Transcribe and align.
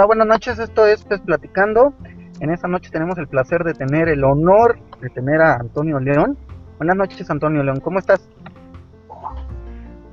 Hola, 0.00 0.06
buenas 0.06 0.28
noches, 0.28 0.58
esto 0.58 0.86
es 0.86 1.04
Pues 1.04 1.20
Platicando. 1.20 1.92
En 2.40 2.48
esta 2.48 2.66
noche 2.66 2.88
tenemos 2.90 3.18
el 3.18 3.28
placer 3.28 3.64
de 3.64 3.74
tener 3.74 4.08
el 4.08 4.24
honor 4.24 4.78
de 4.98 5.10
tener 5.10 5.42
a 5.42 5.56
Antonio 5.56 6.00
León. 6.00 6.38
Buenas 6.78 6.96
noches, 6.96 7.30
Antonio 7.30 7.62
León, 7.62 7.80
¿cómo 7.80 7.98
estás? 7.98 8.26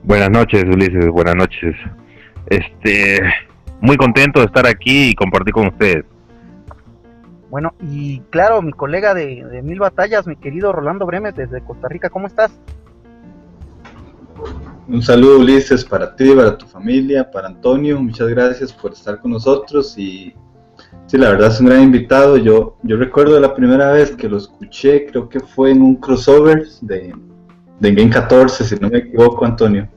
Buenas 0.04 0.30
noches, 0.30 0.66
Ulises, 0.66 1.08
buenas 1.08 1.38
noches. 1.38 1.73
Este, 2.48 3.22
muy 3.80 3.96
contento 3.96 4.41
de 4.41 4.48
estar 4.48 4.68
aquí 4.68 5.12
y 5.12 5.16
compartir 5.16 5.54
con 5.54 5.68
ustedes. 5.68 6.04
Bueno, 7.49 7.74
y 7.80 8.20
claro, 8.30 8.62
mi 8.62 8.74
colega 8.74 9.13
de, 9.13 9.46
de 9.46 9.62
Mil 9.62 9.80
Batallas, 9.80 10.27
mi 10.27 10.35
querido 10.35 10.74
Rolando 10.74 11.05
Bremes 11.05 11.34
desde 11.34 11.63
Costa 11.63 11.88
Rica, 11.88 12.10
¿cómo 12.10 12.27
estás? 12.27 12.60
Un 14.98 15.04
saludo 15.04 15.38
Ulises 15.38 15.86
para 15.86 16.16
ti, 16.16 16.34
para 16.34 16.58
tu 16.58 16.66
familia, 16.66 17.30
para 17.30 17.50
Antonio. 17.50 18.02
Muchas 18.02 18.30
gracias 18.30 18.74
por 18.74 18.94
estar 18.94 19.22
con 19.22 19.30
nosotros 19.30 19.96
y 19.96 20.34
sí, 21.05 21.18
la 21.20 21.30
verdad 21.30 21.52
es 21.52 21.60
un 21.60 21.68
gran 21.68 21.84
invitado. 21.84 22.36
Yo, 22.38 22.80
yo 22.82 22.98
recuerdo 22.98 23.40
la 23.40 23.54
primera 23.54 23.91
vez 23.91 24.16
que 24.16 24.28
lo 24.28 24.38
escuché, 24.38 25.05
creo 25.05 25.30
que 25.30 25.40
fue 25.40 25.70
en 25.70 25.84
un 25.84 25.98
crossover 25.98 26.66
de, 26.82 27.14
de 27.80 27.94
Game 27.94 28.10
14, 28.10 28.64
si 28.64 28.76
no 28.78 28.90
me 28.90 28.98
equivoco, 28.98 29.46
Antonio. 29.46 29.88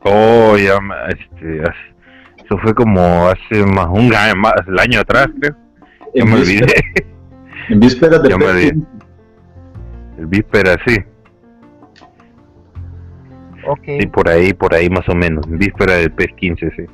Oh, 0.00 0.56
ya, 0.56 0.78
este, 1.10 1.60
eso 2.42 2.56
fue 2.62 2.74
como 2.74 3.28
hace 3.28 3.66
más 3.66 3.88
un 3.90 4.14
año, 4.14 4.36
más, 4.36 4.54
el 4.66 4.78
año 4.78 5.00
atrás, 5.00 5.28
creo. 5.38 5.54
Ya 6.14 6.24
me 6.24 6.36
olvidé. 6.36 6.74
En 7.68 7.80
vísperas 7.80 8.22
de 8.22 8.30
Ya 8.30 8.38
me 8.38 8.46
olvidé. 8.46 8.78
El 10.16 10.26
víspera, 10.26 10.78
sí. 10.86 10.96
Ok. 13.68 13.84
Sí, 14.00 14.06
por 14.06 14.28
ahí, 14.28 14.52
por 14.52 14.74
ahí 14.74 14.88
más 14.88 15.08
o 15.08 15.14
menos. 15.14 15.46
En 15.46 15.58
víspera 15.58 15.94
del 15.94 16.12
PES 16.12 16.32
15, 16.36 16.70
sí. 16.76 16.84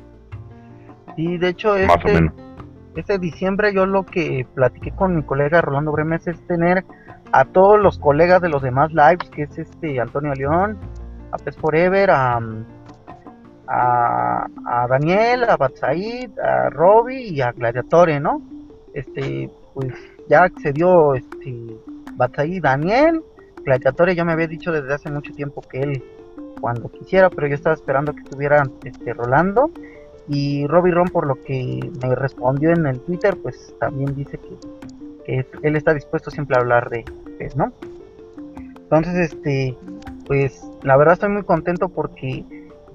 Y 1.17 1.37
de 1.37 1.49
hecho, 1.49 1.75
Más 1.87 1.89
o 2.03 2.07
este, 2.07 2.13
menos. 2.13 2.33
este 2.95 3.19
diciembre 3.19 3.73
yo 3.73 3.85
lo 3.85 4.05
que 4.05 4.45
platiqué 4.55 4.91
con 4.91 5.15
mi 5.15 5.23
colega 5.23 5.61
Rolando 5.61 5.91
Bremes 5.91 6.25
es 6.27 6.39
tener 6.47 6.83
a 7.31 7.45
todos 7.45 7.79
los 7.79 7.99
colegas 7.99 8.41
de 8.41 8.49
los 8.49 8.61
demás 8.61 8.91
lives, 8.93 9.29
que 9.31 9.43
es 9.43 9.57
este 9.57 9.99
Antonio 9.99 10.33
León, 10.33 10.77
a 11.31 11.37
Pez 11.37 11.57
Forever, 11.57 12.11
a, 12.11 12.39
a, 13.67 14.47
a 14.65 14.87
Daniel, 14.87 15.43
a 15.45 15.57
Batsaid, 15.57 16.37
a 16.39 16.69
Robbie 16.69 17.29
y 17.29 17.41
a 17.41 17.51
Gladiatore, 17.51 18.19
¿no? 18.19 18.41
Este, 18.93 19.49
pues 19.73 19.93
ya 20.29 20.43
accedió 20.43 21.15
este 21.15 21.55
Batsaid 22.15 22.61
Daniel, 22.61 23.23
Gladiatore 23.63 24.13
ya 24.15 24.25
me 24.25 24.33
había 24.33 24.47
dicho 24.47 24.71
desde 24.71 24.93
hace 24.93 25.09
mucho 25.09 25.33
tiempo 25.33 25.61
que 25.61 25.79
él 25.79 26.03
cuando 26.59 26.89
quisiera, 26.89 27.29
pero 27.29 27.47
yo 27.47 27.55
estaba 27.55 27.75
esperando 27.75 28.13
que 28.13 28.21
estuviera 28.21 28.63
este 28.83 29.13
Rolando 29.13 29.71
y 30.27 30.65
Robbie 30.67 30.93
Ron 30.93 31.09
por 31.09 31.27
lo 31.27 31.35
que 31.35 31.79
me 32.01 32.15
respondió 32.15 32.71
en 32.71 32.85
el 32.85 32.99
Twitter 33.01 33.37
pues 33.41 33.75
también 33.79 34.15
dice 34.15 34.39
que, 35.25 35.45
él 35.63 35.75
está 35.75 35.93
dispuesto 35.93 36.31
siempre 36.31 36.57
a 36.57 36.59
hablar 36.59 36.89
de 36.89 37.05
PES, 37.37 37.55
¿no? 37.55 37.71
Entonces 38.57 39.31
este 39.31 39.77
pues 40.27 40.65
la 40.83 40.97
verdad 40.97 41.13
estoy 41.13 41.29
muy 41.29 41.43
contento 41.43 41.89
porque 41.89 42.45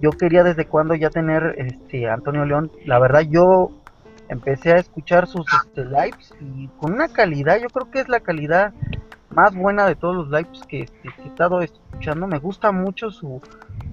yo 0.01 0.11
quería 0.11 0.45
desde 0.45 0.67
cuando 0.67 0.95
ya 0.95 1.11
tener 1.11 1.55
este 1.59 2.09
Antonio 2.09 2.45
León, 2.45 2.71
la 2.85 2.99
verdad 2.99 3.23
yo 3.23 3.71
empecé 4.29 4.73
a 4.73 4.77
escuchar 4.77 5.27
sus 5.27 5.47
este, 5.65 5.85
lives 5.85 6.35
y 6.41 6.69
con 6.79 6.93
una 6.93 7.09
calidad, 7.09 7.59
yo 7.59 7.69
creo 7.69 7.91
que 7.91 8.01
es 8.01 8.09
la 8.09 8.21
calidad 8.21 8.73
más 9.31 9.55
buena 9.55 9.87
de 9.87 9.97
todos 9.97 10.15
los 10.17 10.29
lives 10.31 10.65
que, 10.69 10.87
que- 11.03 11.09
he 11.25 11.29
estado 11.29 11.61
escuchando, 11.61 12.27
me 12.27 12.39
gusta 12.39 12.73
mucho 12.73 13.11
su 13.11 13.41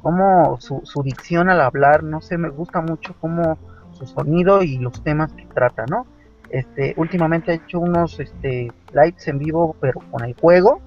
como 0.01 0.59
su, 0.59 0.81
su 0.83 1.01
dicción 1.01 1.49
al 1.49 1.61
hablar, 1.61 2.03
no 2.03 2.21
sé, 2.21 2.37
me 2.37 2.49
gusta 2.49 2.79
mucho 2.79 3.15
como 3.19 3.57
su 3.91 4.05
sonido 4.05 4.61
y 4.61 4.77
los 4.77 5.01
temas 5.03 5.33
que 5.33 5.47
trata, 5.47 5.85
¿no? 5.87 6.05
Este, 6.49 6.93
últimamente 6.97 7.51
he 7.51 7.55
hecho 7.55 7.79
unos 7.79 8.19
este 8.19 8.71
lives 8.93 9.27
en 9.27 9.39
vivo, 9.39 9.75
pero 9.79 10.01
con 10.11 10.23
el 10.23 10.35
juego. 10.35 10.79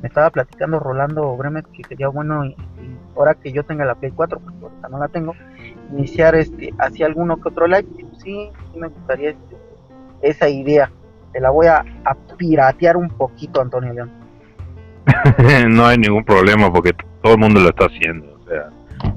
Me 0.00 0.08
estaba 0.08 0.30
platicando 0.30 0.78
Rolando 0.78 1.36
Bremes 1.36 1.64
que 1.76 1.84
sería 1.84 2.08
bueno, 2.08 2.44
y, 2.46 2.56
ahora 3.16 3.34
que 3.34 3.52
yo 3.52 3.64
tenga 3.64 3.84
la 3.84 3.94
Play 3.96 4.12
4, 4.12 4.40
porque 4.40 4.58
ahorita 4.62 4.88
no 4.88 4.98
la 4.98 5.08
tengo, 5.08 5.34
iniciar 5.90 6.34
este, 6.36 6.72
hacia 6.78 7.06
alguno 7.06 7.36
que 7.40 7.48
otro 7.48 7.66
live. 7.66 7.86
Pues, 8.00 8.22
sí, 8.22 8.50
sí 8.72 8.78
me 8.78 8.88
gustaría 8.88 9.30
este, 9.30 9.56
esa 10.22 10.48
idea. 10.48 10.90
Te 11.32 11.40
la 11.40 11.50
voy 11.50 11.66
a, 11.66 11.84
a 12.04 12.14
piratear 12.36 12.96
un 12.96 13.08
poquito, 13.08 13.60
Antonio 13.60 13.92
León. 13.92 14.10
no 15.68 15.86
hay 15.86 15.98
ningún 15.98 16.24
problema 16.24 16.72
porque 16.72 16.92
todo 17.22 17.34
el 17.34 17.38
mundo 17.40 17.60
lo 17.60 17.68
está 17.70 17.86
haciendo. 17.86 18.26
O 18.40 18.48
sea, 18.48 18.70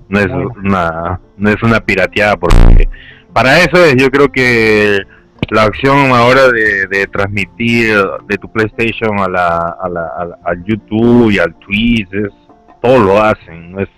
no 0.09 0.19
es 0.19 0.27
Bueno. 0.27 0.49
una, 0.63 1.19
no 1.37 1.49
es 1.49 1.61
una 1.63 1.79
pirateada 1.79 2.37
porque 2.37 2.87
para 3.33 3.59
eso 3.59 3.77
es, 3.83 3.95
yo 3.95 4.09
creo 4.11 4.31
que 4.31 4.99
la 5.49 5.65
opción 5.65 6.11
ahora 6.11 6.47
de, 6.49 6.87
de 6.87 7.07
transmitir 7.07 7.97
de 8.27 8.37
tu 8.37 8.51
PlayStation 8.51 9.19
a 9.19 9.27
la, 9.27 9.75
a 9.81 9.89
la, 9.89 10.07
a 10.17 10.25
la- 10.25 10.37
al 10.45 10.63
YouTube 10.63 11.31
y 11.31 11.39
al 11.39 11.53
Twitch 11.55 12.07
es 12.13 12.31
todo 12.81 12.99
lo 12.99 13.21
hacen. 13.21 13.71
No 13.71 13.81
es, 13.81 13.89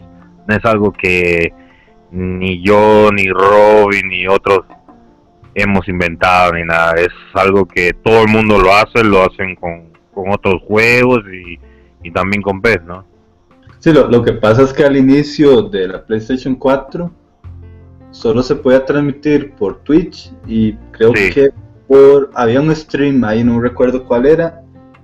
no 0.47 0.55
es 0.55 0.65
algo 0.65 0.91
que 0.91 1.53
ni 2.11 2.63
yo 2.63 3.09
ni 3.11 3.27
Robin 3.29 4.07
ni 4.07 4.25
otros 4.27 4.61
hemos 5.55 5.88
inventado 5.88 6.53
ni 6.53 6.63
nada. 6.63 6.93
Es 6.93 7.09
algo 7.33 7.66
que 7.66 7.93
todo 7.93 8.21
el 8.23 8.27
mundo 8.27 8.59
lo 8.59 8.71
hace, 8.75 9.03
lo 9.03 9.23
hacen 9.23 9.55
con, 9.55 9.89
con 10.13 10.31
otros 10.31 10.61
juegos 10.67 11.21
y, 11.33 11.59
y 12.07 12.11
también 12.11 12.41
con 12.43 12.61
PES, 12.61 12.83
¿no? 12.83 13.05
Sí, 13.79 13.91
lo, 13.94 14.07
lo 14.09 14.21
que 14.23 14.33
pasa 14.33 14.61
es 14.63 14.73
que 14.73 14.83
al 14.83 14.97
inicio 14.97 15.63
de 15.63 15.88
la 15.88 16.03
PlayStation 16.05 16.55
4 16.55 17.11
solo 18.11 18.41
se 18.44 18.55
podía 18.55 18.85
transmitir 18.85 19.53
por 19.53 19.79
Twitch 19.83 20.31
y 20.47 20.73
creo 20.91 21.11
Sí. 21.15 21.31
que 21.31 21.49
por 21.88 22.31
había 22.33 22.61
un 22.61 22.75
stream 22.75 23.23
ahí, 23.23 23.44
no 23.44 23.59
recuerdo 23.59 24.05
cuál 24.05 24.25
era. 24.25 24.61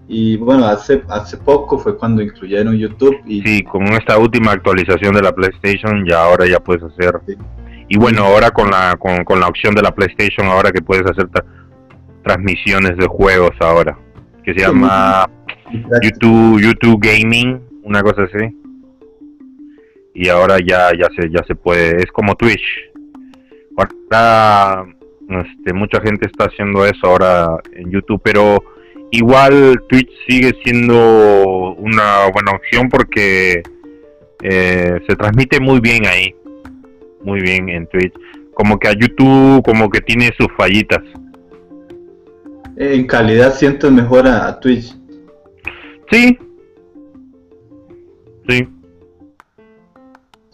Y 0.08 0.36
bueno, 0.38 0.66
hace, 0.66 1.04
hace 1.10 1.38
poco 1.38 1.78
fue 1.80 1.96
cuando 1.98 2.22
incluyeron 2.22 2.76
YouTube 2.76 3.18
y 3.26 3.42
Sí, 3.44 3.64
con 3.64 3.84
esta 3.94 4.18
última 4.18 4.52
actualización 4.52 5.14
de 5.16 5.22
la 5.22 5.32
PlayStation 5.32 6.06
ya 6.06 6.24
ahora 6.24 6.46
ya 6.48 6.60
puedes 6.60 6.84
hacer. 6.84 7.14
Sí. 7.28 7.36
Y 7.94 7.98
bueno, 7.98 8.24
ahora 8.24 8.52
con 8.52 8.72
la 8.72 8.96
con, 8.98 9.26
con 9.26 9.42
la 9.42 9.48
opción 9.48 9.76
de 9.76 9.82
la 9.82 9.94
PlayStation 9.94 10.48
ahora 10.48 10.72
que 10.72 10.82
puedes 10.82 11.06
hacer 11.06 11.26
tra- 11.28 11.44
transmisiones 12.24 12.96
de 12.96 13.06
juegos 13.06 13.52
ahora, 13.60 13.98
que 14.46 14.54
se 14.54 14.62
llama 14.62 15.30
YouTube 16.02 16.62
YouTube 16.62 17.02
Gaming, 17.02 17.60
una 17.84 18.02
cosa 18.02 18.22
así. 18.24 18.58
Y 20.14 20.30
ahora 20.30 20.60
ya 20.66 20.92
ya 20.98 21.10
se 21.18 21.30
ya 21.30 21.44
se 21.46 21.54
puede, 21.54 21.98
es 21.98 22.10
como 22.14 22.34
Twitch. 22.36 22.64
Ahora 23.76 24.86
este, 25.28 25.74
mucha 25.74 26.00
gente 26.00 26.28
está 26.28 26.46
haciendo 26.46 26.86
eso 26.86 27.06
ahora 27.06 27.58
en 27.74 27.92
YouTube, 27.92 28.22
pero 28.24 28.64
igual 29.12 29.84
Twitch 29.90 30.10
sigue 30.30 30.54
siendo 30.64 31.74
una 31.74 32.30
buena 32.32 32.54
opción 32.54 32.88
porque 32.88 33.62
eh, 34.44 35.02
se 35.10 35.16
transmite 35.18 35.60
muy 35.60 35.82
bien 35.82 36.06
ahí, 36.08 36.34
muy 37.24 37.42
bien 37.42 37.70
en 37.70 37.88
Twitch. 37.88 38.14
Como 38.54 38.78
que 38.78 38.88
a 38.90 38.94
YouTube 38.94 39.64
como 39.64 39.90
que 39.90 40.02
tiene 40.02 40.30
sus 40.38 40.48
fallitas. 40.58 41.00
en 42.78 43.06
calidad 43.08 43.54
sientes 43.54 43.92
mejor 43.92 44.28
a, 44.28 44.48
a 44.48 44.60
Twitch. 44.60 44.96
Sí. 46.12 46.38
Sí. 48.50 48.68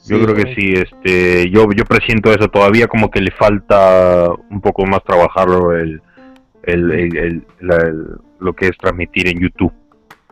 Yo 0.06 0.18
Sí, 0.19 0.24
creo 0.24 0.36
que 0.36 0.56
sí, 0.56 0.74
este, 0.74 1.50
yo, 1.50 1.68
yo 1.75 1.84
presiento 1.84 2.31
eso 2.31 2.48
todavía 2.48 2.88
como 2.88 3.10
que 3.12 3.20
le 3.20 3.31
falta 3.31 4.30
un 4.50 4.62
poco 4.62 4.86
más 4.86 5.04
trabajarlo 5.04 5.75
el, 5.75 6.02
el, 6.63 6.92
el- 6.92 7.18
el- 7.18 7.44
la- 7.60 7.75
el- 7.78 8.08
lo 8.40 8.54
que 8.54 8.68
es 8.68 8.78
transmitir 8.78 9.28
en 9.28 9.40
YouTube. 9.42 9.74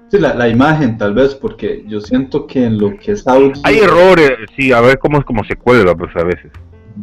Sí, 0.10 0.20
la, 0.20 0.34
la 0.36 0.48
imagen 0.48 0.98
tal 0.98 1.14
vez, 1.16 1.34
porque 1.36 1.84
yo 1.88 2.00
siento 2.00 2.46
que 2.48 2.64
en 2.66 2.78
lo 2.78 2.96
que 2.98 3.14
es 3.14 3.28
audio... 3.28 3.54
Hay 3.64 3.80
errores, 3.80 4.38
sí, 4.56 4.72
a 4.72 4.80
ver 4.82 5.00
cómo 5.00 5.18
es 5.18 5.26
como 5.26 5.44
se 5.46 5.56
cuelga, 5.56 5.96
pues 5.96 6.16
a 6.16 6.24
veces. 6.24 6.52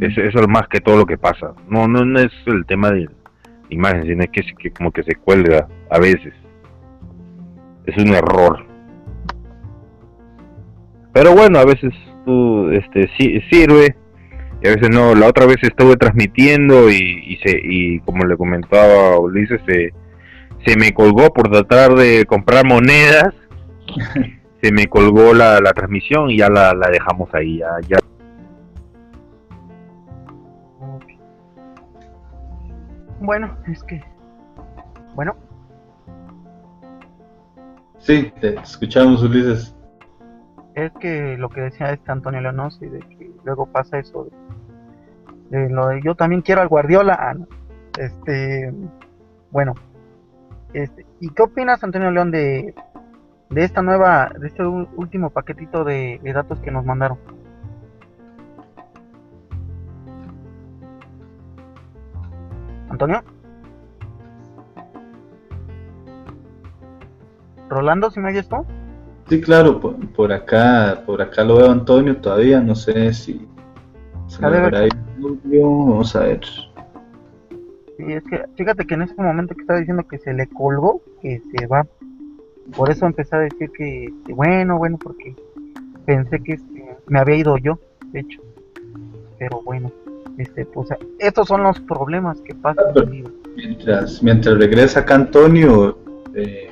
Es- 0.00 0.16
Eso 0.16 0.38
es 0.40 0.48
más 0.48 0.68
que 0.68 0.80
todo 0.80 0.96
lo 0.98 1.04
que 1.06 1.18
pasa. 1.18 1.52
No, 1.68 1.88
no, 1.88 2.04
no 2.04 2.20
es 2.20 2.32
el 2.46 2.64
tema 2.66 2.90
de 2.92 3.08
imagen, 3.70 4.04
sino 4.04 4.24
que, 4.32 4.40
es 4.40 4.46
que 4.58 4.70
como 4.70 4.92
que 4.92 5.02
se 5.02 5.16
cuelga 5.16 5.66
a 5.90 5.98
veces. 5.98 6.32
Es 7.86 7.96
un 7.96 8.10
error. 8.14 8.64
Pero 11.12 11.34
bueno, 11.34 11.58
a 11.58 11.64
veces 11.64 11.92
tú, 12.24 12.70
este, 12.70 13.10
sí, 13.18 13.40
sirve 13.50 13.96
y 14.62 14.68
a 14.68 14.74
veces 14.76 14.90
no. 14.90 15.14
La 15.14 15.26
otra 15.26 15.44
vez 15.46 15.56
estuve 15.62 15.96
transmitiendo 15.96 16.88
y, 16.90 16.94
y 17.26 17.36
se, 17.44 17.60
y 17.62 17.98
como 18.00 18.24
le 18.24 18.36
comentaba 18.36 19.18
Ulises, 19.18 19.60
se, 19.66 19.92
se 20.64 20.76
me 20.76 20.92
colgó 20.92 21.32
por 21.32 21.50
tratar 21.50 21.94
de 21.94 22.24
comprar 22.26 22.64
monedas. 22.66 23.34
se 24.62 24.72
me 24.72 24.86
colgó 24.86 25.34
la, 25.34 25.60
la 25.60 25.72
transmisión 25.72 26.30
y 26.30 26.38
ya 26.38 26.48
la, 26.48 26.72
la 26.74 26.88
dejamos 26.88 27.32
ahí. 27.34 27.58
Ya, 27.58 27.70
ya 27.88 27.98
Bueno, 33.20 33.56
es 33.68 33.82
que. 33.84 34.02
Bueno, 35.14 35.36
Sí, 38.02 38.32
te 38.40 38.56
escuchamos 38.56 39.22
Ulises. 39.22 39.76
es 40.74 40.90
que 40.98 41.36
lo 41.38 41.48
que 41.48 41.60
decía 41.60 41.92
este 41.92 42.10
Antonio 42.10 42.40
Leonosi, 42.40 42.86
de 42.86 42.98
que 42.98 43.30
luego 43.44 43.66
pasa 43.66 44.00
eso 44.00 44.28
yo 46.02 46.14
también 46.14 46.42
quiero 46.42 46.62
al 46.62 46.68
Guardiola. 46.68 47.16
Ah, 47.20 47.36
este, 47.98 48.72
bueno, 49.50 49.74
este, 50.72 51.06
¿y 51.20 51.30
qué 51.30 51.42
opinas, 51.42 51.82
Antonio 51.84 52.10
León, 52.10 52.30
de, 52.30 52.74
de 53.50 53.64
esta 53.64 53.82
nueva, 53.82 54.32
de 54.38 54.48
este 54.48 54.64
último 54.64 55.30
paquetito 55.30 55.84
de, 55.84 56.20
datos 56.34 56.58
que 56.60 56.70
nos 56.70 56.84
mandaron? 56.84 57.18
Antonio. 62.88 63.22
Rolando, 67.68 68.10
si 68.10 68.20
me 68.20 68.30
oyes 68.30 68.48
tú? 68.48 68.66
Sí, 69.28 69.40
claro, 69.40 69.80
por, 69.80 70.32
acá, 70.32 71.02
por 71.06 71.22
acá 71.22 71.42
lo 71.44 71.56
veo 71.56 71.70
Antonio 71.70 72.16
todavía, 72.18 72.60
no 72.60 72.74
sé 72.74 73.14
si 73.14 73.48
se 74.26 74.42
Vamos 74.42 76.16
a 76.16 76.20
ver. 76.20 76.42
Sí, 78.04 78.12
es 78.12 78.24
que 78.24 78.44
fíjate 78.56 78.84
que 78.86 78.94
en 78.94 79.02
ese 79.02 79.14
momento 79.16 79.54
que 79.54 79.60
estaba 79.60 79.78
diciendo 79.78 80.06
que 80.08 80.18
se 80.18 80.32
le 80.32 80.46
colgó, 80.48 81.02
que 81.20 81.40
se 81.54 81.66
va. 81.66 81.86
Por 82.76 82.90
eso 82.90 83.06
empecé 83.06 83.36
a 83.36 83.40
decir 83.40 83.70
que, 83.76 84.12
bueno, 84.28 84.78
bueno, 84.78 84.98
porque 84.98 85.34
pensé 86.04 86.42
que 86.42 86.54
este, 86.54 86.96
me 87.06 87.20
había 87.20 87.36
ido 87.36 87.56
yo, 87.58 87.78
de 88.12 88.20
hecho. 88.20 88.40
Pero 89.38 89.60
bueno, 89.62 89.92
este, 90.38 90.64
pues 90.66 90.88
estos 91.18 91.48
son 91.48 91.62
los 91.62 91.78
problemas 91.80 92.40
que 92.40 92.54
pasan. 92.54 92.84
Ah, 92.96 93.04
mientras, 93.56 94.22
mientras 94.22 94.56
regresa 94.58 95.00
acá 95.00 95.16
Antonio, 95.16 95.98
eh, 96.34 96.70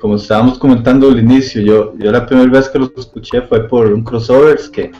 como 0.00 0.16
estábamos 0.16 0.58
comentando 0.58 1.08
al 1.08 1.18
inicio, 1.18 1.62
yo, 1.62 1.94
yo 1.98 2.10
la 2.10 2.26
primera 2.26 2.50
vez 2.50 2.68
que 2.68 2.78
los 2.78 2.92
escuché 2.96 3.42
fue 3.42 3.68
por 3.68 3.92
un 3.92 4.02
crossover 4.02 4.58
que, 4.72 4.90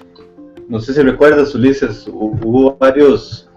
no 0.69 0.81
sé 0.81 0.93
si 0.93 1.03
recuerdas, 1.03 1.55
Ulises, 1.55 2.07
hubo 2.09 2.77
varios, 2.77 3.48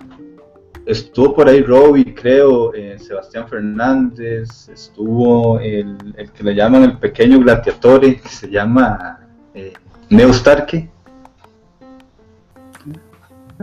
estuvo 0.86 1.36
por 1.36 1.48
ahí 1.48 1.62
Robbie, 1.62 2.14
creo, 2.14 2.74
eh, 2.74 2.98
Sebastián 3.00 3.48
Fernández, 3.48 4.70
estuvo 4.70 5.60
el, 5.60 5.98
el, 6.18 6.32
que 6.32 6.44
le 6.44 6.56
llaman 6.56 6.84
el 6.84 6.98
pequeño 6.98 7.40
gladiatore, 7.40 8.18
que 8.18 8.30
se 8.30 8.50
llama 8.50 9.20
eh. 9.54 9.74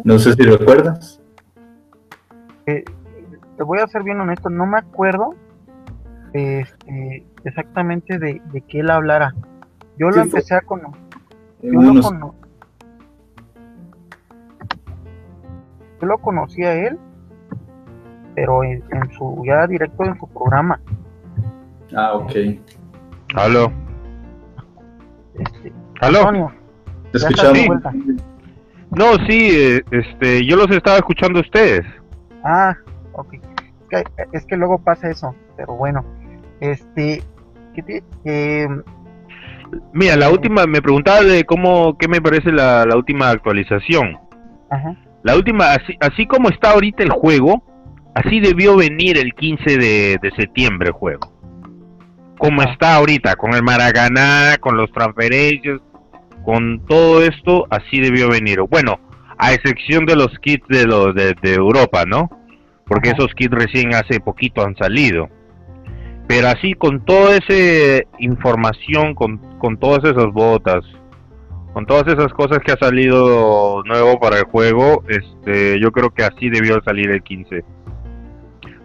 No 0.04 0.18
sé 0.18 0.32
si 0.32 0.42
recuerdas. 0.42 1.20
Eh, 2.66 2.84
te 3.56 3.62
voy 3.62 3.80
a 3.80 3.86
ser 3.88 4.02
bien 4.02 4.20
honesto, 4.20 4.48
no 4.48 4.66
me 4.66 4.78
acuerdo 4.78 5.34
este, 6.32 7.26
exactamente 7.44 8.18
de, 8.18 8.40
de 8.52 8.60
que 8.62 8.80
él 8.80 8.90
hablara. 8.90 9.34
Yo 9.98 10.10
lo 10.10 10.22
empecé 10.22 10.54
a 10.54 10.60
conocer. 10.60 11.00
Yo, 11.62 11.72
lo 11.72 12.34
yo 16.00 16.06
lo 16.06 16.18
conocí 16.18 16.62
a 16.62 16.74
él, 16.74 16.98
pero 18.38 18.62
en, 18.62 18.82
su 19.16 19.42
ya 19.44 19.66
directo 19.66 20.04
en 20.04 20.16
su 20.16 20.28
programa. 20.28 20.80
Ah, 21.96 22.14
ok. 22.14 22.32
Aló. 23.34 23.72
Este, 25.34 25.72
¿Aló? 26.00 26.52
¿Te 27.10 27.18
escuchamos? 27.18 27.82
No, 28.90 29.14
sí, 29.26 29.50
eh, 29.50 29.82
este, 29.90 30.46
yo 30.46 30.56
los 30.56 30.70
estaba 30.70 30.98
escuchando 30.98 31.40
a 31.40 31.42
ustedes. 31.42 31.84
Ah, 32.44 32.76
ok. 33.12 33.34
es 34.32 34.46
que 34.46 34.56
luego 34.56 34.78
pasa 34.78 35.10
eso, 35.10 35.34
pero 35.56 35.74
bueno. 35.74 36.04
Este, 36.60 37.22
Mira, 39.92 40.16
la 40.16 40.30
última, 40.30 40.64
me 40.66 40.80
preguntaba 40.80 41.22
de 41.22 41.44
cómo, 41.44 41.98
qué 41.98 42.06
me 42.06 42.22
parece 42.22 42.52
la, 42.52 42.86
última 42.94 43.30
actualización. 43.30 44.16
La 45.24 45.34
última, 45.34 45.72
así, 45.72 45.96
así 46.00 46.26
como 46.26 46.48
está 46.50 46.70
ahorita 46.70 47.02
el 47.02 47.10
juego, 47.10 47.62
así 48.18 48.40
debió 48.40 48.76
venir 48.76 49.16
el 49.16 49.32
15 49.34 49.78
de, 49.78 50.32
septiembre 50.36 50.88
el 50.88 50.92
juego. 50.92 51.32
Como 52.38 52.62
está 52.62 52.96
ahorita, 52.96 53.36
con 53.36 53.54
el 53.54 53.62
Maracaná, 53.62 54.56
con 54.60 54.76
los 54.76 54.90
transferencias, 54.92 55.80
con 56.44 56.84
todo 56.86 57.22
esto, 57.22 57.66
así 57.70 58.00
debió 58.00 58.28
venir. 58.28 58.60
Bueno, 58.68 58.98
a 59.38 59.52
excepción 59.52 60.04
de 60.06 60.16
los 60.16 60.36
kits 60.40 60.66
de 60.68 60.84
los 60.86 61.14
de, 61.14 61.34
Europa, 61.42 62.04
¿no? 62.06 62.28
Porque 62.86 63.10
esos 63.10 63.34
kits 63.34 63.52
recién 63.52 63.94
hace 63.94 64.20
poquito 64.20 64.64
han 64.64 64.76
salido. 64.76 65.28
Pero 66.26 66.48
así, 66.48 66.74
con 66.74 67.04
toda 67.04 67.36
esa 67.36 68.04
información, 68.18 69.14
con, 69.14 69.38
con 69.58 69.78
todas 69.78 70.04
esas 70.04 70.26
botas, 70.32 70.84
con 71.72 71.86
todas 71.86 72.06
esas 72.08 72.32
cosas 72.32 72.58
que 72.64 72.72
ha 72.72 72.78
salido 72.78 73.82
nuevo 73.84 74.18
para 74.18 74.38
el 74.38 74.44
juego, 74.44 75.04
este, 75.08 75.80
yo 75.80 75.90
creo 75.92 76.10
que 76.10 76.24
así 76.24 76.50
debió 76.50 76.80
salir 76.82 77.10
el 77.10 77.22
15. 77.22 77.64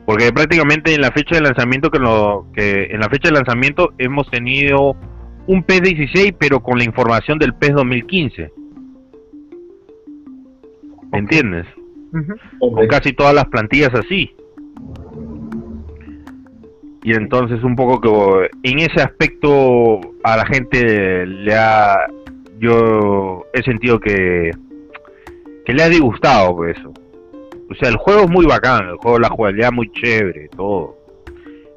Porque 0.05 0.33
prácticamente 0.33 0.93
en 0.93 1.01
la 1.01 1.11
fecha 1.11 1.35
de 1.35 1.41
lanzamiento 1.41 1.89
que, 1.89 1.99
lo, 1.99 2.47
que 2.53 2.85
en 2.91 2.99
la 2.99 3.09
fecha 3.09 3.29
de 3.29 3.35
lanzamiento 3.35 3.93
hemos 3.97 4.29
tenido 4.29 4.95
un 5.47 5.63
PES 5.63 5.81
16 5.81 6.33
pero 6.37 6.61
con 6.61 6.77
la 6.77 6.83
información 6.83 7.39
del 7.39 7.53
PES 7.53 7.75
2015. 7.75 8.51
¿Me 11.11 11.19
entiendes? 11.19 11.65
Con 12.59 12.87
casi 12.87 13.13
todas 13.13 13.33
las 13.33 13.45
plantillas 13.45 13.93
así. 13.93 14.35
Y 17.03 17.13
entonces 17.13 17.63
un 17.63 17.75
poco 17.75 18.01
que 18.01 18.49
en 18.63 18.79
ese 18.79 19.01
aspecto 19.01 19.99
a 20.23 20.37
la 20.37 20.45
gente 20.45 21.25
le 21.25 21.53
ha 21.55 22.07
yo 22.59 23.45
he 23.53 23.61
sentido 23.63 23.99
que 23.99 24.51
que 25.65 25.73
le 25.73 25.83
ha 25.83 25.89
disgustado 25.89 26.55
por 26.55 26.69
eso 26.69 26.93
o 27.73 27.75
sea 27.75 27.89
el 27.89 27.97
juego 27.97 28.21
es 28.21 28.29
muy 28.29 28.45
bacán 28.45 28.87
el 28.87 28.97
juego 28.97 29.19
la 29.19 29.29
jugabilidad 29.29 29.71
muy 29.71 29.91
chévere 29.91 30.49
todo. 30.49 30.97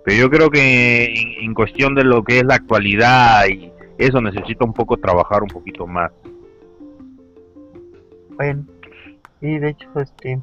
Pero 0.04 0.18
yo 0.18 0.30
creo 0.30 0.50
que 0.50 1.12
en, 1.40 1.52
cuestión 1.52 1.96
de 1.96 2.04
lo 2.04 2.22
que 2.22 2.38
es 2.38 2.44
la 2.44 2.54
actualidad 2.54 3.46
y 3.48 3.72
eso 3.98 4.20
necesita 4.20 4.64
un 4.64 4.72
poco 4.72 4.96
trabajar 4.98 5.42
un 5.42 5.48
poquito 5.48 5.86
más. 5.86 6.12
Bueno 8.36 8.64
y 9.40 9.58
de 9.58 9.70
hecho 9.70 9.88
este 9.96 10.40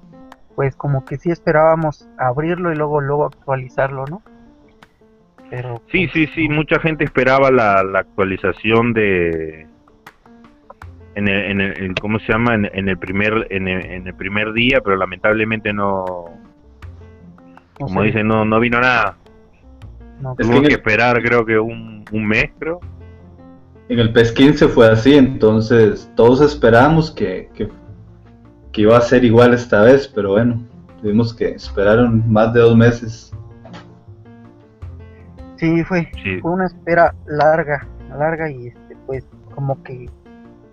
pues 0.56 0.76
como 0.76 1.06
que 1.06 1.18
sí 1.18 1.32
esperábamos 1.32 2.08
abrirlo 2.18 2.72
y 2.72 2.76
luego 2.76 3.02
luego 3.02 3.26
actualizarlo 3.26 4.06
no 4.06 4.22
sí, 5.92 6.08
sí, 6.10 6.28
sí, 6.28 6.50
mucha 6.50 6.80
gente 6.80 7.04
esperaba 7.04 7.52
la, 7.52 7.80
actualización 8.00 8.94
de 8.94 9.68
en 11.16 11.28
el, 11.28 11.52
en 11.52 11.62
el, 11.62 11.96
cómo 11.96 12.20
se 12.20 12.32
llama 12.32 12.56
en, 12.56 12.90
el 12.90 12.98
primer 12.98 13.48
en 13.50 13.68
el, 13.68 14.14
primer 14.16 14.54
día, 14.54 14.82
pero 14.84 14.96
lamentablemente 14.96 15.74
no 15.74 16.26
como 17.74 18.04
dicen 18.04 18.28
no 18.28 18.46
no 18.46 18.60
vino 18.60 18.80
nada. 18.80 19.18
No, 20.20 20.36
Tuvo 20.36 20.62
que, 20.62 20.74
esperar 20.74 21.22
creo 21.22 21.46
que 21.46 21.60
un, 21.60 22.06
un 22.12 22.26
mes, 22.26 22.52
creo. 22.58 22.80
En 23.90 24.00
el 24.00 24.14
PES 24.14 24.32
15 24.32 24.68
fue 24.70 24.90
así, 24.90 25.16
entonces 25.16 26.10
todos 26.16 26.40
esperamos 26.40 27.12
que, 27.12 27.50
que, 27.54 27.68
que 28.72 28.82
iba 28.82 28.98
a 28.98 29.02
ser 29.02 29.26
igual 29.26 29.54
esta 29.54 29.82
vez, 29.82 30.08
pero 30.08 30.32
bueno, 30.32 30.64
tuvimos 31.02 31.34
que 31.34 31.50
esperar 31.50 32.10
más 32.10 32.54
de 32.54 32.62
dos 32.62 32.78
meses. 32.78 33.34
Sí, 35.58 35.84
fue, 35.84 36.10
fue 36.42 36.52
una 36.52 36.68
espera 36.68 37.14
larga, 37.28 37.86
larga 38.18 38.50
y 38.50 38.68
este, 38.68 38.98
pues 39.06 39.26
como 39.54 39.82
que 39.84 40.10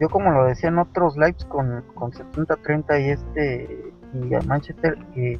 yo 0.01 0.09
como 0.09 0.31
lo 0.31 0.45
decía 0.45 0.71
en 0.71 0.79
otros 0.79 1.17
lives 1.17 1.45
con, 1.45 1.85
con 1.95 2.11
70-30 2.11 3.01
y 3.01 3.11
este 3.11 3.93
y 4.15 4.35
a 4.35 4.41
Manchester 4.41 4.99
que, 5.15 5.39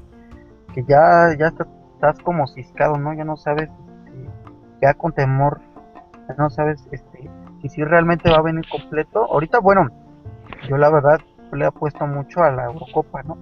que 0.75 0.85
ya 0.85 1.35
ya 1.39 1.49
estás 1.95 2.19
como 2.23 2.47
ciscado, 2.47 2.97
¿no? 2.97 3.13
Ya 3.15 3.25
no 3.25 3.37
sabes, 3.37 3.69
este, 3.69 4.31
ya 4.83 4.95
con 4.95 5.13
temor, 5.13 5.61
ya 6.29 6.35
no 6.37 6.51
sabes 6.51 6.87
este 6.93 7.31
si 7.69 7.85
realmente 7.85 8.31
va 8.31 8.39
a 8.39 8.43
venir 8.43 8.65
completo. 8.69 9.27
Ahorita, 9.31 9.61
bueno, 9.61 9.89
yo 10.69 10.77
la 10.77 10.91
verdad 10.91 11.21
le 11.53 11.65
he 11.65 11.67
apuesto 11.67 12.07
mucho 12.07 12.43
a 12.43 12.51
la 12.51 12.65
Eurocopa, 12.65 13.23
¿no? 13.23 13.39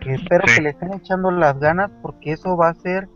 Que 0.00 0.14
espero 0.14 0.44
que 0.44 0.62
le 0.62 0.70
estén 0.70 0.94
echando 0.94 1.30
las 1.30 1.58
ganas 1.58 1.90
porque 2.02 2.32
eso 2.32 2.56
va 2.56 2.68
a 2.68 2.74
ser 2.74 3.08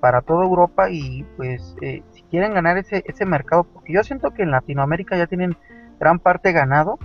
para 0.00 0.22
toda 0.22 0.44
Europa 0.44 0.90
y 0.90 1.24
pues 1.36 1.76
eh, 1.80 2.02
si 2.10 2.22
quieren 2.24 2.54
ganar 2.54 2.78
ese, 2.78 3.04
ese 3.06 3.24
mercado, 3.24 3.64
porque 3.64 3.92
yo 3.92 4.02
siento 4.02 4.32
que 4.32 4.42
en 4.42 4.50
Latinoamérica 4.50 5.16
ya 5.16 5.26
tienen 5.26 5.56
gran 6.02 6.18
parte 6.18 6.50
ganado, 6.50 6.98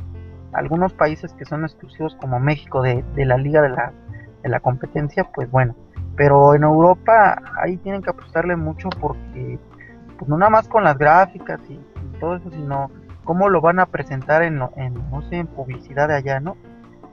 algunos 0.53 0.91
países 0.91 1.31
que 1.33 1.45
son 1.45 1.63
exclusivos 1.63 2.15
como 2.19 2.39
México 2.39 2.81
de, 2.81 3.03
la 3.15 3.37
liga 3.37 3.61
de 3.61 3.69
la, 3.69 3.93
de 4.41 4.49
la 4.49 4.59
competencia, 4.59 5.23
pues 5.35 5.51
bueno, 5.51 5.75
pero 6.15 6.55
en 6.55 6.63
Europa 6.63 7.39
ahí 7.61 7.77
tienen 7.77 8.01
que 8.01 8.09
apostarle 8.09 8.55
mucho 8.55 8.89
porque 8.99 9.59
pues 10.17 10.27
no 10.27 10.35
nada 10.35 10.49
más 10.49 10.67
con 10.67 10.83
las 10.83 10.97
gráficas 10.97 11.59
y, 11.69 11.79
todo 12.19 12.37
eso, 12.37 12.49
sino 12.49 12.89
cómo 13.23 13.47
lo 13.47 13.61
van 13.61 13.79
a 13.79 13.85
presentar 13.85 14.41
en, 14.41 14.59
en, 14.75 14.95
no 15.11 15.21
sé, 15.29 15.35
en 15.35 15.45
publicidad 15.45 16.07
de 16.07 16.15
allá, 16.15 16.39
¿no? 16.39 16.57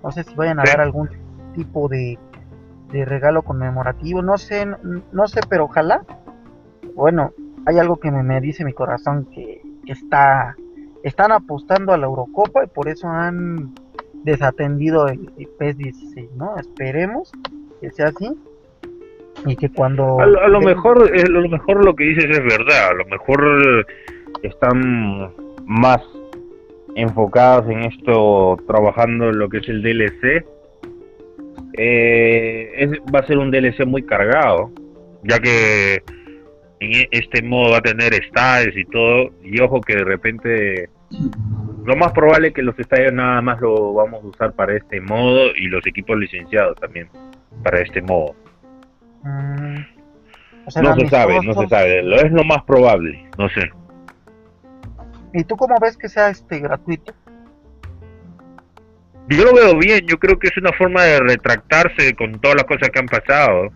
No 0.02 0.10
sé 0.10 0.24
si 0.24 0.34
vayan 0.34 0.58
a 0.58 0.62
dar 0.64 0.80
algún 0.80 1.10
tipo 1.54 1.90
de, 1.90 2.18
de 2.90 3.04
regalo 3.04 3.42
conmemorativo, 3.42 4.22
no 4.22 4.38
sé, 4.38 4.64
no 4.64 5.28
sé, 5.28 5.40
pero 5.50 5.64
ojalá. 5.64 6.02
Bueno, 6.94 7.32
hay 7.66 7.78
algo 7.78 7.96
que 7.96 8.10
me, 8.10 8.40
dice 8.40 8.64
mi 8.64 8.72
corazón 8.72 9.26
que, 9.26 9.60
está 9.86 10.56
están 11.04 11.32
apostando 11.32 11.92
a 11.92 11.98
la 11.98 12.06
Eurocopa 12.06 12.64
y 12.64 12.66
por 12.66 12.88
eso 12.88 13.06
han 13.06 13.74
desatendido 14.24 15.06
el, 15.06 15.30
PES 15.58 15.76
16, 15.76 16.30
¿no? 16.34 16.56
Esperemos 16.58 17.30
que 17.80 17.90
sea 17.90 18.06
así 18.06 18.32
y 19.46 19.54
que 19.56 19.68
cuando 19.68 20.18
a 20.20 20.26
lo, 20.26 20.60
mejor 20.60 21.12
a 21.12 21.28
lo 21.28 21.48
mejor 21.48 21.84
lo 21.84 21.94
que 21.94 22.04
dices 22.04 22.24
es 22.24 22.42
verdad, 22.42 22.88
a 22.90 22.94
lo 22.94 23.04
mejor 23.04 23.86
están 24.42 25.30
más 25.66 26.00
enfocados 26.96 27.70
en 27.70 27.80
esto 27.80 28.56
trabajando 28.66 29.28
en 29.28 29.38
lo 29.38 29.48
que 29.50 29.58
es 29.58 29.68
el 29.68 29.82
DLC 29.82 30.46
eh, 31.76 32.98
va 33.14 33.18
a 33.18 33.26
ser 33.26 33.38
un 33.38 33.50
DLC 33.50 33.84
muy 33.84 34.02
cargado 34.04 34.70
ya 35.24 35.40
que 35.40 36.02
en 36.80 36.92
e, 36.94 37.08
este 37.10 37.42
modo 37.42 37.72
va 37.72 37.78
a 37.78 37.82
tener 37.82 38.14
styles 38.14 38.76
y 38.76 38.84
todo 38.84 39.30
y 39.42 39.60
ojo 39.60 39.80
que 39.80 39.96
de 39.96 40.04
repente 40.04 40.88
lo 41.84 41.96
más 41.96 42.12
probable 42.12 42.48
es 42.48 42.54
que 42.54 42.62
los 42.62 42.78
estadios 42.78 43.12
nada 43.12 43.40
más 43.42 43.60
lo 43.60 43.92
vamos 43.94 44.24
a 44.24 44.26
usar 44.26 44.52
para 44.52 44.74
este 44.74 45.00
modo 45.00 45.54
y 45.54 45.66
los 45.66 45.86
equipos 45.86 46.18
licenciados 46.18 46.76
también 46.80 47.08
para 47.62 47.80
este 47.80 48.00
modo. 48.02 48.34
Mm. 49.22 49.76
no 50.82 50.94
se 50.96 51.08
sabe, 51.08 51.40
no 51.44 51.54
se 51.54 51.68
sabe, 51.68 52.02
lo 52.02 52.16
es 52.16 52.32
lo 52.32 52.44
más 52.44 52.62
probable, 52.64 53.28
no 53.38 53.48
sé. 53.50 53.70
¿Y 55.32 55.44
tú 55.44 55.56
cómo 55.56 55.74
ves 55.80 55.96
que 55.96 56.08
sea 56.08 56.30
este 56.30 56.60
gratuito? 56.60 57.12
Yo 59.28 59.44
lo 59.44 59.54
veo 59.54 59.78
bien, 59.78 60.06
yo 60.06 60.18
creo 60.18 60.38
que 60.38 60.48
es 60.48 60.56
una 60.58 60.72
forma 60.72 61.02
de 61.02 61.18
retractarse 61.20 62.14
con 62.14 62.38
todas 62.40 62.56
las 62.56 62.64
cosas 62.64 62.90
que 62.90 62.98
han 62.98 63.06
pasado, 63.06 63.70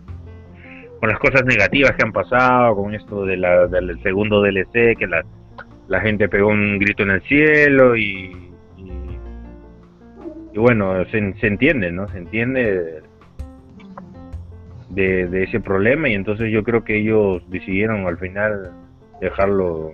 con 0.99 1.09
las 1.09 1.19
cosas 1.19 1.43
negativas 1.43 1.93
que 1.93 2.03
han 2.03 2.11
pasado, 2.11 2.75
con 2.75 2.93
esto 2.93 3.25
de 3.25 3.37
la, 3.37 3.67
del 3.67 4.01
segundo 4.03 4.41
DLC, 4.41 4.95
que 4.97 5.07
la, 5.07 5.25
la 5.89 5.99
gente 6.01 6.29
pegó 6.29 6.49
un 6.49 6.77
grito 6.77 7.03
en 7.03 7.09
el 7.09 7.21
cielo 7.23 7.97
y, 7.97 8.31
y, 8.77 10.57
bueno, 10.57 11.03
se, 11.05 11.33
se, 11.33 11.47
entiende, 11.47 11.91
¿no? 11.91 12.07
Se 12.09 12.19
entiende 12.19 13.01
de, 14.89 15.27
de, 15.27 15.43
ese 15.43 15.59
problema 15.59 16.07
y 16.07 16.13
entonces 16.13 16.51
yo 16.51 16.63
creo 16.63 16.83
que 16.83 16.99
ellos 16.99 17.43
decidieron 17.49 18.05
al 18.05 18.19
final 18.19 18.71
dejarlo 19.19 19.93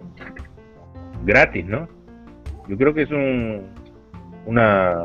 gratis, 1.24 1.66
¿no? 1.66 1.88
Yo 2.68 2.78
creo 2.78 2.94
que 2.94 3.04
es 3.04 3.12
un, 3.12 3.62
una, 4.46 4.96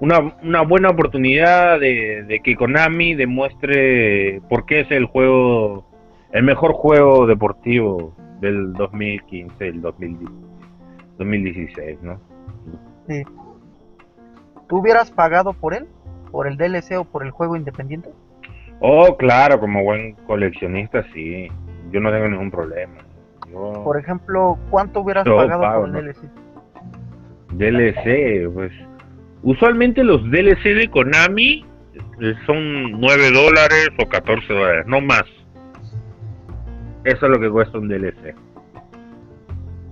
una, 0.00 0.34
una 0.42 0.62
buena 0.62 0.90
oportunidad 0.90 1.78
de, 1.78 2.24
de 2.24 2.40
que 2.40 2.56
Konami 2.56 3.14
demuestre 3.14 4.40
por 4.48 4.66
qué 4.66 4.80
es 4.80 4.90
el 4.90 5.04
juego, 5.04 5.86
el 6.32 6.42
mejor 6.42 6.72
juego 6.72 7.28
deportivo 7.28 8.16
del 8.40 8.72
2015, 8.74 9.68
el 9.68 9.80
2016, 9.80 12.02
¿no? 12.02 12.20
Sí. 13.08 13.22
¿Tú 14.68 14.76
hubieras 14.78 15.10
pagado 15.10 15.52
por 15.52 15.74
él? 15.74 15.88
¿Por 16.30 16.46
el 16.46 16.56
DLC 16.56 16.96
o 16.98 17.04
por 17.04 17.24
el 17.24 17.32
juego 17.32 17.56
independiente? 17.56 18.10
Oh, 18.80 19.16
claro, 19.16 19.58
como 19.60 19.82
buen 19.82 20.14
coleccionista, 20.26 21.04
sí. 21.12 21.48
Yo 21.90 22.00
no 22.00 22.10
tengo 22.10 22.28
ningún 22.28 22.50
problema. 22.50 23.04
Por 23.52 23.98
ejemplo, 23.98 24.58
¿cuánto 24.70 25.00
hubieras 25.00 25.24
pagado 25.24 25.80
por 25.80 25.88
el 25.88 26.04
DLC? 26.04 26.18
DLC, 27.52 28.52
pues. 28.52 28.72
Usualmente 29.42 30.04
los 30.04 30.22
DLC 30.30 30.74
de 30.74 30.90
Konami 30.90 31.64
eh, 32.20 32.34
son 32.46 33.00
9 33.00 33.30
dólares 33.32 33.88
o 33.98 34.06
14 34.08 34.52
dólares, 34.52 34.86
no 34.86 35.00
más. 35.00 35.24
Eso 37.04 37.26
es 37.26 37.32
lo 37.32 37.40
que 37.40 37.50
cuesta 37.50 37.78
un 37.78 37.88
DLC. 37.88 38.34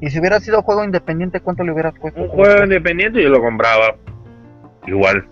Y 0.01 0.11
si 0.11 0.21
hubiera 0.21 0.39
sido 0.41 0.63
juego 0.63 0.85
independiente, 0.85 1.41
¿cuánto 1.41 1.65
le 1.65 1.73
hubieras 1.73 1.95
puesto? 1.99 2.21
Un 2.21 2.29
juego 2.29 2.65
independiente 2.65 3.23
yo 3.23 3.31
lo 3.31 3.41
compraba 3.41 3.97
igual. 4.87 5.27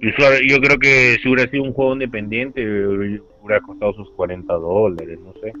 Y 0.00 0.10
yo 0.48 0.60
creo 0.60 0.78
que 0.78 1.16
si 1.22 1.28
hubiera 1.28 1.50
sido 1.50 1.64
un 1.64 1.72
juego 1.72 1.92
independiente, 1.92 2.62
hubiera 3.42 3.60
costado 3.62 3.92
sus 3.94 4.10
40 4.12 4.52
dólares, 4.54 5.18
no 5.20 5.32
sé. 5.34 5.52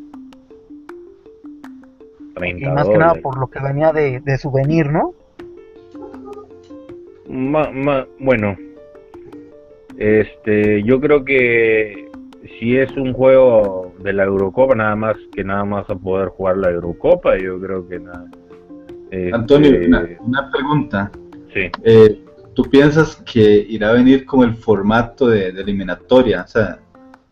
30 2.34 2.66
y 2.66 2.70
más 2.70 2.88
que 2.88 2.98
nada 2.98 3.14
por 3.16 3.38
lo 3.38 3.48
que 3.48 3.60
venía 3.60 3.92
de, 3.92 4.20
de 4.20 4.38
souvenir, 4.38 4.90
¿no? 4.90 5.14
bueno, 8.18 8.56
este, 9.98 10.82
yo 10.82 11.00
creo 11.00 11.24
que 11.24 12.09
si 12.58 12.76
es 12.76 12.90
un 12.96 13.12
juego 13.12 13.92
de 13.98 14.12
la 14.12 14.24
Eurocopa, 14.24 14.74
nada 14.74 14.96
más 14.96 15.16
que 15.32 15.44
nada 15.44 15.64
más 15.64 15.88
a 15.90 15.94
poder 15.94 16.28
jugar 16.28 16.58
la 16.58 16.70
Eurocopa, 16.70 17.38
yo 17.38 17.60
creo 17.60 17.86
que 17.88 17.98
nada. 17.98 18.26
Este, 19.10 19.34
Antonio, 19.34 19.70
una, 20.20 20.50
pregunta. 20.50 21.10
Sí. 21.52 21.70
Eh, 21.82 22.22
¿Tú 22.54 22.62
piensas 22.64 23.16
que 23.16 23.66
irá 23.68 23.90
a 23.90 23.92
venir 23.94 24.24
con 24.24 24.48
el 24.48 24.54
formato 24.54 25.28
de, 25.28 25.48
eliminatoria? 25.48 26.42
O 26.42 26.48
sea, 26.48 26.78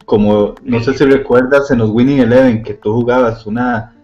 como, 0.04 0.54
no 0.64 0.80
sé 0.80 0.94
si 0.94 1.04
recuerdas 1.04 1.70
en 1.70 1.78
los 1.78 1.90
Winning 1.90 2.20
Eleven 2.20 2.62
que 2.62 2.74
tú 2.74 2.92
jugabas 2.94 3.46
una 3.46 3.94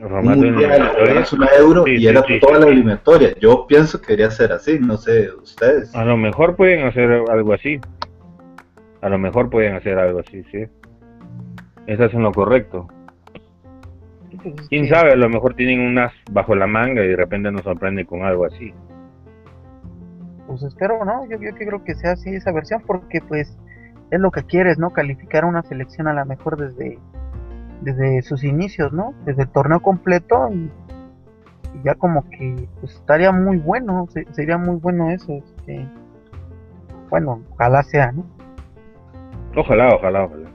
un 0.00 0.28
una 0.28 1.48
euro 1.58 1.86
y 1.86 2.06
era 2.06 2.22
toda 2.40 2.58
la 2.58 2.66
eliminatoria. 2.66 3.34
Yo 3.38 3.66
pienso 3.66 4.00
que 4.00 4.08
debería 4.08 4.30
ser 4.30 4.52
así, 4.52 4.78
no 4.78 4.96
sé, 4.96 5.30
ustedes. 5.30 5.94
A 5.94 6.04
lo 6.04 6.16
mejor 6.16 6.56
pueden 6.56 6.86
hacer 6.86 7.22
algo 7.30 7.52
así. 7.52 7.80
A 9.04 9.10
lo 9.10 9.18
mejor 9.18 9.50
pueden 9.50 9.74
hacer 9.74 9.98
algo 9.98 10.20
así, 10.20 10.42
sí. 10.44 10.64
Eso 11.86 12.04
es 12.06 12.14
en 12.14 12.22
lo 12.22 12.32
correcto. 12.32 12.88
Quién 14.70 14.88
sabe, 14.88 15.12
a 15.12 15.16
lo 15.16 15.28
mejor 15.28 15.52
tienen 15.52 15.80
unas 15.80 16.10
bajo 16.32 16.54
la 16.54 16.66
manga 16.66 17.04
y 17.04 17.08
de 17.08 17.16
repente 17.16 17.52
nos 17.52 17.64
sorprende 17.64 18.06
con 18.06 18.24
algo 18.24 18.46
así. 18.46 18.72
Pues 20.46 20.62
espero, 20.62 21.04
¿no? 21.04 21.28
Yo, 21.28 21.36
yo 21.38 21.54
creo 21.54 21.84
que 21.84 21.94
sea 21.94 22.12
así 22.12 22.30
esa 22.30 22.50
versión 22.50 22.82
porque 22.86 23.20
pues 23.20 23.58
es 24.10 24.20
lo 24.20 24.30
que 24.30 24.44
quieres, 24.44 24.78
¿no? 24.78 24.94
Calificar 24.94 25.44
una 25.44 25.62
selección 25.64 26.08
a 26.08 26.14
la 26.14 26.24
mejor 26.24 26.56
desde, 26.56 26.98
desde 27.82 28.22
sus 28.22 28.42
inicios, 28.42 28.94
¿no? 28.94 29.12
Desde 29.26 29.42
el 29.42 29.48
torneo 29.50 29.80
completo 29.80 30.48
y, 30.50 30.72
ya 31.84 31.94
como 31.94 32.26
que 32.30 32.66
pues 32.80 32.94
estaría 32.94 33.32
muy 33.32 33.58
bueno, 33.58 34.08
sería 34.32 34.56
muy 34.56 34.76
bueno 34.76 35.10
eso. 35.10 35.30
Este, 35.34 35.86
bueno, 37.10 37.42
ojalá 37.50 37.82
sea, 37.82 38.10
¿no? 38.10 38.33
Ojalá, 39.56 39.94
ojalá, 39.94 40.24
ojalá. 40.24 40.50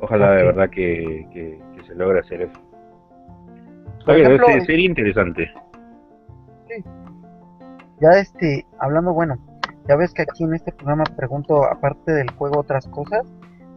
Ojalá 0.00 0.30
de 0.32 0.44
verdad 0.44 0.70
que, 0.70 1.58
se 1.86 1.94
logre 1.94 2.20
hacer 2.20 2.42
eso. 2.42 2.60
sería 4.66 4.86
interesante. 4.86 5.50
Sí. 6.68 6.84
Ya 8.00 8.10
este, 8.20 8.64
hablando, 8.78 9.12
bueno, 9.12 9.36
ya 9.88 9.96
ves 9.96 10.14
que 10.14 10.22
aquí 10.22 10.44
en 10.44 10.54
este 10.54 10.72
programa 10.72 11.04
pregunto, 11.16 11.64
aparte 11.64 12.12
del 12.12 12.30
juego, 12.32 12.60
otras 12.60 12.86
cosas. 12.88 13.26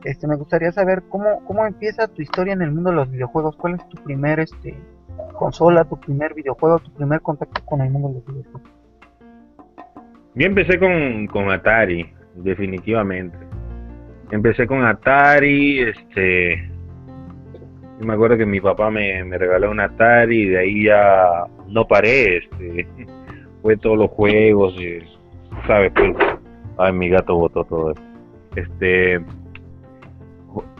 Este, 0.06 0.28
me 0.28 0.36
gustaría 0.36 0.72
saber 0.72 1.04
cómo, 1.10 1.44
cómo 1.46 1.66
empieza 1.66 2.08
tu 2.08 2.22
historia 2.22 2.54
en 2.54 2.62
el 2.62 2.72
mundo 2.72 2.92
de 2.92 2.98
los 2.98 3.10
videojuegos. 3.10 3.56
¿Cuál 3.56 3.76
es 3.76 3.90
tu 3.90 4.02
primer 4.04 4.40
este, 4.40 4.78
consola, 5.34 5.86
tu 5.86 6.00
primer 6.00 6.34
videojuego, 6.34 6.80
tu 6.80 6.92
primer 6.92 7.22
contacto 7.22 7.66
con 7.66 7.82
el 7.82 7.90
mundo 7.90 8.10
de 8.10 8.14
los 8.16 8.26
videojuegos? 8.26 8.72
Yo 10.36 10.46
empecé 10.46 10.80
con, 10.80 11.28
con 11.28 11.50
Atari, 11.52 12.12
definitivamente 12.36 13.53
empecé 14.34 14.66
con 14.66 14.84
Atari, 14.84 15.82
este, 15.82 16.68
me 18.00 18.14
acuerdo 18.14 18.36
que 18.36 18.48
mi 18.48 18.60
papá 18.60 18.90
me, 18.90 19.24
regaló 19.38 19.70
un 19.70 19.80
Atari 19.80 20.42
y 20.42 20.46
de 20.48 20.58
ahí 20.58 20.84
ya 20.86 21.46
no 21.68 21.88
paré, 21.88 22.38
este, 22.38 22.88
fue 23.62 23.78
todos 23.78 23.98
los 23.98 24.10
juegos, 24.10 24.74
y, 24.82 25.02
¿sabes? 25.68 25.92
Pues, 25.94 26.16
ay, 26.80 26.94
mi 26.94 27.10
gato 27.10 27.36
botó 27.36 27.64
todo 27.64 27.92
eso. 27.92 28.02
Este, 28.56 29.24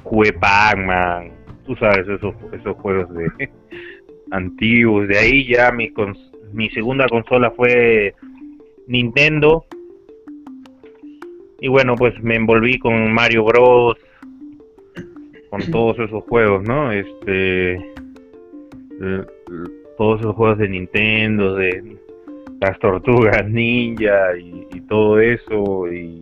jugué 0.04 0.34
Pac-Man, 0.34 1.32
tú 1.68 1.76
sabes, 1.76 2.08
esos, 2.08 2.34
esos 2.54 2.76
juegos 2.78 3.14
de 3.14 3.52
antiguos, 4.32 5.08
de 5.08 5.18
ahí 5.20 5.48
ya 5.48 5.72
mi, 5.72 5.94
mi 6.54 6.70
segunda 6.72 7.08
consola 7.08 7.52
fue 7.52 8.16
Nintendo, 8.88 9.64
y 11.64 11.70
bueno, 11.70 11.96
pues 11.96 12.22
me 12.22 12.36
envolví 12.36 12.78
con 12.78 13.14
Mario 13.14 13.46
Bros, 13.46 13.98
con 15.50 15.62
todos 15.72 15.98
esos 15.98 16.22
juegos, 16.26 16.62
¿no? 16.68 16.92
Este, 16.92 17.78
todos 19.98 20.20
esos 20.20 20.36
juegos 20.36 20.58
de 20.58 20.68
Nintendo, 20.68 21.56
de 21.56 21.96
las 22.60 22.78
tortugas 22.80 23.50
ninja 23.50 24.38
y, 24.38 24.82
todo 24.90 25.22
eso. 25.22 25.88
Y 25.90 26.20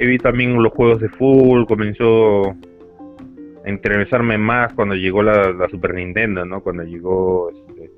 vi 0.00 0.18
también 0.18 0.60
los 0.60 0.72
juegos 0.72 1.00
de 1.00 1.08
fútbol, 1.10 1.64
comenzó 1.68 2.50
a 3.64 3.70
interesarme 3.70 4.38
más 4.38 4.72
cuando 4.72 4.96
llegó 4.96 5.22
la, 5.22 5.68
Super 5.70 5.94
Nintendo, 5.94 6.44
¿no? 6.44 6.62
Cuando 6.62 6.82
llegó 6.82 7.50
este, 7.50 7.92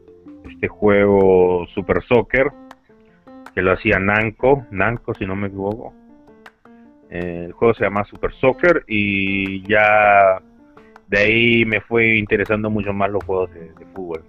este 0.50 0.69
juego 0.69 1.66
Super 1.75 2.02
Soccer, 2.02 2.49
que 3.54 3.62
lo 3.62 3.73
hacía 3.73 3.99
Namco, 3.99 4.66
Namco 4.71 5.14
si 5.14 5.25
no 5.25 5.35
me 5.37 5.47
equivoco 5.47 5.95
el 7.12 7.52
juego 7.52 7.75
se 7.75 7.85
llama 7.85 8.04
Super 8.04 8.33
Soccer 8.35 8.85
y 8.88 9.62
ya 9.69 10.40
de 11.09 11.19
ahí 11.19 11.64
me 11.66 11.81
fue 11.83 12.16
interesando 12.16 12.71
mucho 12.71 12.92
más 12.92 13.11
los 13.11 13.23
juegos 13.25 13.50
de, 13.52 13.71
fútbol. 13.95 14.25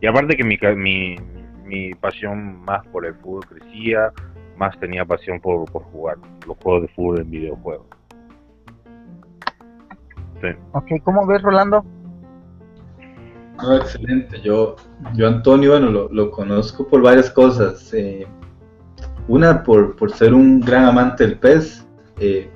Y 0.00 0.06
aparte 0.06 0.36
que 0.36 0.44
mi, 0.44 0.56
mi, 0.76 1.16
mi 1.64 1.94
pasión 1.94 2.64
más 2.64 2.86
por 2.88 3.04
el 3.04 3.14
fútbol 3.16 3.44
crecía, 3.46 4.12
más 4.56 4.78
tenía 4.80 5.04
pasión 5.04 5.38
por, 5.40 5.70
por 5.70 5.82
jugar 5.84 6.16
los 6.46 6.56
juegos 6.58 6.82
de 6.82 6.88
fútbol 6.88 7.20
en 7.20 7.30
videojuegos. 7.30 7.86
Sí. 10.40 10.48
Ok, 10.72 10.86
¿cómo 11.04 11.26
ves 11.26 11.42
Rolando? 11.42 11.84
excelente. 13.76 14.40
Yo, 14.40 14.76
yo 15.14 15.26
Antonio, 15.26 15.72
bueno, 15.72 15.90
lo, 15.90 16.08
lo 16.10 16.30
conozco 16.30 16.86
por 16.86 17.02
varias 17.02 17.30
cosas. 17.30 17.92
Eh, 17.92 18.26
una, 19.26 19.62
por, 19.62 19.96
por, 19.96 20.12
ser 20.12 20.32
un 20.32 20.60
gran 20.60 20.84
amante 20.84 21.26
del 21.26 21.38
pez. 21.38 21.87
Eh, 22.20 22.48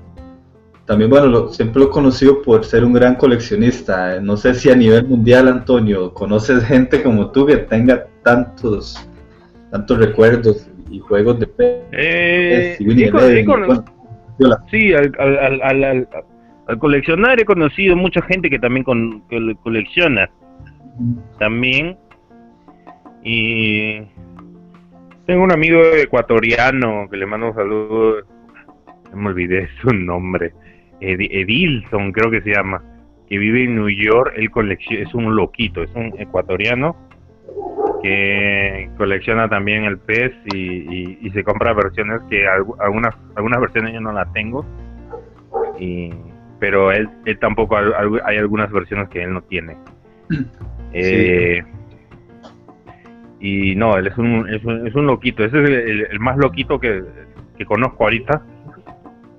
también, 0.87 1.11
bueno, 1.11 1.49
siempre 1.49 1.81
lo 1.81 1.89
he 1.89 1.91
conocido 1.91 2.43
por 2.43 2.65
ser 2.65 2.85
un 2.85 2.93
gran 2.93 3.15
coleccionista. 3.15 4.21
No 4.21 4.37
sé 4.37 4.55
si 4.55 4.71
a 4.71 4.75
nivel 4.75 5.07
mundial, 5.07 5.49
Antonio, 5.49 6.13
conoces 6.13 6.65
gente 6.65 7.03
como 7.03 7.31
tú 7.31 7.47
que 7.47 7.57
tenga 7.57 8.07
tantos, 8.23 9.09
tantos 9.71 9.99
recuerdos 9.99 10.69
y 10.91 10.99
juegos 10.99 11.39
de 11.39 11.47
pez. 11.47 11.83
Eh, 11.93 12.77
sí, 14.71 14.93
al, 14.93 15.13
al, 15.19 15.63
al, 15.63 16.09
al, 16.67 16.79
coleccionar 16.79 17.41
he 17.41 17.45
conocido 17.45 17.97
mucha 17.97 18.21
gente 18.23 18.51
que 18.51 18.59
también 18.59 18.85
con, 18.85 19.23
que 19.29 19.57
colecciona 19.63 20.29
también. 21.39 21.97
Y 23.25 24.01
tengo 25.27 25.45
un 25.45 25.53
amigo 25.53 25.81
ecuatoriano 25.95 27.09
que 27.09 27.17
le 27.17 27.27
mando 27.27 27.49
un 27.49 27.55
saludo, 27.55 28.17
me 29.15 29.29
olvidé 29.29 29.69
su 29.81 29.89
nombre, 29.95 30.53
Edilson 31.01 32.13
creo 32.13 32.31
que 32.31 32.43
se 32.43 32.55
llama, 32.55 32.83
que 33.29 33.39
vive 33.39 33.65
en 33.65 33.77
New 33.77 33.89
York, 33.89 34.35
él 34.37 34.51
es 34.91 35.15
un 35.15 35.35
loquito, 35.35 35.83
es 35.83 35.91
un 35.95 36.15
ecuatoriano 36.19 36.97
que 38.03 38.91
colecciona 38.97 39.49
también 39.49 39.85
el 39.85 39.99
pez 39.99 40.33
y, 40.55 41.31
se 41.31 41.45
compra 41.45 41.73
versiones 41.73 42.21
que 42.29 42.47
algunas 42.47 43.15
algunas 43.37 43.61
versiones 43.61 43.95
yo 43.95 44.01
no 44.01 44.13
las 44.13 44.31
tengo 44.33 44.67
y 45.79 46.11
pero 46.59 46.93
él, 46.93 47.09
él 47.25 47.39
tampoco 47.39 47.77
hay 47.77 48.37
algunas 48.37 48.71
versiones 48.71 49.09
que 49.09 49.23
él 49.23 49.33
no 49.33 49.43
tiene 49.43 49.77
eh, 50.93 51.63
y 53.43 53.75
no, 53.75 53.97
él 53.97 54.07
es 54.07 54.17
un, 54.17 54.49
es 54.49 54.65
un, 54.65 54.87
es 54.87 54.95
un 54.95 55.07
loquito. 55.07 55.45
Ese 55.45 55.61
es 55.63 56.11
el, 56.11 56.21
más 56.21 56.37
loquito 56.37 56.79
que, 56.79 57.03
conozco 57.67 58.05
ahorita. 58.05 58.41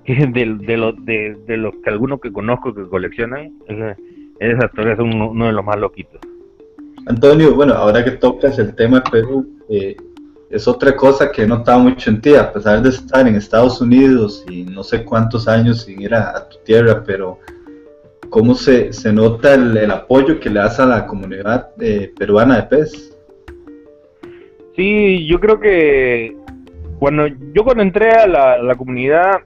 De, 0.06 0.58
de, 0.60 0.76
lo, 0.76 0.92
de, 0.92 1.34
de, 1.46 1.56
los 1.56 1.74
que 1.82 1.88
algunos 1.88 2.20
que 2.20 2.30
conozco 2.30 2.74
que 2.74 2.86
coleccionan, 2.88 3.54
ese, 3.66 3.96
es 4.38 4.98
uno, 4.98 5.46
de 5.46 5.52
los 5.52 5.64
más 5.64 5.78
loquitos. 5.78 6.20
Antonio, 7.06 7.54
bueno, 7.54 7.72
ahora 7.72 8.04
que 8.04 8.10
tocas 8.12 8.58
el 8.58 8.74
tema 8.74 9.00
de 9.00 9.10
Perú, 9.10 9.46
eh, 9.70 9.96
es 10.50 10.68
otra 10.68 10.94
cosa 10.94 11.32
que 11.32 11.42
he 11.42 11.46
notado 11.46 11.80
mucho 11.80 12.10
en 12.10 12.20
ti, 12.20 12.34
a 12.34 12.52
pesar 12.52 12.82
de 12.82 12.90
estar 12.90 13.26
en 13.26 13.36
Estados 13.36 13.80
Unidos 13.80 14.44
y 14.48 14.64
no 14.64 14.82
sé 14.82 15.04
cuántos 15.04 15.48
años 15.48 15.82
sin 15.84 16.02
ir 16.02 16.14
a 16.14 16.48
tu 16.50 16.58
tierra, 16.64 17.02
pero 17.06 17.38
cómo 18.34 18.56
se, 18.56 18.92
se 18.92 19.12
nota 19.12 19.54
el, 19.54 19.88
apoyo 19.92 20.40
que 20.40 20.50
le 20.50 20.58
das 20.58 20.80
a 20.80 20.86
la 20.86 21.06
comunidad 21.06 21.70
eh, 21.80 22.12
peruana 22.18 22.56
de 22.56 22.62
pez. 22.64 23.16
Sí, 24.74 25.24
yo 25.28 25.38
creo 25.38 25.60
que 25.60 26.36
cuando 26.98 27.28
yo 27.28 27.62
cuando 27.62 27.84
entré 27.84 28.10
a 28.10 28.26
la, 28.26 28.74
comunidad 28.74 29.42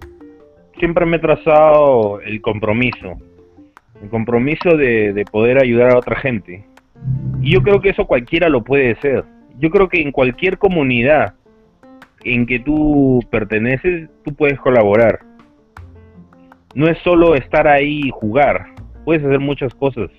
siempre 0.79 1.07
me 1.07 1.17
he 1.17 1.21
trazado 1.21 2.21
el 2.21 2.41
compromiso, 2.41 3.17
el 4.03 4.09
compromiso 4.09 4.77
de, 4.77 5.13
de 5.13 5.25
poder 5.25 5.63
ayudar 5.63 5.93
a 5.93 5.99
otra 5.99 6.17
gente. 6.17 6.65
Y 7.41 7.53
yo 7.53 7.63
creo 7.63 7.81
que 7.81 7.91
eso 7.91 8.07
cualquiera 8.07 8.49
lo 8.49 8.63
puede 8.63 8.93
hacer. 8.93 9.25
Yo 9.59 9.71
creo 9.71 9.89
que 9.89 10.01
en 10.01 10.13
cualquier 10.13 10.59
comunidad 10.59 11.35
en 12.25 12.47
que 12.47 12.59
tú 12.59 13.21
perteneces, 13.31 14.09
tú 14.25 14.35
puedes 14.35 14.59
colaborar. 14.61 15.21
No 16.75 16.89
es 16.89 16.99
solo 16.99 17.35
estar 17.35 17.67
ahí 17.67 18.01
y 18.05 18.11
jugar 18.11 18.79
puedes 19.09 19.25
hacer 19.25 19.41
muchas 19.41 19.73
cosas. 19.73 20.11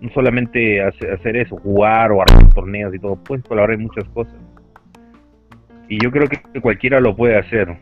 No 0.00 0.08
solamente 0.14 0.82
hacer 0.82 1.36
eso, 1.36 1.58
jugar 1.58 2.12
o 2.12 2.22
armar 2.22 2.48
torneos 2.54 2.94
y 2.94 2.98
todo, 2.98 3.14
puedes 3.16 3.44
colaborar 3.44 3.74
en 3.74 3.82
muchas 3.82 4.04
cosas. 4.14 4.34
Y 5.86 6.02
yo 6.02 6.10
creo 6.10 6.26
que 6.26 6.60
cualquiera 6.62 6.98
lo 6.98 7.14
puede 7.14 7.36
hacer. 7.36 7.76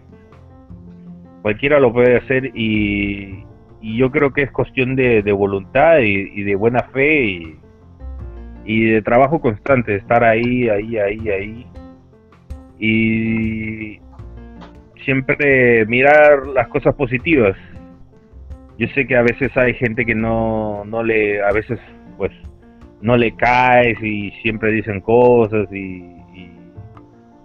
Cualquiera 1.43 1.81
lo 1.81 1.93
puede 1.93 2.17
hacer 2.17 2.51
y, 2.55 3.45
yo 3.83 4.11
creo 4.11 4.33
que 4.33 4.43
es 4.43 4.53
cuestión 4.53 4.95
de, 4.95 5.23
voluntad 5.33 6.01
y, 6.01 6.43
de 6.43 6.55
buena 6.55 6.83
fe 6.93 7.25
y, 7.25 7.59
y 8.65 8.85
de 8.85 9.03
trabajo 9.03 9.41
constante, 9.41 9.97
estar 9.97 10.23
ahí, 10.23 10.69
ahí, 10.69 10.99
ahí, 10.99 11.29
ahí. 11.29 11.67
Y 12.79 14.01
siempre 15.05 15.87
mirar 15.87 16.47
las 16.49 16.69
cosas 16.69 16.95
positivas 16.95 17.57
yo 18.81 18.89
sé 18.95 19.07
que 19.07 19.15
a 19.15 19.21
veces 19.21 19.55
hay 19.59 19.75
gente 19.75 20.07
que 20.07 20.15
no, 20.15 20.87
no 20.87 21.03
le, 21.03 21.43
a 21.43 21.53
veces 21.53 21.79
pues 22.17 22.33
no 23.03 23.15
le 23.15 23.37
cae 23.37 23.95
y 24.01 24.31
siempre 24.41 24.73
dicen 24.73 25.03
cosas 25.03 25.71
y, 25.71 26.17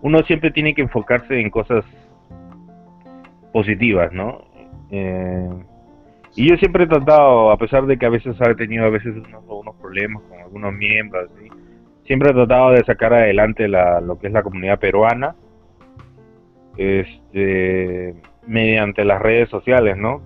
uno 0.02 0.22
siempre 0.24 0.52
tiene 0.52 0.74
que 0.74 0.84
enfocarse 0.84 1.38
en 1.42 1.50
cosas 1.50 1.84
positivas, 3.56 4.12
¿no? 4.12 4.42
Eh, 4.92 5.50
y 6.36 6.50
yo 6.50 6.58
siempre 6.58 6.84
he 6.84 6.88
tratado, 6.88 7.52
a 7.52 7.58
pesar 7.58 7.86
de 7.86 7.98
que 7.98 8.06
a 8.06 8.10
veces 8.10 8.36
he 8.38 8.56
tenido 8.56 8.84
a 8.84 8.90
veces 8.90 9.16
unos, 9.16 9.76
problemas 9.78 10.22
con 10.24 10.38
algunos 10.42 10.74
miembros, 10.74 11.32
siempre 12.04 12.32
he 12.32 12.34
tratado 12.34 12.72
de 12.72 12.84
sacar 12.84 13.14
adelante 13.14 13.70
la, 13.70 14.02
lo 14.02 14.20
que 14.20 14.28
es 14.28 14.34
la 14.34 14.44
comunidad 14.44 14.78
peruana, 14.78 15.38
este, 16.76 18.14
mediante 18.46 19.06
las 19.06 19.22
redes 19.22 19.48
sociales, 19.48 19.96
¿no? 19.96 20.22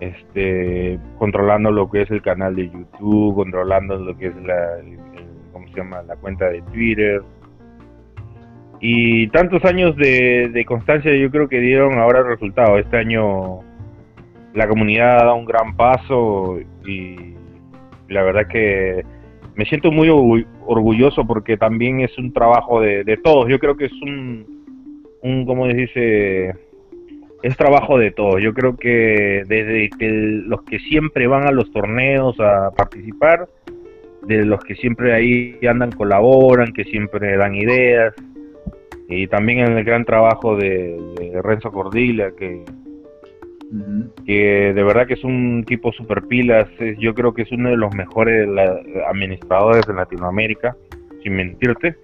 este 0.00 1.00
controlando 1.18 1.70
lo 1.70 1.90
que 1.90 2.02
es 2.02 2.10
el 2.10 2.20
canal 2.20 2.56
de 2.56 2.68
YouTube, 2.68 3.34
controlando 3.34 3.96
lo 3.96 4.16
que 4.18 4.26
es 4.26 4.36
la 4.36 4.76
¿cómo 5.50 5.66
se 5.68 5.74
llama? 5.74 6.02
la 6.02 6.14
cuenta 6.16 6.50
de 6.50 6.60
Twitter. 6.60 7.22
Y 8.80 9.28
tantos 9.28 9.64
años 9.64 9.96
de, 9.96 10.64
constancia 10.66 11.14
yo 11.14 11.30
creo 11.30 11.48
que 11.48 11.60
dieron 11.60 11.98
ahora 11.98 12.22
resultado. 12.22 12.78
Este 12.78 12.96
año 12.96 13.60
la 14.54 14.68
comunidad 14.68 15.18
ha 15.18 15.24
dado 15.24 15.36
un 15.36 15.44
gran 15.44 15.76
paso 15.76 16.58
y 16.86 17.34
la 18.08 18.22
verdad 18.22 18.46
que 18.46 19.04
me 19.56 19.64
siento 19.64 19.90
muy 19.90 20.08
orgulloso 20.66 21.26
porque 21.26 21.56
también 21.56 22.00
es 22.00 22.16
un 22.18 22.32
trabajo 22.32 22.80
de, 22.80 23.04
de 23.04 23.16
todos. 23.16 23.48
Yo 23.48 23.58
creo 23.58 23.76
que 23.76 23.86
es 23.86 23.92
un, 24.02 24.46
un 25.22 25.44
como 25.44 25.66
dice, 25.66 26.54
es 27.42 27.56
trabajo 27.56 27.98
de 27.98 28.10
todos. 28.10 28.40
Yo 28.40 28.54
creo 28.54 28.76
que 28.76 29.42
desde 29.46 29.90
los 30.46 30.62
que 30.62 30.78
siempre 30.80 31.26
van 31.26 31.46
a 31.46 31.52
los 31.52 31.70
torneos 31.72 32.38
a 32.40 32.70
participar, 32.70 33.48
de 34.26 34.44
los 34.44 34.62
que 34.62 34.74
siempre 34.74 35.14
ahí 35.14 35.58
andan, 35.68 35.92
colaboran, 35.92 36.72
que 36.72 36.84
siempre 36.84 37.36
dan 37.36 37.54
ideas, 37.54 38.14
y 39.08 39.26
también 39.26 39.60
en 39.60 39.78
el 39.78 39.84
gran 39.84 40.04
trabajo 40.04 40.56
de, 40.56 40.96
Renzo 41.42 41.72
Cordilla, 41.72 42.30
que, 42.32 42.64
que 44.26 44.72
de 44.74 44.82
verdad 44.82 45.06
que 45.06 45.14
es 45.14 45.24
un 45.24 45.64
tipo 45.66 45.92
super 45.92 46.22
pilas, 46.26 46.68
yo 46.98 47.14
creo 47.14 47.32
que 47.32 47.42
es 47.42 47.52
uno 47.52 47.70
de 47.70 47.76
los 47.76 47.94
mejores 47.94 48.48
administradores 49.08 49.86
de 49.86 49.94
Latinoamérica, 49.94 50.76
sin 51.22 51.36
mentirte, 51.36 51.96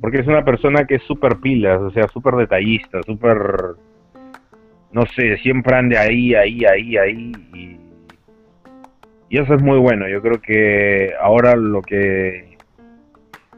porque 0.00 0.18
es 0.18 0.26
una 0.26 0.44
persona 0.44 0.86
que 0.86 0.96
es 0.96 1.02
super 1.04 1.36
pilas, 1.36 1.80
o 1.80 1.90
sea, 1.90 2.08
súper 2.08 2.34
detallista, 2.34 3.02
súper 3.04 3.76
no 4.92 5.06
sé, 5.06 5.36
siempre 5.38 5.76
ande 5.76 5.96
ahí, 5.96 6.34
ahí, 6.34 6.64
ahí, 6.64 6.96
ahí. 6.96 7.32
Y, 9.28 9.38
eso 9.38 9.54
es 9.54 9.62
muy 9.62 9.78
bueno. 9.78 10.08
Yo 10.08 10.20
creo 10.20 10.40
que 10.40 11.12
ahora 11.20 11.54
lo 11.54 11.82
que 11.82 12.49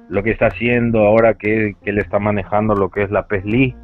lo 0.09 0.23
que 0.23 0.31
está 0.31 0.47
haciendo, 0.47 1.01
ahora 1.01 1.35
que, 1.35 1.75
que 1.83 1.93
le 1.93 2.01
está 2.01 2.19
manejando 2.19 2.75
lo 2.75 2.91
que 2.91 3.03
es 3.03 3.11
la 3.11 3.27
PESLI, 3.27 3.75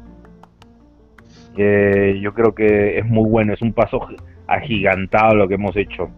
yo 2.21 2.33
creo 2.33 2.53
que 2.53 2.99
es 2.99 3.05
muy 3.05 3.29
bueno. 3.29 3.53
Es 3.53 3.61
un 3.61 3.73
paso 3.73 4.07
agigantado 4.47 5.35
lo 5.35 5.47
que 5.47 5.55
hemos 5.55 5.75
hecho. 5.75 6.09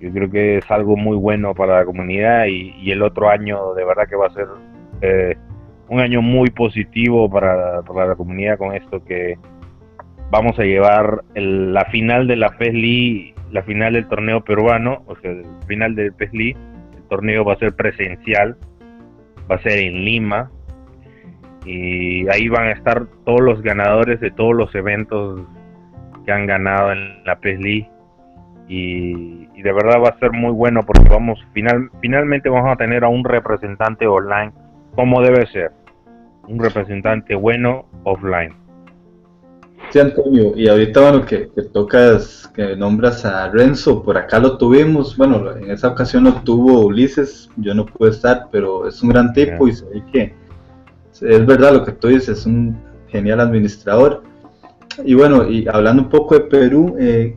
Yo 0.00 0.12
creo 0.12 0.30
que 0.30 0.58
es 0.58 0.70
algo 0.70 0.96
muy 0.96 1.16
bueno 1.16 1.54
para 1.54 1.78
la 1.78 1.84
comunidad 1.84 2.46
y, 2.46 2.90
el 2.90 3.02
otro 3.02 3.28
año 3.28 3.74
de 3.74 3.84
verdad 3.84 4.06
que 4.08 4.16
va 4.16 4.26
a 4.26 4.30
ser 4.30 4.46
eh, 5.00 5.36
un 5.88 6.00
año 6.00 6.22
muy 6.22 6.50
positivo 6.50 7.28
para, 7.28 7.82
para 7.82 8.06
la 8.06 8.14
comunidad 8.14 8.58
con 8.58 8.74
esto 8.74 9.04
que 9.04 9.36
vamos 10.30 10.58
a 10.58 10.62
llevar 10.62 11.24
la 11.34 11.84
final 11.86 12.28
de 12.28 12.36
la 12.36 12.50
PESLI, 12.50 13.34
la 13.50 13.62
final 13.62 13.94
del 13.94 14.06
torneo 14.06 14.44
peruano, 14.44 15.02
o 15.06 15.16
sea, 15.16 15.32
el 15.32 15.44
final 15.66 15.96
del 15.96 16.12
PESLI, 16.12 16.50
el 16.50 17.02
torneo 17.08 17.44
va 17.44 17.54
a 17.54 17.58
ser 17.58 17.74
presencial, 17.74 18.56
va 19.50 19.56
a 19.56 19.62
ser 19.62 19.78
en 19.78 20.04
Lima, 20.04 20.50
y 21.64 22.28
ahí 22.28 22.48
van 22.48 22.68
a 22.68 22.72
estar 22.72 23.06
todos 23.24 23.40
los 23.40 23.62
ganadores 23.62 24.20
de 24.20 24.30
todos 24.30 24.54
los 24.54 24.74
eventos 24.74 25.42
que 26.24 26.32
han 26.32 26.46
ganado 26.46 26.92
en 26.92 27.24
la 27.24 27.36
PESLI, 27.36 27.88
y, 28.68 29.48
y 29.54 29.62
de 29.62 29.72
verdad 29.72 30.02
va 30.02 30.10
a 30.10 30.18
ser 30.18 30.32
muy 30.32 30.52
bueno 30.52 30.84
porque 30.84 31.08
vamos, 31.08 31.38
final, 31.52 31.90
finalmente 32.00 32.48
vamos 32.48 32.70
a 32.72 32.76
tener 32.76 33.04
a 33.04 33.08
un 33.08 33.24
representante 33.24 34.06
online 34.06 34.52
como 34.94 35.22
debe 35.22 35.46
ser, 35.46 35.70
un 36.46 36.58
representante 36.58 37.34
bueno 37.34 37.86
offline. 38.04 38.67
Sí, 39.90 39.98
Antonio, 39.98 40.52
y 40.54 40.68
ahorita, 40.68 41.00
bueno, 41.00 41.24
que, 41.24 41.48
que, 41.54 41.62
tocas, 41.62 42.50
que 42.54 42.76
nombras 42.76 43.24
a 43.24 43.48
Renzo, 43.48 44.02
por 44.02 44.18
acá 44.18 44.38
lo 44.38 44.58
tuvimos, 44.58 45.16
bueno, 45.16 45.50
en 45.56 45.70
esa 45.70 45.88
ocasión 45.88 46.24
lo 46.24 46.34
tuvo 46.42 46.80
Ulises, 46.86 47.48
yo 47.56 47.74
no 47.74 47.86
pude 47.86 48.10
estar, 48.10 48.48
pero 48.52 48.86
es 48.86 49.02
un 49.02 49.08
gran 49.08 49.32
tipo 49.32 49.66
y 49.66 49.72
sé 49.72 49.86
que 50.12 50.34
es 51.20 51.46
verdad 51.46 51.72
lo 51.72 51.84
que 51.84 51.92
tú 51.92 52.08
dices, 52.08 52.40
es 52.40 52.46
un 52.46 52.76
genial 53.08 53.40
administrador. 53.40 54.22
Y 55.04 55.14
bueno, 55.14 55.48
y 55.48 55.66
hablando 55.68 56.02
un 56.02 56.08
poco 56.08 56.34
de 56.34 56.40
Perú, 56.42 56.96
eh, 56.98 57.36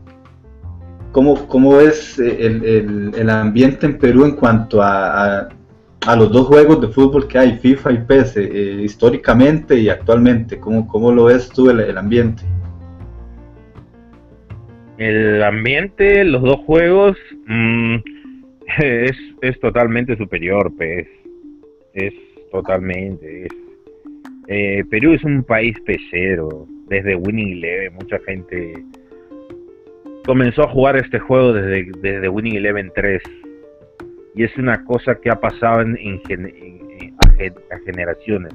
¿cómo, 1.12 1.48
¿cómo, 1.48 1.78
ves 1.78 2.20
el, 2.20 2.66
el, 2.66 3.12
el, 3.16 3.30
ambiente 3.30 3.86
en 3.86 3.98
Perú 3.98 4.26
en 4.26 4.36
cuanto 4.36 4.82
a, 4.82 5.40
a, 5.40 5.50
los 6.08 6.32
dos 6.32 6.48
juegos 6.48 6.82
de 6.82 6.88
fútbol 6.88 7.28
que 7.28 7.38
hay, 7.38 7.58
FIFA 7.60 7.92
y 7.92 7.98
PES, 8.00 8.38
eh, 8.38 8.82
históricamente 8.84 9.78
y 9.78 9.90
actualmente? 9.90 10.60
¿Cómo, 10.60 10.88
¿Cómo, 10.88 11.12
lo 11.12 11.26
ves 11.26 11.50
tú 11.50 11.70
el, 11.70 11.98
ambiente? 11.98 12.44
El 14.98 15.44
ambiente, 15.44 16.24
los 16.24 16.42
dos 16.42 16.60
juegos, 16.66 17.18
mmm, 17.46 17.96
es, 18.80 19.18
es 19.42 19.60
totalmente 19.60 20.18
superior, 20.18 20.72
PES. 20.76 21.08
Es 21.94 22.14
totalmente. 22.52 23.46
Es, 23.46 23.54
eh, 24.48 24.84
Perú 24.90 25.14
es 25.14 25.24
un 25.24 25.44
país 25.44 25.80
pesero. 25.86 26.68
Desde 26.88 27.16
Winning 27.16 27.58
Eleven, 27.58 27.94
mucha 27.94 28.20
gente 28.26 28.74
comenzó 30.26 30.64
a 30.64 30.70
jugar 30.70 30.98
este 30.98 31.20
juego 31.20 31.54
desde, 31.54 31.90
desde 32.02 32.28
Winning 32.28 32.56
Eleven 32.56 32.92
3. 32.94 33.22
Y 34.36 34.44
es 34.44 34.56
una 34.58 34.84
cosa 34.86 35.16
que 35.16 35.30
ha 35.30 35.40
pasado 35.40 35.82
en, 35.82 36.22
a, 37.18 37.78
generaciones. 37.86 38.54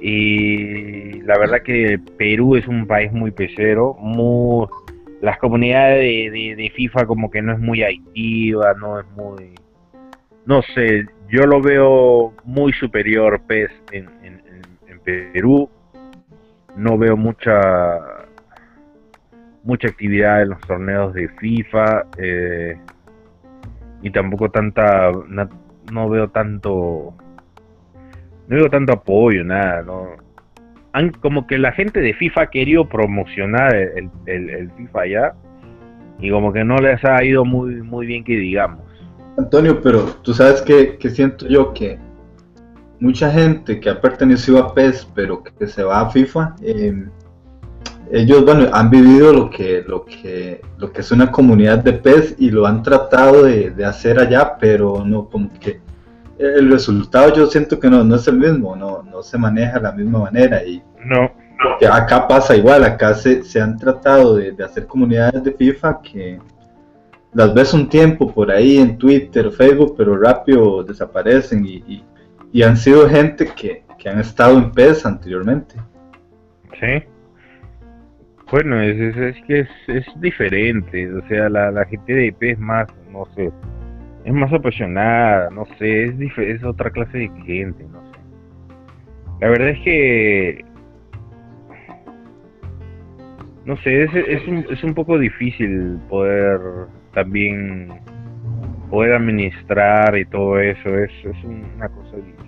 Y 0.00 1.22
la 1.22 1.38
verdad 1.38 1.62
que 1.62 1.98
Perú 2.18 2.56
es 2.56 2.66
un 2.66 2.86
país 2.86 3.12
muy 3.12 3.30
pesero. 3.30 3.94
Muy, 3.94 4.66
las 5.20 5.38
comunidades 5.38 6.32
de, 6.32 6.72
FIFA 6.74 7.06
como 7.06 7.30
que 7.30 7.40
no 7.40 7.52
es 7.52 7.58
muy 7.58 7.82
activa, 7.82 8.74
no 8.74 9.00
es 9.00 9.06
muy... 9.16 9.54
No 10.44 10.60
sé, 10.74 11.06
yo 11.30 11.46
lo 11.46 11.62
veo 11.62 12.34
muy 12.44 12.72
superior 12.74 13.40
PES 13.46 13.70
en, 13.92 14.08
en, 14.22 14.42
en, 14.86 15.00
Perú. 15.00 15.70
No 16.76 16.98
veo 16.98 17.16
mucha 17.16 18.24
mucha 19.62 19.88
actividad 19.88 20.42
en 20.42 20.50
los 20.50 20.60
torneos 20.60 21.14
de 21.14 21.28
FIFA 21.28 22.06
eh, 22.18 22.76
y 24.04 24.10
tampoco 24.10 24.50
tanta 24.50 25.10
no, 25.90 26.08
veo 26.10 26.28
tanto 26.28 27.14
no 28.46 28.56
veo 28.56 28.68
tanto 28.68 28.92
apoyo 28.92 29.42
nada 29.42 29.82
no 29.82 30.24
como 31.20 31.46
que 31.46 31.58
la 31.58 31.72
gente 31.72 32.00
de 32.00 32.12
FIFA 32.14 32.42
ha 32.42 32.50
querido 32.50 32.88
promocionar 32.88 33.74
el, 33.74 34.10
el, 34.26 34.70
FIFA 34.72 35.06
ya 35.06 35.34
y 36.20 36.30
como 36.30 36.52
que 36.52 36.62
no 36.62 36.76
les 36.76 37.02
ha 37.04 37.24
ido 37.24 37.44
muy 37.44 37.82
muy 37.82 38.06
bien 38.06 38.22
que 38.22 38.36
digamos. 38.36 38.78
Antonio, 39.36 39.80
pero 39.82 40.04
tú 40.22 40.32
sabes 40.32 40.62
que, 40.62 40.96
siento 41.10 41.48
yo 41.48 41.74
que 41.74 41.98
mucha 43.00 43.28
gente 43.32 43.80
que 43.80 43.90
ha 43.90 44.00
pertenecido 44.00 44.60
a 44.60 44.72
PES, 44.72 45.10
pero 45.12 45.42
que 45.42 45.66
se 45.66 45.82
va 45.82 46.02
a 46.02 46.10
FIFA, 46.10 46.54
em, 46.62 47.10
ellos 48.10 48.44
bueno, 48.44 48.68
han 48.72 48.90
vivido 48.90 49.32
lo 49.32 49.50
que, 49.50 49.84
lo, 49.86 50.04
que, 50.04 50.60
lo 50.78 50.92
que 50.92 51.00
es 51.00 51.10
una 51.10 51.30
comunidad 51.30 51.78
de 51.78 51.94
PES 51.94 52.36
y 52.38 52.50
lo 52.50 52.66
han 52.66 52.82
tratado 52.82 53.44
de, 53.44 53.84
hacer 53.84 54.18
allá, 54.18 54.56
pero 54.58 55.04
no, 55.04 55.28
como 55.28 55.50
que 55.58 55.80
el 56.38 56.70
resultado 56.70 57.34
yo 57.34 57.46
siento 57.46 57.78
que 57.78 57.88
no, 57.88 58.04
no 58.04 58.16
es 58.16 58.26
el 58.28 58.38
mismo, 58.38 58.76
no, 58.76 59.02
no 59.02 59.22
se 59.22 59.38
maneja 59.38 59.78
de 59.78 59.82
la 59.82 59.92
misma 59.92 60.20
manera 60.20 60.64
y 60.64 60.82
no. 61.04 61.30
acá 61.90 62.26
pasa 62.26 62.56
igual, 62.56 62.84
acá 62.84 63.14
se, 63.14 63.42
se 63.44 63.60
han 63.60 63.76
tratado 63.78 64.36
de, 64.36 64.52
de 64.52 64.64
hacer 64.64 64.86
comunidades 64.86 65.42
de 65.42 65.52
FIFA 65.52 66.00
que 66.02 66.38
las 67.32 67.52
ves 67.52 67.74
un 67.74 67.88
tiempo 67.88 68.32
por 68.32 68.50
ahí 68.50 68.78
en 68.78 68.96
Twitter, 68.96 69.50
Facebook, 69.50 69.94
pero 69.96 70.16
rápido 70.16 70.84
desaparecen 70.84 71.64
y, 71.66 72.04
y, 72.52 72.62
han 72.62 72.76
sido 72.76 73.08
gente 73.08 73.46
que, 73.46 73.84
que, 73.98 74.08
han 74.08 74.20
estado 74.20 74.56
en 74.56 74.70
PES 74.70 75.04
anteriormente. 75.04 75.74
Sí. 76.78 77.04
Bueno, 78.50 78.80
es, 78.80 79.16
es, 79.16 79.36
que 79.46 79.60
es, 79.60 79.68
es, 79.88 80.06
diferente, 80.20 81.12
o 81.12 81.26
sea, 81.28 81.48
la, 81.48 81.70
la 81.70 81.84
gente 81.86 82.12
de 82.12 82.32
PES 82.32 82.52
es 82.52 82.58
más, 82.58 82.86
no 83.10 83.24
sé, 83.34 83.50
es 84.24 84.32
más 84.32 84.52
apasionada, 84.52 85.50
no 85.50 85.64
sé, 85.78 86.04
es, 86.04 86.38
es 86.38 86.62
otra 86.62 86.90
clase 86.90 87.18
de 87.18 87.30
gente, 87.44 87.84
no 87.84 88.00
sé. 88.12 88.18
La 89.40 89.48
verdad 89.48 89.70
es 89.70 89.80
que 89.80 90.64
no 93.64 93.76
sé, 93.78 94.04
es, 94.04 94.14
es, 94.14 94.46
un, 94.46 94.66
es 94.70 94.84
un 94.84 94.94
poco 94.94 95.18
difícil 95.18 95.98
poder 96.08 96.60
también 97.12 97.88
poder 98.90 99.14
administrar 99.14 100.16
y 100.18 100.26
todo 100.26 100.58
eso 100.60 100.88
es, 100.98 101.10
es 101.24 101.44
una 101.44 101.88
cosa 101.88 102.16
difícil. 102.16 102.43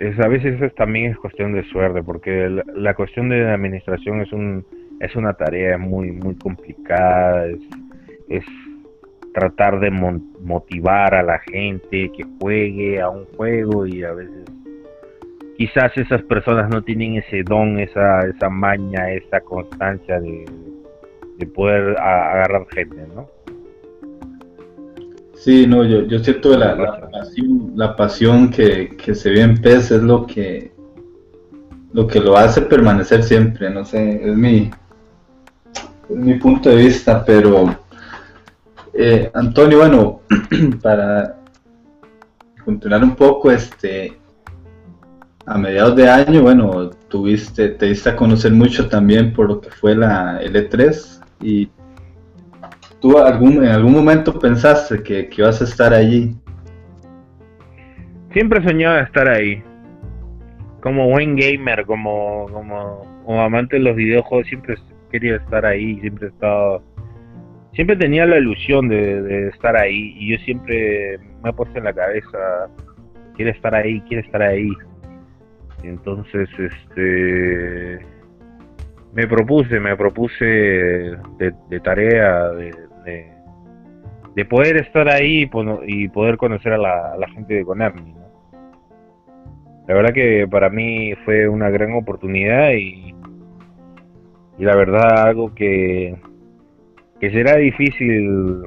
A 0.00 0.28
veces 0.28 0.60
es, 0.62 0.74
también 0.76 1.10
es 1.10 1.18
cuestión 1.18 1.52
de 1.52 1.64
suerte, 1.64 2.02
porque 2.02 2.48
la, 2.74 2.94
cuestión 2.94 3.28
de 3.28 3.42
la 3.42 3.54
administración 3.54 4.20
es 4.20 4.32
un 4.32 4.64
es 5.00 5.14
una 5.16 5.34
tarea 5.34 5.76
muy 5.76 6.12
muy 6.12 6.36
complicada, 6.36 7.46
es, 7.46 7.60
es 8.28 8.44
tratar 9.34 9.80
de 9.80 9.90
motivar 9.90 11.14
a 11.14 11.22
la 11.22 11.38
gente 11.40 12.10
que 12.16 12.24
juegue 12.40 13.00
a 13.00 13.08
un 13.08 13.24
juego 13.36 13.86
y 13.86 14.04
a 14.04 14.12
veces 14.12 14.44
quizás 15.56 15.96
esas 15.96 16.22
personas 16.22 16.70
no 16.70 16.82
tienen 16.82 17.16
ese 17.16 17.42
don, 17.42 17.80
esa, 17.80 18.20
esa 18.20 18.48
maña, 18.48 19.10
esa 19.10 19.40
constancia 19.40 20.20
de, 20.20 20.44
de 21.38 21.46
poder 21.46 21.98
agarrar 21.98 22.66
gente, 22.72 23.04
¿no? 23.14 23.28
Sí, 25.38 25.66
no, 25.66 25.84
yo, 25.84 26.02
yo 26.02 26.18
siento 26.18 26.56
la, 26.56 26.74
la 26.74 27.96
pasión, 27.96 28.50
que, 28.50 28.96
se 29.14 29.30
ve 29.30 29.40
en 29.40 29.60
PES 29.60 29.92
es 29.92 30.02
lo 30.02 30.26
que 30.26 30.72
lo 31.92 32.06
que 32.06 32.20
lo 32.20 32.36
hace 32.36 32.62
permanecer 32.62 33.22
siempre, 33.22 33.70
no 33.70 33.84
sé, 33.84 34.28
es 34.28 34.36
mi, 34.36 34.70
es 36.10 36.16
mi 36.16 36.34
punto 36.34 36.68
de 36.68 36.76
vista, 36.76 37.24
pero 37.24 37.74
eh, 38.92 39.30
Antonio, 39.32 39.78
bueno, 39.78 40.20
para 40.82 41.38
continuar 42.64 43.02
un 43.02 43.16
poco, 43.16 43.50
este, 43.50 44.18
a 45.46 45.56
mediados 45.56 45.96
de 45.96 46.08
año, 46.10 46.42
bueno, 46.42 46.90
tuviste, 47.08 47.70
te 47.70 47.86
diste 47.86 48.10
a 48.10 48.16
conocer 48.16 48.52
mucho 48.52 48.88
también 48.88 49.32
por 49.32 49.48
lo 49.48 49.60
que 49.60 49.70
fue 49.70 49.94
la 49.94 50.42
L3, 50.42 51.20
y 51.40 51.70
tú 53.00 53.18
algún, 53.18 53.64
en 53.64 53.70
algún 53.70 53.92
momento 53.92 54.38
pensaste 54.38 55.02
que, 55.02 55.28
que 55.28 55.42
ibas 55.42 55.60
a 55.60 55.64
estar 55.64 55.92
allí. 55.92 56.34
Siempre 58.32 58.62
soñaba 58.62 59.00
estar 59.00 59.28
ahí. 59.28 59.62
Como 60.80 61.08
buen 61.08 61.36
gamer, 61.36 61.84
como, 61.86 62.46
como, 62.52 63.42
amante 63.42 63.76
de 63.76 63.82
los 63.82 63.96
videojuegos, 63.96 64.46
siempre 64.46 64.76
quería 65.10 65.36
estar 65.36 65.66
ahí, 65.66 66.00
siempre 66.00 66.26
he 66.26 66.30
estado 66.30 66.82
siempre 67.72 67.96
tenía 67.96 68.26
la 68.26 68.38
ilusión 68.38 68.88
de, 68.88 69.22
de, 69.22 69.48
estar 69.48 69.76
ahí 69.76 70.14
y 70.16 70.32
yo 70.32 70.38
siempre 70.44 71.18
me 71.44 71.50
he 71.50 71.52
puesto 71.52 71.78
en 71.78 71.84
la 71.84 71.92
cabeza 71.92 72.68
quiere 73.36 73.52
estar 73.52 73.74
ahí 73.74 74.00
quiere 74.08 74.26
estar 74.26 74.42
ahí 74.42 74.70
entonces 75.84 76.48
este 76.58 78.00
me 79.14 79.26
propuse, 79.26 79.80
me 79.80 79.96
propuse 79.96 80.44
de, 80.44 81.80
tarea 81.82 82.48
de, 82.50 82.72
de, 84.34 84.44
poder 84.44 84.76
estar 84.76 85.08
ahí 85.08 85.50
y 85.86 86.08
poder 86.08 86.36
conocer 86.36 86.72
a 86.72 86.78
la, 86.78 87.28
gente 87.34 87.54
de 87.54 87.64
Konami. 87.64 88.14
La 89.88 89.94
verdad 89.94 90.12
que 90.12 90.46
para 90.48 90.70
mí 90.70 91.14
fue 91.24 91.48
una 91.48 91.70
gran 91.70 91.92
oportunidad 91.94 92.70
y, 92.72 93.14
la 94.58 94.76
verdad 94.76 95.26
algo 95.28 95.54
que, 95.54 96.16
que 97.20 97.30
será 97.30 97.56
difícil 97.56 98.64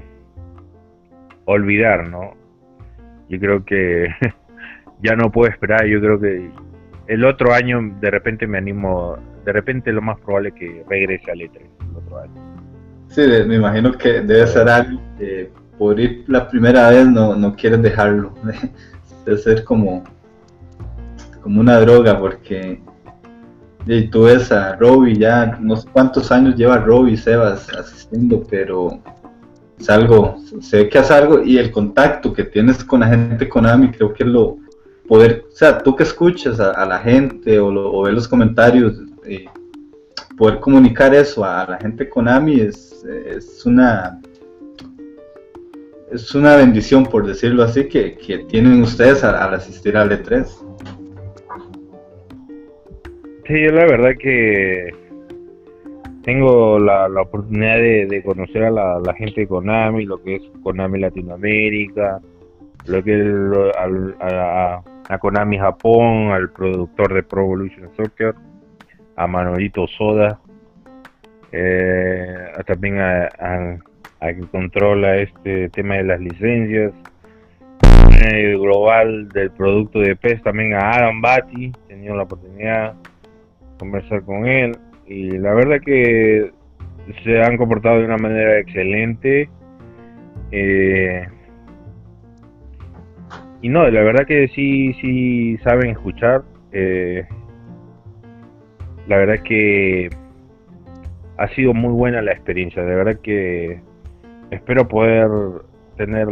olvidar, 1.46 2.10
¿no? 2.10 2.34
Yo 3.30 3.40
creo 3.40 3.64
que 3.64 4.08
ya 5.02 5.16
no 5.16 5.32
puedo 5.32 5.50
esperar, 5.50 5.86
yo 5.86 6.00
creo 6.02 6.20
que 6.20 6.50
el 7.08 7.26
otro 7.26 7.54
año 7.54 7.80
de 8.00 8.12
repente 8.12 8.48
me 8.48 8.58
animo 8.58 9.18
de 9.46 9.52
repente 9.54 9.92
lo 9.92 10.02
más 10.02 10.20
probable 10.20 10.50
es 10.50 10.56
que 10.56 10.84
regrese 10.88 11.32
a 11.32 11.34
E3 11.34 11.58
el 11.58 11.96
otro 11.98 12.20
año. 12.20 12.51
Sí, 13.12 13.22
me 13.46 13.56
imagino 13.56 13.92
que 13.92 14.22
debe 14.22 14.48
ser 14.48 14.70
algo 14.70 15.00
que 15.18 15.52
por 15.78 16.00
ir 16.00 16.24
la 16.28 16.48
primera 16.48 16.90
vez 16.90 17.08
no, 17.08 17.36
no 17.36 17.56
quieres 17.56 17.82
dejarlo. 17.82 18.34
debe 19.26 19.38
ser 19.38 19.64
como, 19.64 20.04
como 21.42 21.60
una 21.60 21.80
droga 21.80 22.20
porque 22.20 22.82
y 23.86 24.08
tú 24.08 24.24
ves 24.24 24.52
a 24.52 24.76
Robbie 24.76 25.18
ya, 25.18 25.58
no 25.60 25.76
sé 25.76 25.88
cuántos 25.92 26.32
años 26.32 26.56
lleva 26.56 26.78
Robbie 26.78 27.18
Sebas 27.18 27.68
asistiendo, 27.74 28.44
pero 28.50 29.00
es 29.80 29.90
algo, 29.90 30.38
se 30.62 30.78
ve 30.78 30.90
que 30.90 31.00
hace 31.00 31.14
algo 31.14 31.42
y 31.42 31.58
el 31.58 31.72
contacto 31.72 32.32
que 32.32 32.44
tienes 32.44 32.84
con 32.84 33.00
la 33.00 33.08
gente 33.08 33.50
Konami 33.50 33.90
creo 33.92 34.14
que 34.14 34.24
es 34.24 34.30
lo 34.30 34.58
poder, 35.08 35.46
o 35.52 35.56
sea, 35.56 35.80
tú 35.80 35.96
que 35.96 36.04
escuchas 36.04 36.60
a, 36.60 36.86
la 36.86 37.00
gente 37.00 37.60
o, 37.60 37.72
lo, 37.72 38.04
ves 38.04 38.14
los 38.14 38.28
comentarios, 38.28 39.02
eh, 39.26 39.46
poder 40.42 40.60
comunicar 40.60 41.14
eso 41.14 41.46
a 41.46 41.68
la 41.70 41.78
gente 41.78 42.06
de 42.06 42.10
Konami 42.10 42.62
es, 42.62 43.06
es 43.28 43.64
una 43.64 44.20
es 46.12 46.34
una 46.34 46.56
bendición, 46.56 47.06
por 47.06 47.28
decirlo 47.28 47.62
así, 47.62 47.88
que, 47.88 48.18
tienen 48.50 48.82
ustedes 48.82 49.24
al, 49.24 49.54
asistir 49.54 49.96
al 49.96 50.10
E3. 50.10 50.48
Sí, 53.46 53.64
yo 53.64 53.72
la 53.72 53.86
verdad 53.86 54.14
que 54.20 54.90
tengo 56.24 56.80
la, 56.80 57.06
oportunidad 57.22 57.78
de, 57.78 58.24
conocer 58.26 58.64
a 58.64 58.72
la, 58.72 59.14
gente 59.14 59.42
de 59.42 59.48
Konami, 59.48 60.06
lo 60.06 60.24
que 60.24 60.38
es 60.38 60.42
Konami 60.64 61.02
Latinoamérica, 61.02 62.20
lo 62.88 63.04
que 63.04 63.14
es 63.14 63.28
a, 63.78 65.20
Konami 65.20 65.60
Japón, 65.60 66.32
al 66.32 66.50
productor 66.50 67.14
de 67.14 67.22
Pro 67.22 67.44
Evolution 67.44 67.90
Soccer, 67.96 68.34
a 69.16 69.28
Manolito 69.28 69.88
Soda, 69.88 70.40
eh, 71.52 72.52
también 72.66 73.00
a, 73.00 73.30
a 74.20 74.34
quien 74.34 74.48
controla 74.48 75.18
este 75.18 75.70
tema 75.70 75.96
de 75.96 76.04
las 76.04 76.20
licencias, 76.20 76.94
el 78.30 78.60
global 78.60 79.30
del 79.30 79.52
producto 79.52 80.00
de 80.00 80.16
PES 80.16 80.44
también 80.44 80.74
a 80.74 80.92
Adam 80.92 81.22
Batty, 81.22 81.68
he 81.68 81.88
tenido 81.88 82.16
la 82.16 82.24
oportunidad 82.24 82.94
de 82.94 83.78
conversar 83.80 84.24
con 84.24 84.46
él 84.46 84.78
y 85.08 85.32
la 85.38 85.54
verdad 85.54 85.82
que 85.84 86.52
se 87.24 87.42
han 87.42 87.58
comportado 87.58 88.00
de 88.00 88.06
una 88.06 88.18
manera 88.18 88.60
excelente. 88.60 89.50
Eh, 90.52 91.28
y 93.62 93.70
no, 93.70 93.90
la 93.90 94.02
verdad 94.02 94.26
que 94.26 94.48
sí, 94.50 94.94
sí 95.02 95.58
saben 95.64 95.92
escuchar. 95.92 96.44
Eh, 96.72 97.26
la 99.12 99.18
verdad 99.18 99.44
que 99.44 100.10
ha 101.38 101.48
sido 101.50 101.74
muy 101.74 101.92
buena 101.92 102.22
la 102.22 102.32
experiencia. 102.32 102.82
De 102.82 102.96
verdad 102.96 103.20
que 103.22 103.82
espero 104.52 104.88
poder 104.88 105.28
tener 105.98 106.30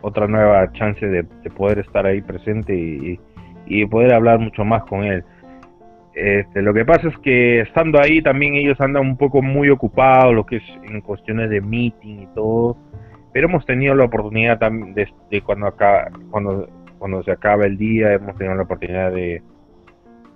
otra 0.00 0.26
nueva 0.26 0.72
chance 0.72 1.06
de, 1.06 1.24
poder 1.54 1.80
estar 1.80 2.06
ahí 2.06 2.22
presente 2.22 2.74
y, 2.74 3.86
poder 3.86 4.14
hablar 4.14 4.38
mucho 4.38 4.64
más 4.64 4.82
con 4.84 5.04
él. 5.04 5.22
Este, 6.14 6.62
lo 6.62 6.72
que 6.72 6.86
pasa 6.86 7.08
es 7.08 7.18
que 7.18 7.60
estando 7.60 8.00
ahí 8.00 8.22
también 8.22 8.54
ellos 8.54 8.80
andan 8.80 9.02
un 9.02 9.18
poco 9.18 9.42
muy 9.42 9.68
ocupados, 9.68 10.34
lo 10.34 10.46
que 10.46 10.56
es 10.56 10.64
en 10.88 11.02
cuestiones 11.02 11.50
de 11.50 11.60
meeting 11.60 12.20
y 12.22 12.26
todo, 12.34 12.78
pero 13.34 13.46
hemos 13.46 13.66
tenido 13.66 13.94
la 13.94 14.04
oportunidad 14.04 14.58
también 14.58 14.94
de, 14.94 15.42
cuando 15.42 15.66
acá, 15.66 16.10
cuando 16.30 16.66
cuando 16.98 17.22
se 17.22 17.30
acaba 17.30 17.66
el 17.66 17.76
día, 17.76 18.14
hemos 18.14 18.36
tenido 18.36 18.56
la 18.56 18.62
oportunidad 18.62 19.12
de, 19.12 19.42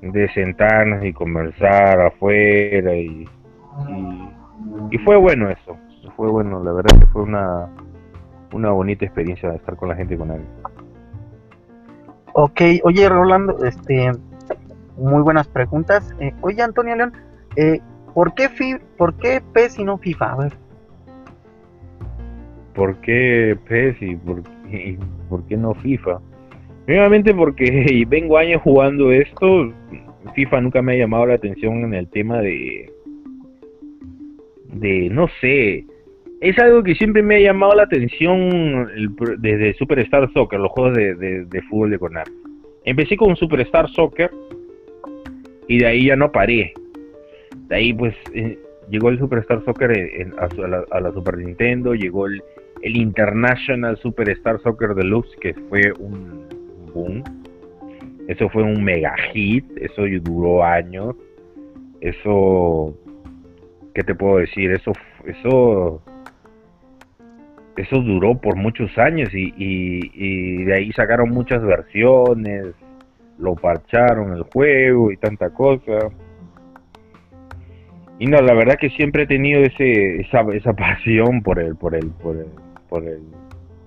de 0.03 0.29
sentarnos 0.35 1.05
y 1.05 1.12
conversar 1.12 2.01
afuera 2.01 2.95
y, 2.95 3.27
y 4.91 4.99
fue 4.99 5.17
bueno 5.17 5.49
eso 5.49 5.79
fue 6.17 6.31
bueno, 6.31 6.62
la 6.62 6.73
verdad 6.73 6.99
que 6.99 7.07
fue 7.07 7.23
una, 7.23 7.69
una 8.53 8.71
bonita 8.71 9.05
experiencia 9.05 9.51
de 9.51 9.57
estar 9.57 9.77
con 9.77 9.88
la 9.88 9.97
gente 9.97 10.17
con 10.17 10.31
él. 10.31 10.43
Ok, 12.35 12.61
oye 12.85 13.09
Rolando, 13.09 13.65
este, 13.65 14.12
muy 14.97 15.23
buenas 15.23 15.49
preguntas. 15.49 16.15
Eh, 16.21 16.33
oye 16.41 16.62
Antonio 16.62 16.97
León, 16.97 17.12
eh, 17.57 17.81
¿por, 18.15 18.35
qué 18.35 18.49
fi 18.49 18.77
¿por 18.97 19.15
qué 19.15 19.43
PES 19.53 19.79
y 19.79 19.85
no 19.85 19.99
FIFA? 19.99 20.33
A 20.33 20.37
ver. 20.37 20.57
¿Por 22.75 22.97
qué 23.01 23.59
PES 23.69 24.01
y 24.01 24.17
por, 24.17 24.43
y 24.71 24.99
por 25.29 25.45
qué 25.45 25.57
no 25.57 25.75
FIFA? 25.75 26.21
Nuevamente 26.87 27.35
porque 27.35 28.05
vengo 28.09 28.38
años 28.38 28.62
jugando 28.62 29.12
esto, 29.12 29.73
FIFA 30.35 30.61
nunca 30.62 30.83
me 30.83 30.95
ha 30.95 30.99
llamado 30.99 31.27
la 31.27 31.35
atención 31.35 31.85
en 31.85 31.95
el 31.95 32.09
tema 32.09 32.40
de 32.40 32.90
de 34.73 35.11
no 35.11 35.29
sé, 35.40 35.85
es 36.42 36.59
algo 36.59 36.83
que 36.83 36.97
siempre 36.97 37.23
me 37.23 37.37
ha 37.37 37.40
llamado 37.40 37.77
la 37.77 37.85
atención 37.85 38.88
desde 39.38 39.75
Superstar 39.75 40.29
Soccer, 40.33 40.59
los 40.59 40.73
juegos 40.73 40.97
de, 40.97 41.62
fútbol 41.71 41.90
de 41.90 41.99
Konami. 42.01 42.31
Empecé 42.85 43.16
con 43.16 43.37
Superstar 43.37 43.88
Soccer 43.90 44.29
y 45.68 45.79
de 45.79 45.87
ahí 45.87 46.07
ya 46.07 46.16
no 46.16 46.33
paré. 46.33 46.75
De 47.68 47.77
ahí 47.77 47.92
pues 47.92 48.16
eh, 48.35 48.59
llegó 48.90 49.11
el 49.11 49.21
Superstar 49.21 49.64
Soccer 49.64 49.92
a, 50.37 51.01
la, 51.01 51.12
Super 51.12 51.38
Nintendo, 51.38 51.95
llegó 51.95 52.27
el, 52.27 52.42
International 52.83 53.97
Superstar 53.99 54.61
Soccer 54.62 54.97
Deluxe 54.97 55.37
que 55.37 55.55
fue 55.68 55.92
un 56.01 56.49
Eso 58.29 58.49
fue 58.49 58.63
un 58.63 58.83
mega 58.83 59.15
hit, 59.33 59.65
eso 59.77 60.03
duró 60.23 60.65
años. 60.65 61.15
Eso, 62.01 62.97
¿qué 63.95 64.03
te 64.03 64.15
puedo 64.15 64.39
decir? 64.39 64.73
Eso, 64.73 64.93
eso 65.25 66.03
eso 67.77 68.01
duró 68.01 68.35
por 68.39 68.57
muchos 68.57 68.97
años 68.99 69.31
y, 69.33 70.65
de 70.65 70.75
ahí 70.75 70.93
sacaron 70.93 71.31
muchas 71.31 71.63
versiones, 71.63 72.75
lo 73.39 73.55
parcharon 73.55 74.35
el 74.35 74.43
juego 74.43 75.11
y 75.11 75.17
tanta 75.17 75.51
cosa. 75.51 76.11
Y 78.19 78.27
no, 78.27 78.41
la 78.41 78.55
verdad 78.55 78.77
que 78.79 78.91
siempre 78.91 79.23
he 79.23 79.27
tenido 79.27 79.63
ese, 79.63 80.21
esa, 80.21 80.43
esa 80.53 80.73
pasión 80.77 81.43
por 81.43 81.59
el, 81.59 81.75
por 81.77 81.95
el, 81.95 82.11
por 82.11 82.37
el, 82.37 82.47
por 82.89 83.09
el, 83.09 83.23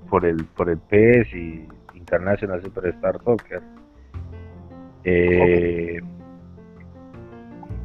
por 0.09 0.25
el, 0.25 0.45
por 0.57 0.69
el 0.69 0.77
PES 0.77 1.33
y 1.35 1.67
International 2.05 2.61
Superstar 2.61 3.19
Soccer. 3.23 3.61
Eh, 5.03 5.99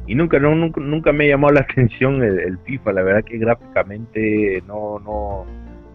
y 0.07 0.15
nunca, 0.15 0.39
no, 0.39 0.55
nunca, 0.55 0.81
nunca 0.81 1.11
me 1.11 1.27
llamó 1.27 1.49
la 1.49 1.61
atención 1.69 2.23
el, 2.23 2.57
FIFA, 2.59 2.93
la 2.93 3.03
verdad 3.03 3.23
que 3.23 3.37
gráficamente 3.37 4.63
no, 4.67 4.99
no, 4.99 5.45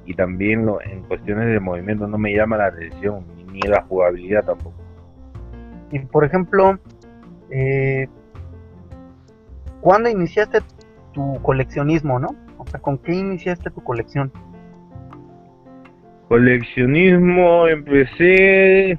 y 0.05 0.15
también 0.15 0.67
lo, 0.67 0.81
en 0.83 1.03
cuestiones 1.03 1.53
de 1.53 1.61
movimiento 1.61 2.07
no 2.07 2.19
me 2.19 2.35
llama 2.35 2.57
la 2.57 2.67
atención, 2.67 3.25
ni 3.53 3.61
la 3.61 3.83
jugabilidad 3.83 4.45
tampoco. 4.45 4.77
Y 5.93 6.01
por 6.01 6.25
ejemplo, 6.25 6.79
eh, 7.51 8.09
¿cuándo 9.81 10.09
iniciaste 10.09 10.61
tu 11.13 11.41
coleccionismo, 11.43 12.19
no? 12.19 12.35
O 12.59 12.67
sea, 12.67 12.81
¿con 12.81 12.99
qué 12.99 13.15
iniciaste 13.15 13.71
tu 13.71 13.83
colección? 13.83 14.33
Coleccionismo 16.29 17.69
empecé 17.69 18.99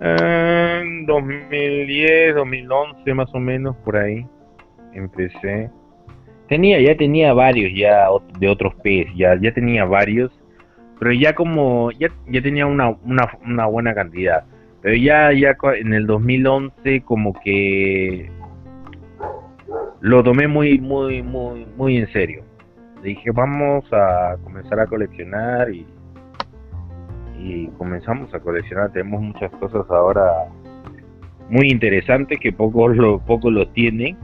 en 0.00 1.06
2010, 1.06 2.34
2011 2.36 3.14
más 3.14 3.34
o 3.34 3.38
menos, 3.38 3.76
por 3.84 3.98
ahí. 3.98 4.26
Empecé. 4.94 5.70
Tenía, 6.48 6.80
ya 6.80 6.96
tenía 6.96 7.34
varios 7.34 7.70
ya 7.76 8.08
de 8.38 8.48
otros 8.48 8.74
peces, 8.76 9.12
ya, 9.14 9.38
ya 9.40 9.52
tenía 9.52 9.84
varios, 9.84 10.32
pero 10.98 11.12
ya 11.12 11.34
como, 11.34 11.92
ya, 11.92 12.08
ya 12.28 12.42
tenía 12.42 12.66
una, 12.66 12.96
una, 13.04 13.38
una 13.44 13.66
buena 13.66 13.94
cantidad. 13.94 14.44
Pero 14.80 14.96
ya, 14.96 15.32
ya 15.32 15.54
en 15.78 15.92
el 15.92 16.06
2011 16.06 17.02
como 17.02 17.34
que 17.34 18.30
lo 20.00 20.22
tomé 20.24 20.48
muy, 20.48 20.78
muy, 20.78 21.22
muy, 21.22 21.66
muy 21.76 21.98
en 21.98 22.10
serio. 22.10 22.49
Dije, 23.02 23.30
vamos 23.30 23.84
a 23.92 24.36
comenzar 24.44 24.80
a 24.80 24.86
coleccionar 24.86 25.70
y, 25.70 25.86
y 27.38 27.66
comenzamos 27.78 28.32
a 28.34 28.40
coleccionar. 28.40 28.92
Tenemos 28.92 29.22
muchas 29.22 29.50
cosas 29.52 29.84
ahora 29.90 30.46
muy 31.48 31.68
interesantes 31.68 32.38
que 32.38 32.52
pocos 32.52 32.96
lo, 32.96 33.18
pocos 33.18 33.52
lo 33.52 33.68
tienen. 33.68 34.16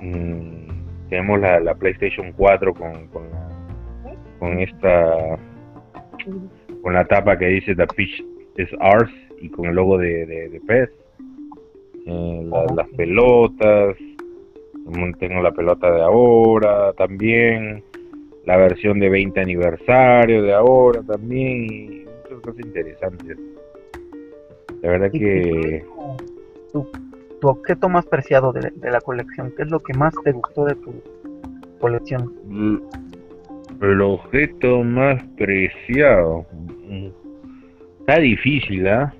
Mm, 0.00 1.08
tenemos 1.08 1.40
la, 1.40 1.60
la 1.60 1.74
PlayStation 1.74 2.32
4 2.32 2.74
con, 2.74 3.06
con, 3.08 3.24
con 4.38 4.58
esta 4.58 5.38
con 6.82 6.94
la 6.94 7.04
tapa 7.04 7.38
que 7.38 7.46
dice 7.46 7.74
The 7.74 7.86
Fish 7.94 8.24
is 8.56 8.72
Ours 8.80 9.10
y 9.40 9.48
con 9.50 9.66
el 9.66 9.74
logo 9.74 9.98
de, 9.98 10.26
de, 10.26 10.60
PES 10.66 10.90
eh, 12.06 12.50
las 12.74 12.88
pelotas 12.96 13.96
tengo 15.18 15.42
la 15.42 15.52
pelota 15.52 15.90
de 15.90 16.02
ahora 16.02 16.92
también 16.94 17.82
la 18.46 18.56
versión 18.56 18.98
de 18.98 19.10
20 19.10 19.40
aniversario 19.40 20.42
de 20.42 20.52
ahora 20.52 21.02
también 21.02 21.64
y 21.64 22.04
muchas 22.04 22.40
cosas 22.42 22.60
interesantes 22.60 23.36
la 24.82 24.90
verdad 24.90 25.10
que 25.10 25.84
tu 27.40 27.48
objeto 27.48 27.88
más 27.88 28.06
preciado 28.06 28.52
de, 28.52 28.70
la 28.82 29.00
colección? 29.00 29.52
¿Qué 29.56 29.62
es 29.62 29.70
lo 29.70 29.80
que 29.80 29.94
más 29.94 30.14
te 30.24 30.32
gustó 30.32 30.66
de 30.66 30.74
tu 30.76 31.02
colección? 31.80 32.32
El 33.80 34.00
objeto 34.02 34.84
más 34.84 35.22
preciado. 35.36 36.44
Mm, 36.86 37.08
está 38.00 38.18
difícil, 38.18 38.86
¿ah? 38.86 39.12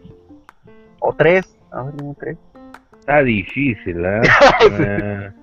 O 1.00 1.14
tres. 1.14 1.56
A 1.70 1.85
ver, 1.85 1.94
tres. 2.18 2.37
Está 2.98 3.22
difícil, 3.22 4.04
¿ah? 4.04 4.20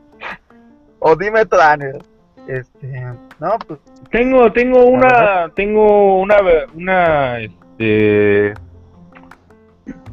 o 1.00 1.16
dime 1.16 1.46
tú, 1.46 1.58
Daniel. 1.58 2.00
Este, 2.48 3.02
no, 3.40 3.58
pues. 3.68 3.80
Tengo, 4.10 4.52
tengo 4.54 4.86
una, 4.86 5.52
tengo 5.56 6.22
una, 6.22 6.38
una, 6.74 7.40
este. 7.42 8.54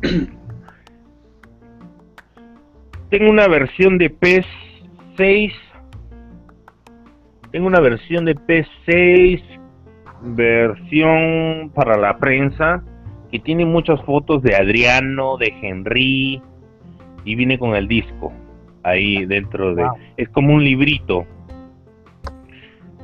tengo 3.10 3.30
una 3.30 3.46
versión 3.46 3.98
de 3.98 4.10
PES 4.10 4.46
6. 5.16 5.52
Tengo 7.52 7.68
una 7.68 7.78
versión 7.80 8.24
de 8.24 8.34
PES 8.34 8.66
6, 8.86 9.40
versión 10.22 11.70
para 11.72 11.96
la 11.96 12.18
prensa, 12.18 12.82
que 13.30 13.38
tiene 13.38 13.64
muchas 13.64 14.02
fotos 14.04 14.42
de 14.42 14.56
Adriano, 14.56 15.36
de 15.36 15.54
Henry, 15.62 16.42
y 17.24 17.34
viene 17.36 17.56
con 17.60 17.76
el 17.76 17.86
disco 17.86 18.32
ahí 18.84 19.26
dentro 19.26 19.74
de... 19.74 19.84
Es 20.16 20.28
como 20.28 20.54
un 20.54 20.62
librito 20.62 21.26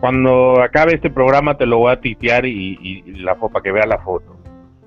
cuando 0.01 0.63
acabe 0.63 0.95
este 0.95 1.11
programa 1.11 1.59
te 1.59 1.67
lo 1.67 1.79
voy 1.79 1.93
a 1.93 2.01
titear 2.01 2.47
y, 2.47 3.03
la 3.19 3.35
para 3.35 3.63
que 3.63 3.71
vea 3.71 3.87
la 3.87 3.99
foto. 3.99 4.35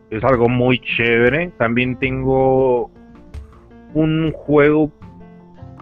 Es 0.10 0.24
algo 0.24 0.50
muy 0.50 0.80
chévere. 0.80 1.52
También 1.60 1.98
tengo 1.98 2.90
un 3.94 4.32
juego 4.32 4.92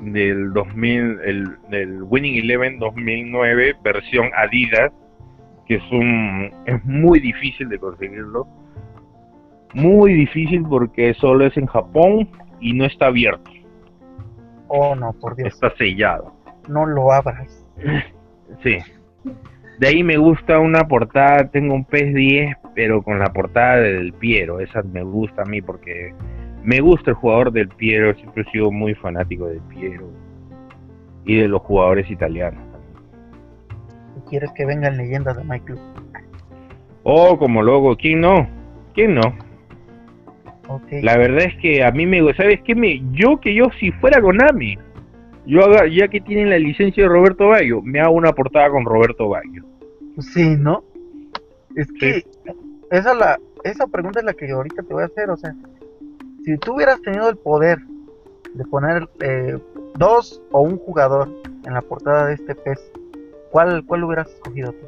del 0.01 0.51
2000, 0.51 1.19
el, 1.23 1.57
del 1.69 2.03
Winning 2.03 2.43
Eleven 2.43 2.79
2009 2.79 3.75
versión 3.83 4.29
Adidas, 4.35 4.91
que 5.65 5.75
es 5.75 5.91
un 5.91 6.51
es 6.65 6.83
muy 6.83 7.21
difícil 7.21 7.69
de 7.69 7.79
conseguirlo. 7.79 8.47
Muy 9.73 10.13
difícil 10.13 10.63
porque 10.63 11.13
solo 11.13 11.45
es 11.45 11.55
en 11.55 11.67
Japón 11.67 12.27
y 12.59 12.73
no 12.73 12.83
está 12.83 13.05
abierto. 13.07 13.50
Oh, 14.73 14.95
no, 14.95 15.11
por 15.11 15.35
Dios. 15.35 15.53
Está 15.53 15.75
sellado. 15.75 16.33
No 16.69 16.85
lo 16.85 17.11
abras. 17.11 17.65
Sí. 18.63 18.77
De 19.79 19.87
ahí 19.87 20.03
me 20.03 20.17
gusta 20.17 20.59
una 20.59 20.83
portada, 20.83 21.49
tengo 21.49 21.73
un 21.73 21.85
PES 21.85 22.13
10, 22.13 22.57
pero 22.75 23.01
con 23.01 23.17
la 23.17 23.31
portada 23.31 23.77
del 23.77 24.11
Piero, 24.11 24.59
esa 24.59 24.83
me 24.83 25.01
gusta 25.03 25.43
a 25.43 25.45
mí 25.45 25.61
porque 25.61 26.13
me 26.63 26.81
gusta 26.81 27.11
el 27.11 27.15
jugador 27.15 27.53
del 27.53 27.69
Piero, 27.69 28.13
siempre 28.15 28.43
he 28.43 28.51
sido 28.51 28.69
muy 28.71 28.93
fanático 28.93 29.47
del 29.47 29.61
Piero 29.61 30.09
y 31.23 31.37
de 31.37 31.47
los 31.47 31.61
jugadores 31.61 32.11
italianos. 32.11 32.61
¿Quieres 34.29 34.51
que 34.51 34.65
vengan 34.65 34.97
leyendas 34.97 35.37
de 35.37 35.45
Michael? 35.45 35.79
Oh, 37.03 37.39
como 37.39 37.63
logo, 37.63 37.95
¿quién 37.95 38.19
no? 38.19 38.47
¿Quién 38.93 39.15
no? 39.15 39.21
La 41.01 41.17
verdad 41.17 41.45
es 41.45 41.55
que 41.57 41.83
a 41.83 41.91
mí 41.91 42.05
me, 42.05 42.21
¿sabes 42.33 42.61
qué? 42.63 42.75
Me, 42.75 43.01
yo 43.11 43.39
que 43.39 43.53
yo 43.53 43.65
si 43.79 43.91
fuera 43.93 44.21
Konami, 44.21 44.77
yo 45.45 45.63
haga, 45.63 45.87
ya 45.87 46.07
que 46.07 46.21
tienen 46.21 46.49
la 46.49 46.59
licencia 46.59 47.03
de 47.03 47.09
Roberto 47.09 47.47
Baggio, 47.47 47.81
me 47.81 47.99
hago 47.99 48.13
una 48.13 48.33
portada 48.33 48.69
con 48.69 48.85
Roberto 48.85 49.29
Baggio. 49.29 49.65
Sí, 50.19 50.55
¿no? 50.57 50.83
Es 51.75 51.91
que 51.93 52.23
esa, 52.91 53.13
la, 53.13 53.39
esa 53.63 53.87
pregunta 53.87 54.19
es 54.19 54.25
la 54.25 54.33
que 54.33 54.51
ahorita 54.51 54.83
te 54.83 54.93
voy 54.93 55.03
a 55.03 55.07
hacer, 55.07 55.29
o 55.29 55.37
sea, 55.37 55.55
si 56.43 56.57
tú 56.57 56.75
hubieras 56.75 57.01
tenido 57.01 57.29
el 57.29 57.37
poder 57.37 57.79
de 58.53 58.65
poner 58.65 59.07
eh, 59.21 59.57
dos 59.95 60.41
o 60.51 60.61
un 60.61 60.77
jugador 60.77 61.29
en 61.65 61.73
la 61.73 61.81
portada 61.81 62.27
de 62.27 62.33
este 62.35 62.55
pez, 62.55 62.79
¿cuál, 63.51 63.83
cuál 63.85 64.03
hubieras 64.03 64.29
escogido 64.29 64.73
tú? 64.73 64.87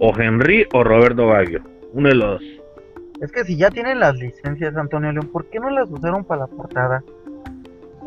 O 0.00 0.18
Henry 0.18 0.66
o 0.72 0.84
Roberto 0.84 1.26
Baggio, 1.26 1.62
uno 1.92 2.08
de 2.08 2.14
los 2.14 2.42
Es 3.22 3.30
que 3.30 3.44
si 3.44 3.56
ya 3.56 3.70
tienen 3.70 4.00
las 4.00 4.16
licencias, 4.16 4.76
Antonio 4.76 5.12
León, 5.12 5.28
¿por 5.32 5.46
qué 5.46 5.60
no 5.60 5.70
las 5.70 5.88
usaron 5.88 6.24
para 6.24 6.40
la 6.40 6.46
portada? 6.48 7.04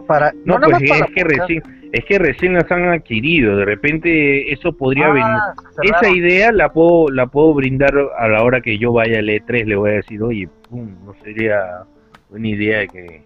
Para, 0.06 0.34
no, 0.44 0.60
pues 0.60 0.82
es 0.82 1.16
que 1.16 1.24
recién 1.24 1.64
es 1.94 2.04
que 2.04 2.20
recién 2.20 2.54
las 2.54 2.70
han 2.70 2.90
adquirido, 2.90 3.56
de 3.56 3.64
repente 3.64 4.52
eso 4.52 4.74
podría 4.74 5.08
venir. 5.08 5.24
Ah, 5.26 5.56
esa 5.82 6.10
idea 6.10 6.52
la 6.52 6.74
puedo 6.74 7.10
la 7.10 7.28
puedo 7.28 7.54
brindar 7.54 7.94
a 8.18 8.28
la 8.28 8.44
hora 8.44 8.60
que 8.60 8.78
yo 8.78 8.92
vaya 8.92 9.20
al 9.20 9.30
E3, 9.30 9.64
le 9.64 9.78
voy 9.78 9.92
a 9.92 9.94
decir, 9.94 10.22
oye, 10.22 10.50
no 10.70 11.14
sería 11.24 11.84
una 12.30 12.48
idea 12.50 12.86
que 12.86 13.24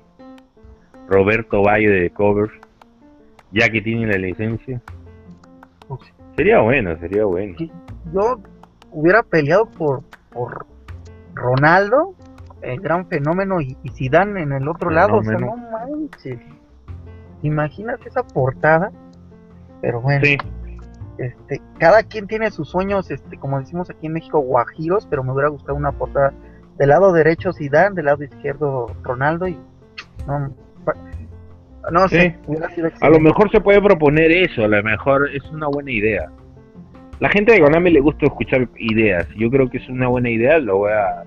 Roberto 1.08 1.64
vaya 1.64 1.90
de 1.90 2.12
covers, 2.12 2.54
ya 3.52 3.68
que 3.72 3.82
tiene 3.82 4.06
la 4.06 4.20
licencia. 4.20 4.80
Sería 6.36 6.60
bueno, 6.60 6.96
sería 7.00 7.26
bueno. 7.26 7.56
Yo 8.14 8.40
hubiera 8.92 9.24
peleado 9.24 9.66
por, 9.66 10.04
por 10.30 10.68
Ronaldo, 11.34 12.16
el 12.62 12.80
gran 12.82 13.08
fenómeno, 13.08 13.62
y, 13.62 13.78
y 13.84 13.90
Zidane 13.90 14.42
en 14.42 14.52
el 14.52 14.68
otro 14.68 14.90
lado, 14.90 15.18
o 15.18 15.24
sea, 15.24 15.38
no 15.38 15.56
manches. 15.56 16.40
Imagínate 17.42 18.10
esa 18.10 18.24
portada, 18.24 18.92
pero 19.82 20.02
bueno. 20.02 20.26
Este, 21.18 21.62
cada 21.80 22.04
quien 22.04 22.28
tiene 22.28 22.50
sus 22.50 22.70
sueños, 22.70 23.12
este, 23.12 23.38
como 23.38 23.60
decimos 23.60 23.90
aquí 23.90 24.08
en 24.08 24.14
México, 24.14 24.40
guajiros, 24.40 25.06
pero 25.06 25.22
me 25.22 25.34
hubiera 25.34 25.50
gustado 25.50 25.78
una 25.78 25.92
portada 25.92 26.34
del 26.78 26.90
lado 26.90 27.12
derecho 27.12 27.52
Zidane, 27.52 27.94
del 27.94 28.06
lado 28.06 28.24
izquierdo 28.24 28.88
Ronaldo 29.04 29.46
y 29.46 29.60
no, 30.26 30.50
no 31.92 32.08
sé, 32.08 32.38
a 33.02 33.10
lo 33.10 33.20
mejor 33.20 33.52
se 33.52 33.60
puede 33.60 33.82
proponer 33.82 34.32
eso, 34.32 34.64
a 34.64 34.68
lo 34.68 34.82
mejor 34.82 35.30
es 35.34 35.44
una 35.52 35.68
buena 35.68 35.92
idea. 35.92 36.32
La 37.20 37.30
gente 37.30 37.52
de 37.54 37.60
Konami 37.60 37.92
le 37.92 38.00
gusta 38.00 38.26
escuchar 38.26 38.70
ideas, 38.78 39.28
yo 39.36 39.50
creo 39.50 39.70
que 39.70 39.78
es 39.78 39.90
una 39.90 40.08
buena 40.08 40.30
idea, 40.30 40.60
lo 40.60 40.80
voy 40.80 40.92
a 40.92 41.24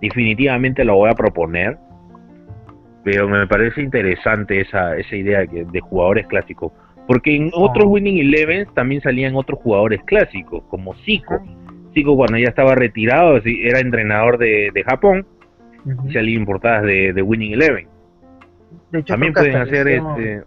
definitivamente 0.00 0.84
lo 0.84 0.96
voy 0.96 1.10
a 1.10 1.14
proponer 1.14 1.78
pero 3.04 3.28
me 3.28 3.46
parece 3.46 3.82
interesante 3.82 4.60
esa, 4.60 4.96
esa 4.96 5.16
idea 5.16 5.46
que, 5.46 5.64
de 5.64 5.80
jugadores 5.80 6.26
clásicos. 6.26 6.72
Porque 7.06 7.34
en 7.34 7.50
otros 7.52 7.86
Winning 7.88 8.18
Elevens 8.18 8.72
también 8.74 9.00
salían 9.02 9.34
otros 9.34 9.58
jugadores 9.60 10.00
clásicos, 10.04 10.62
como 10.68 10.94
Zico. 11.04 11.42
Zico 11.92 12.16
cuando 12.16 12.38
ya 12.38 12.48
estaba 12.48 12.74
retirado, 12.74 13.40
era 13.44 13.80
entrenador 13.80 14.38
de, 14.38 14.70
de 14.72 14.84
Japón, 14.84 15.26
y 16.08 16.12
salían 16.12 16.44
portadas 16.44 16.84
de, 16.84 17.12
de 17.12 17.22
Winning 17.22 17.54
Eleven. 17.54 17.88
también 19.06 19.32
pueden 19.32 19.56
hacer 19.56 19.88
este 19.88 20.42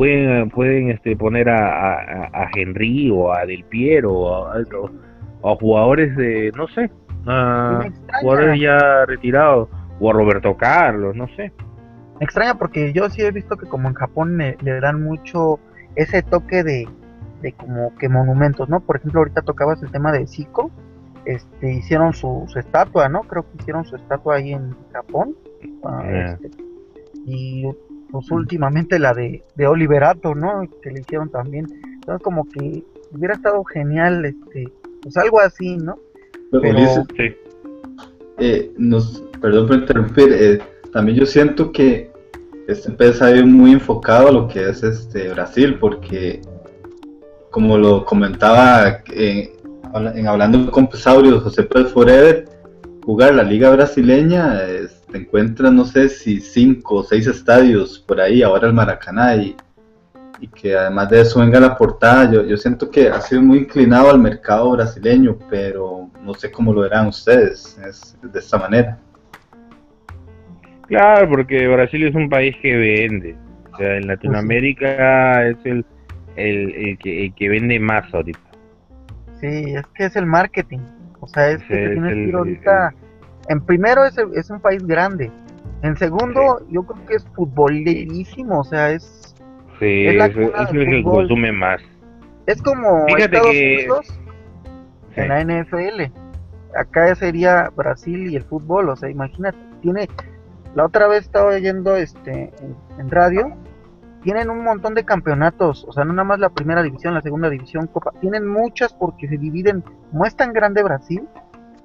pueden 0.00 0.48
pueden 0.48 0.90
este 0.90 1.14
poner 1.14 1.50
a, 1.50 1.92
a, 2.32 2.50
Henry 2.54 3.10
o 3.10 3.34
a 3.34 3.44
Del 3.44 3.64
Piero 3.64 4.14
o 4.14 4.46
a, 4.46 4.54
a 4.56 5.54
jugadores 5.56 6.16
de 6.16 6.50
no 6.56 6.66
sé 6.68 6.90
a 7.26 7.82
jugadores 8.22 8.58
ya 8.58 9.04
retirados 9.04 9.68
o 10.00 10.08
a 10.08 10.12
Roberto 10.14 10.56
Carlos, 10.56 11.14
no 11.14 11.28
sé. 11.36 11.52
Me 12.18 12.24
extraña 12.24 12.54
porque 12.54 12.94
yo 12.94 13.10
sí 13.10 13.20
he 13.20 13.30
visto 13.30 13.58
que 13.58 13.68
como 13.68 13.88
en 13.88 13.94
Japón 13.94 14.38
le, 14.38 14.80
dan 14.80 15.02
mucho 15.02 15.60
ese 15.96 16.22
toque 16.22 16.64
de, 16.64 16.88
de, 17.42 17.52
como 17.52 17.94
que 17.96 18.08
monumentos, 18.08 18.70
¿no? 18.70 18.80
Por 18.80 18.96
ejemplo, 18.96 19.20
ahorita 19.20 19.42
tocabas 19.42 19.82
el 19.82 19.90
tema 19.90 20.12
de 20.12 20.26
Zico, 20.26 20.70
este, 21.26 21.74
hicieron 21.74 22.14
su, 22.14 22.46
estatua, 22.56 23.10
¿no? 23.10 23.20
Creo 23.24 23.42
que 23.42 23.58
hicieron 23.58 23.84
su 23.84 23.96
estatua 23.96 24.36
ahí 24.36 24.54
en 24.54 24.74
Japón. 24.94 25.36
Ah, 25.84 26.02
este, 26.10 26.50
y 27.26 27.66
pues 28.10 28.30
últimamente 28.30 28.98
la 28.98 29.14
de, 29.14 29.42
de 29.54 29.66
Oliverato, 29.66 30.34
¿no? 30.34 30.62
Que 30.82 30.90
le 30.90 31.00
hicieron 31.00 31.30
también. 31.30 31.66
Entonces 31.94 32.22
como 32.22 32.48
que 32.48 32.84
hubiera 33.12 33.34
estado 33.34 33.62
genial, 33.64 34.24
este, 34.24 34.68
pues 35.02 35.16
algo 35.16 35.40
así, 35.40 35.76
¿no? 35.76 35.98
Pero, 36.50 36.78
sí. 37.16 37.34
eh, 38.38 38.72
nos, 38.76 39.22
perdón 39.40 39.66
por 39.68 39.76
interrumpir, 39.76 40.32
eh, 40.32 40.58
también 40.92 41.18
yo 41.18 41.26
siento 41.26 41.70
que 41.70 42.10
este 42.66 42.90
pez 42.90 43.22
ha 43.22 43.34
ido 43.34 43.46
muy 43.46 43.72
enfocado 43.72 44.28
a 44.28 44.32
lo 44.32 44.48
que 44.48 44.68
es 44.68 44.82
este 44.82 45.28
Brasil, 45.30 45.76
porque 45.78 46.40
como 47.50 47.78
lo 47.78 48.04
comentaba 48.04 49.02
eh, 49.12 49.52
en 50.14 50.26
hablando 50.26 50.70
con 50.70 50.88
Pesaurio, 50.88 51.40
José 51.40 51.64
Pérez 51.64 51.92
Forever, 51.92 52.48
jugar 53.04 53.34
la 53.34 53.42
liga 53.42 53.70
brasileña, 53.70 54.60
te 55.10 55.18
encuentras 55.18 55.72
no 55.72 55.84
sé 55.84 56.08
si 56.08 56.40
cinco 56.40 56.96
o 56.96 57.02
seis 57.02 57.26
estadios 57.26 57.98
por 57.98 58.20
ahí, 58.20 58.42
ahora 58.42 58.68
el 58.68 58.74
Maracaná, 58.74 59.36
y, 59.36 59.56
y 60.40 60.48
que 60.48 60.76
además 60.76 61.10
de 61.10 61.20
eso 61.20 61.40
venga 61.40 61.60
la 61.60 61.76
portada, 61.76 62.30
yo, 62.30 62.44
yo 62.44 62.56
siento 62.56 62.90
que 62.90 63.08
ha 63.08 63.20
sido 63.20 63.42
muy 63.42 63.58
inclinado 63.58 64.10
al 64.10 64.18
mercado 64.18 64.70
brasileño, 64.72 65.38
pero 65.48 66.10
no 66.22 66.34
sé 66.34 66.50
cómo 66.50 66.72
lo 66.72 66.82
verán 66.82 67.08
ustedes, 67.08 67.78
es 67.86 68.16
de 68.22 68.38
esta 68.38 68.58
manera. 68.58 68.98
Claro, 70.86 71.28
porque 71.28 71.68
Brasil 71.68 72.04
es 72.06 72.14
un 72.14 72.28
país 72.28 72.56
que 72.60 72.76
vende. 72.76 73.36
O 73.72 73.76
sea, 73.76 73.96
en 73.96 74.08
Latinoamérica 74.08 75.46
es 75.46 75.56
el, 75.64 75.84
el, 76.34 76.98
que, 76.98 77.32
que 77.36 77.48
vende 77.48 77.78
más 77.78 78.12
ahorita. 78.12 78.40
Sí, 79.40 79.46
es 79.46 79.86
que 79.94 80.06
es 80.06 80.16
el 80.16 80.26
marketing. 80.26 80.80
O 81.20 81.28
sea, 81.28 81.50
es 81.50 81.62
que 81.64 81.76
tienes 81.76 82.12
que 82.12 82.18
ir 82.20 82.34
ahorita. 82.34 82.94
En 83.48 83.60
primero 83.60 84.04
es, 84.04 84.16
es 84.34 84.50
un 84.50 84.60
país 84.60 84.86
grande. 84.86 85.30
En 85.82 85.96
segundo, 85.96 86.60
yo 86.70 86.82
creo 86.82 87.06
que 87.06 87.14
es 87.14 87.26
futbolerísimo. 87.34 88.60
O 88.60 88.64
sea, 88.64 88.90
es. 88.90 89.34
Sí, 89.78 90.06
es, 90.06 90.36
el 90.72 90.86
que 90.86 91.02
consume 91.02 91.52
más. 91.52 91.80
Es 92.46 92.60
como 92.62 93.06
Estados 93.06 93.48
Unidos 93.48 94.20
en 95.16 95.28
la 95.28 95.44
NFL. 95.44 96.12
Acá 96.76 97.14
sería 97.14 97.70
Brasil 97.74 98.30
y 98.30 98.36
el 98.36 98.44
fútbol. 98.44 98.90
O 98.90 98.96
sea, 98.96 99.08
imagínate, 99.08 99.58
tiene 99.80 100.08
la 100.74 100.86
otra 100.86 101.08
vez 101.08 101.24
estaba 101.24 101.50
oyendo 101.50 101.96
este 101.96 102.52
en, 102.98 103.10
radio 103.10 103.56
tienen 104.22 104.50
un 104.50 104.62
montón 104.62 104.94
de 104.94 105.04
campeonatos, 105.04 105.84
o 105.88 105.92
sea, 105.92 106.04
no 106.04 106.12
nada 106.12 106.24
más 106.24 106.38
la 106.38 106.50
primera 106.50 106.82
división, 106.82 107.14
la 107.14 107.22
segunda 107.22 107.48
división, 107.48 107.86
Copa, 107.86 108.12
tienen 108.20 108.46
muchas 108.46 108.92
porque 108.92 109.26
se 109.26 109.38
dividen, 109.38 109.82
como 110.10 110.26
es 110.26 110.36
tan 110.36 110.52
grande 110.52 110.82
Brasil, 110.82 111.26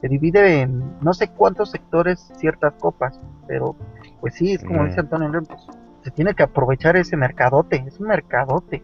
se 0.05 0.09
divide 0.09 0.61
en 0.61 0.83
no 1.01 1.15
sé 1.15 1.29
cuántos 1.29 1.71
sectores 1.71 2.31
ciertas 2.37 2.75
copas, 2.75 3.19
pero 3.47 3.75
pues 4.21 4.35
sí, 4.35 4.53
es 4.53 4.63
como 4.63 4.85
dice 4.85 4.99
Antonio 4.99 5.29
León, 5.29 5.45
pues, 5.47 5.61
se 6.03 6.11
tiene 6.11 6.35
que 6.35 6.43
aprovechar 6.43 6.95
ese 6.95 7.17
mercadote, 7.17 7.83
es 7.87 7.99
un 7.99 8.09
mercadote. 8.09 8.83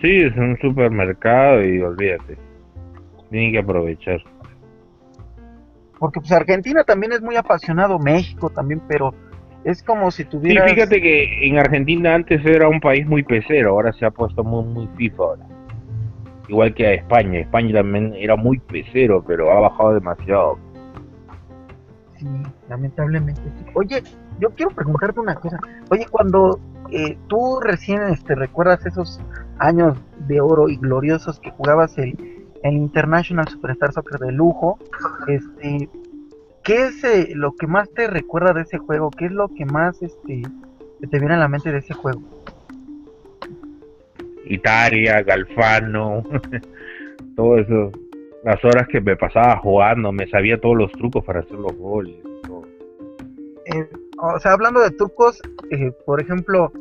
Sí, 0.00 0.22
es 0.22 0.34
un 0.38 0.56
supermercado 0.58 1.62
y 1.62 1.82
olvídate, 1.82 2.38
tienen 3.28 3.52
que 3.52 3.58
aprovechar. 3.58 4.22
Porque 5.98 6.20
pues 6.20 6.32
Argentina 6.32 6.82
también 6.82 7.12
es 7.12 7.20
muy 7.20 7.36
apasionado, 7.36 7.98
México 7.98 8.48
también, 8.48 8.80
pero 8.88 9.12
es 9.64 9.82
como 9.82 10.10
si 10.10 10.24
tuviera 10.24 10.66
Sí, 10.66 10.76
fíjate 10.76 11.02
que 11.02 11.46
en 11.46 11.58
Argentina 11.58 12.14
antes 12.14 12.42
era 12.46 12.68
un 12.68 12.80
país 12.80 13.06
muy 13.06 13.22
pesero, 13.22 13.72
ahora 13.72 13.92
se 13.92 14.06
ha 14.06 14.10
puesto 14.10 14.42
muy, 14.44 14.64
muy 14.64 14.88
FIFA 14.96 15.22
ahora. 15.22 15.46
Igual 16.50 16.74
que 16.74 16.84
a 16.84 16.94
España, 16.94 17.38
España 17.38 17.74
también 17.74 18.12
era 18.12 18.34
muy 18.34 18.58
pesero, 18.58 19.22
pero 19.24 19.52
ha 19.52 19.60
bajado 19.60 19.94
demasiado. 19.94 20.58
Sí, 22.18 22.26
lamentablemente 22.68 23.40
sí. 23.40 23.66
Oye, 23.74 24.02
yo 24.40 24.50
quiero 24.50 24.72
preguntarte 24.72 25.20
una 25.20 25.36
cosa. 25.36 25.60
Oye, 25.90 26.06
cuando 26.10 26.58
eh, 26.90 27.16
tú 27.28 27.60
recién 27.60 28.02
este, 28.08 28.34
recuerdas 28.34 28.84
esos 28.84 29.20
años 29.60 29.96
de 30.26 30.40
oro 30.40 30.68
y 30.68 30.76
gloriosos 30.76 31.38
que 31.38 31.52
jugabas 31.52 31.96
el, 31.98 32.18
el 32.64 32.74
International 32.74 33.46
Superstar 33.46 33.92
Soccer 33.92 34.18
de 34.18 34.32
lujo, 34.32 34.76
este, 35.28 35.88
¿qué 36.64 36.86
es 36.86 37.04
eh, 37.04 37.28
lo 37.36 37.54
que 37.54 37.68
más 37.68 37.88
te 37.90 38.08
recuerda 38.08 38.54
de 38.54 38.62
ese 38.62 38.78
juego? 38.78 39.12
¿Qué 39.12 39.26
es 39.26 39.32
lo 39.32 39.46
que 39.46 39.66
más 39.66 40.02
este, 40.02 40.42
te 41.08 41.18
viene 41.20 41.34
a 41.34 41.38
la 41.38 41.46
mente 41.46 41.70
de 41.70 41.78
ese 41.78 41.94
juego? 41.94 42.22
Italia, 44.54 45.22
Galfano, 45.22 46.22
todo 47.36 47.58
eso. 47.58 47.92
Las 48.44 48.64
horas 48.64 48.88
que 48.88 49.00
me 49.00 49.16
pasaba 49.16 49.58
jugando, 49.58 50.12
me 50.12 50.26
sabía 50.28 50.58
todos 50.58 50.76
los 50.76 50.92
trucos 50.92 51.24
para 51.24 51.40
hacer 51.40 51.58
los 51.58 51.74
goles. 51.76 52.16
Eh, 53.66 53.86
o 54.18 54.38
sea, 54.38 54.52
hablando 54.52 54.80
de 54.80 54.90
trucos, 54.92 55.40
eh, 55.70 55.92
por 56.06 56.20
ejemplo, 56.20 56.72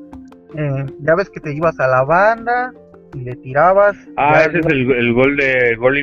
ya 1.00 1.16
ves 1.16 1.30
que 1.30 1.42
te 1.42 1.54
ibas 1.54 1.80
a 1.80 1.88
la 1.88 2.04
banda 2.04 2.74
y 3.14 3.20
le 3.20 3.36
tirabas. 3.36 3.98
Ah, 4.16 4.44
ese 4.48 4.60
es 4.60 4.66
el, 4.68 4.92
el, 4.92 5.14
gol 5.14 5.36
de 5.36 5.76
gol, 5.76 5.96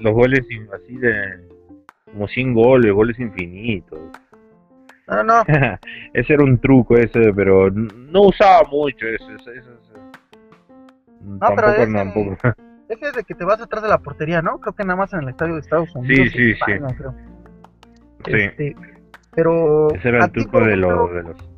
los 0.00 0.14
goles 0.14 0.46
así 0.72 0.96
de 0.96 1.50
como 2.12 2.28
100 2.28 2.54
goles, 2.54 2.92
goles 2.92 3.18
infinitos. 3.18 3.98
No, 5.08 5.24
no. 5.24 5.42
ese 6.14 6.34
era 6.34 6.44
un 6.44 6.58
truco 6.60 6.96
ese, 6.96 7.32
pero 7.34 7.70
no 7.70 8.22
usaba 8.22 8.62
mucho 8.70 9.06
eso. 9.06 9.26
No, 11.20 11.38
tampoco, 11.38 11.56
pero 11.56 11.82
ese, 11.82 11.92
tampoco. 11.92 12.32
ese 12.88 13.06
es 13.06 13.12
de 13.14 13.24
que 13.24 13.34
te 13.34 13.44
vas 13.44 13.60
atrás 13.60 13.82
de 13.82 13.88
la 13.88 13.98
portería, 13.98 14.42
¿no? 14.42 14.58
Creo 14.60 14.74
que 14.74 14.84
nada 14.84 14.96
más 14.96 15.12
en 15.12 15.20
el 15.20 15.28
estadio 15.28 15.54
de 15.54 15.60
Estados 15.60 15.94
Unidos. 15.94 16.30
Sí, 16.32 16.38
sí, 16.38 16.50
España, 16.52 16.88
sí. 16.88 16.94
Creo. 16.96 17.14
Sí. 18.24 18.32
Este, 18.32 18.76
pero. 19.34 19.90
Ese 19.94 20.08
era 20.08 20.24
el 20.24 20.32
truco 20.32 20.60
de, 20.60 20.76
los, 20.76 21.12
de 21.12 21.22
los. 21.22 21.50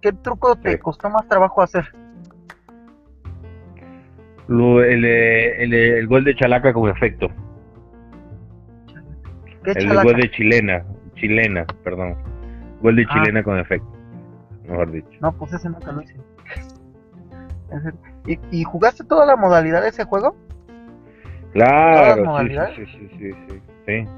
¿Qué 0.00 0.12
truco 0.12 0.56
te 0.56 0.72
sí. 0.72 0.78
costó 0.78 1.10
más 1.10 1.26
trabajo 1.28 1.62
hacer? 1.62 1.84
Lo, 4.48 4.82
el, 4.82 5.04
el, 5.04 5.74
el, 5.74 6.06
gol 6.06 6.24
de 6.24 6.36
Chalaca 6.36 6.72
con 6.72 6.88
efecto. 6.88 7.28
el 9.64 9.74
chalaca? 9.74 10.04
gol 10.04 10.16
de 10.20 10.30
chilena, 10.30 10.84
chilena, 11.14 11.66
perdón. 11.82 12.16
Gol 12.80 12.94
de 12.94 13.06
chilena 13.06 13.40
ah. 13.40 13.42
con 13.42 13.58
efecto, 13.58 13.90
mejor 14.68 14.92
dicho. 14.92 15.18
No, 15.20 15.32
pues 15.32 15.52
ese 15.52 15.68
nunca 15.68 15.90
lo 15.90 16.02
hice. 16.02 16.14
¿Y, 18.26 18.38
¿Y, 18.50 18.64
jugaste 18.64 19.04
toda 19.04 19.26
la 19.26 19.36
modalidad 19.36 19.82
de 19.82 19.88
ese 19.88 20.04
juego? 20.04 20.36
Claro, 21.52 22.38
sí, 22.40 22.84
sí, 22.86 22.86
sí, 22.86 23.08
sí, 23.18 23.30
sí, 23.48 23.62
sí. 23.86 24.08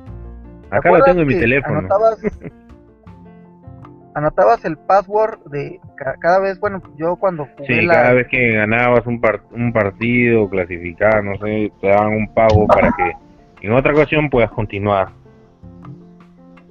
Acá 0.71 0.91
lo 0.91 1.05
tengo 1.05 1.21
en 1.21 1.29
mi 1.29 1.39
teléfono. 1.39 1.79
Anotabas, 1.79 2.19
anotabas 4.15 4.65
el 4.65 4.77
password 4.77 5.39
de 5.51 5.81
cada 6.21 6.41
vez, 6.41 6.59
bueno, 6.61 6.83
yo 6.97 7.17
cuando 7.17 7.47
jugué 7.57 7.81
Sí, 7.81 7.87
la... 7.87 7.95
cada 7.95 8.13
vez 8.15 8.29
que 8.29 8.53
ganabas 8.53 9.07
un, 9.07 9.21
par 9.21 9.43
un 9.53 9.73
partido, 9.73 10.49
clasificabas, 10.49 11.25
no 11.25 11.37
sé, 11.39 11.73
te 11.81 11.89
daban 11.89 12.13
un 12.13 12.35
pago 12.35 12.67
para 12.67 12.91
que 12.93 13.13
en 13.67 13.73
otra 13.73 13.93
ocasión 13.93 14.29
puedas 14.31 14.51
continuar. 14.51 15.11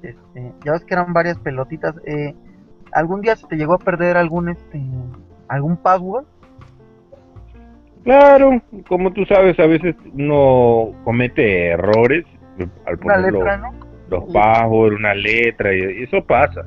Este, 0.01 0.53
ya 0.65 0.73
ves 0.73 0.85
que 0.85 0.93
eran 0.93 1.13
varias 1.13 1.37
pelotitas. 1.39 1.95
Eh, 2.05 2.35
¿Algún 2.91 3.21
día 3.21 3.35
se 3.35 3.47
te 3.47 3.55
llegó 3.55 3.73
a 3.73 3.79
perder 3.79 4.17
algún 4.17 4.49
este 4.49 4.81
algún 5.47 5.77
password? 5.77 6.25
Claro, 8.07 8.61
como 8.87 9.11
tú 9.11 9.25
sabes, 9.25 9.59
a 9.59 9.65
veces 9.65 9.93
uno 10.13 10.93
comete 11.03 11.71
errores 11.71 12.23
al 12.85 12.97
poner 12.99 13.33
los, 13.33 13.43
¿no? 13.43 13.73
los 14.09 14.33
passwords, 14.33 14.95
una 14.97 15.13
letra, 15.13 15.75
y 15.75 16.03
eso 16.03 16.23
pasa. 16.25 16.65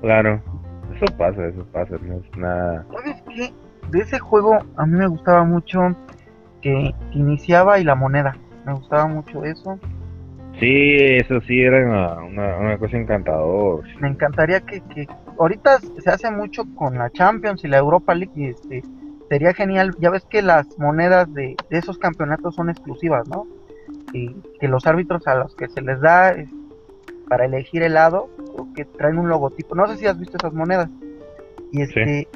Claro, 0.00 0.42
eso 0.96 1.06
pasa, 1.16 1.46
eso 1.46 1.64
pasa, 1.70 1.94
no 2.02 2.14
es 2.14 2.36
nada. 2.36 2.84
¿Sabes 2.96 3.22
qué? 3.28 3.52
De 3.92 4.00
ese 4.00 4.18
juego 4.18 4.58
a 4.76 4.86
mí 4.86 4.98
me 4.98 5.06
gustaba 5.06 5.44
mucho 5.44 5.94
que 6.60 6.92
iniciaba 7.12 7.78
y 7.78 7.84
la 7.84 7.94
moneda. 7.94 8.36
Me 8.66 8.72
gustaba 8.72 9.06
mucho 9.06 9.44
eso. 9.44 9.78
Sí, 10.58 10.96
eso 10.98 11.40
sí 11.42 11.60
era 11.60 11.86
una, 11.86 12.24
una, 12.24 12.56
una 12.56 12.78
cosa 12.78 12.96
encantadora. 12.96 13.86
Me 14.00 14.08
encantaría 14.08 14.60
que, 14.62 14.80
que 14.80 15.06
ahorita 15.38 15.78
se 15.78 16.10
hace 16.10 16.28
mucho 16.32 16.64
con 16.74 16.98
la 16.98 17.08
Champions 17.10 17.62
y 17.62 17.68
la 17.68 17.78
Europa 17.78 18.16
League 18.16 18.32
y 18.34 18.46
este 18.46 18.82
sería 19.28 19.54
genial. 19.54 19.94
Ya 19.98 20.10
ves 20.10 20.24
que 20.24 20.42
las 20.42 20.78
monedas 20.78 21.32
de, 21.32 21.56
de 21.70 21.78
esos 21.78 21.98
campeonatos 21.98 22.54
son 22.54 22.70
exclusivas, 22.70 23.28
¿no? 23.28 23.46
Y 24.12 24.34
que 24.60 24.68
los 24.68 24.86
árbitros 24.86 25.26
a 25.26 25.34
los 25.34 25.54
que 25.54 25.68
se 25.68 25.82
les 25.82 26.00
da 26.00 26.30
es, 26.30 26.48
para 27.28 27.46
elegir 27.46 27.82
el 27.82 27.94
lado 27.94 28.28
que 28.74 28.84
traen 28.84 29.18
un 29.18 29.28
logotipo. 29.28 29.74
No 29.74 29.86
sé 29.86 29.96
si 29.96 30.06
has 30.06 30.18
visto 30.18 30.36
esas 30.36 30.52
monedas. 30.52 30.88
Y 31.72 31.82
este 31.82 32.04
sí. 32.04 32.28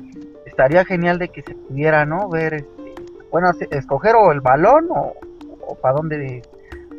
estaría 0.46 0.84
genial 0.84 1.18
de 1.18 1.28
que 1.28 1.42
se 1.42 1.54
pudiera, 1.54 2.04
¿no? 2.06 2.28
Ver, 2.28 2.54
este, 2.54 2.94
bueno, 3.30 3.50
escoger 3.70 4.16
o 4.16 4.32
el 4.32 4.40
balón 4.40 4.88
o, 4.90 5.14
o 5.66 5.74
para 5.76 5.94
dónde 5.94 6.42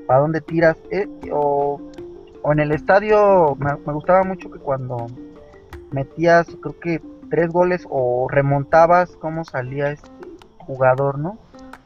para 0.07 0.21
dónde 0.21 0.41
tiras 0.41 0.77
eh, 0.91 1.07
o, 1.31 1.79
o, 2.41 2.51
en 2.51 2.59
el 2.59 2.71
estadio 2.71 3.55
me, 3.59 3.73
me, 3.85 3.93
gustaba 3.93 4.23
mucho 4.23 4.49
que 4.49 4.57
cuando 4.57 5.07
metías 5.91 6.47
creo 6.61 6.79
que 6.79 7.01
tres 7.29 7.49
goles 7.49 7.85
o 7.89 8.27
remontabas 8.29 9.15
cómo 9.17 9.43
salía 9.43 9.91
este 9.91 10.09
jugador, 10.57 11.19
¿no? 11.19 11.37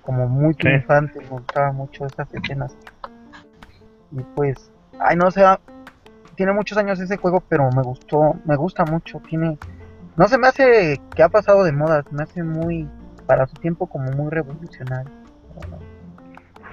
Como 0.01 0.27
muy 0.27 0.53
triunfante, 0.53 1.19
me 1.19 1.27
gustaba 1.27 1.71
mucho 1.71 2.05
esas 2.05 2.33
escenas. 2.33 2.75
Y 4.11 4.21
pues, 4.35 4.71
ay 4.99 5.15
no 5.15 5.31
sé, 5.31 5.43
tiene 6.35 6.53
muchos 6.53 6.77
años 6.77 6.99
ese 6.99 7.17
juego, 7.17 7.41
pero 7.47 7.69
me 7.71 7.81
gustó, 7.81 8.35
me 8.45 8.55
gusta 8.55 8.85
mucho, 8.85 9.19
tiene 9.27 9.57
no 10.15 10.27
se 10.27 10.37
me 10.37 10.47
hace 10.47 11.01
que 11.15 11.23
ha 11.23 11.29
pasado 11.29 11.63
de 11.63 11.71
moda, 11.71 12.03
se 12.03 12.15
me 12.15 12.23
hace 12.23 12.43
muy 12.43 12.87
para 13.25 13.47
su 13.47 13.55
tiempo 13.55 13.87
como 13.87 14.11
muy 14.11 14.29
revolucionario. 14.29 15.11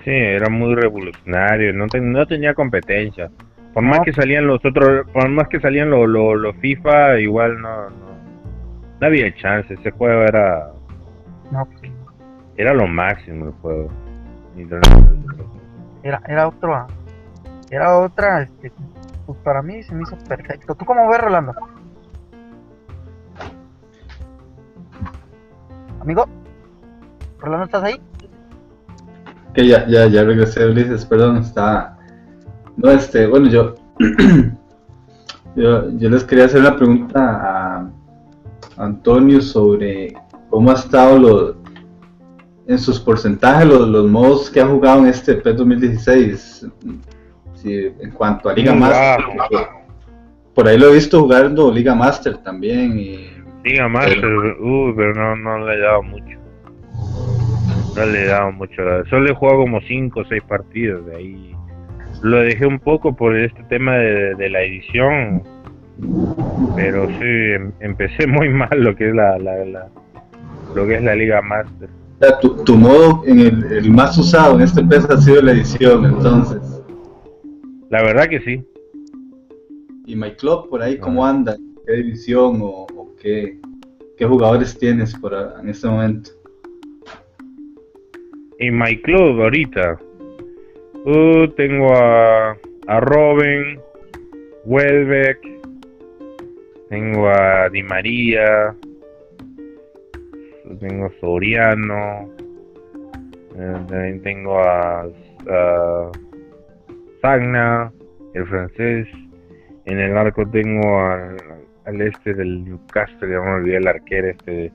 Sí, 0.05 0.11
era 0.11 0.49
muy 0.49 0.75
revolucionario, 0.75 1.73
no, 1.73 1.87
te, 1.87 2.01
no 2.01 2.27
tenía 2.27 2.55
competencia. 2.55 3.31
Por 3.73 3.83
no. 3.83 3.91
más 3.91 4.01
que 4.01 4.12
salían 4.12 4.47
los 4.47 4.64
otros, 4.64 5.07
por 5.12 5.29
más 5.29 5.49
que 5.49 5.61
salían 5.61 5.91
los 5.91 6.09
lo, 6.09 6.35
lo 6.35 6.53
FIFA, 6.55 7.21
igual 7.21 7.61
no, 7.61 7.91
no, 7.91 8.09
no 9.01 9.07
había 9.07 9.34
chance. 9.34 9.74
Ese 9.74 9.90
juego 9.90 10.22
era, 10.22 10.72
no, 11.51 11.64
pues, 11.66 11.92
era 12.57 12.74
lo 12.74 12.86
máximo 12.86 13.46
el 13.46 13.53
juego. 13.53 13.88
Era, 16.03 16.20
era 16.28 16.48
otro, 16.48 16.86
era 17.70 17.98
otra, 17.98 18.42
este, 18.42 18.72
pues 19.26 19.38
para 19.40 19.62
mí 19.62 19.82
se 19.82 19.94
me 19.94 20.03
hizo 20.03 20.16
perfecto. 20.28 20.74
¿Tú 20.74 20.84
cómo 20.84 21.09
ves, 21.09 21.20
Rolando? 21.20 21.55
Amigo, 26.01 26.26
Rolando, 27.38 27.66
¿estás 27.66 27.84
ahí? 27.84 28.01
Que 29.55 29.66
ya, 29.66 29.86
ya, 29.86 30.07
ya 30.07 30.24
regresé, 30.24 30.66
Ulises, 30.66 31.05
perdón, 31.05 31.38
está... 31.38 31.98
No, 32.76 32.90
este, 32.90 33.26
bueno, 33.26 33.48
yo, 33.48 33.74
yo, 35.57 35.90
yo 35.90 36.09
les 36.09 36.24
quería 36.24 36.46
hacer 36.46 36.61
una 36.61 36.76
pregunta 36.76 37.20
a 37.20 37.59
Antonio 38.81 39.41
sobre 39.41 40.14
cómo 40.49 40.70
ha 40.70 40.74
estado 40.74 41.57
en 42.66 42.78
sus 42.78 42.99
porcentajes 42.99 43.66
los, 43.66 43.89
los 43.89 44.09
modos 44.09 44.51
que 44.51 44.61
ha 44.61 44.66
jugado 44.66 45.01
en 45.01 45.09
este 45.09 45.35
PES 45.35 45.57
2016. 45.57 46.66
Si, 47.55 47.74
en 47.74 48.11
cuanto 48.12 48.49
a 48.49 48.55
Liga 48.55 48.74
Master, 48.74 49.24
por 50.55 50.66
ahí 50.66 50.78
lo 50.78 50.89
he 50.89 50.95
visto 50.95 51.20
jugando 51.20 51.70
Liga 51.70 51.95
Master 51.95 52.39
también. 52.39 52.99
Y, 52.99 53.31
Liga 53.64 53.89
Master, 53.89 54.18
pero, 54.20 54.41
uh, 54.61 54.95
pero 54.97 55.14
no, 55.14 55.37
no 55.37 55.66
le 55.66 55.74
he 55.74 55.81
dado 55.81 56.03
mucho. 56.03 56.39
No 57.97 58.07
le 58.07 58.22
he 58.22 58.26
dado 58.26 58.53
mucho. 58.53 58.83
Solo 59.11 59.31
he 59.31 59.35
jugado 59.35 59.59
como 59.61 59.81
5 59.83 60.20
o 60.20 60.24
6 60.24 60.43
partidos 60.45 61.05
de 61.07 61.16
ahí. 61.16 61.57
Lo 62.22 62.39
dejé 62.39 62.66
un 62.66 62.78
poco 62.78 63.14
por 63.14 63.37
este 63.37 63.62
tema 63.64 63.97
de, 63.97 64.35
de 64.37 64.49
la 64.49 64.62
edición. 64.62 65.43
Pero 66.76 67.07
sí, 67.09 67.24
em- 67.55 67.72
empecé 67.80 68.26
muy 68.26 68.48
mal 68.61 68.70
lo 68.72 68.94
que 68.96 69.09
es 69.09 69.14
la, 69.14 69.38
la, 69.38 69.64
la- 69.64 69.88
lo 70.74 70.86
que 70.86 70.96
es 70.96 71.03
la 71.03 71.14
Liga 71.14 71.40
Master. 71.42 71.88
Tu, 72.42 72.64
tu 72.64 72.76
modo 72.76 73.22
en 73.26 73.40
el, 73.40 73.64
el 73.72 73.90
más 73.90 74.16
usado 74.18 74.57
en 74.57 74.61
este 74.62 74.82
PES 74.84 75.05
ha 75.11 75.16
sido 75.16 75.40
la 75.42 75.53
edición, 75.53 76.05
entonces. 76.05 76.61
La 77.88 78.03
verdad 78.03 78.28
que 78.28 78.40
sí. 78.40 78.62
¿Y 80.07 80.14
My 80.16 80.32
Club 80.32 80.68
por 80.68 80.82
ahí 80.82 80.98
cómo 80.98 81.24
anda? 81.24 81.57
¿Qué 81.86 81.94
división 81.94 82.61
o, 82.62 82.86
o 82.94 83.14
qué, 83.20 83.59
qué 84.18 84.26
jugadores 84.26 84.78
tienes 84.78 85.14
por 85.18 85.32
en 85.62 85.68
este 85.70 85.88
momento? 85.88 86.30
En 88.59 88.78
my 88.78 89.01
club 89.01 89.40
ahorita. 89.40 89.98
Uh, 91.07 91.48
tengo 91.57 91.94
a, 91.94 92.51
a 92.86 93.01
Robin, 93.01 93.80
Welbeck, 94.66 95.38
tengo 96.91 97.28
a 97.30 97.68
Di 97.70 97.84
María, 97.84 98.74
tengo 100.80 101.07
a 101.07 101.20
Soriano, 101.20 102.28
eh, 103.57 103.76
también 103.88 104.20
tengo 104.22 104.59
a, 104.59 105.03
a 105.03 106.11
Sagna, 107.22 107.93
el 108.34 108.47
francés. 108.47 109.07
En 109.86 110.01
el 110.01 110.16
arco 110.16 110.47
tengo 110.51 111.01
al, 111.01 111.36
al 111.86 112.03
este 112.03 112.34
del 112.34 112.64
Newcastle, 112.64 113.30
ya 113.30 113.41
me 113.41 113.51
olvidé 113.55 113.76
el 113.76 113.86
arquero 113.88 114.28
este, 114.28 114.72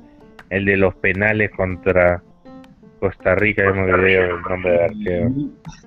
el 0.49 0.65
de 0.65 0.77
los 0.77 0.95
penales 0.95 1.51
contra 1.51 2.23
Costa 3.01 3.35
Rica, 3.35 3.63
ya 3.63 3.73
me 3.73 3.91
olvidé 3.91 4.29
el 4.29 4.41
nombre 4.41 4.71
del 4.71 4.81
arquero. 4.81 5.31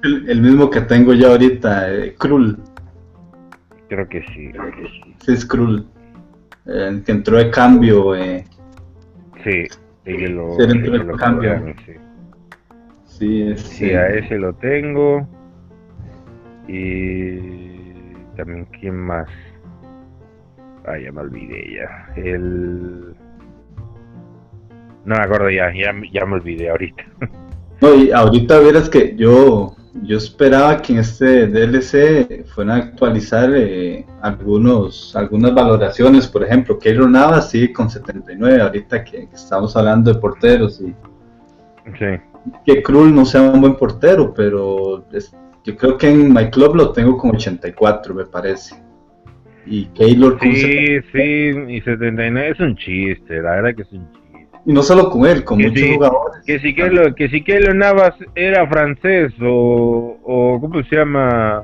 El, 0.02 0.30
el 0.30 0.42
mismo 0.42 0.68
que 0.68 0.82
tengo 0.82 1.14
yo 1.14 1.28
ahorita, 1.28 1.90
eh, 1.94 2.14
Krul. 2.18 2.58
Creo 3.88 4.06
que 4.06 4.22
sí. 4.34 4.52
Sí, 5.24 5.32
es 5.32 5.46
Krul. 5.46 5.86
Eh, 6.68 7.02
que 7.04 7.12
entró 7.12 7.38
de 7.38 7.50
cambio. 7.50 8.14
Eh, 8.14 8.44
Sí, 9.44 9.64
y 10.04 10.16
que 10.16 10.28
lo, 10.28 10.56
que 10.56 10.66
lo 10.66 11.16
cambio. 11.16 11.50
cambiaron, 11.52 11.74
sí. 11.86 11.92
sí, 13.04 13.42
es, 13.42 13.60
Sí, 13.62 13.92
a 13.92 14.08
ese 14.08 14.36
lo 14.36 14.52
tengo. 14.54 15.26
Y 16.66 18.02
también, 18.36 18.66
¿quién 18.80 18.96
más? 18.96 19.28
Ah, 20.86 20.98
ya 20.98 21.12
me 21.12 21.20
olvidé 21.20 21.76
ya. 21.76 22.12
El... 22.20 23.14
No 25.04 25.14
me 25.14 25.22
acuerdo 25.22 25.50
ya, 25.50 25.72
ya, 25.72 25.92
ya 26.12 26.26
me 26.26 26.34
olvidé 26.34 26.68
ahorita. 26.70 27.04
No, 27.80 27.94
y 27.94 28.10
ahorita 28.10 28.58
verás 28.58 28.90
que 28.90 29.14
yo, 29.14 29.76
yo 30.02 30.16
esperaba 30.18 30.80
que 30.82 30.92
en 30.92 30.98
este 31.00 31.46
DLC 31.46 32.44
fueran 32.46 32.76
a 32.80 32.84
actualizar 32.84 33.50
eh, 33.54 34.04
algunos, 34.22 35.14
algunas 35.16 35.54
valoraciones. 35.54 36.26
Por 36.28 36.44
ejemplo, 36.44 36.78
Keylor 36.78 37.08
Navas 37.10 37.50
sigue 37.50 37.72
con 37.72 37.88
79, 37.90 38.60
ahorita 38.62 39.04
que, 39.04 39.28
que 39.28 39.34
estamos 39.34 39.76
hablando 39.76 40.12
de 40.12 40.20
porteros. 40.20 40.80
Y 40.80 40.94
que 42.64 42.82
Krul 42.82 43.14
no 43.14 43.24
sea 43.24 43.42
un 43.42 43.60
buen 43.60 43.76
portero, 43.76 44.32
pero 44.34 45.04
es- 45.12 45.34
yo 45.64 45.76
creo 45.76 45.98
que 45.98 46.08
en 46.08 46.32
My 46.32 46.48
Club 46.50 46.76
lo 46.76 46.92
tengo 46.92 47.16
con 47.18 47.30
84, 47.34 48.14
me 48.14 48.24
parece. 48.24 48.76
Y 49.66 49.84
Keylor 49.86 50.38
con 50.38 50.48
Sí, 50.54 50.98
sí, 51.12 51.74
y 51.76 51.80
79 51.82 52.50
es 52.50 52.60
un 52.60 52.74
chiste, 52.76 53.42
la 53.42 53.50
verdad 53.56 53.74
que 53.74 53.82
es 53.82 53.92
un 53.92 54.10
chiste. 54.12 54.17
Y 54.68 54.72
no 54.74 54.82
solo 54.82 55.08
con 55.08 55.24
él, 55.24 55.44
con 55.44 55.56
Que 55.56 55.68
muchos 55.68 55.82
sí, 55.82 55.94
jugadores. 55.94 56.44
Que 56.44 56.58
si 56.58 56.74
que 56.74 56.90
lo, 56.90 57.14
que 57.14 57.30
si 57.30 57.42
que 57.42 57.58
lo 57.58 57.72
Navas 57.72 58.14
era 58.34 58.68
francés 58.68 59.32
o, 59.40 60.18
o 60.22 60.60
¿cómo 60.60 60.82
se 60.84 60.94
llama? 60.94 61.62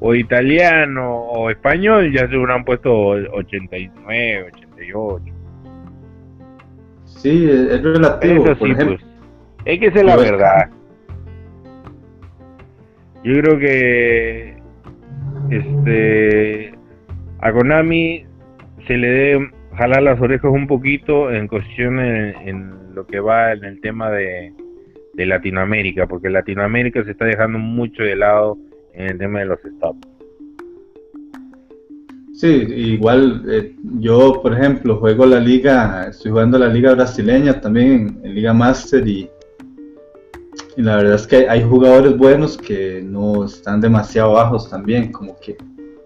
O 0.00 0.16
italiano 0.16 1.14
o 1.14 1.48
español, 1.48 2.12
ya 2.12 2.28
se 2.28 2.36
hubieran 2.36 2.64
puesto 2.64 2.92
89, 2.92 4.50
88. 4.52 5.24
Sí, 7.04 7.48
es, 7.48 7.80
relativo. 7.84 8.44
Eso 8.44 8.56
por 8.56 8.66
sí, 8.66 8.72
ejemplo, 8.72 8.96
pues. 8.98 9.10
Es 9.66 9.78
que 9.78 9.86
esa 9.86 9.98
es 10.00 10.04
la 10.04 10.16
Pero 10.16 10.32
verdad. 10.32 10.70
Yo 13.22 13.40
creo 13.42 13.58
que 13.60 14.56
este 15.50 16.74
a 17.38 17.52
Konami 17.52 18.26
se 18.88 18.96
le 18.96 19.08
debe 19.08 19.50
jalar 19.80 20.02
las 20.02 20.20
orejas 20.20 20.50
un 20.52 20.66
poquito 20.66 21.32
en 21.32 21.48
cuestión 21.48 21.98
en, 22.00 22.94
lo 22.94 23.06
que 23.06 23.18
va 23.18 23.52
en 23.52 23.64
el 23.64 23.80
tema 23.80 24.10
de, 24.10 24.52
Latinoamérica, 25.16 26.06
porque 26.06 26.30
Latinoamérica 26.30 27.04
se 27.04 27.10
está 27.10 27.26
dejando 27.26 27.58
mucho 27.58 28.02
de 28.02 28.16
lado 28.16 28.56
en 28.94 29.10
el 29.10 29.18
tema 29.18 29.40
de 29.40 29.44
los 29.46 29.58
stops. 29.60 30.06
Sí, 32.32 32.48
igual 32.48 33.44
eh, 33.50 33.74
yo, 33.98 34.40
por 34.42 34.54
ejemplo, 34.54 34.96
juego 34.96 35.26
la 35.26 35.40
liga, 35.40 36.08
estoy 36.08 36.30
jugando 36.30 36.58
la 36.58 36.68
liga 36.68 36.94
brasileña 36.94 37.60
también 37.60 38.18
en, 38.22 38.34
Liga 38.34 38.54
Master 38.54 39.06
y 39.06 39.28
la 40.76 40.96
verdad 40.96 41.14
es 41.16 41.26
que 41.26 41.48
hay 41.48 41.62
jugadores 41.62 42.16
buenos 42.16 42.56
que 42.56 43.02
no 43.04 43.44
están 43.44 43.80
demasiado 43.80 44.32
bajos 44.32 44.70
también, 44.70 45.12
como 45.12 45.38
que 45.38 45.56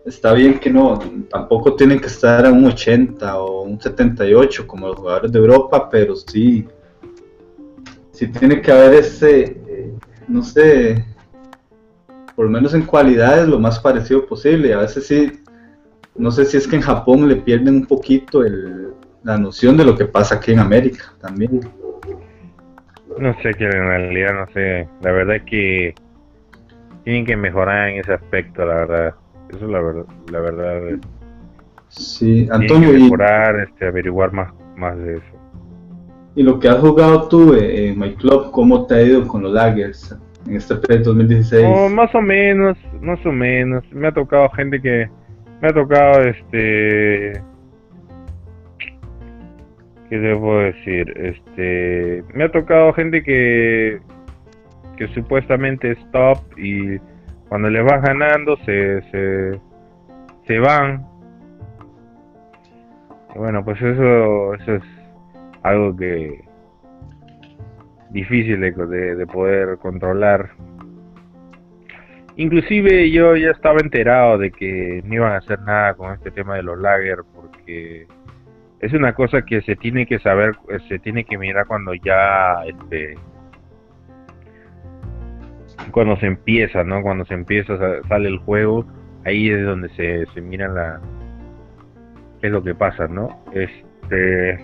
está 0.04 0.32
bien 0.32 0.58
que 0.58 0.70
no, 0.70 0.98
tampoco 1.30 1.74
tienen 1.74 2.00
que 2.00 2.06
estar 2.06 2.44
a 2.46 2.52
un 2.52 2.66
80 2.66 3.38
o 3.38 3.62
un 3.62 3.80
78 3.80 4.66
como 4.66 4.88
los 4.88 4.96
jugadores 4.96 5.32
de 5.32 5.38
Europa, 5.38 5.88
pero 5.90 6.14
sí, 6.16 6.66
sí 8.12 8.28
tiene 8.28 8.60
que 8.60 8.72
haber 8.72 8.94
ese, 8.94 9.42
eh, 9.66 9.94
no 10.28 10.42
sé, 10.42 11.04
por 12.34 12.46
lo 12.46 12.50
menos 12.50 12.74
en 12.74 12.82
cualidades 12.82 13.48
lo 13.48 13.58
más 13.58 13.78
parecido 13.78 14.26
posible, 14.26 14.74
a 14.74 14.78
veces 14.78 15.06
sí 15.06 15.44
no 16.16 16.30
sé 16.30 16.44
si 16.44 16.56
es 16.56 16.68
que 16.68 16.76
en 16.76 16.82
Japón 16.82 17.28
le 17.28 17.36
pierden 17.36 17.76
un 17.76 17.86
poquito 17.86 18.44
el, 18.44 18.92
la 19.22 19.36
noción 19.36 19.76
de 19.76 19.84
lo 19.84 19.96
que 19.96 20.04
pasa 20.04 20.36
aquí 20.36 20.52
en 20.52 20.60
América 20.60 21.12
también. 21.20 21.60
No 23.18 23.34
sé 23.42 23.54
que 23.54 23.64
en 23.64 23.70
realidad 23.70 24.34
no 24.34 24.52
sé, 24.52 24.88
la 25.02 25.12
verdad 25.12 25.36
es 25.36 25.42
que 25.44 25.94
tienen 27.04 27.26
que 27.26 27.36
mejorar 27.36 27.88
en 27.88 28.00
ese 28.00 28.12
aspecto, 28.12 28.64
la 28.64 28.74
verdad. 28.74 29.14
Eso 29.54 29.66
es 29.66 29.70
la 29.70 29.80
verdad, 29.80 30.06
la 30.32 30.40
verdad. 30.40 30.98
Sí, 31.88 32.46
Tienen 32.46 32.52
Antonio, 32.52 32.90
que 32.90 32.98
y, 32.98 33.02
mejorar, 33.04 33.60
este, 33.60 33.86
averiguar 33.86 34.32
más, 34.32 34.52
más 34.76 34.98
de 34.98 35.16
eso. 35.16 35.26
y 36.34 36.42
lo 36.42 36.58
que 36.58 36.68
has 36.68 36.78
jugado 36.78 37.28
tú 37.28 37.54
eh, 37.54 37.88
en 37.88 37.98
My 37.98 38.14
Club, 38.14 38.50
¿cómo 38.50 38.86
te 38.86 38.94
ha 38.94 39.02
ido 39.02 39.28
con 39.28 39.42
los 39.42 39.52
Laggers 39.52 40.16
en 40.46 40.56
este 40.56 40.74
PES 40.74 41.04
2016? 41.04 41.66
Oh, 41.68 41.88
más 41.88 42.12
o 42.14 42.20
menos, 42.20 42.76
más 43.00 43.24
o 43.24 43.30
menos. 43.30 43.84
Me 43.92 44.08
ha 44.08 44.12
tocado 44.12 44.48
gente 44.50 44.80
que 44.80 45.08
me 45.60 45.68
ha 45.68 45.72
tocado 45.72 46.22
este 46.22 47.40
¿qué 50.10 50.36
puedo 50.40 50.58
decir? 50.58 51.12
Este, 51.16 52.24
me 52.34 52.44
ha 52.44 52.52
tocado 52.52 52.92
gente 52.92 53.22
que 53.22 54.00
que 54.96 55.08
supuestamente 55.08 55.92
es 55.92 55.98
top 56.12 56.38
y 56.58 56.98
cuando 57.54 57.70
les 57.70 57.84
vas 57.84 58.02
ganando 58.02 58.56
se 58.64 59.00
se 59.12 59.60
se 60.44 60.58
van. 60.58 61.06
Y 63.32 63.38
bueno, 63.38 63.64
pues 63.64 63.80
eso 63.80 64.54
eso 64.54 64.74
es 64.74 64.82
algo 65.62 65.96
que 65.96 66.42
difícil 68.10 68.60
de, 68.60 68.72
de, 68.72 69.14
de 69.14 69.26
poder 69.28 69.78
controlar 69.78 70.50
Inclusive 72.34 73.08
yo 73.12 73.36
ya 73.36 73.52
estaba 73.52 73.78
enterado 73.80 74.36
de 74.36 74.50
que 74.50 75.00
no 75.04 75.14
iban 75.14 75.34
a 75.34 75.36
hacer 75.36 75.60
nada 75.60 75.94
con 75.94 76.12
este 76.12 76.32
tema 76.32 76.56
de 76.56 76.64
los 76.64 76.76
lager 76.80 77.18
porque 77.36 78.08
es 78.80 78.92
una 78.94 79.12
cosa 79.12 79.42
que 79.42 79.62
se 79.62 79.76
tiene 79.76 80.06
que 80.06 80.18
saber, 80.18 80.56
se 80.88 80.98
tiene 80.98 81.22
que 81.22 81.38
mirar 81.38 81.68
cuando 81.68 81.94
ya 81.94 82.64
este 82.66 83.14
cuando 85.90 86.16
se 86.16 86.26
empieza, 86.26 86.84
¿no? 86.84 87.02
Cuando 87.02 87.24
se 87.24 87.34
empieza 87.34 87.76
sa- 87.78 88.06
sale 88.08 88.28
el 88.28 88.38
juego, 88.38 88.84
ahí 89.24 89.48
es 89.50 89.64
donde 89.64 89.88
se, 89.90 90.26
se 90.34 90.40
mira 90.40 90.68
la 90.68 91.00
es 92.42 92.50
lo 92.50 92.62
que 92.62 92.74
pasa, 92.74 93.06
¿no? 93.08 93.42
Este 93.52 94.58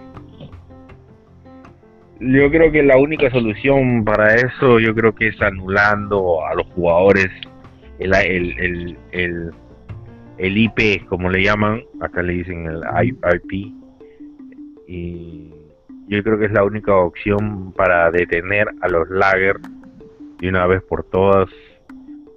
yo 2.20 2.50
creo 2.50 2.70
que 2.70 2.82
la 2.82 2.98
única 2.98 3.30
solución 3.30 4.04
para 4.04 4.34
eso 4.34 4.78
yo 4.78 4.94
creo 4.94 5.14
que 5.14 5.28
es 5.28 5.40
anulando 5.40 6.44
a 6.46 6.54
los 6.54 6.66
jugadores 6.74 7.28
el, 7.98 8.14
el, 8.14 8.58
el, 8.58 8.98
el, 9.12 9.50
el 10.38 10.58
IP, 10.58 11.06
como 11.06 11.30
le 11.30 11.42
llaman, 11.42 11.82
acá 12.00 12.22
le 12.22 12.34
dicen 12.34 12.66
el 12.66 12.82
IP, 13.02 13.72
y 14.86 15.50
yo 16.08 16.22
creo 16.22 16.38
que 16.38 16.46
es 16.46 16.52
la 16.52 16.64
única 16.64 16.94
opción 16.94 17.72
para 17.72 18.10
detener 18.10 18.68
a 18.82 18.88
los 18.88 19.08
lager 19.10 19.56
de 20.40 20.48
una 20.48 20.66
vez 20.66 20.82
por 20.82 21.04
todas, 21.04 21.48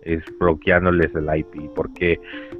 es 0.03 0.21
bloqueándoles 0.39 1.15
el 1.15 1.29
IP, 1.37 1.71
porque 1.75 2.19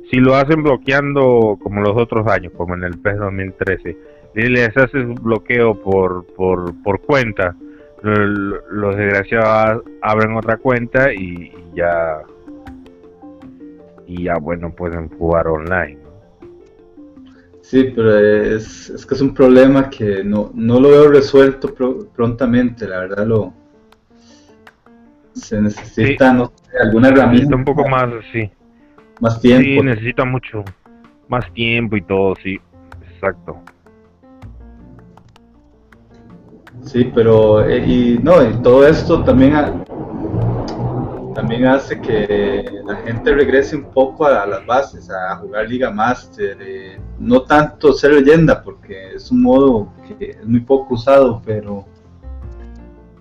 si 0.09 0.17
lo 0.17 0.35
hacen 0.35 0.63
bloqueando 0.63 1.57
como 1.61 1.81
los 1.81 1.95
otros 1.97 2.25
años, 2.27 2.53
como 2.55 2.73
en 2.75 2.83
el 2.83 2.97
PES 2.97 3.17
2013, 3.17 3.97
y 4.35 4.41
les 4.49 4.69
haces 4.77 5.05
un 5.05 5.15
bloqueo 5.15 5.75
por, 5.75 6.25
por, 6.35 6.73
cuenta, 7.01 7.55
lo- 8.01 8.61
los 8.71 8.95
desgraciados 8.95 9.83
abren 10.01 10.35
otra 10.35 10.57
cuenta 10.57 11.13
y, 11.13 11.51
ya 11.75 12.21
y 14.07 14.23
ya 14.23 14.35
bueno 14.37 14.73
pueden 14.73 15.09
jugar 15.09 15.47
online. 15.47 15.97
Sí, 17.61 17.91
pero 17.95 18.17
es, 18.17 18.89
es 18.89 19.05
que 19.05 19.15
es 19.15 19.21
un 19.21 19.33
problema 19.33 19.89
que 19.89 20.23
no, 20.23 20.51
no 20.53 20.79
lo 20.79 20.89
veo 20.89 21.07
resuelto 21.09 21.73
prontamente, 22.13 22.87
la 22.87 22.99
verdad 22.99 23.25
lo 23.25 23.53
se 25.33 25.61
necesita 25.61 26.33
no 26.33 26.51
sé, 26.55 26.77
alguna 26.81 27.09
herramienta. 27.09 27.55
un 27.55 27.65
poco 27.65 27.87
más, 27.87 28.09
sí. 28.31 28.49
Más 29.19 29.39
tiempo. 29.39 29.63
Sí, 29.63 29.81
necesita 29.81 30.25
mucho 30.25 30.63
más 31.27 31.51
tiempo 31.53 31.95
y 31.95 32.01
todo, 32.01 32.35
sí, 32.41 32.59
exacto. 33.11 33.59
Sí, 36.81 37.11
pero 37.15 37.65
eh, 37.65 37.85
y 37.85 38.19
no, 38.21 38.43
y 38.43 38.53
todo 38.61 38.85
esto 38.85 39.23
también 39.23 39.53
también 41.33 41.65
hace 41.65 41.99
que 41.99 42.63
la 42.85 42.95
gente 42.97 43.33
regrese 43.33 43.75
un 43.75 43.85
poco 43.85 44.25
a, 44.25 44.45
las 44.45 44.65
bases, 44.65 45.09
a 45.09 45.35
jugar 45.37 45.67
Liga 45.67 45.91
Master, 45.91 46.57
eh, 46.61 46.99
no 47.19 47.41
tanto 47.43 47.93
ser 47.93 48.13
leyenda, 48.13 48.61
porque 48.61 49.15
es 49.15 49.31
un 49.31 49.41
modo 49.41 49.91
que 50.07 50.31
es 50.31 50.45
muy 50.45 50.59
poco 50.59 50.93
usado, 50.93 51.41
pero 51.43 51.85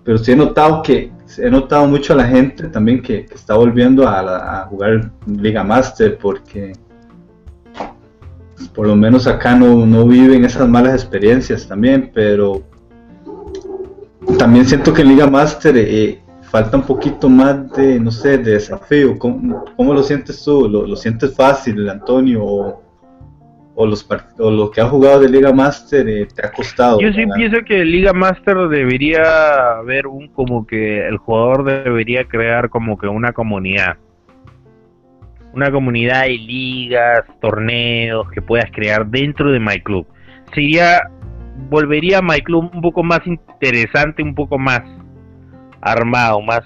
pero 0.03 0.17
sí 0.17 0.31
he 0.31 0.35
notado 0.35 0.81
que 0.81 1.11
he 1.37 1.49
notado 1.49 1.87
mucho 1.87 2.13
a 2.13 2.17
la 2.17 2.25
gente 2.25 2.67
también 2.67 3.01
que, 3.01 3.25
está 3.33 3.55
volviendo 3.55 4.07
a, 4.07 4.67
jugar 4.69 5.11
Liga 5.25 5.63
Master 5.63 6.17
porque 6.17 6.73
por 8.73 8.87
lo 8.87 8.95
menos 8.95 9.27
acá 9.27 9.55
no, 9.55 9.85
no 9.85 10.05
viven 10.05 10.45
esas 10.45 10.67
malas 10.67 10.93
experiencias 10.93 11.67
también, 11.67 12.11
pero 12.13 12.63
también 14.37 14.65
siento 14.65 14.93
que 14.93 15.01
en 15.01 15.09
Liga 15.09 15.27
Master 15.27 15.75
eh, 15.77 16.21
falta 16.53 16.77
un 16.77 16.83
poquito 16.83 17.29
más 17.29 17.71
de, 17.73 17.99
no 17.99 18.11
sé, 18.11 18.37
de 18.37 18.51
desafío. 18.53 19.17
¿Cómo, 19.17 19.65
cómo 19.75 19.93
lo 19.93 20.03
sientes 20.03 20.43
tú? 20.43 20.67
¿Lo, 20.69 20.87
¿Lo, 20.87 20.95
sientes 20.95 21.35
fácil, 21.35 21.89
Antonio? 21.89 22.43
¿O, 22.43 22.81
o, 23.75 23.87
los 23.87 24.07
o 24.39 24.51
lo 24.51 24.71
que 24.71 24.81
has 24.81 24.89
jugado 24.89 25.21
de 25.21 25.29
Liga 25.29 25.51
Master 25.51 26.07
eh, 26.07 26.27
te 26.33 26.45
ha 26.45 26.51
costado? 26.51 26.99
Yo 26.99 27.11
sí 27.13 27.25
pienso 27.35 27.63
que 27.65 27.83
Liga 27.83 28.13
Master 28.13 28.67
debería 28.67 29.77
haber 29.77 30.07
un, 30.07 30.27
como 30.27 30.65
que 30.67 31.07
el 31.07 31.17
jugador 31.17 31.63
debería 31.63 32.25
crear 32.25 32.69
como 32.69 32.97
que 32.97 33.07
una 33.07 33.33
comunidad. 33.33 33.97
Una 35.53 35.71
comunidad 35.71 36.23
de 36.23 36.37
ligas, 36.37 37.23
torneos 37.39 38.29
que 38.31 38.41
puedas 38.41 38.71
crear 38.71 39.05
dentro 39.05 39.51
de 39.51 39.59
My 39.59 39.79
Club. 39.81 40.07
Sería, 40.53 41.09
volvería 41.69 42.19
a 42.19 42.21
My 42.21 42.41
Club 42.41 42.71
un 42.73 42.81
poco 42.81 43.03
más 43.03 43.21
interesante, 43.25 44.23
un 44.23 44.33
poco 44.33 44.57
más 44.57 44.81
armado, 45.81 46.41
más, 46.41 46.63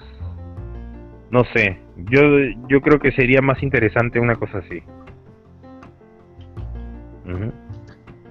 no 1.30 1.44
sé, 1.52 1.78
yo, 2.10 2.22
yo 2.68 2.80
creo 2.80 3.00
que 3.00 3.10
sería 3.12 3.42
más 3.42 3.62
interesante 3.62 4.20
una 4.20 4.36
cosa 4.36 4.58
así. 4.58 4.82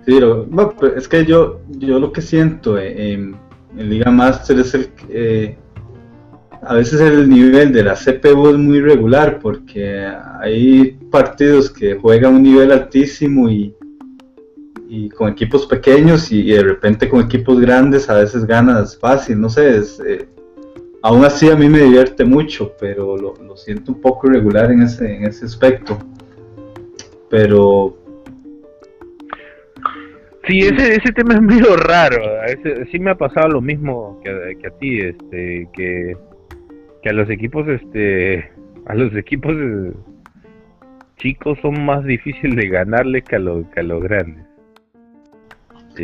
Sí, 0.05 0.19
es 0.95 1.07
que 1.07 1.25
yo, 1.25 1.61
yo 1.69 1.99
lo 1.99 2.11
que 2.11 2.21
siento 2.21 2.77
en, 2.77 3.35
Liga 3.75 4.09
Master 4.09 4.59
es 4.59 4.73
el 4.73 4.89
eh, 5.09 5.55
a 6.61 6.73
veces 6.73 6.99
el 7.01 7.29
nivel 7.29 7.71
de 7.71 7.83
la 7.83 7.93
CPU 7.93 8.49
es 8.49 8.57
muy 8.57 8.81
regular 8.81 9.39
porque 9.39 10.05
hay 10.39 10.97
partidos 11.11 11.69
que 11.69 11.95
juegan 11.95 12.35
un 12.35 12.43
nivel 12.43 12.71
altísimo 12.71 13.49
y, 13.49 13.75
y 14.89 15.09
con 15.09 15.29
equipos 15.29 15.65
pequeños 15.65 16.31
y, 16.31 16.43
de 16.51 16.63
repente 16.63 17.09
con 17.09 17.21
equipos 17.21 17.59
grandes 17.59 18.09
a 18.09 18.15
veces 18.15 18.45
ganas 18.45 18.97
fácil, 18.97 19.39
no 19.39 19.49
sé, 19.49 19.81
eh, 20.05 20.27
aún 21.03 21.23
así 21.23 21.49
a 21.49 21.55
mí 21.55 21.69
me 21.69 21.83
divierte 21.83 22.25
mucho, 22.25 22.73
pero 22.79 23.15
lo, 23.17 23.35
lo, 23.35 23.55
siento 23.55 23.91
un 23.91 24.01
poco 24.01 24.27
irregular 24.27 24.71
en 24.71 24.83
ese, 24.83 25.15
en 25.15 25.25
ese 25.25 25.45
aspecto. 25.45 25.97
Pero... 27.29 27.97
Sí, 30.47 30.59
ese, 30.59 30.95
ese 30.95 31.11
tema 31.13 31.35
es 31.35 31.41
medio 31.41 31.75
raro. 31.75 32.23
sí 32.91 32.99
me 32.99 33.11
ha 33.11 33.15
pasado 33.15 33.49
lo 33.49 33.61
mismo 33.61 34.19
que, 34.23 34.57
que 34.61 34.67
a 34.67 34.71
ti, 34.71 34.99
este, 34.99 35.69
que, 35.73 36.17
que 37.01 37.09
a 37.09 37.13
los 37.13 37.29
equipos, 37.29 37.67
este, 37.67 38.51
a 38.85 38.95
los 38.95 39.13
equipos 39.15 39.53
eh, 39.55 39.93
chicos 41.17 41.57
son 41.61 41.83
más 41.85 42.03
difíciles 42.05 42.55
de 42.55 42.69
ganarle 42.69 43.21
que 43.21 43.35
a 43.35 43.39
los, 43.39 43.67
que 43.67 43.81
a 43.81 43.83
los 43.83 44.01
grandes. 44.01 44.45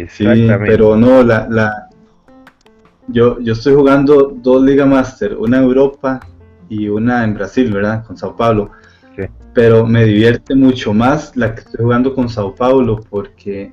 Sí, 0.09 0.25
pero 0.65 0.95
no, 0.95 1.21
la, 1.23 1.47
la, 1.49 1.89
yo, 3.07 3.39
yo 3.39 3.53
estoy 3.53 3.75
jugando 3.75 4.33
dos 4.35 4.63
Liga 4.63 4.85
Master, 4.85 5.35
una 5.37 5.57
en 5.57 5.63
Europa 5.63 6.19
y 6.69 6.87
una 6.87 7.23
en 7.23 7.35
Brasil, 7.35 7.71
¿verdad? 7.71 8.05
Con 8.05 8.17
Sao 8.17 8.35
Paulo. 8.35 8.71
Pero 9.53 9.85
me 9.85 10.05
divierte 10.05 10.55
mucho 10.55 10.95
más 10.95 11.37
la 11.37 11.53
que 11.53 11.61
estoy 11.61 11.83
jugando 11.83 12.15
con 12.15 12.27
Sao 12.27 12.55
Paulo 12.55 12.99
porque, 13.07 13.69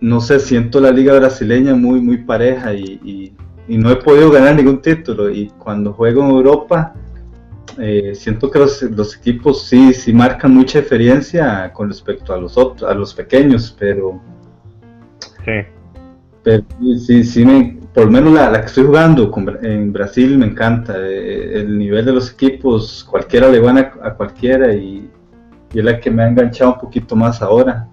no 0.00 0.20
sé, 0.20 0.38
siento 0.40 0.80
la 0.80 0.90
liga 0.90 1.14
brasileña 1.18 1.74
muy, 1.74 2.00
muy 2.00 2.18
pareja 2.18 2.72
y, 2.74 3.34
no 3.68 3.88
he 3.88 3.96
podido 3.96 4.32
ganar 4.32 4.56
ningún 4.56 4.82
título. 4.82 5.30
Y 5.30 5.48
cuando 5.50 5.92
juego 5.92 6.24
en 6.24 6.30
Europa, 6.30 6.92
eh, 7.78 8.14
siento 8.16 8.50
que 8.50 8.58
los, 8.58 8.82
los, 8.82 9.16
equipos 9.16 9.66
sí, 9.68 9.94
sí 9.94 10.12
marcan 10.12 10.52
mucha 10.52 10.80
diferencia 10.80 11.72
con 11.72 11.88
respecto 11.88 12.34
a 12.34 12.36
los 12.36 12.58
otros, 12.58 12.90
a 12.90 12.94
los 12.94 13.14
pequeños, 13.14 13.76
pero... 13.78 14.20
Sí. 15.44 15.52
Pero 16.42 16.64
sí, 16.98 17.22
sí 17.22 17.44
me, 17.44 17.80
por 17.94 18.04
lo 18.04 18.10
menos 18.10 18.32
la, 18.32 18.60
que 18.60 18.66
estoy 18.66 18.84
jugando 18.84 19.32
en 19.62 19.92
Brasil 19.92 20.38
me 20.38 20.46
encanta. 20.46 20.94
Eh, 20.96 21.60
el 21.60 21.78
nivel 21.78 22.04
de 22.04 22.12
los 22.12 22.32
equipos, 22.32 23.04
cualquiera 23.08 23.48
le 23.48 23.60
gana 23.60 23.92
a, 24.02 24.14
cualquiera 24.14 24.72
y, 24.72 25.10
es 25.74 25.84
la 25.84 25.98
que 26.00 26.10
me 26.10 26.22
ha 26.22 26.28
enganchado 26.28 26.74
un 26.74 26.80
poquito 26.80 27.16
más 27.16 27.42
ahora. 27.42 27.88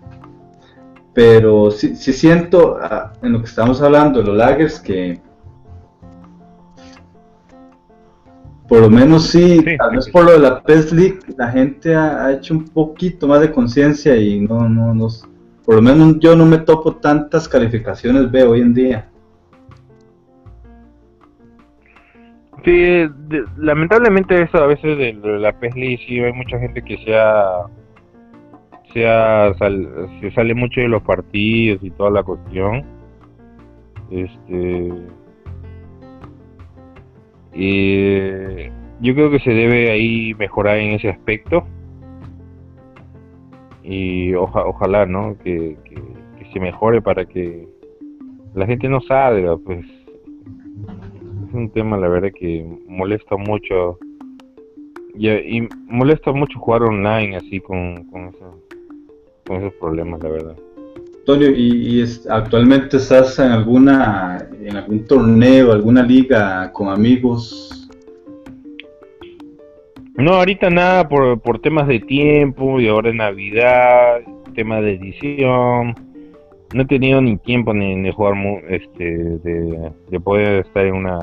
Pero 1.18 1.72
sí, 1.72 1.96
sí 1.96 2.14
siento 2.14 2.78
ah, 2.80 3.12
en 3.24 3.34
lo 3.34 3.40
que 3.40 3.46
estamos 3.46 3.82
hablando 3.82 4.20
de 4.20 4.28
los 4.28 4.38
lagers 4.38 4.80
que 4.80 5.20
por 8.68 8.82
lo 8.82 8.90
menos 8.92 9.26
sí, 9.26 9.66
tal 9.80 9.96
vez 9.96 10.08
por 10.12 10.26
lo 10.26 10.34
de 10.34 10.40
la 10.40 10.62
PES 10.62 10.94
League, 10.94 11.20
la 11.36 11.50
gente 11.50 11.96
ha, 11.96 12.32
hecho 12.34 12.54
un 12.54 12.66
poquito 12.66 13.28
más 13.28 13.42
de 13.42 13.52
conciencia 13.52 14.16
y 14.16 14.42
no, 14.42 14.70
no, 14.70 14.94
no, 14.94 15.08
por 15.66 15.74
lo 15.74 15.82
menos 15.82 16.20
yo 16.20 16.36
no 16.36 16.46
me 16.46 16.60
topo 16.60 16.98
tantas 16.98 17.50
calificaciones 17.50 18.30
B 18.30 18.44
hoy 18.44 18.62
en 18.62 18.76
día. 18.76 19.10
Sí, 22.64 23.10
lamentablemente 23.58 24.40
eso 24.40 24.60
a 24.60 24.68
veces 24.68 24.96
de, 25.00 25.14
la 25.40 25.52
PESLI 25.52 25.98
sí 25.98 26.20
hay 26.20 26.34
mucha 26.34 26.60
gente 26.60 26.84
que 26.84 26.96
se 26.98 27.16
se 29.02 30.32
sale 30.32 30.54
mucho 30.54 30.82
de 30.82 30.88
los 30.88 31.04
partidos 31.04 31.84
y 31.84 31.92
toda 31.92 32.10
la 32.12 32.24
cuestión. 32.24 32.84
Este 34.10 34.92
y 37.54 38.66
yo 39.02 39.16
creo 39.16 39.32
que 39.32 39.40
se 39.40 39.50
debe 39.50 39.90
ahí 39.90 40.34
mejorar 40.36 40.78
en 40.78 40.92
ese 40.92 41.10
aspecto 41.10 41.66
y 43.84 44.34
ojalá, 44.36 45.06
¿no? 45.06 45.38
Que, 45.44 45.78
se 46.54 46.60
mejore 46.62 47.02
para 47.02 47.26
que 47.26 47.68
la 48.54 48.66
gente 48.66 48.88
no 48.88 49.02
salga, 49.02 49.58
pues 49.58 49.86
es 49.86 51.54
un 51.54 51.70
tema, 51.74 51.98
la 51.98 52.08
verdad, 52.08 52.32
que 52.34 52.66
molesta 52.88 53.36
mucho. 53.36 53.98
Y, 55.14 55.68
molesta 55.88 56.32
mucho 56.32 56.58
jugar 56.60 56.84
online 56.84 57.36
así 57.36 57.60
con, 57.60 58.06
con, 58.06 58.32
con 59.48 59.58
esos 59.58 59.74
problemas, 59.74 60.22
la 60.22 60.30
verdad. 60.30 60.56
Antonio, 61.20 61.50
¿y, 61.52 62.04
actualmente 62.30 62.98
estás 62.98 63.40
en 63.40 63.52
alguna 63.52 64.48
en 64.62 64.78
algún 64.78 65.06
torneo, 65.06 65.72
alguna 65.72 66.04
liga 66.04 66.72
con 66.72 66.90
amigos? 66.90 67.90
No, 70.16 70.34
ahorita 70.34 70.70
nada 70.70 71.08
por, 71.08 71.40
por 71.42 71.60
temas 71.60 71.88
de 71.88 72.00
tiempo 72.00 72.80
y 72.80 72.88
ahora 72.88 73.10
es 73.10 73.16
Navidad, 73.16 74.22
tema 74.54 74.82
de 74.82 74.96
edición 74.96 75.96
no 76.74 76.82
he 76.82 76.86
tenido 76.86 77.22
ni 77.22 77.38
tiempo 77.38 77.74
ni 77.74 78.02
de 78.02 78.12
jugar 78.12 78.36
este 78.70 79.04
de, 79.04 79.92
de, 80.10 80.20
poder 80.20 80.66
estar 80.66 80.86
en 80.86 80.96
una 80.96 81.20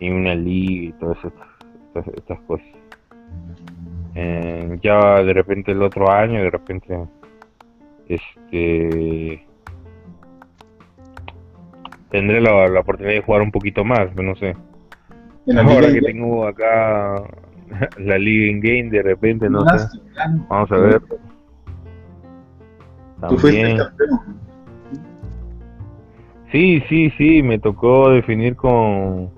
en, 0.00 0.12
una 0.12 0.34
liga 0.34 0.88
y 0.88 0.92
todas 1.00 1.18
estas, 1.24 2.08
estas, 2.16 2.40
cosas 2.40 2.66
eh, 4.20 4.78
ya 4.82 5.22
de 5.22 5.32
repente 5.32 5.70
el 5.70 5.80
otro 5.80 6.10
año 6.10 6.42
de 6.42 6.50
repente 6.50 6.98
este 8.08 9.46
tendré 12.10 12.40
la, 12.40 12.66
la 12.66 12.80
oportunidad 12.80 13.14
de 13.14 13.22
jugar 13.22 13.42
un 13.42 13.52
poquito 13.52 13.84
más 13.84 14.12
no 14.16 14.34
sé. 14.34 14.56
Ahora 15.56 15.92
que 15.92 16.00
tengo 16.00 16.48
acá 16.48 17.22
la 17.98 18.18
liga 18.18 18.50
in 18.50 18.60
game 18.60 18.90
de 18.90 19.02
repente 19.04 19.48
no 19.48 19.60
sé. 19.60 20.00
Vamos 20.48 20.72
a 20.72 20.76
ver. 20.78 21.00
Tú 23.28 23.38
fuiste 23.38 23.76
campeón. 23.76 24.40
Sí, 26.50 26.82
sí, 26.88 27.10
sí, 27.18 27.42
me 27.44 27.60
tocó 27.60 28.10
definir 28.10 28.56
con, 28.56 29.30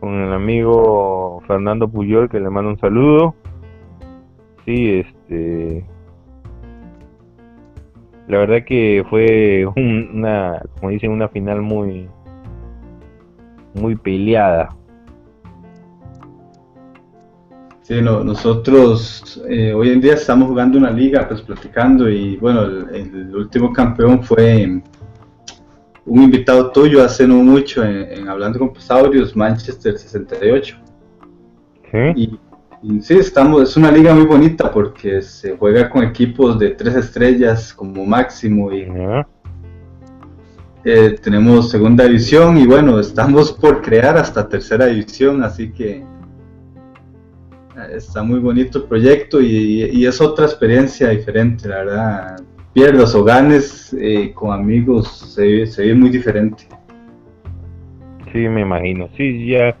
con 0.00 0.12
el 0.12 0.32
amigo 0.34 1.40
Fernando 1.46 1.88
Puyol, 1.88 2.28
que 2.28 2.40
le 2.40 2.50
mando 2.50 2.70
un 2.70 2.78
saludo. 2.78 3.36
Sí, 4.66 4.90
este. 4.98 5.86
la 8.26 8.38
verdad 8.38 8.64
que 8.66 9.04
fue 9.08 9.64
una, 9.76 10.60
como 10.74 10.90
dicen, 10.90 11.12
una 11.12 11.28
final 11.28 11.62
muy, 11.62 12.08
muy 13.74 13.94
peleada. 13.94 14.76
Sí, 17.82 18.02
no, 18.02 18.24
nosotros 18.24 19.40
eh, 19.48 19.72
hoy 19.72 19.90
en 19.90 20.00
día 20.00 20.14
estamos 20.14 20.48
jugando 20.48 20.76
una 20.76 20.90
liga, 20.90 21.28
pues 21.28 21.40
platicando 21.42 22.10
y 22.10 22.36
bueno, 22.38 22.62
el, 22.62 23.32
último 23.36 23.72
campeón 23.72 24.24
fue 24.24 24.82
un 26.04 26.22
invitado 26.22 26.72
tuyo 26.72 27.04
hace 27.04 27.28
no 27.28 27.36
mucho 27.36 27.84
en, 27.84 28.28
Hablando 28.28 28.58
con 28.58 28.72
Pesaurios, 28.72 29.36
Manchester 29.36 29.96
68. 29.96 30.76
¿Sí? 31.92 31.98
Y, 32.16 32.40
sí, 33.00 33.14
estamos, 33.14 33.62
es 33.62 33.76
una 33.76 33.90
liga 33.90 34.14
muy 34.14 34.26
bonita 34.26 34.70
porque 34.70 35.22
se 35.22 35.56
juega 35.56 35.88
con 35.88 36.04
equipos 36.04 36.58
de 36.58 36.70
tres 36.70 36.94
estrellas 36.96 37.72
como 37.72 38.04
máximo 38.04 38.72
y 38.72 38.86
eh, 40.84 41.16
tenemos 41.22 41.70
segunda 41.70 42.04
división 42.04 42.58
y 42.58 42.66
bueno, 42.66 43.00
estamos 43.00 43.52
por 43.52 43.82
crear 43.82 44.16
hasta 44.16 44.48
tercera 44.48 44.86
división, 44.86 45.42
así 45.42 45.72
que 45.72 46.04
está 47.92 48.22
muy 48.22 48.38
bonito 48.38 48.78
el 48.78 48.84
proyecto 48.84 49.40
y, 49.40 50.04
es 50.06 50.20
otra 50.20 50.46
experiencia 50.46 51.08
diferente, 51.10 51.68
la 51.68 51.76
verdad. 51.78 52.36
Pierdas 52.72 53.14
o 53.14 53.24
ganes 53.24 53.96
eh, 53.98 54.32
con 54.34 54.52
amigos 54.52 55.32
se, 55.34 55.66
se, 55.66 55.86
ve 55.86 55.94
muy 55.94 56.10
diferente. 56.10 56.68
Sí, 58.32 58.38
me 58.48 58.60
imagino. 58.60 59.08
Sí, 59.16 59.48
ya, 59.48 59.76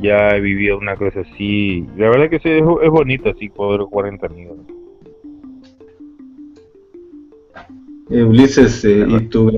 ya 0.00 0.30
he 0.30 0.40
vivido 0.40 0.78
una 0.78 0.96
cosa 0.96 1.20
así. 1.20 1.86
La 1.96 2.10
verdad 2.10 2.30
que 2.30 2.38
sí, 2.38 2.48
es, 2.48 2.90
bonito 2.90 3.30
así 3.30 3.48
poder 3.48 3.82
40 3.88 4.26
amigos. 4.26 4.58
Eh, 8.10 8.24
Ulises, 8.24 8.84
eh, 8.84 9.06
¿y 9.08 9.20
tu 9.26 9.52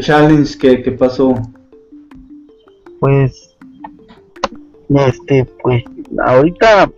challenge 0.00 0.58
qué, 0.58 0.82
qué 0.82 0.92
pasó? 0.92 1.34
Pues, 2.98 3.56
este, 4.88 5.46
pues, 5.62 5.84
ahorita 6.24 6.90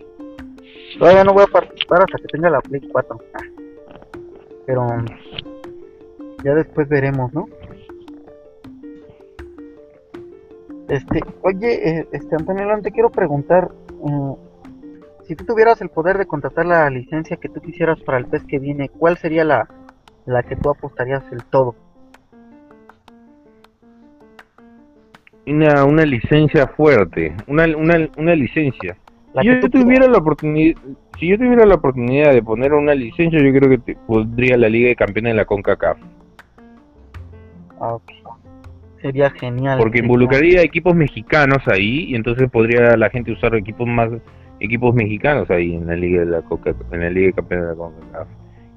Todavía 0.97 1.23
no 1.23 1.33
voy 1.33 1.43
a 1.43 1.47
participar 1.47 2.03
hasta 2.03 2.17
que 2.17 2.27
tenga 2.27 2.49
la 2.49 2.61
Play 2.61 2.81
4. 2.91 3.17
Pero 4.65 4.87
ya 6.43 6.55
después 6.55 6.87
veremos, 6.87 7.33
¿no? 7.33 7.47
Este, 10.87 11.21
oye, 11.41 11.89
eh, 11.89 12.07
este 12.11 12.35
Antonio, 12.35 12.67
te 12.81 12.91
quiero 12.91 13.09
preguntar, 13.09 13.71
mm, 14.01 14.33
si 15.23 15.35
tú 15.35 15.45
tuvieras 15.45 15.81
el 15.81 15.89
poder 15.89 16.17
de 16.17 16.27
contratar 16.27 16.65
la 16.65 16.89
licencia 16.89 17.37
que 17.37 17.49
tú 17.49 17.61
quisieras 17.61 17.99
para 18.01 18.17
el 18.17 18.25
pez 18.25 18.43
que 18.45 18.59
viene, 18.59 18.89
¿cuál 18.89 19.17
sería 19.17 19.43
la, 19.43 19.67
la 20.25 20.43
que 20.43 20.55
tú 20.55 20.69
apostarías 20.69 21.23
el 21.31 21.43
todo? 21.45 21.75
Una, 25.47 25.85
una 25.85 26.05
licencia 26.05 26.67
fuerte, 26.67 27.35
una, 27.47 27.65
una, 27.77 28.09
una 28.17 28.35
licencia 28.35 28.97
si 29.41 29.47
yo 29.47 29.69
tuviera 29.69 30.07
la 30.07 30.17
oportunidad, 30.17 30.81
si 31.19 31.27
yo 31.27 31.37
tuviera 31.37 31.65
la 31.65 31.75
oportunidad 31.75 32.33
de 32.33 32.41
poner 32.41 32.73
una 32.73 32.93
licencia, 32.93 33.39
yo 33.39 33.51
creo 33.51 33.69
que 33.69 33.77
te 33.79 33.95
pondría 34.07 34.57
la 34.57 34.69
Liga 34.69 34.89
de 34.89 34.95
Campeones 34.95 35.33
de 35.33 35.37
la 35.37 35.45
CONCACAF. 35.45 35.97
Ah, 37.81 37.97
Sería 39.05 39.29
genial. 39.29 39.77
Porque 39.77 39.99
involucraría 39.99 40.63
equipos 40.63 40.95
mexicanos 40.95 41.59
ahí 41.67 42.05
y 42.05 42.15
entonces 42.15 42.49
podría 42.49 42.97
la 42.97 43.11
gente 43.11 43.31
usar 43.31 43.53
equipos 43.53 43.87
más 43.87 44.09
equipos 44.59 44.95
mexicanos 44.95 45.47
ahí 45.51 45.75
en 45.75 45.85
la 45.85 45.95
Liga 45.95 46.21
de 46.21 46.25
la 46.25 46.43
en 46.91 46.99
la 46.99 47.09
Liga 47.11 47.27
de 47.27 47.33
Campeones 47.33 47.67
de 47.67 47.71
la 47.71 47.77
CONCACAF 47.77 48.27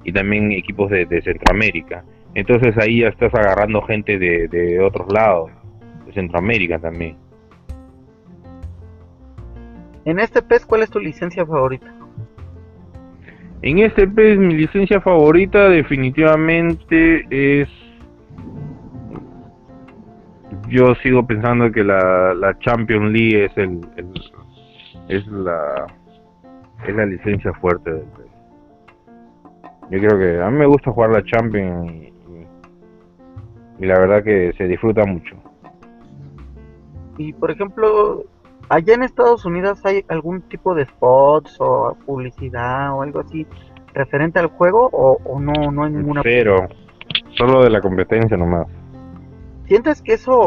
y 0.03 0.11
también 0.11 0.51
equipos 0.51 0.91
de, 0.91 1.21
Centroamérica. 1.23 2.03
Entonces 2.35 2.77
ahí 2.77 2.99
ya 2.99 3.07
estás 3.07 3.33
agarrando 3.33 3.81
gente 3.81 4.19
de, 4.19 4.47
de 4.49 4.79
otros 4.79 5.11
lados, 5.11 5.49
de 6.05 6.13
Centroamérica 6.13 6.77
también. 6.77 7.17
En 10.05 10.19
este 10.19 10.43
pez, 10.43 10.63
¿cuál 10.63 10.83
es 10.83 10.91
tu 10.91 10.99
licencia 10.99 11.43
favorita? 11.43 11.91
En 13.63 13.79
este 13.79 14.07
pez, 14.07 14.37
mi 14.37 14.53
licencia 14.53 15.01
favorita 15.01 15.69
definitivamente 15.69 17.25
es... 17.31 17.67
Yo 20.69 20.93
sigo 21.01 21.25
pensando 21.25 21.71
que 21.71 21.83
la, 21.83 22.33
la 22.33 22.57
Champions 22.59 23.11
League 23.11 23.45
es 23.45 23.57
el, 23.57 23.81
es 25.07 25.27
la 25.27 25.87
es 26.87 26.95
la 26.95 27.05
licencia 27.05 27.51
fuerte 27.53 27.91
del 27.91 28.05
pez. 28.05 28.27
Yo 29.91 29.99
creo 29.99 30.19
que 30.19 30.41
a 30.41 30.49
mí 30.49 30.57
me 30.57 30.65
gusta 30.65 30.91
jugar 30.91 31.11
la 31.11 31.23
Champions 31.23 31.91
y, 31.91 32.13
y 33.79 33.85
la 33.85 33.99
verdad 33.99 34.23
que 34.23 34.53
se 34.57 34.67
disfruta 34.67 35.05
mucho. 35.05 35.35
Y 37.17 37.33
por 37.33 37.51
ejemplo, 37.51 38.23
allá 38.69 38.93
en 38.93 39.03
Estados 39.03 39.45
Unidos 39.45 39.85
hay 39.85 40.05
algún 40.07 40.41
tipo 40.43 40.75
de 40.75 40.85
spots 40.85 41.57
o 41.59 41.97
publicidad 42.05 42.93
o 42.93 43.01
algo 43.01 43.19
así 43.19 43.45
referente 43.93 44.39
al 44.39 44.47
juego 44.47 44.89
o, 44.91 45.39
no 45.39 45.71
no 45.71 45.83
hay 45.83 45.91
ninguna 45.91 46.21
pero 46.21 46.67
solo 47.31 47.63
de 47.63 47.71
la 47.71 47.81
competencia 47.81 48.37
nomás 48.37 48.67
sientes 49.69 50.01
que 50.01 50.13
eso 50.13 50.45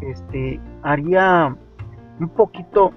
este 0.00 0.60
haría 0.82 1.56
un 2.20 2.28
poquito 2.28 2.92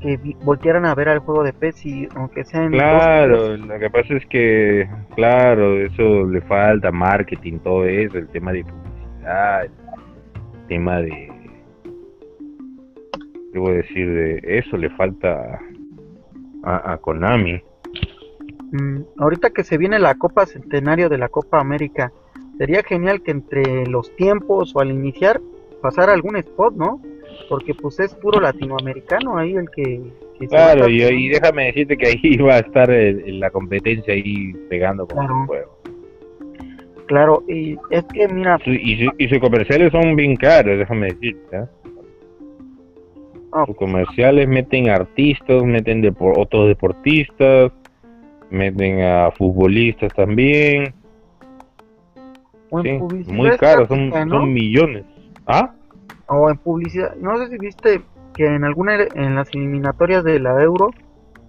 que 0.00 0.20
voltearan 0.44 0.84
a 0.84 0.94
ver 0.94 1.08
al 1.08 1.18
juego 1.20 1.42
de 1.42 1.52
PES 1.52 1.86
y 1.86 2.08
aunque 2.14 2.44
sea 2.44 2.64
en 2.64 2.72
claro 2.72 3.56
lo 3.56 3.78
que 3.78 3.90
pasa 3.90 4.14
es 4.14 4.26
que 4.26 4.88
claro 5.16 5.80
eso 5.80 6.24
le 6.24 6.40
falta 6.42 6.92
marketing 6.92 7.58
todo 7.58 7.84
eso 7.86 8.18
el 8.18 8.28
tema 8.28 8.52
de 8.52 8.62
publicidad 8.64 9.64
el 9.64 10.66
tema 10.68 11.00
de 11.00 11.32
debo 13.54 13.70
decir 13.70 14.06
de 14.12 14.40
eso 14.44 14.76
le 14.76 14.90
falta 14.90 15.58
a, 16.62 16.98
Konami. 16.98 17.62
Mm, 18.72 19.02
ahorita 19.18 19.50
que 19.50 19.62
se 19.62 19.78
viene 19.78 19.98
la 19.98 20.16
Copa 20.16 20.46
Centenario 20.46 21.08
de 21.08 21.16
la 21.16 21.28
Copa 21.28 21.60
América, 21.60 22.12
sería 22.58 22.82
genial 22.82 23.22
que 23.22 23.30
entre 23.30 23.86
los 23.86 24.14
tiempos 24.16 24.74
o 24.74 24.80
al 24.80 24.90
iniciar 24.90 25.40
pasara 25.82 26.12
algún 26.12 26.36
spot, 26.36 26.74
¿no? 26.74 27.00
Porque 27.48 27.74
pues 27.74 28.00
es 28.00 28.14
puro 28.14 28.40
latinoamericano 28.40 29.36
ahí 29.38 29.54
el 29.54 29.68
que... 29.70 30.00
claro, 30.48 30.88
y, 30.88 31.28
déjame 31.28 31.66
decirte 31.66 31.96
que 31.96 32.06
ahí 32.08 32.36
va 32.38 32.54
a 32.54 32.58
estar 32.60 32.90
en 32.90 33.40
la 33.40 33.50
competencia 33.50 34.14
ahí 34.14 34.52
pegando 34.68 35.06
con 35.06 35.24
el 35.24 35.30
juego. 35.46 35.76
Claro, 37.06 37.44
y 37.46 37.76
es 37.90 38.04
que 38.12 38.26
mira... 38.28 38.58
Y, 38.66 39.08
y, 39.18 39.28
sus 39.28 39.38
comerciales 39.38 39.92
son 39.92 40.16
bien 40.16 40.34
caros, 40.34 40.78
déjame 40.78 41.06
decirte. 41.06 41.56
¿eh? 41.56 41.64
Sus 43.66 43.76
comerciales 43.76 44.48
meten 44.48 44.90
artistas, 44.90 45.62
meten 45.62 46.14
otros 46.18 46.68
deportistas, 46.68 47.72
meten 48.50 49.02
a 49.02 49.30
futbolistas 49.30 50.12
también. 50.14 50.92
Muy 52.70 53.56
caros, 53.58 53.88
son, 53.88 54.52
millones. 54.52 55.04
¿Ah? 55.46 55.72
O 56.28 56.50
en 56.50 56.56
publicidad, 56.58 57.14
no 57.16 57.36
sé 57.38 57.48
si 57.48 57.58
viste 57.58 58.02
que 58.34 58.46
en 58.46 58.64
alguna 58.64 58.96
en 59.14 59.34
las 59.36 59.48
eliminatorias 59.54 60.24
de 60.24 60.40
la 60.40 60.62
Euro 60.62 60.90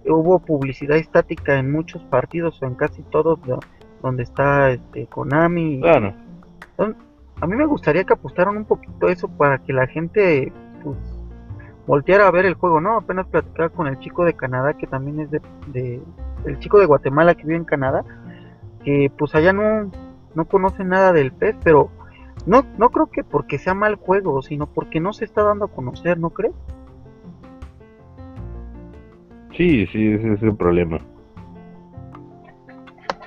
hubo 0.06 0.38
publicidad 0.38 0.96
estática 0.96 1.58
en 1.58 1.70
muchos 1.70 2.02
partidos 2.04 2.62
o 2.62 2.66
en 2.66 2.74
casi 2.74 3.02
todos 3.02 3.38
donde 4.02 4.22
está 4.22 4.70
este 4.70 5.06
Konami. 5.06 5.80
Claro. 5.80 6.14
a 7.40 7.46
mí 7.46 7.56
me 7.56 7.66
gustaría 7.66 8.04
que 8.04 8.14
apostaran 8.14 8.56
un 8.56 8.64
poquito 8.64 9.08
eso 9.08 9.28
para 9.28 9.58
que 9.58 9.72
la 9.72 9.86
gente 9.86 10.52
pues, 10.82 10.96
voltear 11.86 12.20
a 12.20 12.30
ver 12.30 12.46
el 12.46 12.54
juego, 12.54 12.80
¿no? 12.80 12.96
Apenas 12.96 13.26
platicaba 13.26 13.68
con 13.70 13.86
el 13.86 13.98
chico 13.98 14.24
de 14.24 14.34
Canadá, 14.34 14.74
que 14.74 14.86
también 14.86 15.20
es 15.20 15.30
de, 15.30 16.00
el 16.44 16.58
chico 16.60 16.78
de 16.78 16.86
Guatemala 16.86 17.34
que 17.34 17.44
vive 17.44 17.56
en 17.56 17.64
Canadá, 17.64 18.04
que 18.84 19.10
pues 19.16 19.34
allá 19.34 19.52
no, 19.52 19.90
no 20.38 20.44
conoce 20.44 20.84
nada 20.84 21.12
del 21.12 21.32
pez, 21.32 21.56
pero 21.64 21.90
no, 22.46 22.64
no 22.78 22.90
creo 22.90 23.06
que 23.06 23.24
porque 23.24 23.58
sea 23.58 23.74
mal 23.74 23.96
juego, 23.96 24.40
sino 24.40 24.68
porque 24.68 25.00
no 25.00 25.12
se 25.12 25.24
está 25.24 25.42
dando 25.42 25.64
a 25.64 25.72
conocer, 25.72 26.16
¿no 26.16 26.30
crees? 26.30 26.54
Sí, 29.56 29.84
sí, 29.88 30.12
ese 30.12 30.34
es 30.34 30.42
el 30.44 30.54
problema. 30.54 31.00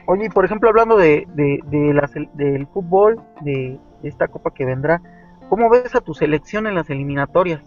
Oye, 0.06 0.30
por 0.30 0.46
ejemplo, 0.46 0.70
hablando 0.70 0.96
de, 0.96 1.28
de, 1.36 1.60
de 1.66 2.28
del 2.34 2.66
fútbol, 2.68 3.22
de 3.42 3.78
esta 4.04 4.30
copa 4.30 4.52
que 4.52 4.64
vendrá, 4.64 5.02
¿cómo 5.50 5.70
ves 5.70 5.94
a 5.94 6.00
tu 6.00 6.14
selección 6.14 6.66
en 6.66 6.76
las 6.76 6.90
eliminatorias? 6.90 7.62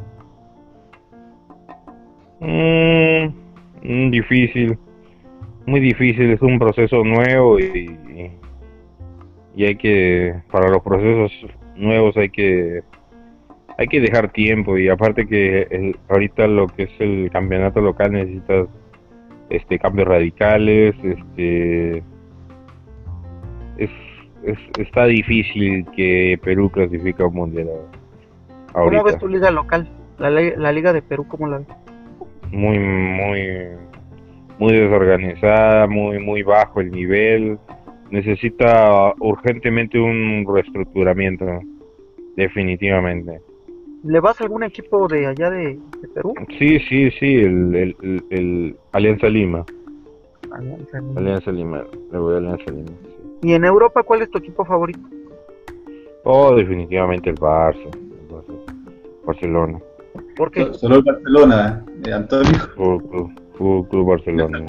Mm, 2.40 4.10
difícil, 4.10 4.78
muy 5.66 5.80
difícil, 5.80 6.30
es 6.30 6.40
un 6.40 6.58
proceso 6.58 7.04
nuevo 7.04 7.60
y, 7.60 7.98
y 9.56 9.64
hay 9.64 9.76
que, 9.76 10.34
para 10.50 10.68
los 10.68 10.82
procesos 10.82 11.32
nuevos 11.76 12.16
hay 12.16 12.30
que 12.30 12.82
hay 13.76 13.88
que 13.88 14.00
dejar 14.00 14.30
tiempo 14.30 14.78
y 14.78 14.88
aparte 14.88 15.26
que 15.26 15.96
ahorita 16.08 16.46
lo 16.46 16.68
que 16.68 16.84
es 16.84 16.90
el 17.00 17.28
campeonato 17.32 17.80
local 17.80 18.12
necesitas 18.12 18.68
este 19.50 19.80
cambios 19.80 20.06
radicales 20.06 20.94
este 21.02 22.04
es, 23.78 23.90
es, 24.44 24.58
está 24.78 25.06
difícil 25.06 25.86
que 25.96 26.38
Perú 26.42 26.70
clasifique 26.70 27.22
a 27.22 27.26
un 27.26 27.34
mundial 27.34 27.68
ahorita. 28.72 29.02
¿Cómo 29.02 29.04
ves 29.04 29.18
tu 29.18 29.28
liga 29.28 29.50
local? 29.50 29.88
La, 30.18 30.30
la 30.30 30.72
liga 30.72 30.92
de 30.92 31.02
Perú, 31.02 31.26
¿cómo 31.26 31.48
la 31.48 31.58
ves? 31.58 31.66
Muy, 32.52 32.78
muy, 32.78 33.68
muy 34.58 34.72
desorganizada, 34.72 35.86
muy, 35.86 36.20
muy 36.20 36.42
bajo 36.42 36.80
el 36.80 36.92
nivel. 36.92 37.58
Necesita 38.10 39.12
urgentemente 39.20 39.98
un 39.98 40.44
reestructuramiento, 40.52 41.46
definitivamente. 42.36 43.40
¿Le 44.04 44.20
vas 44.20 44.40
a 44.40 44.44
algún 44.44 44.62
equipo 44.64 45.08
de 45.08 45.26
allá 45.26 45.50
de, 45.50 45.78
de 46.00 46.08
Perú? 46.14 46.34
Sí, 46.58 46.78
sí, 46.80 47.10
sí, 47.12 47.34
el, 47.36 47.74
el, 47.74 47.96
el, 48.02 48.24
el 48.30 48.76
Alianza 48.92 49.28
Lima. 49.28 49.64
Alianza 50.52 50.98
Lima. 51.00 51.20
Alianza 51.20 51.50
Lima, 51.52 51.84
le 52.12 52.18
voy 52.18 52.34
a 52.34 52.38
Alianza 52.38 52.70
Lima. 52.70 52.88
sí. 53.02 53.08
¿Y 53.48 53.52
en 53.54 53.64
Europa 53.64 54.02
cuál 54.02 54.22
es 54.22 54.30
tu 54.30 54.38
equipo 54.38 54.64
favorito? 54.64 55.00
Oh, 56.24 56.54
definitivamente 56.54 57.30
el 57.30 57.36
Barça, 57.36 57.84
el 57.94 58.28
Barça- 58.28 59.24
Barcelona, 59.26 59.78
Porque 60.36 60.64
So- 60.64 60.74
Solo 60.74 60.96
el 60.96 61.02
Barcelona, 61.02 61.84
eh, 62.06 62.12
Antonio. 62.12 62.50
Fútbol 62.76 63.02
Club, 63.08 63.30
Fútbol 63.56 63.88
Club 63.88 64.06
Barcelona. 64.08 64.64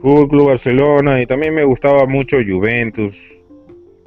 Fútbol 0.00 0.28
Club 0.28 0.46
Barcelona 0.48 1.20
y 1.20 1.26
también 1.26 1.54
me 1.54 1.64
gustaba 1.64 2.06
mucho 2.06 2.36
Juventus. 2.46 3.14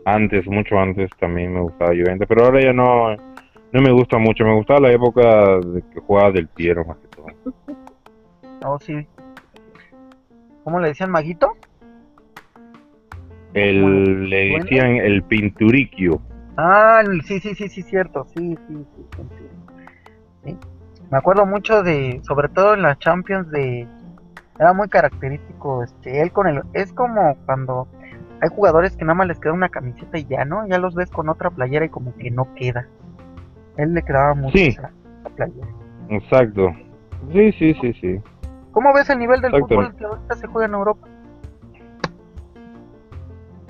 Antes, 0.05 0.45
mucho 0.47 0.77
antes 0.77 1.09
también 1.19 1.53
me 1.53 1.61
gustaba 1.61 1.91
Juventus, 1.91 2.27
pero 2.27 2.45
ahora 2.45 2.61
ya 2.61 2.73
no, 2.73 3.15
no 3.15 3.81
me 3.81 3.91
gusta 3.91 4.17
mucho. 4.17 4.43
Me 4.43 4.53
gustaba 4.55 4.81
la 4.81 4.91
época 4.91 5.59
de 5.59 5.81
que 5.93 5.99
jugaba 6.01 6.31
del 6.31 6.47
Piero 6.49 6.83
más 6.83 6.97
que 6.97 7.07
todo. 7.07 7.25
Oh, 8.65 8.79
sí. 8.79 9.07
¿Cómo 10.63 10.79
le 10.79 10.89
decían 10.89 11.11
Maguito? 11.11 11.53
El, 13.53 14.29
le 14.29 14.49
Bueno. 14.51 14.63
decían 14.65 14.95
el 14.97 15.23
Pinturiquio. 15.23 16.21
Ah, 16.57 17.01
sí, 17.25 17.39
sí, 17.39 17.55
sí, 17.55 17.69
sí, 17.69 17.81
cierto. 17.83 18.25
Sí, 18.35 18.57
sí, 18.67 18.75
sí, 18.95 19.05
sí. 19.15 19.45
Sí. 20.45 20.57
Me 21.11 21.17
acuerdo 21.17 21.45
mucho 21.45 21.83
de, 21.83 22.19
sobre 22.23 22.49
todo 22.49 22.73
en 22.73 22.81
las 22.81 22.99
Champions 22.99 23.49
de, 23.51 23.87
era 24.59 24.73
muy 24.73 24.87
característico, 24.87 25.83
este, 25.83 26.21
él 26.21 26.31
con 26.31 26.47
el, 26.47 26.61
es 26.73 26.93
como 26.93 27.35
cuando 27.45 27.87
hay 28.41 28.49
jugadores 28.49 28.95
que 28.95 29.05
nada 29.05 29.15
más 29.15 29.27
les 29.27 29.39
queda 29.39 29.53
una 29.53 29.69
camiseta 29.69 30.17
y 30.17 30.25
ya, 30.25 30.45
¿no? 30.45 30.67
Ya 30.67 30.77
los 30.77 30.95
ves 30.95 31.09
con 31.09 31.29
otra 31.29 31.49
playera 31.49 31.85
y 31.85 31.89
como 31.89 32.13
que 32.17 32.29
no 32.29 32.53
queda. 32.55 32.87
Él 33.77 33.93
le 33.93 34.01
quedaba 34.03 34.33
mucho 34.35 34.57
Sí. 34.57 34.67
esa, 34.67 34.91
esa 35.21 35.29
playera. 35.35 35.67
Exacto. 36.09 36.69
Sí, 37.31 37.51
sí, 37.53 37.73
sí, 37.81 37.93
sí. 38.01 38.19
¿Cómo 38.71 38.93
ves 38.93 39.09
el 39.09 39.19
nivel 39.19 39.41
del 39.41 39.53
Exacto. 39.53 39.75
fútbol 39.75 39.95
que 39.95 40.05
ahorita 40.05 40.35
se 40.35 40.47
juega 40.47 40.67
en 40.67 40.73
Europa? 40.73 41.07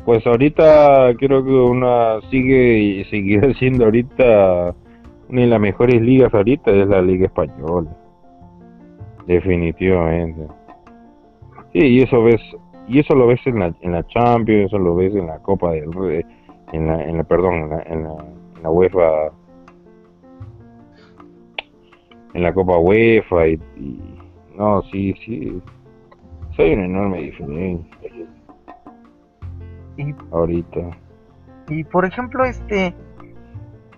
Pues 0.05 0.25
ahorita 0.27 1.13
creo 1.17 1.43
que 1.45 1.51
una 1.51 2.19
sigue 2.29 2.77
y 2.77 3.05
seguirá 3.05 3.53
siendo 3.59 3.85
ahorita 3.85 4.75
una 5.29 5.41
de 5.41 5.47
las 5.47 5.59
mejores 5.61 6.01
ligas 6.01 6.33
ahorita 6.33 6.71
es 6.71 6.87
la 6.87 7.01
Liga 7.01 7.27
Española. 7.27 7.89
Definitivamente. 9.27 10.47
Sí, 11.73 11.79
y 11.79 12.01
eso 12.01 12.23
ves 12.23 12.41
y 12.87 12.99
eso 12.99 13.15
lo 13.15 13.27
ves 13.27 13.39
en 13.45 13.59
la, 13.59 13.73
en 13.81 13.91
la 13.93 14.05
Champions, 14.07 14.67
eso 14.67 14.77
lo 14.77 14.93
ves 14.95 15.15
en 15.15 15.27
la 15.27 15.39
Copa 15.39 15.71
del 15.71 15.91
Rey, 15.93 16.21
en 16.73 16.87
la, 16.87 17.01
en 17.03 17.17
la 17.17 17.23
perdón, 17.23 17.53
en 17.55 17.69
la, 17.69 17.81
en 17.83 18.03
la, 18.03 18.09
en 18.57 18.63
la 18.63 18.69
UEFA 18.69 19.31
en 22.33 22.43
la 22.43 22.53
Copa 22.53 22.77
UEFA 22.77 23.47
y, 23.47 23.59
y- 23.77 24.19
no, 24.57 24.81
sí, 24.91 25.13
sí. 25.25 25.61
Hay 26.59 26.73
una 26.73 26.85
enorme 26.85 27.21
diferencia 27.21 27.97
Y, 29.97 30.13
ahorita. 30.31 30.79
y 31.69 31.83
por 31.85 32.05
ejemplo, 32.05 32.43
este, 32.45 32.93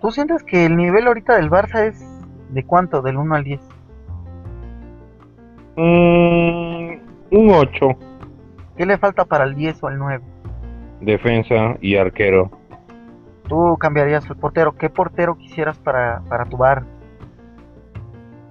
¿tú 0.00 0.10
sientes 0.10 0.42
que 0.44 0.64
el 0.64 0.76
nivel 0.76 1.06
ahorita 1.06 1.36
del 1.36 1.50
Barça 1.50 1.86
es 1.86 2.02
de 2.50 2.64
cuánto? 2.64 3.02
Del 3.02 3.16
1 3.18 3.34
al 3.34 3.44
10. 3.44 3.60
Mm, 5.76 7.05
un 7.30 7.50
8, 7.50 7.88
¿Qué 8.76 8.84
le 8.86 8.98
falta 8.98 9.24
para 9.24 9.44
el 9.44 9.54
10 9.54 9.82
o 9.82 9.88
el 9.88 9.98
9? 9.98 10.24
defensa 11.00 11.76
y 11.80 11.96
arquero. 11.96 12.50
Tú 13.48 13.76
cambiarías 13.78 14.28
el 14.28 14.36
portero. 14.36 14.72
¿Qué 14.76 14.88
portero 14.90 15.36
quisieras 15.36 15.78
para, 15.78 16.20
para 16.28 16.44
tu 16.46 16.56
bar? 16.56 16.82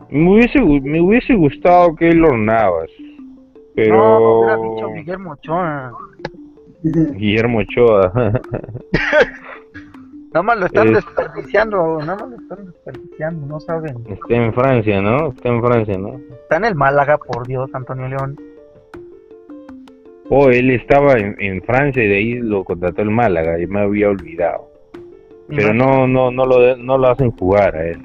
Me 0.09 0.31
hubiese, 0.31 0.61
me 0.61 1.01
hubiese 1.01 1.33
gustado 1.35 1.95
Keylor 1.95 2.37
Navas, 2.37 2.89
pero 3.75 3.97
No, 3.97 4.39
hubiera 4.39 4.55
dicho 4.57 4.87
Guillermo 4.93 5.31
Ochoa. 5.31 5.91
Guillermo 6.83 7.59
Ochoa. 7.59 8.11
Nada 10.33 10.43
más 10.43 10.57
lo 10.59 10.65
están 10.65 10.87
Es- 10.89 10.93
desperdiciando, 10.95 11.97
nada 11.99 12.15
más 12.17 12.29
lo 12.29 12.35
están 12.35 12.65
desperdiciando, 12.65 13.47
no 13.47 13.59
saben. 13.61 13.97
Está 14.07 14.35
en 14.35 14.53
Francia, 14.53 15.01
¿no? 15.01 15.27
Está 15.29 15.49
en 15.49 15.61
Francia, 15.63 15.97
¿no? 15.97 16.19
Está 16.43 16.57
en 16.57 16.65
el 16.65 16.75
Málaga, 16.75 17.17
por 17.17 17.47
Dios, 17.47 17.69
Antonio 17.73 18.07
León. 18.09 18.35
Oh, 20.29 20.49
él 20.49 20.71
estaba 20.71 21.13
en, 21.13 21.35
en 21.39 21.61
Francia 21.61 22.03
y 22.03 22.07
de 22.07 22.15
ahí 22.17 22.33
lo 22.35 22.63
contrató 22.63 23.01
el 23.03 23.11
Málaga 23.11 23.59
y 23.59 23.67
me 23.67 23.81
había 23.81 24.09
olvidado. 24.09 24.69
Pero 25.47 25.73
no, 25.73 26.07
no, 26.07 26.31
no 26.31 26.45
lo, 26.45 26.75
no 26.77 26.97
lo 26.97 27.07
hacen 27.07 27.31
jugar 27.31 27.75
a 27.75 27.87
él. 27.87 28.01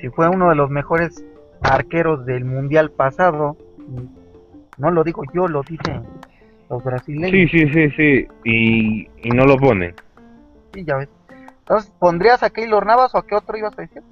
Si 0.00 0.08
fue 0.08 0.28
uno 0.28 0.48
de 0.48 0.54
los 0.56 0.70
mejores 0.70 1.22
arqueros 1.60 2.24
del 2.24 2.44
mundial 2.46 2.90
pasado, 2.90 3.56
no 4.78 4.90
lo 4.90 5.04
digo 5.04 5.22
yo, 5.34 5.46
lo 5.48 5.62
dicen 5.62 6.02
los 6.70 6.82
Sí, 6.82 6.88
brasileños. 6.88 7.50
sí, 7.50 7.68
sí, 7.68 7.90
sí. 7.90 8.26
Y, 8.44 9.08
y 9.22 9.30
no 9.30 9.44
lo 9.44 9.56
ponen. 9.58 9.94
Sí, 10.72 10.84
ya 10.84 10.96
ves. 10.96 11.08
Entonces, 11.60 11.92
¿pondrías 11.98 12.42
a 12.42 12.48
Keylor 12.50 12.84
Navas 12.86 13.14
o 13.14 13.18
a 13.18 13.26
qué 13.26 13.34
otro 13.34 13.56
ibas 13.58 13.78
a 13.78 13.82
decir? 13.82 14.02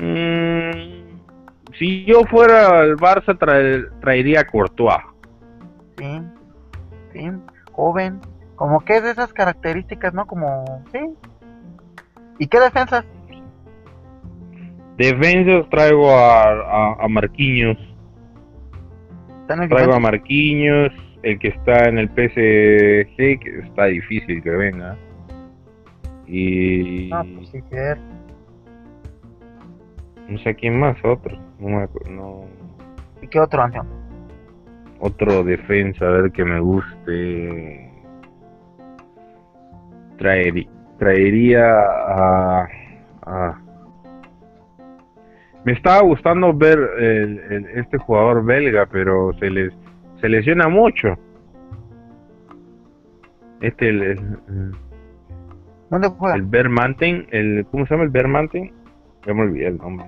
Mm, 0.00 1.03
si 1.78 2.04
yo 2.04 2.22
fuera 2.24 2.80
el 2.84 2.96
Barça 2.96 3.36
traer- 3.38 3.90
traería 4.00 4.40
a 4.40 4.46
Courtois. 4.46 4.98
Sí, 5.98 6.20
sí, 7.12 7.30
joven. 7.72 8.20
Como 8.56 8.80
que 8.80 8.96
es 8.98 9.02
de 9.02 9.10
esas 9.10 9.32
características, 9.32 10.14
¿no? 10.14 10.26
Como, 10.26 10.64
sí. 10.92 11.00
¿Y 12.38 12.46
qué 12.46 12.60
defensas? 12.60 13.04
Defensas 14.96 15.68
traigo 15.70 16.10
a, 16.10 16.44
a, 16.50 17.04
a 17.04 17.08
Marquinhos. 17.08 17.76
Traigo 19.46 19.92
a. 19.94 19.98
Marquinhos, 20.00 20.92
el 21.22 21.38
que 21.38 21.48
está 21.48 21.88
en 21.88 21.98
el 21.98 22.08
PSG, 22.08 23.16
que 23.40 23.60
está 23.64 23.86
difícil 23.86 24.42
que 24.42 24.50
venga. 24.50 24.96
Y 26.26 27.08
No, 27.10 27.24
pues 27.36 27.48
sí, 27.50 27.60
cierto. 27.68 28.02
no 30.28 30.38
sé 30.38 30.54
quién 30.54 30.78
más, 30.78 30.96
otro. 31.04 31.36
No 31.64 31.78
me 31.78 31.84
acu- 31.88 32.06
no. 32.10 32.44
¿Y 33.22 33.28
qué 33.28 33.40
otro, 33.40 33.62
Antonio? 33.62 33.90
Otro 35.00 35.42
defensa, 35.42 36.04
a 36.06 36.10
ver 36.10 36.30
que 36.32 36.44
me 36.44 36.60
guste. 36.60 37.90
Traería, 40.18 40.68
traería 40.98 41.64
a, 41.74 42.68
a- 43.22 43.60
Me 45.64 45.72
estaba 45.72 46.02
gustando 46.02 46.52
ver 46.52 46.78
el- 46.98 47.38
el- 47.50 47.66
este 47.78 47.96
jugador 47.96 48.44
belga, 48.44 48.84
pero 48.86 49.32
se 49.40 49.48
les 49.50 49.72
se 50.20 50.28
lesiona 50.28 50.68
mucho. 50.68 51.14
Este, 53.62 53.88
el, 53.88 54.02
el, 54.02 54.18
¿Dónde 55.90 56.08
juega? 56.08 56.36
el 56.36 56.42
Bermanten, 56.42 57.26
el, 57.30 57.66
¿cómo 57.70 57.86
se 57.86 57.94
llama 57.94 58.04
el 58.04 58.10
Bermanten? 58.10 58.72
Ya 59.26 59.32
me 59.32 59.42
olvidé 59.42 59.68
el 59.68 59.78
nombre. 59.78 60.06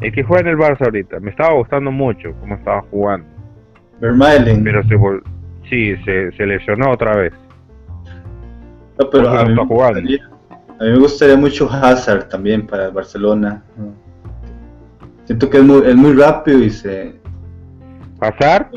El 0.00 0.12
que 0.12 0.22
juega 0.22 0.42
en 0.42 0.48
el 0.48 0.58
Barça 0.58 0.84
ahorita. 0.84 1.20
Me 1.20 1.30
estaba 1.30 1.54
gustando 1.54 1.90
mucho 1.90 2.32
cómo 2.40 2.54
estaba 2.54 2.82
jugando. 2.90 3.26
Vermaelen. 4.00 4.62
Pero 4.62 4.82
se 4.84 4.94
vol 4.94 5.22
sí, 5.68 5.96
se, 6.04 6.32
se 6.32 6.46
lesionó 6.46 6.90
otra 6.90 7.16
vez. 7.16 7.32
No, 8.98 9.10
pero 9.10 9.28
a 9.28 9.32
mí, 9.32 9.38
no 9.38 9.44
me 9.44 9.52
está 9.52 9.66
jugando. 9.66 10.00
gustaría, 10.00 10.30
a 10.80 10.84
mí 10.84 10.90
me 10.90 10.98
gustaría 10.98 11.36
mucho 11.36 11.70
Hazard 11.70 12.28
también 12.28 12.66
para 12.66 12.86
el 12.86 12.92
Barcelona. 12.92 13.62
Siento 15.24 15.50
que 15.50 15.58
es 15.58 15.64
muy, 15.64 15.82
es 15.86 15.96
muy 15.96 16.12
rápido 16.12 16.62
y 16.62 16.70
se 16.70 17.16
Hazard, 18.20 18.68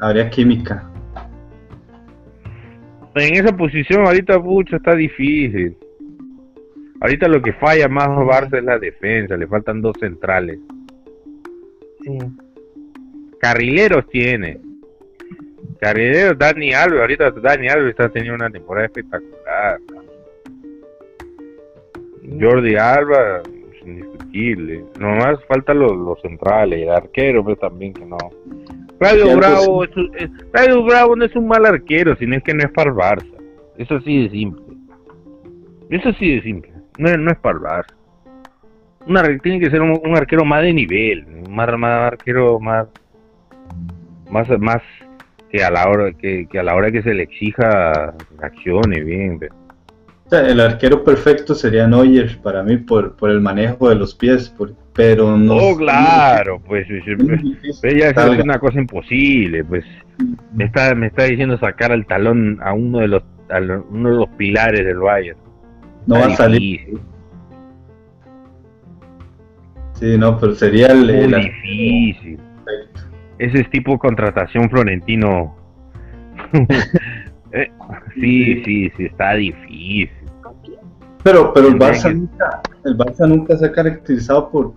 habría 0.00 0.28
química. 0.30 0.88
en 3.14 3.34
esa 3.34 3.56
posición 3.56 4.06
ahorita, 4.06 4.40
pucha, 4.40 4.76
está 4.76 4.94
difícil. 4.94 5.76
Ahorita 7.06 7.28
lo 7.28 7.40
que 7.40 7.52
falla 7.52 7.86
más 7.86 8.08
a 8.08 8.16
Barça 8.16 8.58
es 8.58 8.64
la 8.64 8.80
defensa, 8.80 9.36
le 9.36 9.46
faltan 9.46 9.80
dos 9.80 9.96
centrales. 10.00 10.58
Sí. 12.02 12.18
Carrileros 13.38 14.08
tiene. 14.08 14.58
Carrileros, 15.80 16.36
Dani 16.36 16.72
Alves, 16.72 17.00
ahorita 17.00 17.30
Dani 17.30 17.68
Alves 17.68 17.90
está 17.90 18.08
teniendo 18.08 18.34
una 18.34 18.50
temporada 18.50 18.86
espectacular. 18.86 19.78
Jordi 22.40 22.74
Alba, 22.74 23.40
indiscutible. 23.84 24.86
Nomás 24.98 25.38
faltan 25.46 25.78
los, 25.78 25.92
los 25.92 26.20
centrales, 26.22 26.82
el 26.82 26.90
arquero, 26.90 27.44
pues 27.44 27.56
también 27.60 27.94
que 27.94 28.04
no, 28.04 28.18
Claudio 28.98 29.36
Bravo, 29.36 29.84
es, 29.84 29.90
Claudio 30.50 30.82
Bravo 30.82 31.14
no 31.14 31.24
es 31.24 31.36
un 31.36 31.46
mal 31.46 31.64
arquero, 31.66 32.16
sino 32.16 32.34
es 32.34 32.42
que 32.42 32.52
no 32.52 32.64
es 32.64 32.72
para 32.72 32.90
el 32.90 32.96
Barça. 32.96 33.36
Eso 33.78 34.00
sí 34.00 34.24
de 34.24 34.30
simple. 34.30 34.74
Eso 35.88 36.12
sí 36.14 36.34
de 36.34 36.42
simple. 36.42 36.75
No, 36.98 37.16
no 37.16 37.30
es 37.30 37.38
para 37.38 37.58
el 37.58 37.64
Barça. 39.06 39.40
tiene 39.42 39.60
que 39.60 39.70
ser 39.70 39.82
un, 39.82 40.16
arquero 40.16 40.44
más 40.44 40.62
de 40.62 40.72
nivel, 40.72 41.26
más, 41.48 41.76
más 41.78 42.12
arquero 42.12 42.58
más 42.60 42.88
más 44.30 44.48
más 44.58 44.82
que 45.50 45.62
a 45.62 45.70
la 45.70 45.88
hora 45.88 46.12
que, 46.12 46.46
a 46.58 46.62
la 46.62 46.74
hora 46.74 46.90
que 46.90 47.02
se 47.02 47.14
le 47.14 47.22
exija 47.22 48.14
acciones 48.42 49.04
bien. 49.04 49.38
el 50.30 50.60
arquero 50.60 51.04
perfecto 51.04 51.54
sería 51.54 51.86
Neuer 51.86 52.38
para 52.42 52.62
mí 52.62 52.78
por, 52.78 53.16
por 53.16 53.30
el 53.30 53.40
manejo 53.40 53.88
de 53.88 53.94
los 53.94 54.14
pies, 54.14 54.52
pero 54.92 55.36
no. 55.36 55.54
Oh, 55.54 55.76
claro, 55.76 56.60
pues, 56.66 56.86
pues, 56.88 57.40
pues 57.80 57.94
ya 57.96 58.08
es 58.10 58.42
una 58.42 58.58
cosa 58.58 58.80
imposible, 58.80 59.64
pues 59.64 59.84
me 60.54 60.64
está 60.64 60.94
me 60.94 61.08
está 61.08 61.24
diciendo 61.24 61.58
sacar 61.58 61.92
al 61.92 62.06
talón 62.06 62.58
a 62.62 62.72
uno 62.72 63.00
de 63.00 63.08
los 63.08 63.22
a 63.50 63.58
uno 63.58 64.10
de 64.10 64.16
los 64.16 64.28
pilares 64.30 64.84
del 64.84 64.98
Bayern. 64.98 65.45
No 66.06 66.14
va 66.14 66.26
a 66.26 66.36
salir. 66.36 67.00
Sí, 69.94 70.18
no, 70.18 70.38
pero 70.38 70.54
sería 70.54 70.88
el, 70.88 71.28
Muy 71.28 71.44
difícil. 71.44 72.40
Ese 73.38 73.60
es 73.60 73.70
tipo 73.70 73.98
contratación 73.98 74.70
florentino. 74.70 75.56
Eh, 77.52 77.70
sí, 78.14 78.62
sí, 78.64 78.92
sí, 78.96 79.04
está 79.04 79.34
difícil. 79.34 80.10
Pero, 81.22 81.54
pero 81.54 81.68
el 81.68 81.78
Barça, 81.78 82.12
nunca, 82.12 82.60
el 82.84 82.98
Barça 82.98 83.26
nunca 83.26 83.56
se 83.56 83.66
ha 83.66 83.72
caracterizado 83.72 84.50
por, 84.50 84.74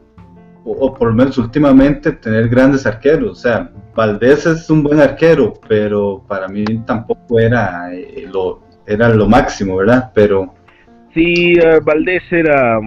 o, 0.63 0.93
por 0.93 1.09
lo 1.09 1.13
menos 1.15 1.38
últimamente, 1.39 2.11
tener 2.13 2.47
grandes 2.47 2.86
arqueros. 2.86 3.32
O 3.32 3.36
sea, 3.36 3.71
Valdés 3.95 4.45
es 4.45 4.69
un 4.69 4.84
buen 4.84 5.01
arquero, 5.01 5.53
pero 5.67 6.23
para 6.27 6.47
mí 6.47 6.63
tampoco 6.86 7.39
era, 7.39 7.93
eh, 7.93 8.30
lo, 8.32 8.61
era 8.86 9.09
lo 9.09 9.27
máximo, 9.27 9.75
¿verdad? 9.75 10.11
Pero... 10.13 10.53
Sí, 11.14 11.57
uh, 11.60 11.84
Valdés 11.84 12.24
era 12.32 12.80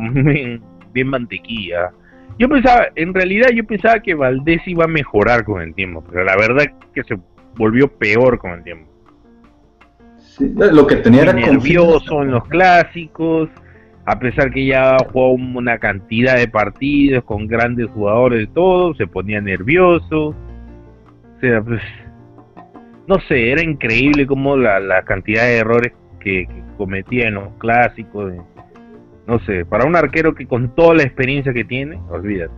bien 0.92 1.08
mantequilla 1.08 1.92
yo 2.38 2.48
pensaba, 2.48 2.88
en 2.96 3.14
realidad 3.14 3.50
yo 3.54 3.64
pensaba 3.64 4.00
que 4.00 4.14
Valdés 4.14 4.62
iba 4.66 4.84
a 4.84 4.88
mejorar 4.88 5.44
con 5.44 5.62
el 5.62 5.74
tiempo, 5.74 6.02
pero 6.10 6.24
la 6.24 6.36
verdad 6.36 6.64
es 6.64 6.72
que 6.94 7.04
se 7.04 7.20
volvió 7.56 7.88
peor 7.88 8.38
con 8.38 8.52
el 8.52 8.64
tiempo. 8.64 8.90
lo 10.40 10.86
que 10.86 10.96
tenía 10.96 11.22
era 11.22 11.32
nervioso 11.32 12.22
en 12.22 12.32
los 12.32 12.44
clásicos, 12.48 13.48
a 14.06 14.18
pesar 14.18 14.50
que 14.50 14.66
ya 14.66 14.96
jugó 15.12 15.32
una 15.32 15.78
cantidad 15.78 16.36
de 16.36 16.48
partidos 16.48 17.22
con 17.24 17.46
grandes 17.46 17.88
jugadores 17.90 18.48
y 18.48 18.52
todo, 18.52 18.94
se 18.94 19.06
ponía 19.06 19.40
nervioso. 19.40 20.28
O 20.28 21.40
sea, 21.40 21.62
pues, 21.62 21.80
no 23.06 23.20
sé, 23.28 23.52
era 23.52 23.62
increíble 23.62 24.26
como 24.26 24.56
la, 24.56 25.02
cantidad 25.04 25.42
de 25.42 25.58
errores 25.58 25.92
que, 26.22 26.46
que 26.46 26.62
cometía 26.76 27.28
en 27.28 27.34
los 27.34 27.52
clásicos 27.58 28.32
no 29.26 29.38
sé, 29.40 29.64
para 29.64 29.86
un 29.86 29.96
arquero 29.96 30.34
que 30.34 30.46
con 30.46 30.74
toda 30.74 30.94
la 30.94 31.02
experiencia 31.04 31.52
que 31.52 31.64
tiene, 31.64 32.00
olvídate. 32.10 32.52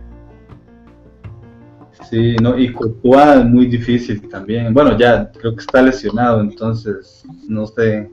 Sí, 2.09 2.35
no, 2.41 2.57
y 2.57 2.71
Courtois 2.71 3.37
es 3.37 3.45
muy 3.45 3.67
difícil 3.67 4.27
también. 4.29 4.73
Bueno, 4.73 4.97
ya 4.97 5.31
creo 5.31 5.55
que 5.55 5.61
está 5.61 5.81
lesionado, 5.81 6.41
entonces 6.41 7.25
no 7.47 7.65
sé. 7.65 8.09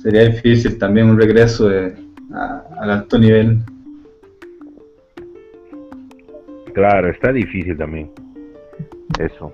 Sería 0.00 0.28
difícil 0.28 0.78
también 0.78 1.10
un 1.10 1.18
regreso 1.18 1.68
de, 1.68 1.94
al 2.32 2.90
alto 2.90 3.18
nivel. 3.18 3.58
Claro, 6.72 7.10
está 7.10 7.32
difícil 7.32 7.76
también. 7.76 8.10
Eso. 9.18 9.52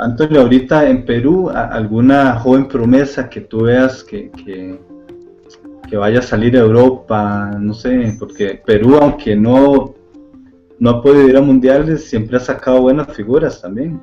Antonio, 0.00 0.40
ahorita 0.40 0.88
en 0.88 1.04
Perú, 1.04 1.50
¿alguna 1.50 2.38
joven 2.38 2.66
promesa 2.66 3.28
que 3.28 3.40
tú 3.42 3.62
veas 3.62 4.04
que, 4.04 4.30
que, 4.44 5.96
vaya 5.96 6.20
a 6.20 6.22
salir 6.22 6.56
a 6.56 6.60
Europa? 6.60 7.50
No 7.58 7.74
sé, 7.74 8.14
porque 8.18 8.60
Perú, 8.64 8.96
aunque 9.00 9.36
no, 9.36 9.94
no 10.78 10.90
ha 10.90 11.02
podido 11.02 11.28
ir 11.28 11.36
a 11.36 11.40
mundiales, 11.40 12.08
siempre 12.08 12.36
ha 12.36 12.40
sacado 12.40 12.82
buenas 12.82 13.14
figuras 13.14 13.60
también. 13.60 14.00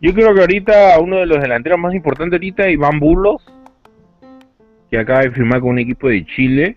Yo 0.00 0.12
creo 0.12 0.34
que 0.34 0.40
ahorita 0.40 0.98
uno 1.00 1.18
de 1.18 1.26
los 1.26 1.40
delanteros 1.40 1.78
más 1.78 1.94
importantes 1.94 2.32
ahorita, 2.38 2.68
Iván 2.68 2.98
Bulos, 2.98 3.42
que 4.90 4.98
acaba 4.98 5.20
de 5.20 5.30
firmar 5.30 5.60
con 5.60 5.70
un 5.70 5.78
equipo 5.78 6.08
de 6.08 6.24
Chile. 6.26 6.76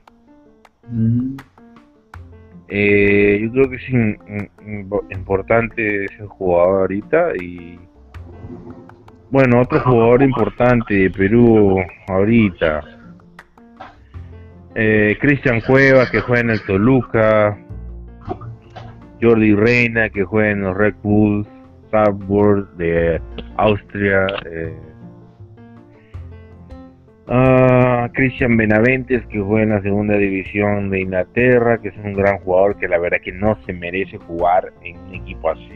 Mm. 0.90 1.36
Eh, 2.68 3.40
yo 3.42 3.52
creo 3.52 3.70
que 3.70 3.76
es 3.76 5.18
importante 5.18 6.06
ese 6.06 6.26
jugador 6.26 6.82
ahorita 6.82 7.34
y 7.40 7.80
bueno, 9.30 9.62
otro 9.62 9.80
jugador 9.82 10.24
importante 10.24 10.94
de 10.94 11.10
Perú 11.10 11.78
ahorita. 12.08 12.82
Eh, 14.76 15.18
Cristian 15.20 15.62
Cuevas 15.62 16.10
que 16.10 16.22
juega 16.22 16.42
en 16.42 16.50
el 16.52 16.62
Toluca. 16.66 17.58
Jordi 19.22 19.56
Reina 19.56 20.10
que 20.10 20.24
juega 20.24 20.52
en 20.52 20.62
los 20.62 20.76
Red 20.76 20.96
Bulls 21.02 21.48
Salzburg 21.92 22.70
de 22.78 23.22
Austria. 23.58 24.28
Eh, 24.46 24.78
Uh, 27.28 28.08
Cristian 28.14 28.56
Benaventes, 28.56 29.26
que 29.28 29.40
juega 29.40 29.64
en 29.64 29.70
la 29.70 29.82
segunda 29.82 30.16
división 30.16 30.92
de 30.92 31.02
Inglaterra, 31.02 31.80
que 31.80 31.88
es 31.88 31.98
un 31.98 32.14
gran 32.14 32.38
jugador 32.40 32.78
que 32.78 32.88
la 32.88 33.00
verdad 33.00 33.18
que 33.24 33.32
no 33.32 33.58
se 33.66 33.74
merece 33.74 34.20
jugar 34.20 34.72
en 34.84 35.00
un 35.00 35.16
equipo 35.16 35.50
así. 35.50 35.76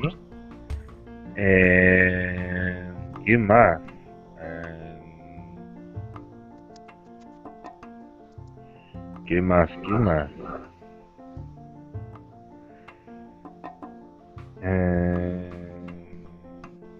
Eh, 1.35 2.83
¿Quién 3.25 3.47
más? 3.47 3.81
Eh, 4.41 4.99
¿Qué 9.25 9.41
más? 9.41 9.69
¿Qué 9.69 9.87
más? 9.87 10.29
Eh, 14.61 15.49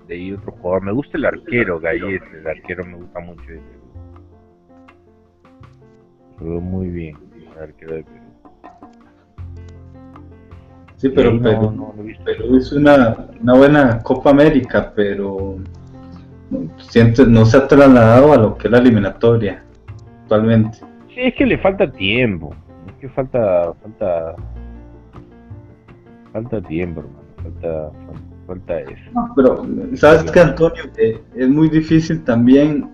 de 0.08 0.16
ahí 0.16 0.32
otro 0.32 0.54
jugador. 0.54 0.86
Me 0.86 0.91
gusta 0.91 1.20
el 1.20 1.26
arquero, 1.26 1.80
Gallet. 1.80 2.24
El 2.34 2.47
arquero 2.47 2.84
me 2.84 2.95
gusta 2.95 3.20
mucho. 3.20 3.43
Jugó 6.40 6.62
muy 6.62 6.88
bien, 6.88 7.18
arquero 7.62 7.96
de 7.96 8.04
Perú. 8.04 8.20
Sí, 10.96 11.10
pero 11.10 11.40
Perú, 11.42 12.58
hizo 12.58 12.76
una, 12.76 13.28
una, 13.42 13.54
buena 13.54 14.00
Copa 14.04 14.32
América, 14.32 14.92
pero 14.94 15.58
no, 16.50 16.60
no 16.60 17.46
se 17.46 17.58
ha 17.58 17.68
trasladado 17.68 18.34
a 18.34 18.38
lo 18.38 18.58
que 18.58 18.68
es 18.68 18.72
la 18.72 18.80
eliminatoria 18.80 19.64
actualmente. 20.24 20.80
Sí, 21.08 21.22
es 21.22 21.36
que 21.36 21.46
le 21.46 21.58
falta 21.58 21.90
tiempo. 21.92 22.54
Es 22.88 22.94
que 22.96 23.10
falta, 23.10 23.74
falta, 23.82 24.36
falta 26.34 26.62
tiempo, 26.62 27.02
hermano. 27.02 27.20
Falta, 27.44 27.92
falta, 28.46 28.80
eso. 28.82 29.34
pero 29.36 29.66
sabes 29.96 30.30
que 30.32 30.40
Antonio, 30.42 30.84
eh, 30.98 31.22
es 31.36 31.50
muy 31.50 31.70
difícil 31.70 32.24
también 32.26 32.90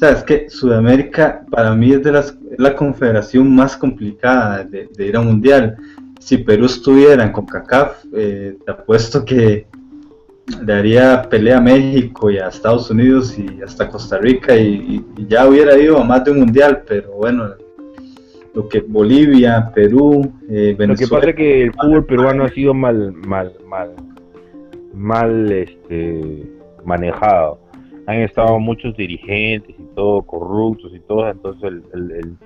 es 0.00 0.22
que 0.24 0.50
Sudamérica 0.50 1.44
para 1.50 1.74
mí 1.74 1.92
es 1.92 2.02
de 2.02 2.12
las, 2.12 2.36
la 2.58 2.74
confederación 2.74 3.54
más 3.54 3.76
complicada 3.76 4.64
de, 4.64 4.88
ir 4.98 5.16
a 5.16 5.20
un 5.20 5.26
mundial. 5.26 5.76
Si 6.20 6.38
Perú 6.38 6.66
estuviera 6.66 7.24
en 7.24 7.32
CONCACAF, 7.32 8.04
eh, 8.14 8.56
te 8.64 8.70
apuesto 8.70 9.24
que 9.24 9.66
le 10.64 10.72
haría 10.72 11.22
pelea 11.22 11.58
a 11.58 11.60
México 11.60 12.30
y 12.30 12.38
a 12.38 12.48
Estados 12.48 12.90
Unidos 12.90 13.38
y 13.38 13.62
hasta 13.62 13.88
Costa 13.88 14.18
Rica 14.18 14.54
y, 14.56 15.04
ya 15.28 15.46
hubiera 15.46 15.78
ido 15.78 15.98
a 15.98 16.04
más 16.04 16.24
de 16.24 16.32
un 16.32 16.40
mundial, 16.40 16.82
pero 16.86 17.12
bueno, 17.12 17.50
lo 18.54 18.68
que 18.68 18.80
Bolivia, 18.80 19.70
Perú, 19.74 20.32
eh, 20.48 20.74
Venezuela. 20.78 20.92
Lo 20.92 20.96
que 20.96 21.06
pasa 21.08 21.30
es 21.30 21.36
que 21.36 21.62
el 21.64 21.72
fútbol 21.72 22.04
peruano 22.04 22.44
ha 22.44 22.50
sido 22.50 22.74
mal, 22.74 23.12
mal, 23.12 23.52
mal, 23.66 23.90
mal, 24.92 25.50
este, 25.50 26.46
manejado 26.84 27.64
han 28.06 28.20
estado 28.20 28.58
muchos 28.58 28.96
dirigentes 28.96 29.74
y 29.78 29.83
todo 29.94 30.22
corruptos 30.22 30.92
y 30.94 31.00
todo, 31.00 31.28
entonces 31.28 31.72
el, 31.92 32.36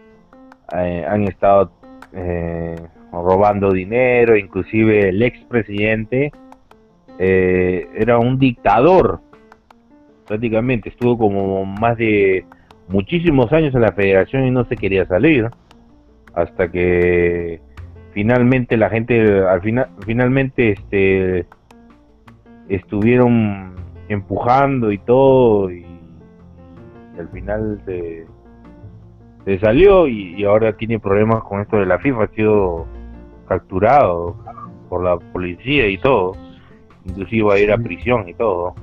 eh, 0.77 1.05
han 1.09 1.25
estado 1.25 1.71
eh, 2.13 2.77
robando 3.13 3.73
dinero, 3.73 4.37
inclusive 4.37 5.09
el 5.09 5.23
expresidente 5.23 6.33
eh, 7.19 7.89
era 7.95 8.19
un 8.19 8.39
dictador, 8.39 9.21
prácticamente 10.27 10.91
estuvo 10.91 11.19
como 11.19 11.65
más 11.65 11.97
de 11.97 12.45
muchísimos 12.89 13.53
años 13.53 13.75
en 13.75 13.83
la 13.83 13.93
federación 13.93 14.47
y 14.47 14.51
no 14.51 14.65
se 14.67 14.77
quería 14.77 15.07
salir, 15.07 15.49
hasta 16.35 16.71
que 16.71 17.61
finalmente 18.13 18.77
la 18.77 18.91
gente, 18.91 19.41
al 19.47 19.63
final, 19.63 19.89
finalmente 20.07 20.73
este 20.73 21.47
estuvieron 22.69 23.75
empujando 24.09 24.93
y 24.93 24.99
todo 24.99 25.71
y, 25.71 25.87
al 27.21 27.29
final 27.29 27.81
se, 27.85 28.27
se 29.45 29.59
salió 29.59 30.07
y, 30.07 30.45
ahora 30.45 30.77
tiene 30.77 31.01
problemas 31.01 31.43
con 31.45 31.61
esto 31.61 31.77
de 31.77 31.87
la 31.87 31.99
FIFA. 31.99 32.25
Ha 32.25 32.29
sido 32.29 32.87
capturado 33.49 34.37
por 34.89 35.03
la 35.03 35.19
policía 35.19 35.89
y 35.89 35.99
todo. 35.99 36.33
Inclusive 37.05 37.43
va 37.43 37.55
a 37.55 37.59
ir 37.59 37.73
a 37.73 37.79
prisión 37.79 38.29
y 38.29 38.35
todo. 38.35 38.75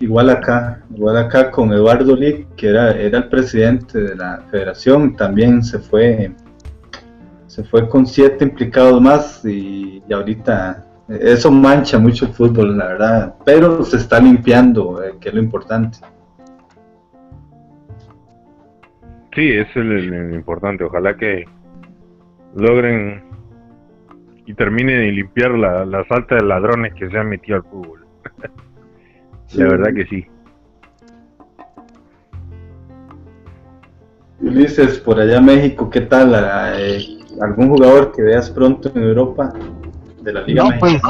Igual 0.00 0.30
acá, 0.30 0.82
igual 0.94 1.16
acá 1.16 1.50
con 1.50 1.72
Eduardo 1.72 2.14
Lee, 2.14 2.46
que 2.56 2.68
era, 2.68 2.92
era 2.92 3.18
el 3.18 3.28
presidente 3.28 4.00
de 4.00 4.14
la 4.14 4.42
federación, 4.50 5.16
también 5.16 5.62
se 5.62 5.78
fue, 5.78 6.32
se 7.46 7.64
fue 7.64 7.88
con 7.88 8.06
siete 8.06 8.44
implicados 8.44 9.00
más 9.00 9.44
y, 9.44 10.02
ahorita 10.12 10.84
eso 11.08 11.50
mancha 11.50 11.98
mucho 11.98 12.26
el 12.26 12.32
fútbol, 12.32 12.76
la 12.76 12.86
verdad, 12.86 13.34
pero 13.44 13.84
se 13.84 13.96
está 13.96 14.20
limpiando, 14.20 15.02
eh, 15.02 15.14
que 15.20 15.28
es 15.28 15.34
lo 15.34 15.40
importante. 15.40 15.98
Sí, 19.34 19.50
eso 19.50 19.80
es 19.80 19.84
lo, 19.84 20.34
importante. 20.34 20.84
Ojalá 20.84 21.16
que 21.16 21.44
logren 22.54 23.22
y 24.46 24.54
terminen 24.54 25.00
de 25.00 25.12
limpiar 25.12 25.52
la, 25.52 25.84
la 25.84 26.04
falta 26.04 26.36
de 26.36 26.42
ladrones 26.42 26.94
que 26.94 27.08
se 27.08 27.18
han 27.18 27.28
metido 27.28 27.56
al 27.56 27.64
fútbol. 27.64 28.06
La 29.54 29.68
verdad 29.68 29.94
que 29.94 30.06
sí. 30.06 30.26
Ulises, 34.40 34.98
por 34.98 35.20
allá 35.20 35.40
México, 35.40 35.88
¿qué 35.88 36.02
tal? 36.02 36.34
Eh, 36.76 37.18
¿Algún 37.40 37.68
jugador 37.68 38.12
que 38.12 38.22
veas 38.22 38.50
pronto 38.50 38.90
en 38.94 39.02
Europa 39.02 39.52
de 40.22 40.32
la 40.32 40.42
Liga 40.42 40.64
no, 40.64 40.70
Pues, 40.78 41.00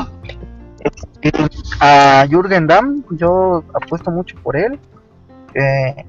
a 1.80 2.26
Jürgen 2.28 2.66
Damm, 2.66 3.02
yo 3.12 3.64
apuesto 3.72 4.10
mucho 4.10 4.36
por 4.42 4.56
él. 4.56 4.78
Eh, 5.54 6.04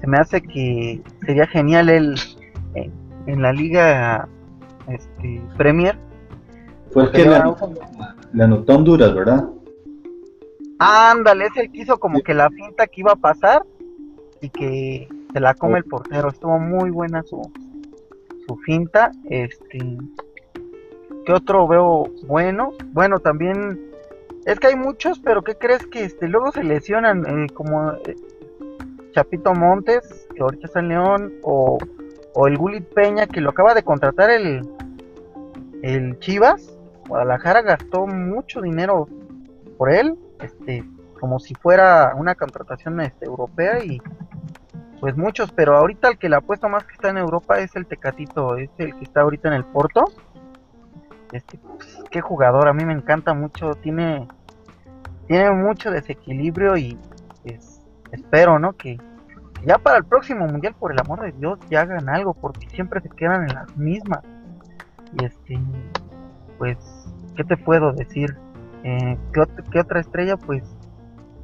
se 0.00 0.06
me 0.06 0.18
hace 0.18 0.40
que 0.42 1.00
sería 1.24 1.46
genial 1.46 1.88
él 1.88 2.14
en, 2.74 3.42
la 3.42 3.52
Liga 3.52 4.28
este, 4.88 5.42
Premier. 5.56 5.98
Fue 6.92 7.04
el 7.04 7.10
que 7.10 7.24
le, 7.24 7.42
le 8.32 8.44
anotó 8.44 8.76
Honduras, 8.76 9.14
¿verdad? 9.14 9.48
Ándale, 10.78 11.46
es 11.46 11.56
el 11.56 11.72
que 11.72 11.80
hizo 11.80 11.98
como 11.98 12.20
que 12.20 12.34
la 12.34 12.50
finta 12.50 12.86
que 12.86 13.00
iba 13.00 13.12
a 13.12 13.16
pasar 13.16 13.62
y 14.40 14.50
que 14.50 15.08
se 15.32 15.40
la 15.40 15.54
come 15.54 15.78
el 15.78 15.84
portero. 15.84 16.28
Estuvo 16.28 16.58
muy 16.58 16.90
buena 16.90 17.22
su, 17.22 17.40
su 18.46 18.56
finta. 18.58 19.10
Este, 19.24 19.98
¿qué 21.24 21.32
otro 21.32 21.66
veo 21.66 22.10
bueno? 22.26 22.72
Bueno, 22.92 23.18
también 23.20 23.80
es 24.44 24.60
que 24.60 24.68
hay 24.68 24.76
muchos, 24.76 25.18
pero 25.18 25.42
¿qué 25.42 25.56
crees 25.56 25.86
que 25.86 26.04
este 26.04 26.28
luego 26.28 26.52
se 26.52 26.62
lesionan 26.62 27.24
eh, 27.26 27.46
como 27.52 27.92
eh, 27.92 28.16
Chapito 29.16 29.54
Montes, 29.54 30.28
que 30.34 30.42
ahorita 30.42 30.66
está 30.66 30.80
en 30.80 30.88
León, 30.88 31.32
o, 31.42 31.78
o 32.34 32.46
el 32.46 32.58
Gulit 32.58 32.84
Peña 32.92 33.26
que 33.26 33.40
lo 33.40 33.48
acaba 33.48 33.72
de 33.72 33.82
contratar 33.82 34.28
el 34.28 34.60
el 35.82 36.18
Chivas? 36.18 36.76
Guadalajara 37.08 37.62
gastó 37.62 38.06
mucho 38.06 38.60
dinero 38.60 39.08
por 39.78 39.90
él 39.90 40.18
este, 40.40 40.84
como 41.18 41.38
si 41.38 41.54
fuera 41.54 42.12
una 42.14 42.34
contratación 42.34 43.00
este, 43.00 43.24
europea 43.24 43.82
y 43.82 44.02
pues 45.00 45.16
muchos, 45.16 45.50
pero 45.50 45.76
ahorita 45.76 46.08
el 46.10 46.18
que 46.18 46.28
la 46.28 46.38
apuesta 46.38 46.68
más 46.68 46.84
que 46.84 46.92
está 46.92 47.08
en 47.08 47.16
Europa 47.16 47.58
es 47.60 47.74
el 47.74 47.86
Tecatito, 47.86 48.56
es 48.56 48.68
el 48.76 48.94
que 48.96 49.04
está 49.04 49.22
ahorita 49.22 49.48
en 49.48 49.54
el 49.54 49.64
Porto. 49.64 50.04
Este, 51.32 51.56
pues, 51.58 52.04
qué 52.10 52.20
jugador, 52.20 52.68
a 52.68 52.74
mí 52.74 52.84
me 52.84 52.92
encanta 52.92 53.32
mucho, 53.32 53.76
tiene 53.76 54.28
tiene 55.26 55.50
mucho 55.52 55.90
desequilibrio 55.90 56.76
y 56.76 56.98
espero, 58.16 58.58
¿no? 58.58 58.72
Que 58.74 58.98
ya 59.64 59.78
para 59.78 59.98
el 59.98 60.04
próximo 60.04 60.46
mundial, 60.46 60.74
por 60.78 60.92
el 60.92 61.00
amor 61.00 61.22
de 61.22 61.32
Dios, 61.32 61.58
ya 61.70 61.82
hagan 61.82 62.08
algo, 62.08 62.34
porque 62.34 62.68
siempre 62.70 63.00
se 63.00 63.08
quedan 63.08 63.48
en 63.48 63.54
las 63.54 63.76
mismas. 63.76 64.20
Y 65.12 65.24
este, 65.24 65.58
pues, 66.58 66.78
¿qué 67.36 67.44
te 67.44 67.56
puedo 67.56 67.92
decir? 67.92 68.36
Eh, 68.84 69.18
¿qué, 69.72 69.80
otra 69.80 70.00
estrella? 70.00 70.36
Pues 70.36 70.62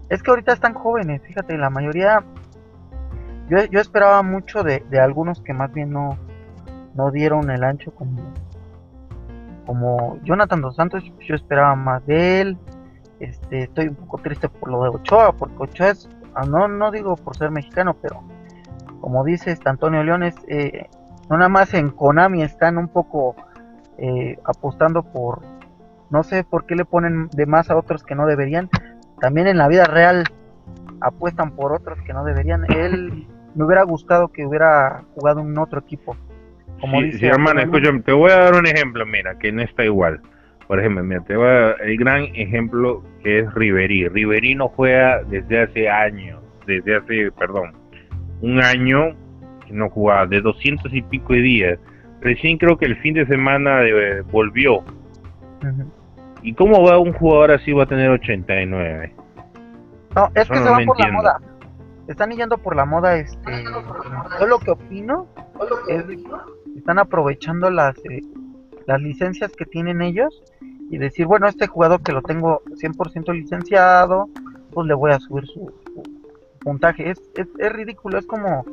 es 0.08 0.22
que 0.22 0.30
ahorita 0.30 0.52
están 0.52 0.74
jóvenes, 0.74 1.22
fíjate, 1.22 1.56
la 1.56 1.70
mayoría... 1.70 2.24
Yo, 3.48 3.64
yo 3.64 3.80
esperaba 3.80 4.22
mucho 4.22 4.62
de, 4.62 4.82
algunos 5.00 5.40
que 5.42 5.52
más 5.52 5.72
bien 5.72 5.90
no, 5.90 6.16
no 6.94 7.10
dieron 7.10 7.50
el 7.50 7.64
ancho 7.64 7.92
como, 7.92 8.32
como 9.66 10.18
Jonathan 10.22 10.60
Dos 10.60 10.76
Santos, 10.76 11.02
yo 11.26 11.34
esperaba 11.34 11.74
más 11.74 12.06
de 12.06 12.40
él. 12.40 12.58
Este, 13.18 13.64
estoy 13.64 13.88
un 13.88 13.96
poco 13.96 14.18
triste 14.18 14.48
por 14.48 14.70
lo 14.70 14.82
de 14.84 14.88
Ochoa, 14.90 15.32
porque 15.32 15.56
Ochoa 15.58 15.90
es, 15.90 16.08
no, 16.46 16.68
no 16.68 16.90
digo 16.90 17.16
por 17.16 17.36
ser 17.36 17.50
mexicano, 17.50 17.96
pero 18.00 18.22
como 19.00 19.24
dice 19.24 19.56
Antonio 19.64 20.02
Leones, 20.02 20.34
eh, 20.48 20.88
no 21.28 21.36
nada 21.36 21.48
más 21.48 21.74
en 21.74 21.90
Konami 21.90 22.42
están 22.42 22.78
un 22.78 22.88
poco 22.88 23.36
eh, 23.98 24.38
apostando 24.44 25.02
por, 25.02 25.42
no 26.10 26.22
sé 26.22 26.44
por 26.44 26.66
qué 26.66 26.74
le 26.74 26.84
ponen 26.84 27.28
de 27.28 27.46
más 27.46 27.70
a 27.70 27.76
otros 27.76 28.02
que 28.04 28.14
no 28.14 28.26
deberían. 28.26 28.70
También 29.20 29.46
en 29.46 29.58
la 29.58 29.68
vida 29.68 29.84
real 29.84 30.24
apuestan 31.00 31.52
por 31.52 31.72
otros 31.72 32.00
que 32.02 32.12
no 32.12 32.24
deberían. 32.24 32.64
Él 32.70 33.26
me 33.54 33.64
hubiera 33.64 33.82
gustado 33.82 34.28
que 34.28 34.46
hubiera 34.46 35.04
jugado 35.14 35.40
en 35.40 35.56
otro 35.58 35.80
equipo. 35.80 36.16
Como 36.80 37.00
sí, 37.00 37.10
dice 37.10 37.26
hermano, 37.26 37.60
escúchame, 37.60 38.00
te 38.00 38.12
voy 38.12 38.30
a 38.30 38.38
dar 38.38 38.54
un 38.54 38.66
ejemplo, 38.66 39.06
mira, 39.06 39.38
que 39.38 39.52
no 39.52 39.62
está 39.62 39.84
igual. 39.84 40.20
Por 40.66 40.78
ejemplo, 40.78 41.02
mira, 41.02 41.22
te 41.24 41.36
voy 41.36 41.46
a 41.46 41.72
el 41.72 41.96
gran 41.96 42.24
ejemplo 42.34 43.02
que 43.22 43.40
es 43.40 43.54
Riverí. 43.54 44.08
Riverí 44.08 44.54
no 44.54 44.68
juega 44.68 45.22
desde 45.24 45.62
hace 45.62 45.88
años, 45.88 46.40
desde 46.66 46.96
hace, 46.96 47.32
perdón, 47.32 47.72
un 48.40 48.60
año 48.60 49.16
que 49.66 49.72
no 49.72 49.90
jugaba, 49.90 50.26
de 50.26 50.40
doscientos 50.40 50.92
y 50.92 51.02
pico 51.02 51.32
de 51.32 51.40
días. 51.40 51.78
Recién 52.20 52.56
creo 52.58 52.78
que 52.78 52.86
el 52.86 52.96
fin 52.98 53.14
de 53.14 53.26
semana 53.26 53.82
eh, 53.82 54.22
volvió. 54.30 54.84
¿Y 56.42 56.54
cómo 56.54 56.82
va 56.84 56.98
un 56.98 57.12
jugador 57.12 57.52
así 57.52 57.72
va 57.72 57.84
a 57.84 57.86
tener 57.86 58.10
89? 58.10 59.14
No, 60.14 60.28
es 60.34 60.48
que 60.48 60.56
se 60.56 60.70
van 60.70 60.84
por 60.84 61.00
la 61.00 61.12
moda. 61.12 61.40
Están 62.08 62.30
yendo 62.30 62.58
por 62.58 62.76
la 62.76 62.84
moda, 62.84 63.16
este... 63.16 63.64
Yo 64.40 64.46
lo 64.46 64.58
que 64.58 64.72
opino 64.72 65.28
es 65.88 66.04
que 66.04 66.18
están 66.76 66.98
aprovechando 66.98 67.70
las, 67.70 67.97
eh, 68.06 68.20
las 68.86 69.00
licencias 69.00 69.52
que 69.52 69.64
tienen 69.64 70.02
ellos 70.02 70.42
y 70.90 70.98
decir, 70.98 71.26
bueno, 71.26 71.48
este 71.48 71.66
jugador 71.66 72.02
que 72.02 72.12
lo 72.12 72.22
tengo 72.22 72.62
100% 72.66 73.32
licenciado, 73.32 74.28
pues 74.72 74.86
le 74.86 74.94
voy 74.94 75.12
a 75.12 75.20
subir 75.20 75.46
su, 75.46 75.72
puntaje. 76.60 77.10
Es, 77.10 77.20
es, 77.34 77.48
es, 77.59 77.72
ridículo, 77.72 78.18
es 78.18 78.26
como, 78.26 78.64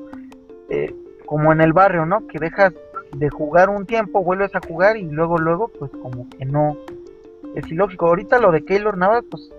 eh, 0.69 0.93
como 1.25 1.51
en 1.51 1.61
el 1.61 1.73
barrio, 1.73 2.05
¿no? 2.05 2.27
Que 2.27 2.39
dejas 2.39 2.73
de 3.13 3.29
jugar 3.29 3.69
un 3.69 3.85
tiempo, 3.85 4.23
vuelves 4.23 4.53
a 4.55 4.59
jugar 4.65 4.97
y 4.97 5.03
luego, 5.03 5.37
luego, 5.37 5.69
pues 5.69 5.91
como 5.91 6.29
que 6.29 6.45
no, 6.45 6.77
es 7.55 7.69
ilógico. 7.71 8.07
Ahorita 8.07 8.39
lo 8.39 8.51
de 8.51 8.63
Keylor 8.63 8.97
Navas, 8.97 9.23
pues 9.29 9.49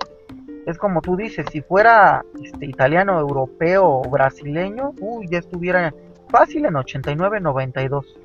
es 0.66 0.78
como 0.78 1.00
tú 1.00 1.16
dices, 1.16 1.46
si 1.50 1.62
fuera 1.62 2.24
este, 2.42 2.66
italiano, 2.66 3.18
europeo 3.18 3.86
o 3.86 4.02
brasileño, 4.02 4.92
uy, 5.00 5.26
ya 5.28 5.38
estuviera 5.38 5.94
fácil 6.28 6.66
en 6.66 6.76
89, 6.76 7.40
92. 7.40 8.06
E, 8.06 8.20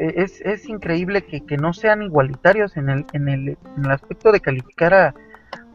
es, 0.00 0.40
es 0.40 0.68
increíble 0.68 1.22
que, 1.22 1.44
que, 1.44 1.56
no 1.56 1.72
sean 1.72 2.02
igualitarios 2.02 2.76
en 2.76 2.88
el, 2.88 3.06
en 3.12 3.28
el, 3.28 3.48
en 3.76 3.84
el 3.84 3.90
aspecto 3.90 4.32
de 4.32 4.40
calificar 4.40 4.94
a, 4.94 5.14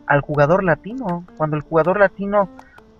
al 0.08 0.22
jugador 0.22 0.64
latino, 0.64 1.26
cuando 1.38 1.56
el 1.58 1.62
jugador 1.64 2.00
latino 2.00 2.50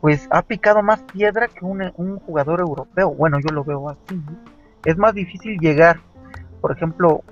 pues 0.02 0.28
ha 0.30 0.44
picado 0.44 0.84
más 0.84 1.02
piedra 1.04 1.48
que 1.48 1.66
un, 1.66 1.92
un 1.96 2.20
jugador 2.20 2.60
europeo. 2.60 3.12
Bueno, 3.12 3.40
yo 3.40 3.52
lo 3.54 3.64
veo 3.64 3.90
así. 3.90 4.22
Es 4.84 4.98
más 4.98 5.16
difícil 5.16 5.58
llegar, 5.60 6.00
por 6.62 6.72
ejemplo, 6.72 7.24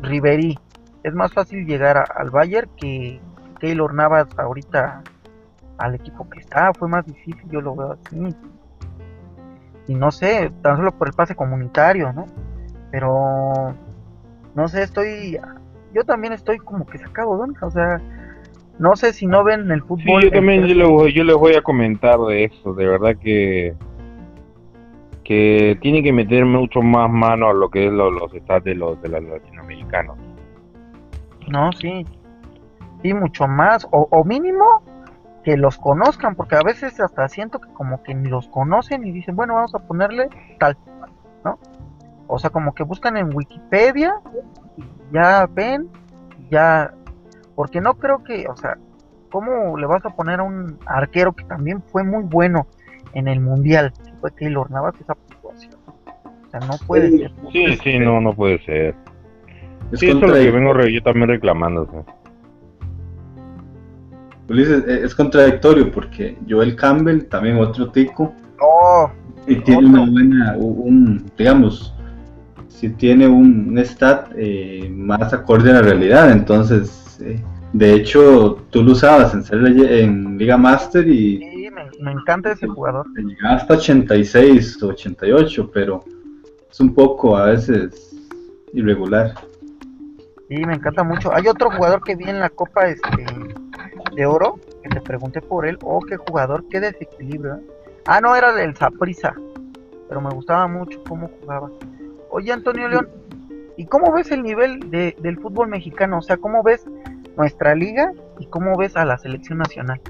Riverí, 0.00 0.58
es 1.04 1.14
más 1.14 1.32
fácil 1.32 1.64
llegar 1.64 2.04
al 2.16 2.30
Bayern 2.30 2.68
que 2.76 3.20
Keylor 3.60 3.94
Navas 3.94 4.26
ahorita 4.36 5.02
al 5.78 5.94
equipo 5.94 6.28
que 6.28 6.40
está. 6.40 6.72
Fue 6.74 6.88
más 6.88 7.06
difícil, 7.06 7.48
yo 7.50 7.60
lo 7.60 7.76
veo 7.76 7.92
así. 7.92 8.36
Y 9.86 9.94
no 9.94 10.10
sé, 10.10 10.52
tan 10.62 10.76
solo 10.76 10.90
por 10.92 11.08
el 11.08 11.14
pase 11.14 11.36
comunitario, 11.36 12.12
¿no? 12.12 12.26
Pero 12.92 13.74
no 14.54 14.68
sé, 14.68 14.84
estoy. 14.84 15.40
Yo 15.92 16.04
también 16.04 16.32
estoy 16.32 16.58
como 16.58 16.86
que 16.86 16.98
sacado 16.98 17.36
de 17.44 17.52
O 17.60 17.70
sea, 17.70 18.00
no 18.78 18.94
sé 18.94 19.12
si 19.12 19.26
no 19.26 19.42
ven 19.42 19.68
el 19.72 19.82
fútbol. 19.82 20.22
Sí, 20.22 20.28
yo 20.28 20.30
también 20.30 20.64
yo, 20.66 21.08
yo 21.08 21.24
les 21.24 21.36
voy 21.36 21.54
a 21.54 21.62
comentar 21.62 22.20
de 22.20 22.44
eso. 22.44 22.72
De 22.74 22.86
verdad 22.86 23.16
que 23.20 23.74
que 25.24 25.78
tiene 25.80 26.02
que 26.02 26.12
meter 26.12 26.44
mucho 26.44 26.82
más 26.82 27.08
mano 27.10 27.48
a 27.48 27.52
lo 27.52 27.70
que 27.70 27.86
es 27.86 27.92
los, 27.92 28.12
los 28.12 28.34
estados 28.34 28.64
de 28.64 28.74
los 28.74 29.00
de 29.02 29.08
los 29.08 29.22
latinoamericanos. 29.22 30.18
No, 31.48 31.72
sí. 31.72 32.06
Sí, 33.02 33.14
mucho 33.14 33.48
más. 33.48 33.86
O, 33.90 34.24
mínimo 34.24 34.82
que 35.44 35.56
los 35.56 35.76
conozcan, 35.78 36.36
porque 36.36 36.54
a 36.54 36.62
veces 36.62 37.00
hasta 37.00 37.28
siento 37.28 37.60
que 37.60 37.72
como 37.72 38.02
que 38.02 38.14
ni 38.14 38.28
los 38.28 38.46
conocen 38.48 39.04
y 39.04 39.10
dicen, 39.10 39.34
bueno, 39.34 39.54
vamos 39.54 39.74
a 39.74 39.80
ponerle 39.80 40.28
tal, 40.60 40.76
¿no? 41.44 41.58
O 42.26 42.38
sea, 42.38 42.50
como 42.50 42.74
que 42.74 42.82
buscan 42.82 43.16
en 43.16 43.34
Wikipedia, 43.34 44.14
ya 45.12 45.46
ven, 45.52 45.88
ya, 46.50 46.92
porque 47.54 47.80
no 47.80 47.94
creo 47.94 48.22
que, 48.24 48.46
o 48.48 48.56
sea, 48.56 48.78
¿cómo 49.30 49.76
le 49.76 49.86
vas 49.86 50.04
a 50.06 50.10
poner 50.10 50.40
a 50.40 50.42
un 50.42 50.78
arquero 50.86 51.32
que 51.32 51.44
también 51.44 51.82
fue 51.82 52.04
muy 52.04 52.22
bueno 52.22 52.66
en 53.14 53.28
el 53.28 53.40
Mundial, 53.40 53.92
que 54.04 54.12
fue 54.20 54.34
Keylor 54.34 54.70
Navas, 54.70 54.94
esa 55.00 55.14
situación? 55.28 55.74
O 56.46 56.50
sea, 56.50 56.60
no 56.60 56.74
puede 56.86 57.10
ser. 57.18 57.32
Sí, 57.52 57.76
sí, 57.82 57.98
no, 57.98 58.20
no 58.20 58.34
puede 58.34 58.58
ser. 58.64 58.94
Es 59.92 60.00
Sí, 60.00 60.06
eso 60.08 60.16
es 60.18 60.22
lo 60.22 60.28
que 60.32 60.50
contradictorio. 60.50 60.74
vengo 60.74 60.88
yo 60.88 61.02
también 61.02 61.28
reclamando. 61.28 62.04
Ulises, 64.48 64.86
eh, 64.86 65.00
es 65.04 65.14
contradictorio 65.14 65.90
porque 65.90 66.36
Joel 66.48 66.76
Campbell, 66.76 67.24
también 67.28 67.56
otro 67.58 67.90
tico, 67.90 68.34
No, 68.60 69.10
y 69.46 69.56
tiene 69.56 69.86
una 69.86 70.10
buena, 70.10 70.56
un, 70.58 71.30
digamos, 71.36 71.94
si 72.82 72.88
tiene 72.90 73.28
un, 73.28 73.68
un 73.68 73.78
stat 73.78 74.32
eh, 74.36 74.90
más 74.92 75.32
acorde 75.32 75.70
a 75.70 75.74
la 75.74 75.82
realidad, 75.82 76.32
entonces, 76.32 77.16
eh, 77.22 77.40
de 77.72 77.94
hecho, 77.94 78.56
tú 78.70 78.82
lo 78.82 78.90
usabas 78.90 79.32
en, 79.34 79.44
ser- 79.44 79.64
en 79.64 80.36
Liga 80.36 80.56
Master 80.56 81.06
y 81.06 81.38
sí, 81.38 81.68
me, 81.70 81.84
me 82.00 82.10
encanta 82.10 82.50
ese 82.50 82.66
jugador. 82.66 83.06
te 83.14 83.22
llegaba 83.22 83.54
hasta 83.54 83.74
86 83.74 84.82
o 84.82 84.88
88, 84.88 85.70
pero 85.72 86.04
es 86.68 86.80
un 86.80 86.92
poco 86.92 87.36
a 87.36 87.44
veces 87.46 88.10
irregular. 88.72 89.32
Sí, 90.48 90.56
me 90.66 90.74
encanta 90.74 91.04
mucho. 91.04 91.32
Hay 91.32 91.46
otro 91.46 91.70
jugador 91.70 92.02
que 92.02 92.16
vi 92.16 92.24
en 92.24 92.40
la 92.40 92.50
Copa 92.50 92.88
este, 92.88 93.24
de 94.16 94.26
Oro, 94.26 94.58
que 94.82 94.88
te 94.90 95.00
pregunté 95.02 95.40
por 95.40 95.66
él. 95.66 95.78
Oh, 95.84 96.00
qué 96.00 96.16
jugador, 96.16 96.64
qué 96.68 96.80
desequilibrio. 96.80 97.54
¿eh? 97.54 97.60
Ah, 98.06 98.20
no, 98.20 98.34
era 98.34 98.52
del 98.52 98.74
Saprisa, 98.74 99.34
pero 100.08 100.20
me 100.20 100.30
gustaba 100.34 100.66
mucho 100.66 101.00
cómo 101.04 101.30
jugaba. 101.40 101.70
Oye, 102.32 102.50
Antonio 102.50 102.88
León, 102.88 103.08
¿y 103.76 103.84
cómo 103.86 104.12
ves 104.12 104.30
el 104.32 104.42
nivel 104.42 104.90
de- 104.90 105.14
del 105.20 105.36
fútbol 105.38 105.68
mexicano? 105.68 106.18
O 106.18 106.22
sea, 106.22 106.36
¿cómo 106.38 106.62
ves 106.62 106.86
nuestra 107.36 107.74
liga 107.74 108.10
y 108.40 108.46
cómo 108.46 108.76
ves 108.76 108.96
a 108.96 109.04
la 109.04 109.18
selección 109.18 109.58
nacional? 109.58 110.00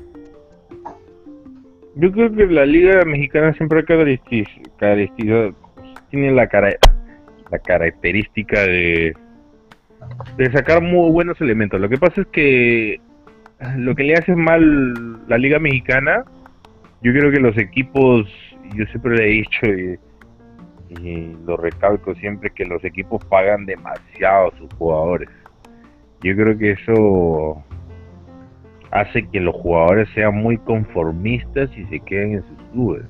Yo 1.96 2.10
creo 2.10 2.32
que 2.32 2.46
la 2.46 2.64
Liga 2.64 3.04
Mexicana 3.04 3.52
siempre 3.54 3.80
ha 3.80 3.82
caracteriz- 3.82 4.70
caracterizado, 4.78 5.54
tiene 6.10 6.30
la, 6.32 6.46
cara, 6.46 6.70
la 7.50 7.58
característica 7.58 8.60
de, 8.62 9.14
de 10.38 10.52
sacar 10.52 10.80
muy 10.80 11.10
buenos 11.10 11.38
elementos. 11.40 11.78
Lo 11.80 11.88
que 11.90 11.98
pasa 11.98 12.22
es 12.22 12.26
que 12.28 12.98
lo 13.76 13.94
que 13.94 14.04
le 14.04 14.14
hace 14.14 14.34
mal 14.34 15.28
la 15.28 15.36
Liga 15.36 15.58
Mexicana, 15.58 16.24
yo 17.02 17.12
creo 17.12 17.30
que 17.30 17.40
los 17.40 17.58
equipos, 17.58 18.26
yo 18.74 18.86
siempre 18.86 19.16
le 19.16 19.24
he 19.24 19.32
dicho 19.32 19.66
y, 19.66 19.98
y 21.00 21.36
lo 21.46 21.56
recalco 21.56 22.14
siempre, 22.14 22.50
que 22.50 22.64
los 22.64 22.84
equipos 22.84 23.24
pagan 23.26 23.66
demasiado 23.66 24.48
a 24.48 24.56
sus 24.58 24.72
jugadores. 24.74 25.28
Yo 26.22 26.34
creo 26.36 26.56
que 26.56 26.72
eso 26.72 27.62
hace 28.90 29.26
que 29.28 29.40
los 29.40 29.54
jugadores 29.56 30.08
sean 30.14 30.34
muy 30.36 30.58
conformistas 30.58 31.70
y 31.76 31.84
se 31.86 32.00
queden 32.00 32.34
en 32.34 32.42
sus 32.42 32.58
clubes. 32.72 33.04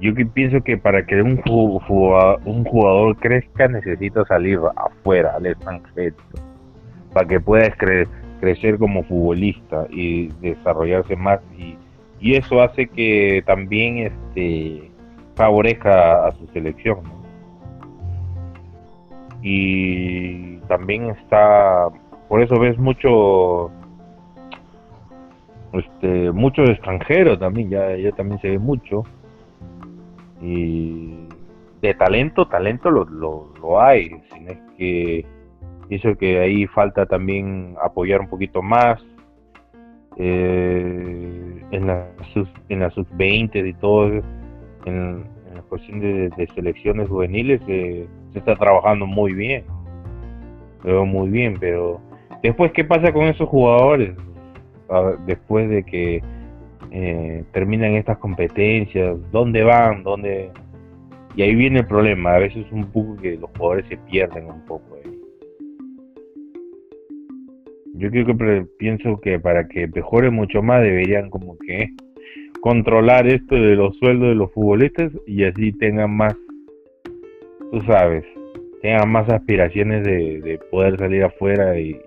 Yo 0.00 0.14
que 0.14 0.26
pienso 0.26 0.60
que 0.62 0.76
para 0.76 1.06
que 1.06 1.22
un, 1.22 1.38
ju- 1.38 1.80
jugua- 1.86 2.38
un 2.44 2.64
jugador 2.64 3.16
crezca 3.16 3.68
necesita 3.68 4.24
salir 4.26 4.58
afuera, 4.76 5.34
al 5.36 5.46
extranjero, 5.46 6.16
para 7.14 7.26
que 7.26 7.40
pueda 7.40 7.68
cre- 7.76 8.06
crecer 8.40 8.76
como 8.78 9.02
futbolista 9.04 9.86
y 9.88 10.28
desarrollarse 10.42 11.16
más 11.16 11.40
y, 11.56 11.78
y 12.20 12.34
eso 12.34 12.60
hace 12.60 12.86
que 12.88 13.42
también 13.46 13.98
este 13.98 14.90
favorezca 15.36 16.26
a 16.26 16.32
su 16.32 16.46
selección. 16.48 17.00
Y 19.42 20.56
también 20.68 21.10
está, 21.10 21.88
por 22.28 22.42
eso 22.42 22.58
ves 22.58 22.76
mucho 22.78 23.70
este 25.72 26.32
muchos 26.32 26.70
extranjeros 26.70 27.38
también 27.38 27.68
ya 27.68 27.94
ya 27.96 28.10
también 28.12 28.40
se 28.40 28.48
ve 28.48 28.58
mucho 28.58 29.02
y 30.40 31.26
de 31.82 31.92
talento 31.94 32.48
talento 32.48 32.90
lo, 32.90 33.04
lo, 33.04 33.80
hay 33.80 34.08
sino 34.32 34.52
es 34.52 34.58
que 34.78 35.26
pienso 35.88 36.16
que 36.16 36.40
ahí 36.40 36.66
falta 36.66 37.04
también 37.04 37.74
apoyar 37.82 38.20
un 38.20 38.28
poquito 38.28 38.62
más 38.62 39.04
eh, 40.16 41.62
en 41.70 41.86
la 41.86 42.06
sub, 42.32 42.48
en 42.68 42.80
la 42.80 42.90
sub 42.90 43.06
20 43.12 43.58
y 43.58 43.74
todo 43.74 44.22
en, 44.86 45.24
la 45.54 45.62
cuestión 45.62 46.00
de, 46.00 46.48
selecciones 46.54 47.08
juveniles 47.08 47.60
eh, 47.68 48.06
se 48.32 48.38
está 48.38 48.56
trabajando 48.56 49.06
muy 49.06 49.34
bien. 49.34 49.64
Veo 50.82 51.04
muy 51.04 51.28
bien 51.28 51.56
pero 51.58 52.00
después 52.42 52.72
qué 52.72 52.84
pasa 52.84 53.12
con 53.12 53.24
esos 53.24 53.48
jugadores 53.48 54.14
después 55.26 55.68
de 55.68 55.82
que 55.82 56.22
eh, 56.92 57.44
terminan 57.52 57.94
estas 57.94 58.18
competencias, 58.18 59.16
dónde 59.32 59.64
van, 59.64 60.02
dónde 60.04 60.50
y 61.34 61.42
ahí 61.42 61.54
viene 61.54 61.80
el 61.80 61.86
problema, 61.86 62.34
a 62.34 62.38
veces 62.38 62.64
un 62.70 62.86
poco 62.86 63.16
que 63.16 63.36
los 63.36 63.50
jugadores 63.50 63.86
se 63.88 63.98
pierden 63.98 64.46
un 64.46 64.64
poco. 64.64 64.96
Yo 67.98 68.10
creo 68.10 68.26
que 68.26 68.66
pienso 68.78 69.18
que 69.20 69.40
para 69.40 69.66
que 69.68 69.86
mejore 69.88 70.30
mucho 70.30 70.62
más 70.62 70.82
deberían 70.82 71.30
como 71.30 71.56
que 71.58 71.88
controlar 72.60 73.26
esto 73.26 73.54
de 73.54 73.76
los 73.76 73.96
sueldos 73.98 74.28
de 74.28 74.34
los 74.34 74.52
futbolistas 74.52 75.12
y 75.26 75.44
así 75.44 75.72
tengan 75.72 76.16
más, 76.16 76.34
tú 77.70 77.80
sabes, 77.86 78.24
tengan 78.82 79.10
más 79.10 79.28
aspiraciones 79.28 80.04
de, 80.04 80.40
de 80.40 80.58
poder 80.70 80.98
salir 80.98 81.24
afuera 81.24 81.78
y, 81.78 81.98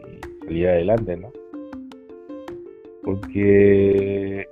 salir 0.45 0.67
adelante, 0.67 1.17
¿no? 1.17 1.31
porque 3.09 4.47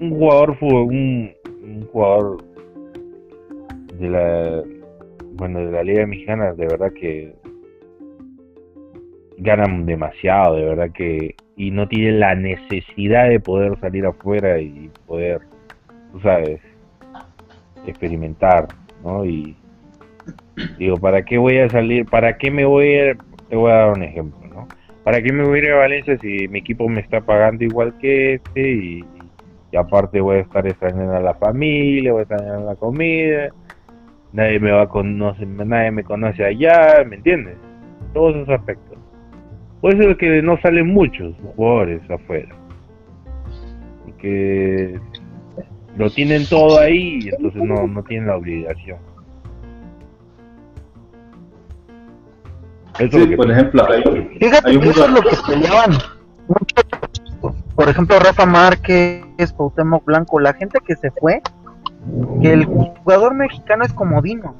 un 0.00 0.10
jugador 0.10 0.56
un, 0.60 1.32
un 1.62 1.86
jugador 1.86 2.44
de 3.98 4.10
la 4.10 4.62
bueno 5.32 5.64
de 5.64 5.72
la 5.72 5.82
liga 5.82 6.06
mexicana 6.06 6.52
de 6.52 6.66
verdad 6.66 6.92
que 6.92 7.34
ganan 9.38 9.86
demasiado 9.86 10.56
de 10.56 10.64
verdad 10.64 10.90
que 10.92 11.34
y 11.56 11.70
no 11.70 11.88
tienen 11.88 12.20
la 12.20 12.34
necesidad 12.34 13.28
de 13.28 13.40
poder 13.40 13.78
salir 13.80 14.06
afuera 14.06 14.60
y 14.60 14.90
poder 15.06 15.40
tú 16.12 16.20
sabes 16.20 16.60
experimentar 17.86 18.68
no 19.02 19.24
y 19.24 19.56
digo 20.78 20.96
para 20.96 21.24
qué 21.24 21.38
voy 21.38 21.58
a 21.58 21.68
salir 21.70 22.04
para 22.06 22.36
qué 22.36 22.50
me 22.50 22.64
voy 22.64 22.86
a 22.86 23.10
ir? 23.10 23.18
te 23.48 23.56
voy 23.56 23.70
a 23.70 23.76
dar 23.76 23.92
un 23.92 24.02
ejemplo 24.02 24.46
no 24.48 24.68
¿Para 25.06 25.22
qué 25.22 25.32
me 25.32 25.44
voy 25.44 25.60
a 25.60 25.62
ir 25.62 25.70
a 25.70 25.76
Valencia 25.76 26.18
si 26.18 26.48
mi 26.48 26.58
equipo 26.58 26.88
me 26.88 27.00
está 27.00 27.20
pagando 27.20 27.62
igual 27.62 27.96
que 27.98 28.34
este? 28.34 28.60
Y, 28.72 29.04
y 29.70 29.76
aparte 29.76 30.20
voy 30.20 30.38
a 30.38 30.40
estar 30.40 30.66
extrañando 30.66 31.14
a 31.14 31.20
la 31.20 31.34
familia, 31.34 32.10
voy 32.10 32.20
a 32.20 32.22
extrañar 32.22 32.58
la 32.62 32.74
comida, 32.74 33.50
nadie 34.32 34.58
me 34.58 34.72
va 34.72 34.82
a 34.82 34.88
conocer, 34.88 35.46
nadie 35.46 35.92
me 35.92 36.02
conoce 36.02 36.44
allá, 36.44 37.04
¿me 37.06 37.16
entiendes? 37.16 37.56
Todos 38.12 38.34
esos 38.34 38.48
aspectos. 38.48 38.95
Por 39.86 39.94
eso 39.94 40.10
es 40.10 40.18
que 40.18 40.42
no 40.42 40.60
salen 40.62 40.92
muchos 40.92 41.32
jugadores 41.54 42.02
afuera. 42.10 42.52
Porque 44.04 44.98
lo 45.96 46.10
tienen 46.10 46.44
todo 46.46 46.80
ahí 46.80 47.20
y 47.22 47.28
entonces 47.28 47.62
no, 47.62 47.86
no 47.86 48.02
tienen 48.02 48.26
la 48.26 48.36
obligación. 48.36 48.98
Eso 52.98 53.16
es 53.16 53.22
Sí, 53.22 53.30
que 53.30 53.36
por 53.36 53.48
ejemplo, 53.48 53.86
hay, 53.88 54.02
Fíjate 54.40 54.70
Hay 54.70 54.76
un 54.76 54.82
que 54.82 54.88
eso 54.88 55.04
es 55.04 55.10
lo 55.12 55.20
que 55.22 55.36
peleaban. 55.46 55.90
Por 57.76 57.88
ejemplo, 57.88 58.18
Rafa 58.18 58.44
Márquez, 58.44 59.52
Cuauhtémoc 59.56 60.04
Blanco, 60.04 60.40
la 60.40 60.54
gente 60.54 60.80
que 60.84 60.96
se 60.96 61.12
fue, 61.12 61.42
que 62.42 62.52
el 62.52 62.64
jugador 62.64 63.34
mexicano 63.34 63.84
es 63.84 63.92
comodino. 63.92 64.56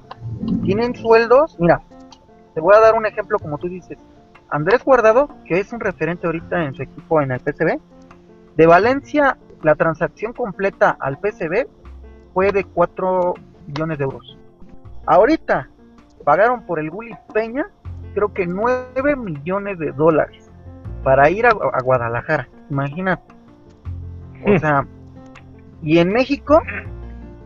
Tienen 0.63 0.95
sueldos, 0.95 1.57
mira, 1.59 1.83
te 2.55 2.61
voy 2.61 2.77
a 2.77 2.79
dar 2.79 2.95
un 2.95 3.07
ejemplo 3.07 3.41
como 3.41 3.59
tú 3.59 3.69
dices. 3.69 3.99
Andrés 4.51 4.85
Guardado, 4.85 5.29
que 5.45 5.59
es 5.59 5.73
un 5.73 5.81
referente 5.81 6.27
ahorita 6.27 6.65
en 6.65 6.75
su 6.75 6.83
equipo 6.83 7.21
en 7.21 7.33
el 7.33 7.41
PCB, 7.41 7.79
de 8.57 8.67
Valencia 8.67 9.39
la 9.63 9.75
transacción 9.75 10.33
completa 10.33 10.97
al 11.01 11.19
PCB 11.19 11.67
fue 12.33 12.53
de 12.53 12.65
4 12.65 13.35
millones 13.67 13.99
de 13.99 14.05
euros. 14.05 14.39
Ahorita 15.07 15.69
pagaron 16.25 16.63
por 16.65 16.79
el 16.79 16.91
Gulli 16.91 17.15
Peña 17.33 17.67
creo 18.15 18.33
que 18.33 18.47
9 18.47 19.17
millones 19.17 19.79
de 19.79 19.93
dólares 19.93 20.51
para 21.03 21.29
ir 21.31 21.47
a, 21.47 21.51
a 21.51 21.83
Guadalajara. 21.83 22.49
Imagínate. 22.71 23.35
O 24.45 24.51
Hmm. 24.51 24.59
sea, 24.59 24.87
y 25.83 25.99
en 25.99 26.09
México 26.13 26.61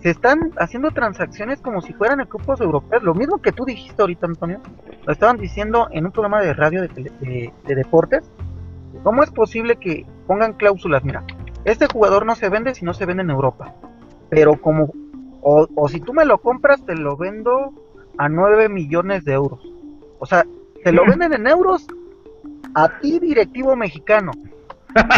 se 0.03 0.11
están 0.11 0.51
haciendo 0.59 0.91
transacciones 0.93 1.61
como 1.61 1.83
si 1.83 1.93
fueran 1.93 2.21
equipos 2.21 2.61
europeos. 2.61 3.03
Lo 3.03 3.15
mismo 3.15 3.39
que 3.43 3.53
tú 3.53 3.65
dijiste 3.65 4.01
ahorita, 4.03 4.27
Antonio. 4.27 4.61
Lo 5.07 5.13
estaban 5.13 5.37
diciendo 5.37 5.89
en 5.91 6.07
un 6.07 6.13
programa 6.13 6.41
de 6.41 6.55
radio 6.55 6.83
de, 6.83 6.89
de- 6.89 7.53
de 7.67 7.75
deportes. 7.75 8.31
¿Cómo 9.03 9.23
es 9.23 9.31
posible 9.31 9.77
que 9.77 10.07
pongan 10.27 10.55
cláusulas? 10.55 11.05
Mira, 11.05 11.23
este 11.65 11.87
jugador 11.87 12.25
no 12.27 12.35
se 12.35 12.49
vende 12.49 12.75
si 12.75 12.85
no 12.85 12.95
se 12.95 13.07
vende 13.07 13.23
en 13.23 13.31
Europa. 13.31 13.75
Pero 14.31 14.61
como, 14.61 14.91
o, 15.43 15.67
o 15.75 15.89
si 15.89 16.01
tú 16.01 16.13
me 16.15 16.25
lo 16.25 16.39
compras, 16.39 16.85
te 16.87 16.95
lo 16.95 17.17
vendo 17.17 17.73
a 18.19 18.29
9 18.29 18.69
millones 18.69 19.25
de 19.25 19.33
euros. 19.35 19.61
O 20.19 20.27
sea, 20.27 20.45
te 20.83 20.93
lo 20.93 21.05
venden 21.07 21.33
en 21.35 21.47
euros 21.47 21.87
a 22.75 23.01
ti, 23.01 23.19
directivo 23.19 23.77
mexicano. 23.77 24.33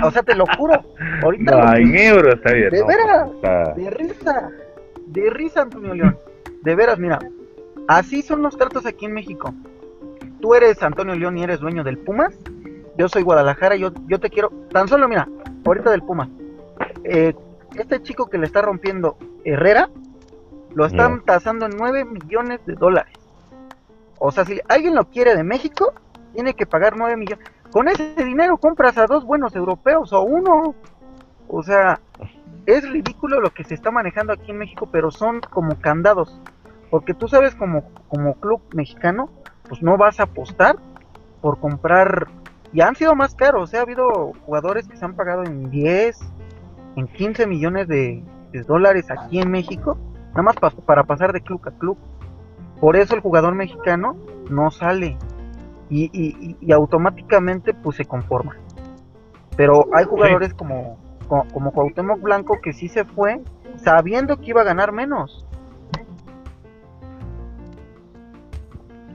O 0.05 0.11
sea, 0.11 0.23
te 0.23 0.35
lo 0.35 0.45
juro. 0.59 0.83
Ahorita 1.23 1.57
No, 1.57 1.65
lo 1.65 1.77
en 1.77 1.97
euros 1.97 2.35
está 2.35 2.53
bien. 2.53 2.71
¿De 2.71 2.81
¿no? 2.81 2.87
veras? 2.87 3.31
Está- 3.35 3.73
de 3.75 3.91
risa, 3.91 4.51
de 5.13 5.31
risa, 5.31 5.63
Antonio 5.63 5.95
León. 5.95 6.19
De 6.63 6.75
veras, 6.75 6.99
mira, 6.99 7.19
así 7.89 8.23
son 8.23 8.43
los 8.43 8.57
tratos 8.57 8.87
aquí 8.87 9.07
en 9.07 9.13
México. 9.13 9.55
tú 10.41 10.55
eres 10.55 10.83
Antonio 10.83 11.15
León 11.15 11.39
y 11.39 11.45
eres 11.45 11.61
dueño 11.61 11.85
del 11.85 11.99
Pumas, 11.99 12.37
yo 12.99 13.09
soy 13.09 13.23
Guadalajara, 13.23 13.77
yo, 13.77 13.93
yo 14.09 14.19
te 14.19 14.29
quiero, 14.29 14.51
tan 14.71 14.89
solo 14.89 15.09
mira, 15.09 15.29
ahorita 15.65 15.91
del 15.91 16.03
Pumas, 16.03 16.29
eh, 17.05 17.35
este 17.77 18.03
chico 18.03 18.29
que 18.29 18.39
le 18.39 18.47
está 18.47 18.61
rompiendo 18.61 19.17
Herrera, 19.45 19.89
lo 20.75 20.87
están 20.87 21.23
tasando 21.23 21.67
en 21.67 21.77
9 21.77 22.05
millones 22.05 22.65
de 22.67 22.75
dólares. 22.75 23.15
O 24.19 24.31
sea, 24.31 24.45
si 24.45 24.61
alguien 24.69 24.95
lo 24.95 25.05
quiere 25.11 25.37
de 25.37 25.45
México, 25.45 25.93
tiene 26.33 26.55
que 26.55 26.67
pagar 26.67 26.97
9 26.97 27.17
millones. 27.17 27.45
Con 27.71 27.89
ese 27.89 28.15
dinero 28.17 28.57
compras 28.57 28.97
a 28.99 29.07
dos 29.07 29.25
buenos 29.25 29.55
europeos 29.55 30.13
o 30.13 30.23
uno. 30.23 30.75
O 31.49 31.63
sea, 31.63 32.01
es 32.67 32.89
ridículo 32.89 33.41
lo 33.41 33.51
que 33.51 33.65
se 33.65 33.75
está 33.75 33.91
manejando 33.91 34.33
aquí 34.33 34.51
en 34.51 34.59
México, 34.59 34.89
pero 34.91 35.11
son 35.11 35.41
como 35.41 35.81
candados. 35.81 36.41
Porque 36.91 37.15
tú 37.15 37.29
sabes, 37.29 37.55
como, 37.55 37.85
como 38.09 38.35
club 38.35 38.61
mexicano, 38.75 39.31
pues 39.69 39.83
no 39.83 39.97
vas 39.97 40.21
a 40.21 40.25
apostar 40.25 40.77
por 41.41 41.59
comprar. 41.59 42.29
Y 42.73 42.81
han 42.81 42.95
sido 42.95 43.15
más 43.15 43.35
caros. 43.35 43.63
O 43.63 43.67
sea, 43.67 43.81
ha 43.81 43.83
habido 43.83 44.33
jugadores 44.45 44.89
que 44.89 44.97
se 44.97 45.05
han 45.05 45.15
pagado 45.15 45.45
en 45.45 45.71
10, 45.71 46.19
en 46.97 47.07
15 47.09 47.47
millones 47.47 47.89
de, 47.89 48.23
dólares 48.67 49.11
aquí 49.11 49.41
en 49.41 49.51
México, 49.51 49.97
nada 50.29 50.43
más 50.43 50.57
para 50.85 51.05
pasar 51.05 51.33
de 51.33 51.41
club 51.41 51.61
a 51.65 51.71
club. 51.71 51.97
Por 52.81 52.97
eso 52.97 53.15
el 53.15 53.21
jugador 53.21 53.55
mexicano 53.55 54.17
no 54.51 54.71
sale 54.71 55.17
y, 55.89 56.57
y, 56.61 56.73
automáticamente 56.73 57.75
pues 57.75 57.97
se 57.97 58.05
conforma. 58.05 58.57
Pero 59.57 59.87
hay 59.93 60.05
jugadores 60.05 60.53
como, 60.55 60.99
como, 61.33 61.49
como 61.49 61.73
Cuauhtémoc 61.73 62.21
Blanco 62.21 62.61
que 62.61 62.75
sí 62.75 62.89
se 62.89 63.05
fue 63.05 63.41
sabiendo 63.77 64.39
que 64.39 64.51
iba 64.51 64.61
a 64.61 64.65
ganar 64.65 64.93
menos. 64.93 65.47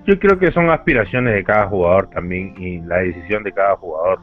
Yo 0.06 0.18
creo 0.20 0.40
que 0.40 0.52
son 0.52 0.70
aspiraciones 0.70 1.36
de 1.36 1.44
cada 1.44 1.68
jugador 1.68 2.10
también 2.10 2.56
y 2.58 2.80
la 2.80 3.00
decisión 3.00 3.44
de 3.44 3.52
cada 3.52 3.76
jugador. 3.76 4.20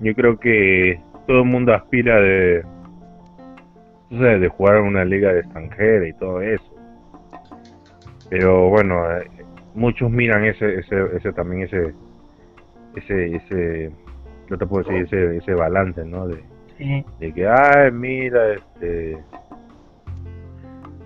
Yo 0.00 0.14
creo 0.14 0.38
que 0.38 1.00
todo 1.26 1.38
el 1.38 1.46
mundo 1.46 1.74
aspira 1.74 2.20
de, 2.20 2.62
de 4.10 4.48
jugar 4.48 4.76
en 4.76 4.84
una 4.84 5.04
liga 5.04 5.32
de 5.32 5.40
extranjera 5.40 6.06
y 6.06 6.12
todo 6.12 6.40
eso. 6.42 6.74
Pero 8.28 8.68
bueno, 8.68 9.10
eh, 9.10 9.28
muchos 9.74 10.10
miran 10.10 10.44
ese, 10.44 10.80
ese, 10.80 11.16
ese 11.16 11.32
también 11.32 11.62
ese, 11.62 11.94
ese, 12.94 13.36
ese, 13.36 13.90
no 14.50 14.58
te 14.58 14.66
puedo 14.66 14.84
decir 14.84 15.06
ese, 15.06 15.38
ese 15.38 15.54
balance, 15.54 16.04
¿no? 16.04 16.28
De, 16.28 16.44
de 16.78 17.32
que, 17.32 17.48
ay, 17.48 17.90
mira, 17.90 18.54
este, 18.54 19.18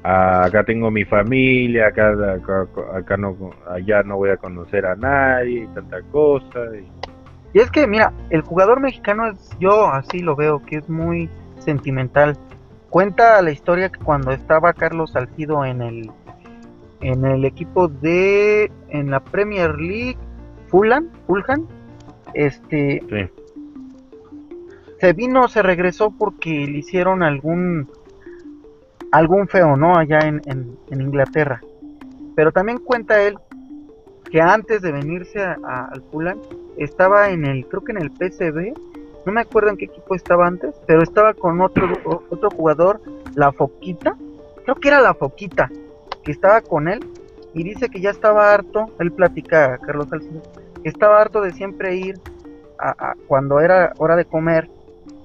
acá 0.03 0.65
tengo 0.65 0.90
mi 0.90 1.05
familia, 1.05 1.89
acá, 1.89 2.12
acá, 2.94 3.16
no, 3.16 3.36
allá 3.69 4.03
no 4.03 4.16
voy 4.16 4.31
a 4.31 4.36
conocer 4.36 4.85
a 4.85 4.97
nadie 4.97 5.65
y 5.65 5.66
tanta 5.69 6.03
cosa. 6.11 6.61
Y, 6.77 7.59
y 7.59 7.61
es 7.61 7.70
que, 7.70 7.86
mira, 7.86 8.12
el 8.31 8.43
jugador 8.43 8.81
mexicano, 8.81 9.28
es, 9.28 9.51
yo 9.59 9.89
así 9.89 10.20
lo 10.20 10.36
veo, 10.36 10.62
que 10.65 10.77
es 10.77 10.89
muy 10.89 11.31
sentimental. 11.59 12.36
Cuenta 12.90 13.40
la 13.40 13.51
historia 13.51 13.89
que 13.89 14.01
cuando 14.01 14.32
estaba 14.32 14.74
Carlos 14.74 15.12
Salcido 15.12 15.65
en 15.65 15.81
el, 15.81 16.11
en 17.01 17.24
el 17.24 17.47
equipo 17.47 17.89
de, 17.89 18.70
en 18.90 19.11
la 19.11 19.20
Premier 19.20 19.74
League, 19.77 20.19
Fulham, 20.69 21.09
Fulham, 21.27 21.66
este, 22.35 23.03
se 25.03 25.15
vino, 25.15 25.49
se 25.49 25.62
regresó 25.62 26.12
porque 26.12 26.49
le 26.49 26.79
hicieron 26.79 27.24
algún, 27.24 27.91
algún 29.11 29.49
feo, 29.49 29.77
¿no? 29.77 29.97
Allá 29.97 30.20
en, 30.20 30.41
en, 30.47 31.01
Inglaterra. 31.01 31.61
Pero 32.37 32.53
también 32.53 32.79
cuenta 32.79 33.20
él 33.20 33.37
que 34.31 34.41
antes 34.41 34.81
de 34.81 34.93
venirse 34.93 35.43
al 35.43 36.03
Fulham 36.12 36.39
estaba 36.77 37.31
en 37.31 37.45
el, 37.45 37.66
creo 37.66 37.83
que 37.83 37.91
en 37.91 38.01
el 38.01 38.12
PCB, 38.12 38.79
no 39.27 39.33
me 39.33 39.41
acuerdo 39.41 39.70
en 39.70 39.77
qué 39.77 39.87
equipo 39.87 40.15
estaba 40.15 40.47
antes, 40.47 40.81
pero 40.87 41.03
estaba 41.03 41.35
con 41.35 41.61
otro 41.61 41.89
otro 42.31 42.51
jugador, 42.51 43.01
la 43.35 43.51
Foquita, 43.51 44.16
creo 44.62 44.77
que 44.77 44.87
era 44.87 45.01
la 45.01 45.15
Foquita, 45.15 45.69
que 46.23 46.31
estaba 46.31 46.61
con 46.61 46.87
él 46.87 47.05
y 47.55 47.65
dice 47.65 47.89
que 47.89 48.01
ya 48.01 48.11
estaba 48.11 48.55
harto, 48.55 48.87
él 49.01 49.11
platica, 49.11 49.79
Carlos 49.79 50.11
Salcido, 50.11 50.43
que 50.81 50.89
estaba 50.89 51.20
harto 51.20 51.41
de 51.41 51.51
siempre 51.51 51.97
ir 51.97 52.20
a, 52.79 53.15
cuando 53.27 53.59
era 53.59 53.95
hora 53.99 54.15
de 54.15 54.27
comer, 54.27 54.69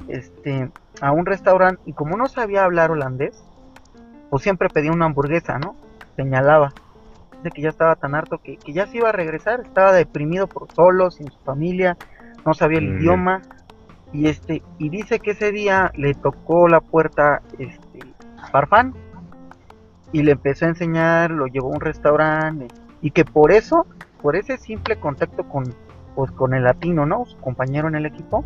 este, 0.07 0.69
a 1.01 1.11
un 1.11 1.25
restaurante 1.25 1.81
y 1.85 1.93
como 1.93 2.17
no 2.17 2.27
sabía 2.27 2.63
hablar 2.63 2.91
holandés, 2.91 3.43
pues 4.29 4.43
siempre 4.43 4.69
pedía 4.69 4.91
una 4.91 5.05
hamburguesa, 5.05 5.59
¿no? 5.59 5.75
Señalaba 6.15 6.73
de 7.43 7.51
que 7.51 7.61
ya 7.61 7.69
estaba 7.69 7.95
tan 7.95 8.15
harto 8.15 8.39
que, 8.39 8.57
ya 8.65 8.87
se 8.87 8.97
iba 8.97 9.09
a 9.09 9.13
regresar, 9.13 9.61
estaba 9.61 9.93
deprimido 9.93 10.47
por 10.47 10.71
solo, 10.71 11.11
sin 11.11 11.29
su 11.29 11.39
familia, 11.39 11.97
no 12.45 12.53
sabía 12.53 12.79
el 12.79 12.99
idioma 12.99 13.41
y 14.13 14.27
este 14.27 14.63
y 14.77 14.89
dice 14.89 15.19
que 15.19 15.31
ese 15.31 15.51
día 15.51 15.91
le 15.95 16.13
tocó 16.13 16.67
la 16.67 16.79
puerta 16.79 17.41
este 17.59 17.99
Farfán 18.51 18.93
y 20.13 20.23
le 20.23 20.31
empezó 20.31 20.65
a 20.65 20.69
enseñar, 20.69 21.31
lo 21.31 21.47
llevó 21.47 21.67
a 21.67 21.75
un 21.75 21.81
restaurante 21.81 22.67
y 23.01 23.11
que 23.11 23.25
por 23.25 23.51
eso, 23.51 23.85
por 24.21 24.35
ese 24.35 24.57
simple 24.57 24.97
contacto 24.97 25.47
con 25.47 25.73
pues 26.15 26.31
con 26.31 26.55
el 26.55 26.63
latino, 26.63 27.05
¿no? 27.05 27.25
Su 27.25 27.37
compañero 27.37 27.87
en 27.87 27.95
el 27.95 28.07
equipo, 28.07 28.43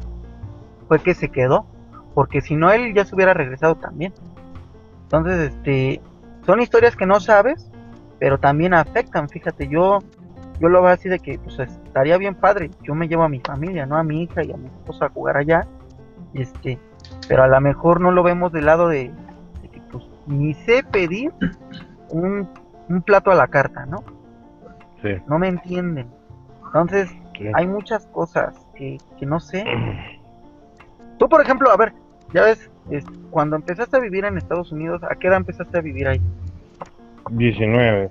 fue 0.92 1.00
que 1.00 1.14
se 1.14 1.30
quedó, 1.30 1.66
porque 2.14 2.42
si 2.42 2.58
no 2.58 2.70
él 2.70 2.94
ya 2.94 3.06
se 3.06 3.16
hubiera 3.16 3.34
regresado 3.34 3.76
también. 3.76 4.12
Entonces, 5.04 5.54
este 5.54 6.02
son 6.46 6.60
historias 6.60 6.98
que 6.98 7.06
no 7.06 7.22
sabes 7.22 7.72
pero 8.20 8.38
también 8.42 8.74
afectan, 8.74 9.30
fíjate, 9.30 9.70
yo 9.70 10.00
yo 10.60 10.68
lo 10.68 10.82
veo 10.82 10.92
así 10.92 11.08
de 11.08 11.20
que 11.20 11.40
pues 11.40 11.58
estaría 11.60 12.18
bien 12.18 12.36
padre, 12.36 12.72
yo 12.84 12.94
me 12.94 13.08
llevo 13.08 13.24
a 13.24 13.30
mi 13.30 13.40
familia, 13.40 13.86
no 13.86 13.96
a 13.96 14.04
mi 14.04 14.24
hija 14.24 14.44
y 14.44 14.52
a 14.52 14.58
mi 14.58 14.66
esposa 14.66 15.06
a 15.06 15.10
jugar 15.10 15.38
allá, 15.38 15.66
este, 16.34 16.78
pero 17.30 17.44
a 17.44 17.48
lo 17.48 17.62
mejor 17.62 18.02
no 18.02 18.12
lo 18.12 18.22
vemos 18.22 18.52
del 18.52 18.66
lado 18.66 18.90
de, 18.90 19.14
que 19.72 19.82
pues 19.94 20.04
ni 20.28 20.54
sé 20.56 20.84
pedir 20.84 21.32
un, 22.10 22.50
plato 23.06 23.32
a 23.32 23.36
la 23.36 23.48
carta, 23.48 23.86
¿no? 23.86 24.04
Sí. 25.02 25.16
No 25.30 25.40
me 25.40 25.48
entienden. 25.48 26.10
Entonces, 26.66 27.10
hay 27.54 27.66
muchas 27.66 28.08
cosas 28.08 28.68
que, 28.76 28.98
que 29.18 29.26
no 29.26 29.40
sé. 29.40 29.64
Tú, 31.22 31.30
por 31.30 31.40
ejemplo, 31.40 31.70
a 31.70 31.78
ver, 31.78 31.94
ya 32.34 32.46
ves, 32.46 32.72
cuando 33.30 33.56
empezaste 33.56 33.96
a 33.96 34.00
vivir 34.00 34.26
en 34.26 34.40
Estados 34.40 34.72
Unidos, 34.72 35.04
¿a 35.04 35.14
qué 35.14 35.28
edad 35.28 35.38
empezaste 35.38 35.78
a 35.78 35.82
vivir 35.82 36.08
ahí? 36.08 36.20
19. 37.30 38.10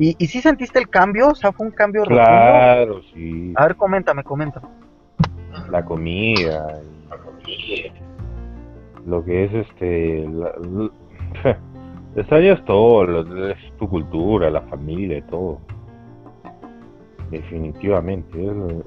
¿Y, 0.00 0.16
¿Y 0.18 0.26
si 0.26 0.40
sentiste 0.40 0.80
el 0.80 0.88
cambio? 0.88 1.28
O 1.28 1.34
sea, 1.36 1.52
fue 1.52 1.66
un 1.66 1.72
cambio 1.72 2.02
Claro, 2.02 3.00
sí. 3.14 3.52
A 3.54 3.68
ver, 3.68 3.76
coméntame, 3.76 4.24
coméntame. 4.24 4.66
La 5.70 5.84
comida. 5.84 6.80
Lo 9.06 9.24
que 9.24 9.44
es 9.44 9.54
este. 9.54 10.28
La, 10.30 10.50
extrañas 12.16 12.64
todo, 12.64 13.04
lo, 13.04 13.50
es 13.50 13.56
tu 13.78 13.88
cultura, 13.88 14.50
la 14.50 14.62
familia, 14.62 15.24
todo. 15.28 15.60
Definitivamente, 17.30 18.36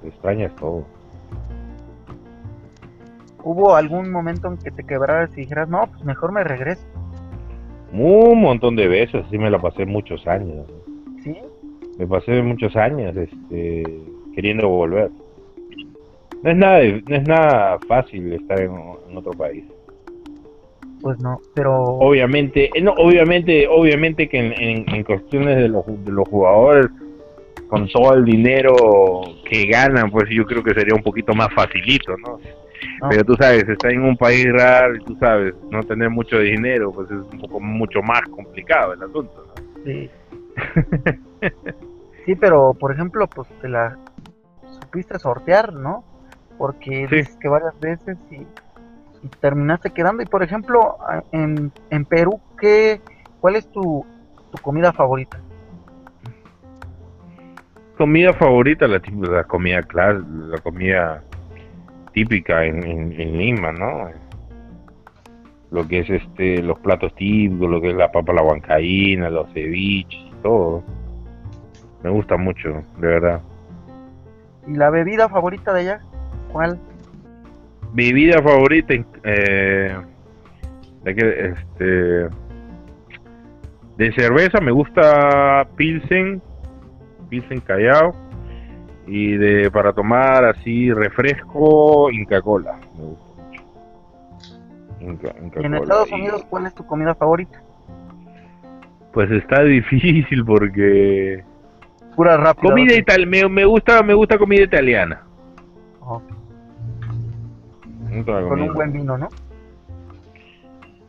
extrañas 0.03 0.53
todo. 0.57 0.85
¿Hubo 3.43 3.75
algún 3.75 4.11
momento 4.11 4.47
en 4.47 4.57
que 4.57 4.71
te 4.71 4.83
quebraras 4.83 5.31
y 5.33 5.41
dijeras, 5.41 5.67
no, 5.67 5.87
pues 5.87 6.03
mejor 6.05 6.31
me 6.31 6.43
regreso? 6.43 6.85
Un 7.91 8.41
montón 8.41 8.75
de 8.75 8.87
veces, 8.87 9.25
así 9.25 9.37
me 9.37 9.49
la 9.49 9.59
pasé 9.59 9.85
muchos 9.85 10.25
años. 10.25 10.65
¿Sí? 11.23 11.35
Me 11.99 12.07
pasé 12.07 12.41
muchos 12.41 12.75
años 12.75 13.15
este, 13.15 13.83
queriendo 14.33 14.67
volver. 14.67 15.11
No 16.41 16.51
es 16.51 16.57
nada, 16.57 16.79
no 17.07 17.15
es 17.15 17.27
nada 17.27 17.79
fácil 17.87 18.33
estar 18.33 18.59
en, 18.59 18.71
otro 19.15 19.31
país. 19.31 19.63
Pues 21.01 21.19
no, 21.19 21.39
pero 21.53 21.75
obviamente, 21.75 22.69
eh, 22.73 22.81
no, 22.81 22.93
obviamente, 22.93 23.67
obviamente 23.67 24.27
que 24.27 24.39
en, 24.39 24.85
en, 24.89 25.03
cuestiones 25.03 25.57
de 25.57 25.67
los, 25.67 25.85
de 25.85 26.11
los 26.11 26.27
jugadores 26.29 26.87
con 27.67 27.87
todo 27.89 28.13
el 28.13 28.25
dinero 28.25 28.75
que 29.45 29.65
ganan, 29.65 30.09
pues 30.09 30.29
yo 30.29 30.45
creo 30.45 30.63
que 30.63 30.73
sería 30.73 30.95
un 30.95 31.03
poquito 31.03 31.33
más 31.33 31.53
facilito, 31.53 32.15
¿no? 32.17 32.39
Pero 33.09 33.23
tú 33.23 33.35
sabes, 33.35 33.67
está 33.67 33.89
en 33.89 34.03
un 34.03 34.17
país 34.17 34.45
raro 34.51 34.95
y 34.95 34.99
tú 34.99 35.15
sabes, 35.19 35.53
no 35.69 35.83
tener 35.83 36.09
mucho 36.09 36.39
dinero, 36.39 36.91
pues 36.91 37.09
es 37.11 37.17
un 37.17 37.39
poco 37.41 37.59
mucho 37.59 38.01
más 38.01 38.21
complicado 38.23 38.93
el 38.93 39.03
asunto, 39.03 39.45
¿no? 39.47 39.83
Sí. 39.83 40.09
sí, 42.25 42.35
pero 42.35 42.73
por 42.73 42.91
ejemplo, 42.91 43.27
pues 43.27 43.47
te 43.61 43.67
la 43.69 43.97
supiste 44.79 45.19
sortear, 45.19 45.73
¿no? 45.73 46.03
Porque 46.57 47.07
dices 47.07 47.37
que 47.41 47.47
varias 47.49 47.77
veces 47.79 48.17
y, 48.31 48.45
terminaste 49.39 49.89
quedando. 49.89 50.21
Y 50.21 50.25
por 50.25 50.43
ejemplo, 50.43 50.97
en, 51.31 51.71
en 51.89 52.05
Perú, 52.05 52.41
¿qué, 52.59 53.01
¿cuál 53.39 53.55
es 53.55 53.69
tu, 53.71 54.05
tu 54.51 54.57
comida 54.59 54.91
favorita? 54.93 55.39
Comida 57.97 58.33
favorita, 58.33 58.87
la, 58.87 59.01
la 59.19 59.43
comida 59.45 59.81
clara, 59.83 60.21
la 60.27 60.57
comida 60.59 61.23
típica 62.13 62.65
en, 62.65 62.83
en, 62.83 63.37
Lima, 63.37 63.71
¿no? 63.71 64.09
Lo 65.71 65.87
que 65.87 65.99
es 65.99 66.09
este, 66.09 66.61
los 66.61 66.79
platos 66.79 67.13
típicos, 67.15 67.69
lo 67.69 67.81
que 67.81 67.89
es 67.89 67.95
la 67.95 68.11
papa 68.11 68.33
la 68.33 68.43
huancaína, 68.43 69.29
los 69.29 69.51
ceviches 69.53 70.23
todo. 70.43 70.83
Me 72.03 72.09
gusta 72.11 72.37
mucho, 72.37 72.83
de 72.99 73.07
verdad. 73.07 73.41
¿Y 74.67 74.75
la 74.75 74.89
bebida 74.89 75.27
favorita 75.29 75.73
de 75.73 75.79
allá? 75.79 76.01
¿Cuál? 76.51 76.77
Bebida 77.93 78.41
favorita, 78.43 78.93
eh, 79.23 79.97
de 81.03 81.15
que, 81.15 81.53
este, 81.53 82.29
de 83.97 84.13
cerveza 84.15 84.59
me 84.59 84.71
gusta 84.71 85.67
Pilsen, 85.75 86.41
Pilsen 87.29 87.59
Callao, 87.61 88.13
y 89.05 89.37
de 89.37 89.69
para 89.71 89.93
tomar 89.93 90.45
así 90.45 90.91
refresco 90.91 92.09
Inca 92.11 92.41
Cola, 92.41 92.79
me 92.97 93.03
gusta 93.03 93.25
mucho. 93.43 93.63
¿Y 95.59 95.65
en 95.65 95.73
Estados 95.75 96.11
Unidos 96.11 96.45
cuál 96.49 96.65
es 96.65 96.73
tu 96.73 96.85
comida 96.85 97.13
favorita? 97.15 97.61
Pues 99.11 99.29
está 99.31 99.63
difícil 99.63 100.43
porque 100.45 101.43
pura 102.15 102.37
rápida. 102.37 102.69
Comida 102.69 102.95
italiana, 102.95 103.29
me, 103.29 103.49
me, 103.49 103.65
gusta 103.65 104.01
me 104.01 104.13
gusta 104.13 104.37
comida 104.37 104.63
italiana. 104.63 105.23
Con 108.25 108.61
un 108.61 108.73
buen 108.73 108.93
vino, 108.93 109.17
¿no? 109.17 109.29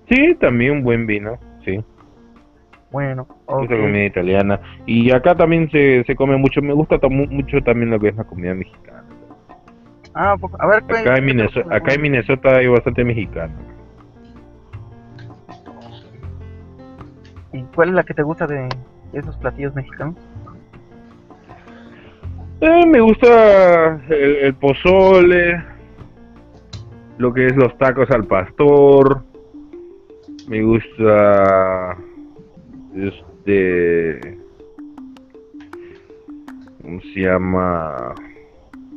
Sí, 0.09 0.35
también 0.41 0.73
un 0.73 0.83
buen 0.83 1.07
vino, 1.07 1.39
sí. 1.65 1.83
Bueno, 2.95 3.27
okay. 3.47 3.81
comida 3.81 4.05
italiana. 4.05 4.61
Y 4.87 5.11
acá 5.11 5.35
también 5.35 5.69
se, 5.73 6.05
se 6.05 6.15
come 6.15 6.37
mucho, 6.37 6.63
me 6.63 6.73
gusta 6.73 6.97
mucho 7.09 7.61
también 7.63 7.91
lo 7.91 7.99
que 7.99 8.11
es 8.11 8.15
la 8.15 8.23
comida 8.23 8.55
mexicana. 8.55 9.03
Ah, 10.15 10.37
a 10.61 10.67
ver, 10.69 10.85
acá 10.85 11.17
en, 11.17 11.25
Minnesota, 11.25 11.75
acá 11.75 11.93
en 11.93 12.03
Minnesota 12.03 12.55
hay 12.55 12.69
bastante 12.69 13.03
mexicano. 13.03 13.53
¿Y 17.53 17.65
cuál 17.75 17.89
es 17.89 17.95
la 17.97 18.05
que 18.05 18.15
te 18.15 18.23
gusta 18.23 18.47
de 18.47 18.69
esos 19.13 19.37
platillos 19.39 19.75
mexicanos? 19.75 20.15
Eh, 22.61 22.87
me 22.87 23.01
gusta 23.01 24.01
el, 24.09 24.55
pozole, 24.55 25.65
lo 27.19 27.35
que 27.35 27.47
es 27.47 27.57
los 27.57 27.77
tacos 27.77 28.09
al 28.13 28.23
pastor. 28.23 29.25
Me 30.47 30.63
gusta 30.63 31.97
este 32.97 34.39
¿cómo 36.83 37.01
se 37.01 37.21
llama? 37.21 38.15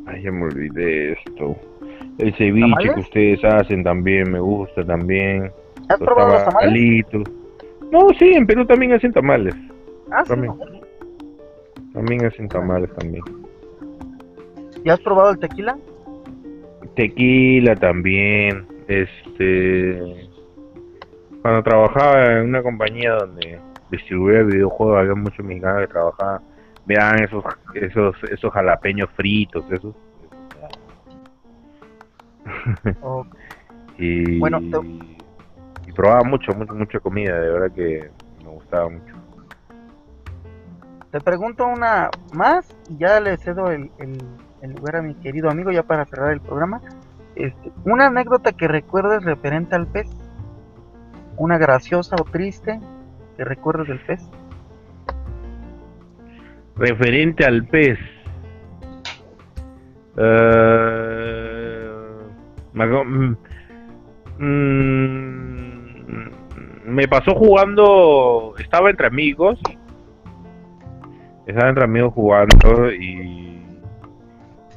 Ay, 0.05 0.23
ya 0.23 0.31
me 0.31 0.45
olvidé 0.45 1.13
esto. 1.13 1.55
El 2.17 2.33
ceviche 2.35 2.93
que 2.93 2.99
ustedes 2.99 3.43
hacen 3.43 3.83
también 3.83 4.31
me 4.31 4.39
gusta 4.39 4.83
también. 4.85 5.51
¿Has 5.89 5.99
probado 5.99 6.33
los 6.33 6.45
tamales? 6.45 7.05
No, 7.91 8.09
sí, 8.19 8.33
en 8.33 8.45
Perú 8.45 8.65
también 8.65 8.93
hacen 8.93 9.13
tamales. 9.13 9.55
Ah, 10.11 10.23
también. 10.23 10.53
También 11.93 12.25
hacen 12.25 12.47
tamales 12.49 12.93
también. 12.95 13.23
¿Y 14.83 14.89
has 14.89 14.99
probado 14.99 15.31
el 15.31 15.39
tequila? 15.39 15.77
Tequila 16.95 17.75
también. 17.75 18.65
Este. 18.87 20.29
Cuando 21.41 21.63
trabajaba 21.63 22.39
en 22.39 22.49
una 22.49 22.63
compañía 22.63 23.13
donde 23.13 23.59
distribuía 23.89 24.43
videojuegos, 24.43 24.99
había 24.99 25.15
muchos 25.15 25.45
mexicanos 25.45 25.81
que 25.81 25.87
trabajaban. 25.87 26.41
Vean 26.85 27.23
esos, 27.23 27.43
esos, 27.73 28.15
esos 28.31 28.53
jalapeños 28.53 29.09
fritos, 29.11 29.65
esos. 29.71 29.95
y, 33.97 34.39
bueno, 34.39 34.59
y 35.85 35.91
probaba 35.91 36.23
mucho, 36.23 36.53
mucho, 36.53 36.73
mucha 36.73 36.99
comida, 36.99 37.39
de 37.39 37.51
verdad 37.51 37.71
que 37.75 38.09
me 38.43 38.49
gustaba 38.49 38.89
mucho. 38.89 39.15
Te 41.11 41.19
pregunto 41.19 41.67
una 41.67 42.09
más 42.33 42.75
y 42.89 42.97
ya 42.97 43.19
le 43.19 43.37
cedo 43.37 43.71
el, 43.71 43.89
el 44.61 44.73
lugar 44.73 44.97
a 44.97 45.01
mi 45.01 45.15
querido 45.15 45.49
amigo 45.49 45.71
ya 45.71 45.83
para 45.83 46.05
cerrar 46.05 46.31
el 46.31 46.41
programa. 46.41 46.81
Este, 47.35 47.71
una 47.85 48.07
anécdota 48.07 48.51
que 48.51 48.67
recuerdes 48.67 49.23
referente 49.23 49.75
al 49.75 49.87
pez. 49.87 50.09
Una 51.37 51.57
graciosa 51.57 52.15
o 52.19 52.23
triste 52.23 52.79
que 53.37 53.45
recuerdes 53.45 53.87
del 53.87 53.99
pez. 53.99 54.19
Referente 56.75 57.45
al 57.45 57.65
pez. 57.67 57.99
Uh, 60.17 60.57
me 66.85 67.07
pasó 67.07 67.35
jugando, 67.35 68.55
estaba 68.57 68.89
entre 68.89 69.07
amigos, 69.07 69.59
estaba 71.45 71.69
entre 71.69 71.83
amigos 71.83 72.13
jugando 72.13 72.91
y 72.91 73.47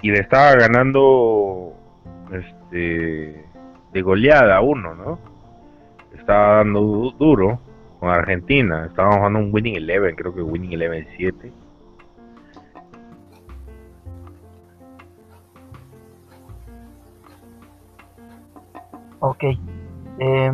y 0.02 0.10
le 0.10 0.20
estaba 0.20 0.54
ganando 0.54 1.74
este 2.32 3.44
de 3.92 4.02
goleada 4.02 4.60
uno, 4.60 4.94
¿no? 4.94 5.18
Estaba 6.16 6.58
dando 6.58 7.12
duro 7.18 7.60
con 8.00 8.08
Argentina, 8.08 8.86
estábamos 8.86 9.18
jugando 9.18 9.38
un 9.40 9.50
Winning 9.52 9.76
Eleven, 9.76 10.16
creo 10.16 10.34
que 10.34 10.40
Winning 10.40 10.72
Eleven 10.72 11.06
7. 11.18 11.52
Ok. 19.20 19.44
Eh, 20.18 20.52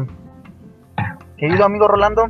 querido 1.37 1.65
amigo 1.65 1.87
Rolando. 1.87 2.29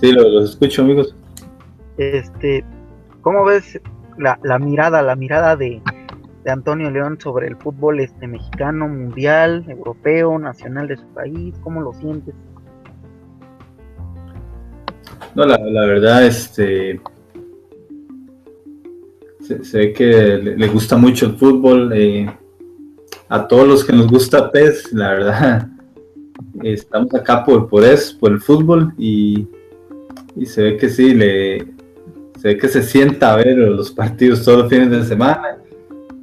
Sí, 0.00 0.12
los 0.12 0.50
escucho, 0.50 0.82
amigos. 0.82 1.14
Este, 1.98 2.64
¿Cómo 3.22 3.44
ves 3.44 3.80
la, 4.18 4.58
mirada, 4.58 5.02
la 5.02 5.14
mirada 5.14 5.54
de, 5.54 5.80
Antonio 6.50 6.90
León 6.90 7.18
sobre 7.20 7.48
el 7.48 7.56
fútbol 7.56 8.00
este 8.00 8.26
mexicano, 8.26 8.88
mundial, 8.88 9.64
europeo, 9.68 10.38
nacional 10.38 10.88
de 10.88 10.96
su 10.96 11.06
país? 11.08 11.54
¿Cómo 11.62 11.80
lo 11.80 11.92
sientes? 11.92 12.34
No, 15.34 15.44
la, 15.44 15.58
verdad, 15.58 16.24
este 16.24 17.00
se, 19.40 19.78
ve 19.78 19.92
que 19.92 20.38
le, 20.56 20.68
gusta 20.68 20.96
mucho 20.96 21.26
el 21.26 21.36
fútbol. 21.36 21.92
Eh, 21.94 22.26
a 23.28 23.46
todos 23.48 23.66
los 23.66 23.84
que 23.84 23.92
nos 23.92 24.06
gusta 24.06 24.50
PES, 24.50 24.92
la 24.92 25.10
verdad, 25.10 25.68
estamos 26.62 27.12
acá 27.14 27.44
por, 27.44 27.68
por 27.68 27.84
eso, 27.84 28.16
por 28.18 28.32
el 28.32 28.40
fútbol 28.40 28.94
y, 28.96 29.48
y 30.36 30.46
se 30.46 30.62
ve 30.62 30.76
que 30.76 30.88
sí, 30.88 31.12
le, 31.12 31.66
se 32.40 32.56
que 32.56 32.68
se 32.68 32.82
sienta 32.82 33.32
a 33.32 33.36
ver 33.36 33.56
los 33.58 33.90
partidos 33.90 34.44
todos 34.44 34.58
los 34.60 34.70
fines 34.70 34.90
de 34.90 35.04
semana. 35.04 35.58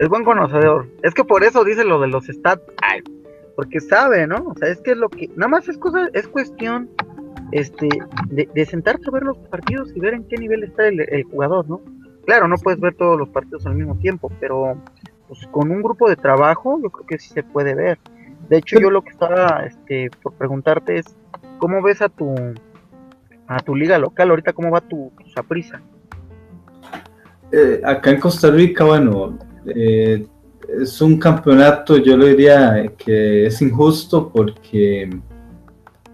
Es 0.04 0.10
buen 0.10 0.26
conocedor. 0.26 0.86
Es 1.02 1.14
que 1.14 1.24
por 1.24 1.46
eso 1.46 1.64
dice 1.64 1.86
lo 1.86 1.98
de 2.02 2.08
los 2.08 2.26
stats. 2.26 2.62
porque 3.56 3.80
sabe, 3.80 4.28
¿no? 4.28 4.36
O 4.48 4.56
sea, 4.58 4.68
es 4.68 4.82
que 4.82 4.92
es 4.92 4.98
lo 4.98 5.08
que. 5.08 5.30
Nada 5.38 5.48
más 5.48 5.70
es 5.70 5.78
cosa, 5.78 6.10
es 6.12 6.28
cuestión 6.28 6.90
este 7.54 7.88
de, 8.28 8.50
de 8.54 8.84
a 8.84 9.12
ver 9.12 9.24
los 9.24 9.38
partidos 9.48 9.96
y 9.96 10.02
ver 10.02 10.16
en 10.16 10.28
qué 10.28 10.36
nivel 10.36 10.66
está 10.66 10.90
el, 10.90 11.24
jugador, 11.24 11.70
¿no? 11.70 11.80
Claro, 12.26 12.50
no 12.50 12.58
puedes 12.58 12.82
ver 12.82 12.96
todos 12.96 13.18
los 13.18 13.30
partidos 13.30 13.66
al 13.66 13.76
mismo 13.76 13.96
tiempo, 13.96 14.30
pero 14.42 14.76
pues 15.30 15.48
con 15.48 15.72
un 15.72 15.82
grupo 15.82 16.10
de 16.10 16.18
trabajo 16.18 16.82
yo 16.84 16.90
creo 16.90 17.08
que 17.08 17.20
sí 17.20 17.30
se 17.30 17.44
puede 17.44 17.74
ver. 17.74 17.98
De 18.50 18.58
hecho, 18.58 18.82
yo 18.82 18.90
lo 18.90 19.04
que 19.04 19.12
estaba 19.12 19.64
este, 19.66 20.12
por 20.22 20.34
preguntarte 20.34 20.98
es, 20.98 21.16
¿cómo 21.60 21.82
ves 21.82 22.02
a 22.02 22.10
tu 22.10 22.36
a 23.48 23.58
tu 23.60 23.74
liga 23.74 23.98
local 23.98 24.32
ahorita? 24.32 24.52
¿Cómo 24.52 24.70
va 24.70 24.82
tu, 24.82 25.14
tu 25.18 25.30
Saprisa? 25.30 25.82
Eh, 27.54 27.80
acá 27.86 28.10
en 28.10 28.20
Costa 28.20 28.52
Rica, 28.52 28.84
bueno, 28.84 29.38
eh, 29.68 30.26
es 30.80 31.02
un 31.02 31.18
campeonato, 31.20 31.98
yo 31.98 32.18
le 32.18 32.30
diría 32.30 32.92
que 32.98 33.46
es 33.46 33.62
injusto 33.62 34.30
porque 34.30 35.10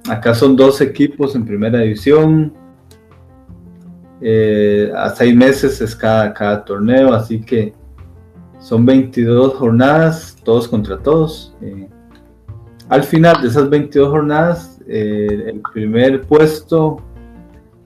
acá 0.07 0.33
son 0.33 0.55
dos 0.55 0.81
equipos 0.81 1.35
en 1.35 1.45
primera 1.45 1.79
división, 1.79 2.53
eh, 4.21 4.91
a 4.95 5.09
seis 5.11 5.35
meses 5.35 5.79
es 5.81 5.95
cada, 5.95 6.65
torneo, 6.65 7.13
así 7.13 7.39
que 7.39 7.73
son 8.59 8.85
22 8.85 9.53
jornadas, 9.55 10.35
todos 10.43 10.67
contra 10.67 10.97
todos. 10.97 11.55
al 12.89 13.03
final 13.03 13.41
de 13.41 13.47
esas 13.47 13.69
22 13.69 14.09
jornadas, 14.09 14.81
el 14.87 15.61
primer 15.73 16.21
puesto 16.23 17.03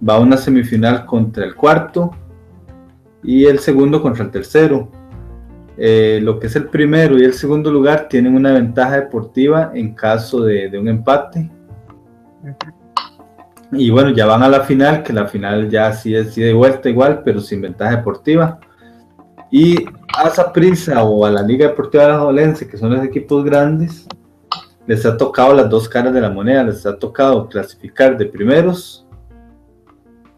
va 0.08 0.16
a 0.16 0.20
una 0.20 0.38
semifinal 0.38 1.06
contra 1.06 1.46
el 1.46 1.56
cuarto 1.56 2.12
y 3.24 3.46
el 3.46 3.60
segundo 3.60 4.02
contra 4.02 4.26
el 4.26 4.32
tercero. 4.32 4.90
Eh, 5.78 6.20
lo 6.22 6.40
que 6.40 6.48
es 6.48 6.56
el 6.56 6.68
primero 6.68 7.18
y 7.18 7.24
el 7.24 7.34
segundo 7.34 7.72
lugar 7.72 8.08
tienen 8.08 8.36
una 8.36 8.54
ventaja 8.54 8.98
deportiva 8.98 9.72
en 9.74 9.94
caso 9.94 10.42
de, 10.42 10.78
un 10.78 10.88
empate. 10.88 11.50
Y 13.72 13.90
bueno, 13.90 14.12
ya 14.12 14.28
van 14.28 14.44
a 14.44 14.50
la 14.50 14.62
final, 14.62 15.02
que 15.02 15.14
la 15.14 15.28
final 15.28 15.70
ya 15.70 15.92
sí 15.94 16.14
es 16.16 16.36
de 16.36 16.54
vuelta 16.54 16.90
igual, 16.90 17.24
pero 17.26 17.40
sin 17.40 17.62
ventaja 17.62 17.98
deportiva. 17.98 18.60
Y 19.50 19.86
a 20.16 20.28
esa 20.28 21.04
o 21.04 21.26
a 21.26 21.32
la 21.32 21.42
Liga 21.42 21.68
Deportiva 21.68 22.04
de 22.04 22.10
la 22.10 22.20
Jolense, 22.20 22.68
que 22.68 22.78
son 22.78 22.94
los 22.94 23.04
equipos 23.04 23.44
grandes, 23.44 24.08
les 24.86 25.06
ha 25.06 25.18
tocado 25.18 25.54
las 25.54 25.70
dos 25.70 25.88
caras 25.88 26.14
de 26.14 26.22
la 26.22 26.30
moneda, 26.30 26.64
les 26.64 26.86
ha 26.86 26.98
tocado 26.98 27.48
clasificar 27.48 28.18
de 28.18 28.26
primeros 28.26 29.03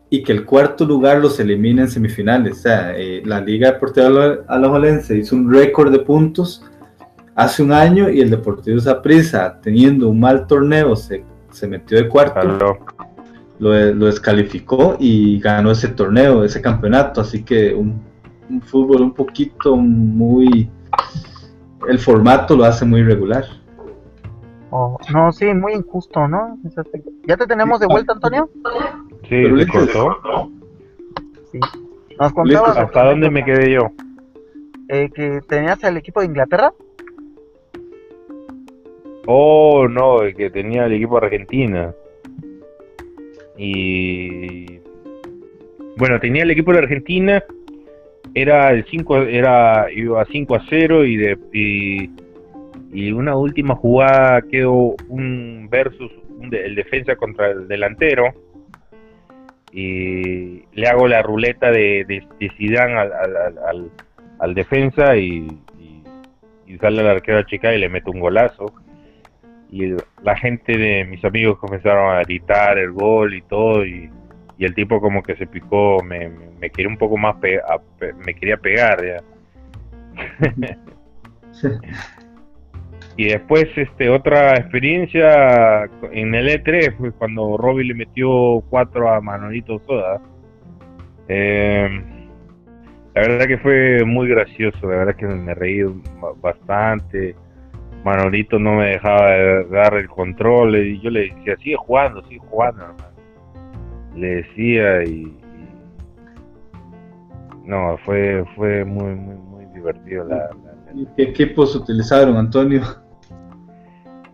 y 0.09 0.23
que 0.23 0.31
el 0.31 0.45
cuarto 0.45 0.85
lugar 0.85 1.19
los 1.19 1.39
elimina 1.39 1.83
en 1.83 1.89
semifinales. 1.89 2.59
O 2.59 2.61
sea, 2.61 2.95
eh, 2.95 3.21
la 3.25 3.41
Liga 3.41 3.71
Deportiva 3.71 4.39
Alajuelense 4.47 5.17
hizo 5.17 5.35
un 5.35 5.51
récord 5.51 5.91
de 5.91 5.99
puntos 5.99 6.63
hace 7.35 7.63
un 7.63 7.71
año 7.71 8.09
y 8.09 8.21
el 8.21 8.29
Deportivo 8.29 8.79
Saprissa, 8.79 9.59
teniendo 9.61 10.09
un 10.09 10.19
mal 10.19 10.47
torneo, 10.47 10.95
se, 10.95 11.23
se 11.51 11.67
metió 11.67 11.97
de 11.97 12.07
cuarto, 12.07 12.41
lo, 12.43 12.79
lo, 13.59 14.05
descalificó 14.05 14.95
y 14.99 15.39
ganó 15.39 15.71
ese 15.71 15.89
torneo, 15.89 16.43
ese 16.43 16.61
campeonato. 16.61 17.21
Así 17.21 17.43
que 17.43 17.73
un, 17.73 18.01
un 18.49 18.61
fútbol 18.61 19.01
un 19.01 19.13
poquito 19.13 19.75
muy... 19.75 20.69
El 21.87 21.99
formato 21.99 22.55
lo 22.55 22.63
hace 22.63 22.85
muy 22.85 23.03
regular. 23.03 23.45
Oh, 24.71 24.97
no, 25.13 25.31
sí, 25.31 25.45
muy 25.53 25.73
injusto, 25.73 26.27
¿no? 26.27 26.57
¿Ya 27.27 27.37
te 27.37 27.47
tenemos 27.47 27.79
de 27.79 27.85
vuelta, 27.87 28.13
Antonio? 28.13 28.49
Sí. 29.29 29.43
Sí. 31.51 31.59
Nos 32.19 32.33
contabas... 32.33 32.77
¿Hasta 32.77 33.03
dónde 33.05 33.29
me 33.29 33.43
quedé 33.43 33.73
yo? 33.73 33.91
Eh, 34.89 35.09
que 35.13 35.41
tenías 35.47 35.83
el 35.83 35.97
equipo 35.97 36.21
de 36.21 36.27
Inglaterra. 36.27 36.71
Oh, 39.25 39.87
no, 39.87 40.19
que 40.35 40.49
tenía 40.51 40.85
el 40.85 40.93
equipo 40.93 41.19
de 41.19 41.25
Argentina. 41.25 41.93
Y 43.57 44.79
bueno, 45.97 46.19
tenía 46.19 46.43
el 46.43 46.51
equipo 46.51 46.73
de 46.73 46.79
Argentina, 46.79 47.43
era 48.33 48.71
el 48.71 48.85
5 48.85 49.17
era 49.23 49.87
iba 49.91 50.25
5 50.25 50.55
a 50.55 50.61
0 50.69 51.05
y 51.05 51.15
de 51.15 51.37
y 51.53 52.09
y 52.91 53.11
una 53.11 53.35
última 53.35 53.75
jugada 53.75 54.41
quedó 54.41 54.95
un 55.09 55.67
versus 55.69 56.11
el 56.51 56.75
defensa 56.75 57.15
contra 57.15 57.51
el 57.51 57.67
delantero 57.67 58.33
y 59.77 60.63
le 60.71 60.87
hago 60.87 61.05
la 61.05 61.21
ruleta 61.21 61.69
de, 61.69 62.05
de, 62.07 62.25
al, 62.79 63.91
al, 64.39 64.55
defensa 64.55 65.17
y, 65.17 65.47
sale 66.79 67.01
al 67.01 67.09
arquero 67.09 67.39
a 67.39 67.45
chica 67.45 67.73
y 67.73 67.79
le 67.79 67.89
mete 67.89 68.09
un 68.09 68.21
golazo. 68.21 68.73
Y 69.69 69.93
la 70.23 70.37
gente 70.37 70.77
de 70.77 71.03
mis 71.03 71.25
amigos 71.25 71.59
comenzaron 71.59 72.15
a 72.15 72.21
gritar 72.21 72.77
el 72.77 72.93
gol 72.93 73.33
y 73.33 73.41
todo 73.41 73.85
y, 73.85 74.09
el 74.59 74.73
tipo 74.73 75.01
como 75.01 75.21
que 75.21 75.35
se 75.35 75.45
picó 75.45 76.01
me, 76.01 76.29
me, 76.29 76.69
quería 76.69 76.87
un 76.87 76.97
poco 76.97 77.17
más 77.17 77.35
me 78.25 78.33
quería 78.33 78.55
pegar 78.55 79.03
ya 79.05 79.21
Y 83.17 83.29
después 83.29 83.65
este 83.77 84.09
otra 84.09 84.55
experiencia 84.57 85.85
en 86.11 86.35
el 86.35 86.49
E3 86.49 86.97
fue 86.97 87.11
cuando 87.13 87.55
Robbie 87.57 87.85
le 87.85 87.93
metió 87.93 88.61
cuatro 88.69 89.09
a 89.09 89.21
Manolito 89.21 89.79
Soda. 89.87 90.21
Eh, 91.29 92.03
la 93.13 93.21
verdad 93.21 93.47
que 93.47 93.57
fue 93.59 94.03
muy 94.05 94.27
gracioso, 94.27 94.77
la 94.89 94.97
verdad 94.97 95.15
que 95.15 95.27
me 95.27 95.53
reí 95.53 95.83
bastante. 96.41 97.35
Manolito 98.03 98.59
no 98.59 98.73
me 98.73 98.89
dejaba 98.89 99.63
dar 99.71 99.95
el 99.95 100.09
control 100.09 100.75
y 100.75 100.99
yo 101.01 101.09
le 101.09 101.29
decía, 101.29 101.55
sigue 101.57 101.75
jugando, 101.77 102.21
sigue 102.23 102.41
jugando. 102.49 102.85
Le 104.13 104.27
decía 104.43 105.03
y, 105.05 105.33
no, 107.63 107.97
fue 108.05 108.43
fue 108.55 108.83
muy 108.83 109.15
muy 109.15 109.35
muy 109.35 109.65
divertido 109.73 110.25
la, 110.25 110.49
¿Y 110.93 111.05
qué 111.17 111.23
equipos 111.23 111.75
utilizaron, 111.75 112.37
Antonio? 112.37 112.81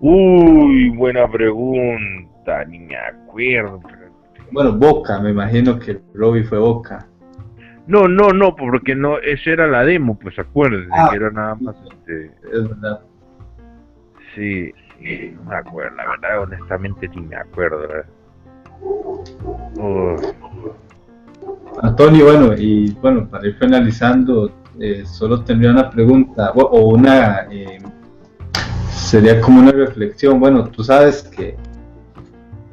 Uy, 0.04 0.90
buena 0.90 1.30
pregunta, 1.30 2.66
ni 2.66 2.80
me 2.80 2.98
acuerdo. 2.98 3.80
Bueno, 4.52 4.74
Boca, 4.74 5.20
me 5.20 5.30
imagino 5.30 5.78
que 5.78 6.02
Robbie 6.16 6.44
fue 6.44 6.58
Boca. 6.58 7.08
No, 7.86 8.08
no, 8.08 8.30
no, 8.30 8.56
porque 8.56 8.96
no, 8.96 9.20
esa 9.20 9.52
era 9.52 9.68
la 9.68 9.84
demo, 9.86 10.18
pues 10.18 10.38
acuérdense, 10.40 10.90
ah, 10.92 11.10
que 11.12 11.18
era 11.18 11.30
nada 11.30 11.56
más 11.62 11.76
este. 11.92 12.32
Es 12.52 12.68
verdad. 12.68 13.02
Sí, 14.34 14.72
no 15.36 15.44
me 15.50 15.56
acuerdo, 15.56 15.96
la 15.96 16.10
verdad, 16.10 16.42
honestamente 16.42 17.08
ni 17.10 17.22
me 17.22 17.36
acuerdo. 17.36 17.88
Antonio, 21.84 22.26
bueno, 22.26 22.54
y 22.58 22.92
bueno, 23.02 23.28
para 23.30 23.48
ir 23.48 23.56
finalizando, 23.56 24.52
eh, 24.80 25.06
solo 25.06 25.44
tendría 25.44 25.70
una 25.70 25.92
pregunta 25.92 26.52
o 26.54 26.90
una 26.90 27.46
eh, 27.52 27.80
sería 29.12 29.42
como 29.42 29.60
una 29.60 29.74
reflexión. 29.74 30.40
Bueno, 30.40 30.70
tú 30.70 30.86
sabes 30.86 31.24
que 31.24 31.58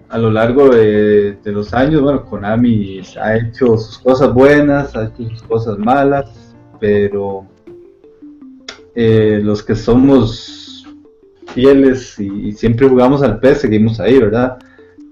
a 0.08 0.18
lo 0.18 0.30
largo 0.30 0.68
de, 0.68 1.36
los 1.44 1.74
años, 1.74 2.00
bueno, 2.00 2.24
Konami 2.24 3.02
ha 3.20 3.36
hecho 3.36 3.76
sus 3.76 3.98
cosas 3.98 4.32
buenas, 4.32 4.94
ha 4.94 5.06
hecho 5.06 5.28
sus 5.30 5.42
cosas 5.42 5.78
malas, 5.78 6.54
pero 6.78 7.44
eh, 8.94 9.40
los 9.42 9.64
que 9.64 9.74
somos 9.74 10.86
fieles 11.48 12.20
y, 12.20 12.52
siempre 12.52 12.88
jugamos 12.88 13.20
al 13.22 13.40
PES, 13.40 13.62
seguimos 13.62 13.98
ahí, 13.98 14.20
¿verdad? 14.20 14.58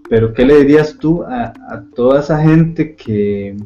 Pero 0.09 0.33
¿qué 0.33 0.45
le 0.45 0.59
dirías 0.59 0.97
tú 0.97 1.25
a 1.25 1.53
toda 1.97 2.21
esa 2.21 2.41
gente 2.41 2.95
que, 2.95 3.57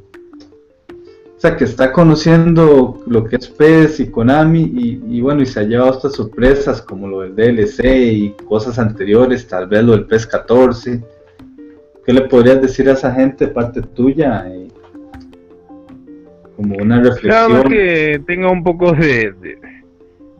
o 1.40 1.42
sea, 1.42 1.56
que 1.56 1.64
está 1.64 1.90
conociendo 1.90 3.02
lo 3.06 3.24
que 3.24 3.36
es 3.36 3.48
PES 3.48 4.00
y 4.00 4.10
Konami 4.10 4.60
y, 4.74 5.22
bueno, 5.22 5.40
y 5.40 5.46
se 5.46 5.60
ha 5.60 5.62
llevado 5.62 5.94
estas 5.94 6.12
sorpresas 6.12 6.82
como 6.82 7.08
lo 7.08 7.20
del 7.22 7.34
DLC 7.34 7.82
y 7.82 8.30
cosas 8.46 8.78
anteriores, 8.78 9.48
tal 9.48 9.66
vez 9.66 9.82
lo 9.82 9.92
del 9.92 10.04
PES 10.04 10.26
14. 10.26 11.02
¿Qué 12.04 12.12
le 12.12 12.20
podrías 12.28 12.60
decir 12.60 12.90
a 12.90 12.92
esa 12.92 13.14
gente 13.14 13.48
parte 13.48 13.80
tuya? 13.80 14.44
Eh, 14.48 14.68
como 16.56 16.76
una 16.76 17.00
reflexión. 17.00 17.70
que 17.70 18.20
tenga 18.26 18.50
un 18.50 18.62
poco 18.62 18.92
de, 18.92 19.32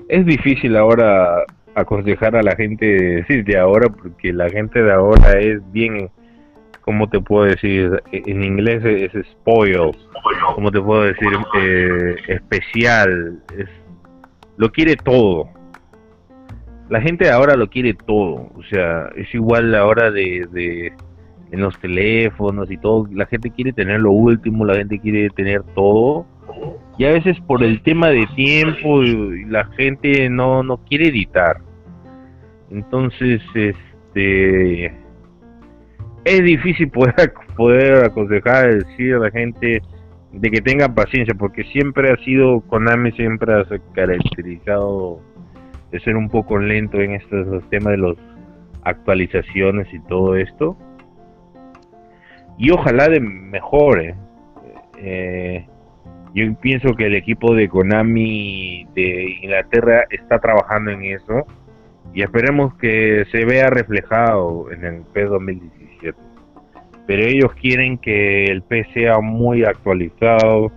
Es 0.07 0.27
difícil 0.27 0.77
ahora 0.77 1.45
aconsejar 1.75 2.37
a 2.37 2.43
la 2.43 2.55
gente 2.55 3.25
de 3.27 3.59
ahora 3.59 3.89
porque 3.89 4.35
la 4.35 4.51
gente 4.51 4.83
de 4.83 4.93
ahora 4.93 5.41
es 5.41 5.63
bien 5.73 6.11
¿cómo 6.91 7.09
te 7.09 7.21
puedo 7.21 7.45
decir? 7.45 8.03
En 8.11 8.43
inglés 8.43 8.85
es 8.85 9.13
spoil, 9.29 9.93
¿cómo 10.57 10.73
te 10.73 10.81
puedo 10.81 11.05
decir? 11.05 11.29
Eh, 11.55 12.17
especial, 12.27 13.41
es, 13.57 13.69
lo 14.57 14.73
quiere 14.73 14.97
todo. 14.97 15.49
La 16.89 17.01
gente 17.01 17.31
ahora 17.31 17.55
lo 17.55 17.71
quiere 17.71 17.95
todo, 17.95 18.51
o 18.57 18.63
sea, 18.69 19.09
es 19.15 19.33
igual 19.33 19.71
la 19.71 19.87
hora 19.87 20.11
de, 20.11 20.49
de 20.51 20.93
en 21.53 21.61
los 21.61 21.79
teléfonos 21.79 22.69
y 22.73 22.77
todo, 22.77 23.07
la 23.13 23.27
gente 23.27 23.53
quiere 23.53 23.73
tener 23.73 24.01
lo 24.01 24.11
último, 24.11 24.65
la 24.65 24.75
gente 24.75 24.99
quiere 24.99 25.31
tener 25.31 25.63
todo. 25.77 26.27
Y 26.99 27.05
a 27.05 27.13
veces 27.13 27.39
por 27.47 27.63
el 27.63 27.83
tema 27.85 28.09
de 28.09 28.27
tiempo 28.35 29.01
la 29.49 29.65
gente 29.77 30.29
no, 30.29 30.65
no 30.65 30.79
quiere 30.79 31.07
editar. 31.07 31.59
Entonces, 32.69 33.41
este 33.55 34.93
es 36.25 36.43
difícil 36.43 36.91
poder, 36.91 37.33
poder 37.57 38.05
aconsejar, 38.05 38.75
decir 38.75 39.15
a 39.15 39.19
la 39.19 39.31
gente 39.31 39.83
de 40.33 40.51
que 40.51 40.61
tengan 40.61 40.95
paciencia, 40.95 41.35
porque 41.35 41.65
siempre 41.65 42.13
ha 42.13 42.17
sido, 42.25 42.61
Konami 42.63 43.13
siempre 43.13 43.53
ha 43.53 43.65
caracterizado 43.95 45.21
de 45.91 46.01
ser 46.01 46.17
un 46.17 46.29
poco 46.29 46.59
lento 46.59 47.01
en 47.01 47.13
estos 47.13 47.69
temas 47.69 47.93
de 47.93 47.99
las 47.99 48.17
actualizaciones 48.85 49.93
y 49.93 49.99
todo 50.01 50.37
esto. 50.37 50.77
Y 52.59 52.71
ojalá 52.71 53.09
de 53.09 53.21
mejore. 53.21 54.15
Eh, 54.99 55.67
yo 56.35 56.55
pienso 56.61 56.95
que 56.95 57.07
el 57.07 57.17
equipo 57.17 57.55
de 57.55 57.69
Konami 57.69 58.87
de 58.95 59.31
Inglaterra 59.43 60.05
está 60.11 60.39
trabajando 60.39 60.93
en 60.93 61.03
eso 61.03 61.45
y 62.15 62.23
esperemos 62.23 62.75
que 62.75 63.25
se 63.33 63.45
vea 63.45 63.69
reflejado 63.69 64.71
en 64.71 64.85
el 64.85 65.03
P 65.13 65.25
2017 65.25 65.80
pero 67.11 67.25
ellos 67.25 67.53
quieren 67.61 67.99
que 67.99 68.45
el 68.45 68.63
P 68.63 68.87
sea 68.95 69.19
muy 69.19 69.65
actualizado, 69.65 70.71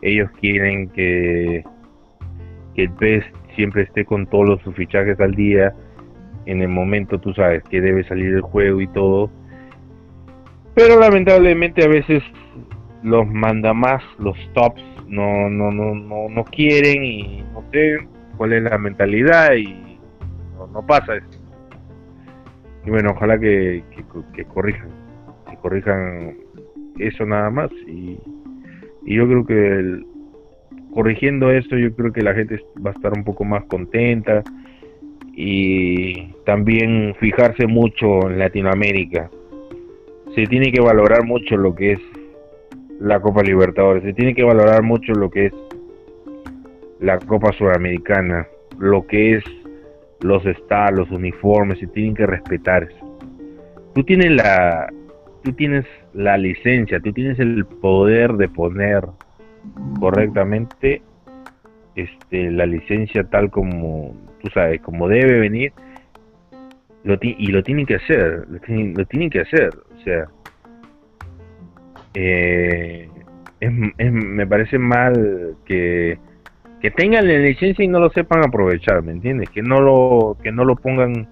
ellos 0.00 0.30
quieren 0.40 0.88
que, 0.90 1.64
el 2.76 2.90
P 2.92 3.24
siempre 3.56 3.82
esté 3.82 4.04
con 4.04 4.28
todos 4.28 4.62
sus 4.62 4.76
fichajes 4.76 5.18
al 5.18 5.34
día, 5.34 5.74
en 6.46 6.62
el 6.62 6.68
momento 6.68 7.18
tú 7.18 7.34
sabes 7.34 7.64
que 7.64 7.80
debe 7.80 8.04
salir 8.04 8.32
el 8.32 8.42
juego 8.42 8.80
y 8.80 8.86
todo, 8.92 9.28
pero 10.76 11.00
lamentablemente 11.00 11.84
a 11.84 11.88
veces 11.88 12.22
los 13.02 13.26
manda 13.26 13.74
más, 13.74 14.04
los 14.20 14.36
tops 14.52 14.84
no, 15.08 15.50
no, 15.50 15.72
no, 15.72 15.96
no, 15.96 16.28
no 16.28 16.44
quieren 16.44 17.02
y 17.04 17.42
no 17.54 17.64
sé 17.72 18.06
cuál 18.36 18.52
es 18.52 18.62
la 18.62 18.78
mentalidad 18.78 19.54
y 19.54 19.98
no, 20.72 20.86
pasa 20.86 21.16
eso. 21.16 21.42
Y 22.86 22.90
bueno, 22.90 23.10
ojalá 23.16 23.36
que, 23.36 23.82
que 24.32 24.44
corrijan 24.44 25.01
corrijan 25.62 26.36
eso 26.98 27.24
nada 27.24 27.50
más 27.50 27.70
y, 27.86 28.18
yo 29.04 29.26
creo 29.26 29.44
que 29.44 30.00
corrigiendo 30.94 31.50
esto 31.50 31.76
yo 31.76 31.92
creo 31.96 32.12
que 32.12 32.22
la 32.22 32.34
gente 32.34 32.60
va 32.84 32.90
a 32.90 32.92
estar 32.92 33.12
un 33.16 33.24
poco 33.24 33.44
más 33.44 33.64
contenta 33.64 34.44
y 35.34 36.28
también 36.44 37.14
fijarse 37.18 37.66
mucho 37.66 38.30
en 38.30 38.38
Latinoamérica 38.38 39.28
se 40.34 40.46
tiene 40.46 40.70
que 40.70 40.80
valorar 40.80 41.24
mucho 41.24 41.56
lo 41.56 41.74
que 41.74 41.92
es 41.92 42.00
la 43.00 43.20
Copa 43.20 43.42
Libertadores, 43.42 44.04
se 44.04 44.12
tiene 44.12 44.34
que 44.34 44.44
valorar 44.44 44.82
mucho 44.82 45.12
lo 45.12 45.28
que 45.30 45.46
es 45.46 45.52
la 47.00 47.18
Copa 47.18 47.52
Sudamericana, 47.52 48.46
lo 48.78 49.06
que 49.06 49.36
es 49.36 49.44
los 50.20 50.46
estados, 50.46 50.98
los 50.98 51.10
uniformes, 51.10 51.80
se 51.80 51.88
tienen 51.88 52.14
que 52.14 52.26
respetar. 52.26 52.88
Tú 53.94 54.04
tienes 54.04 54.30
la, 54.30 54.88
tú 55.42 55.52
tienes 55.52 55.84
la 56.14 56.36
licencia, 56.38 57.00
tú 57.00 57.12
tienes 57.12 57.38
el 57.38 57.64
poder 57.66 58.34
de 58.34 58.48
poner 58.48 59.04
correctamente 60.00 61.02
este, 61.94 62.50
la 62.50 62.66
licencia 62.66 63.24
tal 63.24 63.50
como 63.50 64.14
tú 64.40 64.50
sabes, 64.50 64.80
como 64.80 65.08
debe 65.08 65.38
venir, 65.38 65.72
lo 67.04 67.18
y 67.20 67.46
lo 67.48 67.62
tienen 67.62 67.86
que 67.86 67.96
hacer, 67.96 68.46
lo 68.48 68.58
tienen, 69.06 69.30
que 69.30 69.40
hacer, 69.40 69.70
o 69.70 70.00
sea, 70.02 70.28
eh, 72.14 73.08
me 73.60 74.46
parece 74.46 74.78
mal 74.78 75.56
que, 75.64 76.18
que 76.80 76.90
tengan 76.90 77.26
la 77.26 77.34
licencia 77.34 77.84
y 77.84 77.88
no 77.88 78.00
lo 78.00 78.10
sepan 78.10 78.44
aprovechar, 78.44 79.02
¿me 79.02 79.12
entiendes? 79.12 79.48
Que 79.50 79.62
no 79.62 79.80
lo, 79.80 80.36
que 80.42 80.52
no 80.52 80.64
lo 80.64 80.76
pongan 80.76 81.28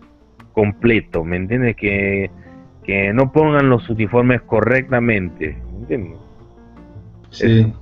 completo, 0.52 1.24
¿me 1.24 1.36
entiendes? 1.36 1.76
Que, 1.76 2.30
que 2.84 3.12
no 3.12 3.32
pongan 3.32 3.68
los 3.68 3.88
uniformes 3.88 4.42
correctamente, 4.42 5.56
¿me 5.72 5.78
entiendes? 5.78 6.18
Sí, 7.30 7.72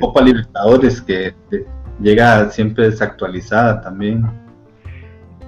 Copa 0.00 0.22
Libertadores 0.22 1.00
que 1.00 1.34
llega 2.00 2.50
siempre 2.50 2.84
desactualizada 2.84 3.80
también. 3.80 4.26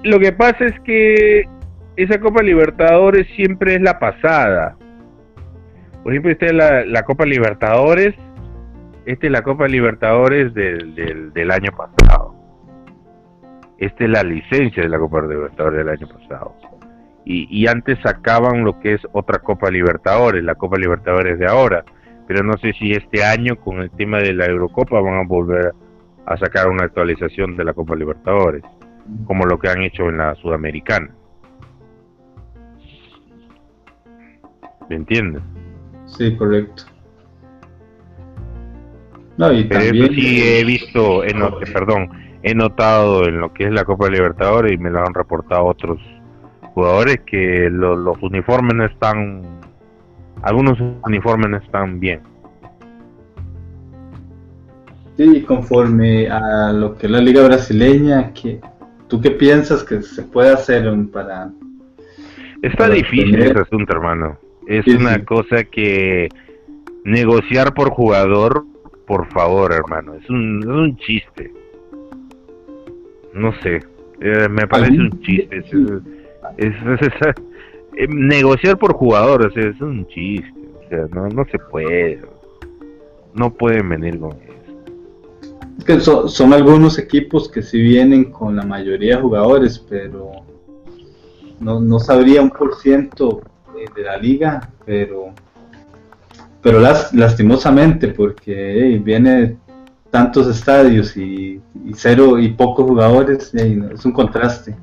Lo 0.05 0.20
que 0.20 0.32
pasa 0.32 0.66
es 0.66 0.78
que 0.80 1.48
esa 1.96 2.20
Copa 2.20 2.42
Libertadores 2.42 3.26
siempre 3.34 3.74
es 3.74 3.82
la 3.82 3.98
pasada. 3.98 4.76
Por 6.02 6.12
ejemplo, 6.12 6.30
esta 6.30 6.46
es 6.46 6.52
la, 6.52 7.02
Copa 7.02 7.26
Libertadores, 7.26 8.14
esta 9.05 9.26
es 9.26 9.32
la 9.32 9.42
Copa 9.42 9.66
Libertadores 9.66 10.55
del, 10.55 10.94
del, 11.34 11.50
año 11.50 11.72
pasado. 11.72 12.34
Esta 13.78 14.05
es 14.05 14.10
la 14.10 14.22
licencia 14.22 14.82
de 14.82 14.88
la 14.88 14.98
Copa 14.98 15.22
Libertadores 15.22 15.78
del 15.78 15.88
año 15.88 16.06
pasado. 16.06 16.55
Y, 17.30 17.46
y, 17.50 17.66
antes 17.66 17.98
sacaban 18.02 18.64
lo 18.64 18.80
que 18.80 18.94
es 18.94 19.02
otra 19.12 19.40
Copa 19.40 19.70
Libertadores, 19.70 20.42
la 20.42 20.55
Copa 20.55 20.78
Libertadores 20.78 21.38
de 21.38 21.46
ahora. 21.46 21.84
Pero 22.26 22.42
no 22.42 22.56
sé 22.56 22.72
si 22.72 22.92
este 22.92 23.22
año 23.22 23.56
con 23.56 23.82
el 23.82 23.90
tema 23.90 24.16
de 24.16 24.32
la 24.32 24.46
Eurocopa 24.46 24.98
van 25.02 25.20
a 25.20 25.26
volver 25.26 25.72
a 26.24 26.36
sacar 26.38 26.68
una 26.68 26.84
actualización 26.84 27.55
de 27.55 27.64
la 27.64 27.74
Copa 27.74 27.94
Libertadores, 27.96 28.62
como 29.26 29.44
lo 29.44 29.59
que 29.59 29.68
han 29.68 29.82
hecho 29.82 30.09
en 30.09 30.16
la 30.16 30.34
Sudamericana. 30.36 31.14
¿Me 34.88 34.96
entiendes? 34.96 35.42
Sí, 36.06 36.34
correcto. 36.34 36.84
No, 39.36 39.52
y 39.52 39.68
también... 39.68 40.14
sí 40.14 40.42
he 40.42 40.64
visto, 40.64 41.24
he 41.24 41.34
perdón, 41.72 42.09
he 42.42 42.55
notado 42.55 43.28
en 43.28 43.38
lo 43.38 43.52
que 43.52 43.64
es 43.64 43.72
la 43.72 43.84
Copa 43.84 44.09
Libertadores 44.09 44.72
y 44.72 44.78
me 44.78 44.90
lo 44.90 45.00
han 45.00 45.12
reportado 45.12 45.66
otros 45.66 46.00
jugadores 46.78 47.22
que 47.26 47.68
los 47.72 48.22
uniformes 48.22 48.76
no 48.76 48.84
están, 48.84 49.42
algunos 50.42 50.78
uniformes 51.05 51.50
no 51.50 51.56
están 51.56 51.98
bien. 51.98 52.20
Sí, 55.16 55.42
conforme 55.42 56.28
a 56.28 56.72
lo 56.72 56.96
que 56.96 57.06
es 57.06 57.10
la 57.10 57.20
liga 57.20 57.42
brasileña, 57.42 58.32
que 58.32 58.60
¿tú 59.09 59.20
qué 59.20 59.32
piensas 59.32 59.82
que 59.82 60.02
se 60.02 60.22
puede 60.22 60.52
hacer 60.52 60.88
para... 61.12 61.50
Está 62.62 62.88
difícil 62.88 63.42
ese 63.42 63.59
asunto, 63.59 63.92
hermano. 63.92 64.38
Es 64.68 64.86
una 64.86 65.24
cosa 65.24 65.64
que 65.64 66.28
negociar 67.02 67.74
por 67.74 67.90
jugador, 67.90 68.64
por 69.05 69.26
favor, 69.32 69.72
hermano, 69.72 70.14
es 70.14 70.30
un, 70.30 70.60
es 70.62 70.68
un 70.68 70.96
chiste. 70.98 71.52
No 73.34 73.52
sé, 73.62 73.82
eh, 74.20 74.48
me 74.48 74.68
parece 74.68 74.92
un 74.92 75.20
chiste. 75.22 75.64
Es, 76.57 76.75
eh, 77.97 78.07
negociar 78.09 78.79
por 78.79 78.93
jugador, 78.93 79.53
es 79.57 79.81
un 79.81 80.07
chiste. 80.07 80.53
O 80.87 80.89
sea, 80.89 81.07
no, 81.11 81.29
no 81.29 81.45
se 81.51 81.59
puede. 81.59 82.20
No 83.35 83.53
pueden 83.53 83.89
venir 83.89 84.20
con 84.20 84.37
que 85.85 86.01
son, 86.01 86.53
algunos 86.53 86.99
equipos 86.99 87.49
que 87.49 87.62
sí 87.62 87.81
vienen 87.81 88.25
con 88.25 88.57
la 88.57 88.62
mayoría 88.62 89.16
de 89.16 89.23
jugadores, 89.23 89.79
pero 89.79 90.33
no, 91.61 91.99
sabría 91.99 92.43
un 92.43 92.51
por 92.51 92.77
ciento 92.77 93.41
de 93.95 94.03
la 94.03 94.16
liga, 94.16 94.70
pero 94.85 95.33
pero 96.61 96.81
lastimosamente 96.81 98.09
porque 98.09 99.01
viene 99.03 99.57
tantos 100.11 100.49
estadios 100.49 101.16
y, 101.16 101.61
cero 101.95 102.39
y 102.39 102.49
pocos 102.49 102.85
jugadores 102.85 103.55
es 103.55 104.05
un 104.05 104.12
contraste 104.12 104.77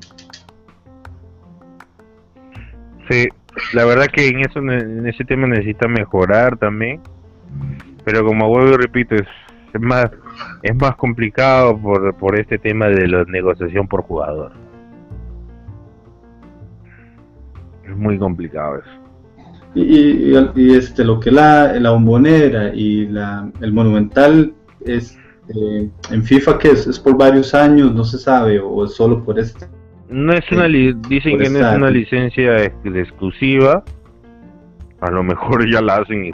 sí 3.08 3.28
la 3.72 3.84
verdad 3.84 4.06
que 4.06 4.28
en 4.28 4.40
eso 4.40 4.58
en 4.58 5.06
ese 5.06 5.24
tema 5.24 5.46
necesita 5.46 5.88
mejorar 5.88 6.56
también 6.58 7.00
pero 8.04 8.24
como 8.24 8.48
vuelvo 8.48 8.74
y 8.74 8.76
repito 8.76 9.14
es 9.14 9.26
más 9.80 10.10
es 10.62 10.74
más 10.76 10.96
complicado 10.96 11.78
por, 11.78 12.14
por 12.16 12.38
este 12.38 12.58
tema 12.58 12.86
de 12.86 13.08
la 13.08 13.24
negociación 13.24 13.86
por 13.86 14.02
jugador. 14.02 14.52
Es 17.84 17.96
muy 17.96 18.18
complicado 18.18 18.78
eso. 18.78 18.90
Y, 19.74 20.32
y, 20.32 20.74
este 20.74 21.04
lo 21.04 21.20
que 21.20 21.30
la, 21.30 21.74
la 21.74 21.90
bombonera 21.90 22.74
y 22.74 23.06
la, 23.08 23.50
el 23.60 23.72
monumental 23.72 24.54
es 24.80 25.18
eh, 25.54 25.90
en 26.10 26.24
FIFA 26.24 26.58
que 26.58 26.70
es, 26.70 26.86
es 26.86 26.98
por 26.98 27.16
varios 27.16 27.54
años, 27.54 27.94
no 27.94 28.02
se 28.02 28.18
sabe, 28.18 28.58
o 28.58 28.84
es 28.84 28.94
solo 28.94 29.22
por 29.22 29.38
este. 29.38 29.66
No 30.08 30.32
es 30.32 30.50
una 30.52 30.64
dicen 30.64 31.38
que 31.38 31.50
no 31.50 31.58
es 31.58 31.76
una 31.76 31.90
licencia 31.90 32.64
exclusiva. 32.64 33.82
A 35.00 35.10
lo 35.10 35.22
mejor 35.22 35.70
ya 35.70 35.80
la 35.82 35.96
hacen, 35.96 36.32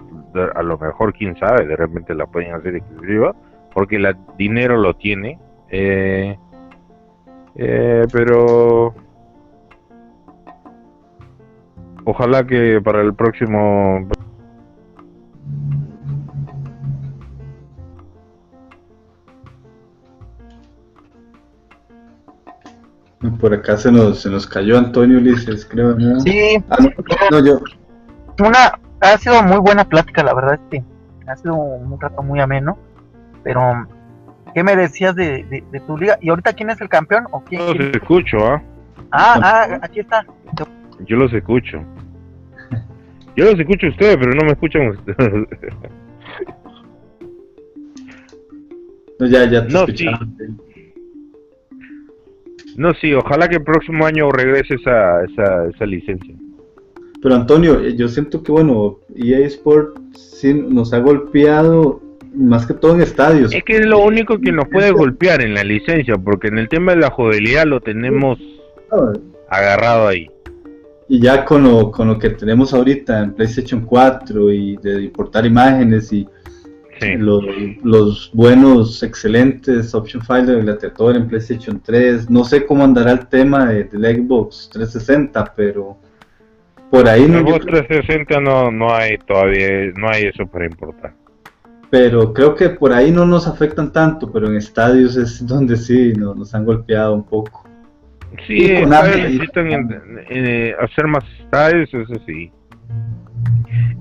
a 0.54 0.62
lo 0.62 0.78
mejor 0.78 1.12
quién 1.14 1.36
sabe, 1.38 1.66
de 1.66 1.76
repente 1.76 2.14
la 2.14 2.26
pueden 2.26 2.54
hacer 2.54 2.76
exclusiva 2.76 3.34
porque 3.74 3.96
el 3.96 4.16
dinero 4.36 4.76
lo 4.76 4.94
tiene, 4.94 5.38
eh, 5.70 6.36
eh, 7.56 8.06
pero 8.12 8.94
ojalá 12.04 12.46
que 12.46 12.80
para 12.82 13.02
el 13.02 13.14
próximo 13.14 14.08
Por 23.40 23.54
acá 23.54 23.76
se 23.76 23.92
nos, 23.92 24.20
se 24.20 24.30
nos 24.30 24.46
cayó 24.46 24.76
Antonio 24.76 25.18
Ulises, 25.18 25.64
creo. 25.64 25.96
Sí, 26.20 26.62
ah, 26.70 26.78
yo. 27.44 27.60
Una, 28.40 28.78
ha 29.00 29.18
sido 29.18 29.42
muy 29.42 29.58
buena 29.58 29.84
plática, 29.84 30.24
la 30.24 30.34
verdad 30.34 30.54
es 30.54 30.60
que 30.70 30.84
ha 31.28 31.36
sido 31.36 31.54
un 31.54 32.00
rato 32.00 32.22
muy 32.22 32.40
ameno. 32.40 32.76
Pero, 33.44 33.86
¿qué 34.54 34.64
me 34.64 34.74
decías 34.74 35.14
de, 35.14 35.64
de, 35.70 35.80
tu 35.80 35.96
liga? 35.96 36.18
¿Y 36.20 36.30
ahorita 36.30 36.52
quién 36.52 36.70
es 36.70 36.80
el 36.80 36.88
campeón? 36.88 37.26
¿O 37.30 37.42
quién, 37.44 37.60
Yo 37.60 37.74
los 37.74 37.94
escucho, 37.94 38.38
¿ah? 38.38 38.62
Ah, 39.12 39.40
ah, 39.42 39.78
aquí 39.82 40.00
está. 40.00 40.24
Yo 41.06 41.16
los 41.16 41.32
escucho. 41.32 41.82
Yo 43.36 43.44
los 43.44 43.58
escucho 43.58 43.86
a 43.86 43.90
ustedes, 43.90 44.16
pero 44.16 44.34
no 44.34 44.44
me 44.44 44.52
escuchan 44.52 44.88
ustedes. 44.88 45.46
No, 49.18 49.26
ya, 49.26 49.44
ya 49.44 49.66
te 49.66 49.72
no, 49.72 49.86
sí. 49.86 50.06
No, 52.76 52.94
sí, 52.94 53.12
ojalá 53.12 53.48
que 53.48 53.56
el 53.56 53.64
próximo 53.64 54.06
año 54.06 54.30
regrese 54.30 54.74
esa, 54.74 55.24
esa, 55.24 55.66
esa 55.68 55.86
licencia. 55.86 56.34
Pero 57.22 57.34
Antonio, 57.36 57.80
eh, 57.80 57.94
yo 57.96 58.08
siento 58.08 58.42
que, 58.42 58.50
bueno, 58.50 58.98
EA 59.14 59.46
Sport 59.46 59.96
sí 60.14 60.52
nos 60.54 60.92
ha 60.92 60.98
golpeado 60.98 62.02
más 62.34 62.66
que 62.66 62.74
todo 62.74 62.94
en 62.94 63.02
estadios. 63.02 63.54
Es 63.54 63.62
que 63.62 63.76
es 63.76 63.86
lo 63.86 64.00
único 64.00 64.38
que 64.38 64.52
nos 64.52 64.68
puede 64.68 64.90
golpear 64.90 65.42
en 65.42 65.54
la 65.54 65.62
licencia, 65.62 66.16
porque 66.16 66.48
en 66.48 66.58
el 66.58 66.68
tema 66.68 66.92
de 66.92 67.00
la 67.00 67.10
jugabilidad 67.10 67.66
lo 67.66 67.80
tenemos 67.80 68.38
agarrado 69.48 70.08
ahí. 70.08 70.28
Y 71.08 71.20
ya 71.20 71.44
con 71.44 71.64
lo, 71.64 71.90
con 71.90 72.08
lo 72.08 72.18
que 72.18 72.30
tenemos 72.30 72.72
ahorita 72.72 73.22
en 73.22 73.34
PlayStation 73.34 73.82
4 73.82 74.50
y 74.52 74.76
de 74.78 75.02
importar 75.02 75.44
imágenes 75.44 76.12
y 76.12 76.26
los, 77.18 78.30
buenos, 78.32 79.02
excelentes 79.02 79.94
option 79.94 80.22
files 80.22 80.46
de 80.46 80.60
gladiator 80.62 81.16
en 81.16 81.28
PlayStation 81.28 81.80
3, 81.80 82.30
no 82.30 82.44
sé 82.44 82.64
cómo 82.64 82.84
andará 82.84 83.12
el 83.12 83.26
tema 83.26 83.66
de, 83.66 83.84
del 83.84 84.16
Xbox 84.16 84.70
360, 84.72 85.52
pero 85.56 85.96
por 86.90 87.08
ahí 87.08 87.26
no... 87.26 87.40
Xbox 87.40 87.66
360 87.66 88.40
no, 88.40 88.70
no 88.70 88.94
hay 88.94 89.18
todavía, 89.18 89.92
no 89.96 90.08
hay 90.08 90.24
eso 90.24 90.46
para 90.46 90.66
importar 90.66 91.14
pero 91.92 92.32
creo 92.32 92.54
que 92.54 92.70
por 92.70 92.90
ahí 92.90 93.10
no 93.10 93.26
nos 93.26 93.46
afectan 93.46 93.92
tanto, 93.92 94.32
pero 94.32 94.46
en 94.46 94.56
estadios 94.56 95.14
es 95.14 95.46
donde 95.46 95.76
sí 95.76 96.14
nos, 96.14 96.54
han 96.54 96.64
golpeado 96.64 97.12
un 97.14 97.22
poco. 97.22 97.68
Sí, 98.46 98.66
necesitan 98.66 100.16
eh, 100.30 100.74
hacer 100.80 101.06
más 101.06 101.22
estadios, 101.38 101.92
eso 101.92 102.14
sí. 102.26 102.50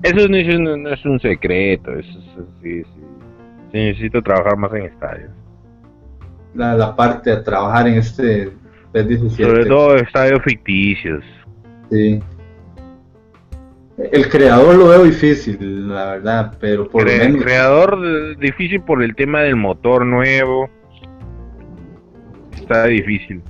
Eso 0.02 0.28
no 0.28 0.36
es 0.36 0.54
un, 0.56 0.82
no 0.82 0.88
es 0.90 1.04
un 1.04 1.20
secreto, 1.20 1.92
eso, 1.92 2.18
es- 2.18 2.44
sí, 2.62 2.82
sí. 2.82 3.00
Sí, 3.72 3.78
necesito 3.78 4.20
trabajar 4.22 4.56
más 4.56 4.72
en 4.74 4.82
estadios. 4.82 5.30
La, 6.54 6.74
la 6.74 6.94
parte 6.94 7.30
de 7.30 7.36
trabajar 7.38 7.88
en 7.88 7.94
este 7.94 8.50
PES 8.92 9.08
17. 9.08 9.44
Sobre 9.50 9.64
todo 9.66 9.96
estadios 9.96 10.42
ficticios. 10.44 11.24
Sí. 11.90 12.20
El 14.10 14.28
creador 14.28 14.74
lo 14.74 14.88
veo 14.88 15.04
difícil, 15.04 15.88
la 15.88 16.12
verdad, 16.12 16.56
pero 16.60 16.88
por 16.88 17.04
Cre- 17.04 17.18
menos. 17.20 17.42
creador 17.44 18.36
difícil 18.38 18.82
por 18.82 19.02
el 19.02 19.14
tema 19.14 19.40
del 19.40 19.56
motor 19.56 20.04
nuevo. 20.04 20.68
Está 22.54 22.86
difícil. 22.86 23.42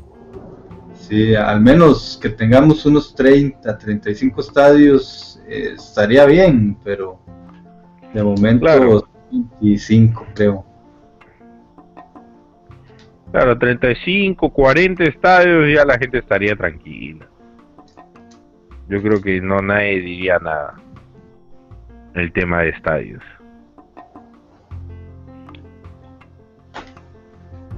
Sí, 0.94 1.34
al 1.34 1.60
menos 1.60 2.18
que 2.22 2.28
tengamos 2.28 2.84
unos 2.86 3.14
30, 3.14 3.76
35 3.78 4.40
estadios 4.40 5.31
eh, 5.52 5.74
estaría 5.74 6.24
bien, 6.24 6.76
pero 6.82 7.18
de 8.14 8.22
momento 8.22 8.64
Claro. 8.64 9.08
25 9.30 10.26
creo. 10.34 10.64
Claro, 13.30 13.58
35, 13.58 14.50
40 14.50 15.04
estadios 15.04 15.74
ya 15.74 15.84
la 15.84 15.98
gente 15.98 16.18
estaría 16.18 16.54
tranquila. 16.54 17.26
Yo 18.88 19.00
creo 19.02 19.22
que 19.22 19.40
no 19.40 19.60
nadie 19.60 20.00
diría 20.00 20.38
nada. 20.38 20.74
El 22.14 22.30
tema 22.32 22.62
de 22.62 22.70
estadios. 22.70 23.22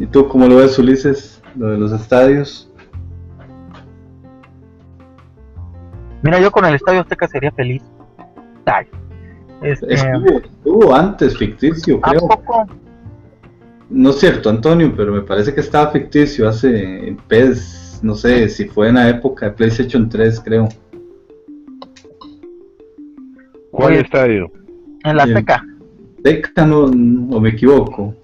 ¿Y 0.00 0.06
tú 0.06 0.26
cómo 0.26 0.48
lo 0.48 0.56
ves, 0.56 0.76
Ulises? 0.76 1.40
Lo 1.54 1.68
de 1.68 1.78
los 1.78 1.92
estadios. 1.92 2.73
Mira, 6.24 6.40
yo 6.40 6.50
con 6.50 6.64
el 6.64 6.74
Estadio 6.74 7.02
Azteca 7.02 7.28
sería 7.28 7.52
feliz. 7.52 7.82
Ay. 8.64 8.86
Este, 9.62 9.92
Estuvo, 9.92 10.38
estuvo 10.38 10.94
antes 10.94 11.36
ficticio, 11.36 12.00
¿A 12.02 12.10
creo. 12.10 12.26
poco? 12.26 12.66
No 13.90 14.08
es 14.10 14.16
cierto, 14.20 14.48
Antonio, 14.48 14.92
pero 14.96 15.12
me 15.12 15.20
parece 15.20 15.54
que 15.54 15.60
estaba 15.60 15.90
ficticio 15.90 16.48
hace 16.48 17.08
en 17.08 17.18
PES, 17.18 18.00
no 18.02 18.14
sé 18.14 18.48
si 18.48 18.64
fue 18.64 18.88
en 18.88 18.94
la 18.94 19.10
época 19.10 19.46
de 19.46 19.52
PlayStation 19.52 20.08
3, 20.08 20.40
creo. 20.40 20.68
¿Cuál 23.70 23.92
Oye. 23.92 24.00
estadio? 24.00 24.50
En 25.04 25.16
la 25.18 25.26
Bien. 25.26 25.36
Azteca. 25.36 25.62
Deca, 26.22 26.66
no, 26.66 26.84
o 26.84 27.40
me 27.40 27.50
equivoco. 27.50 28.14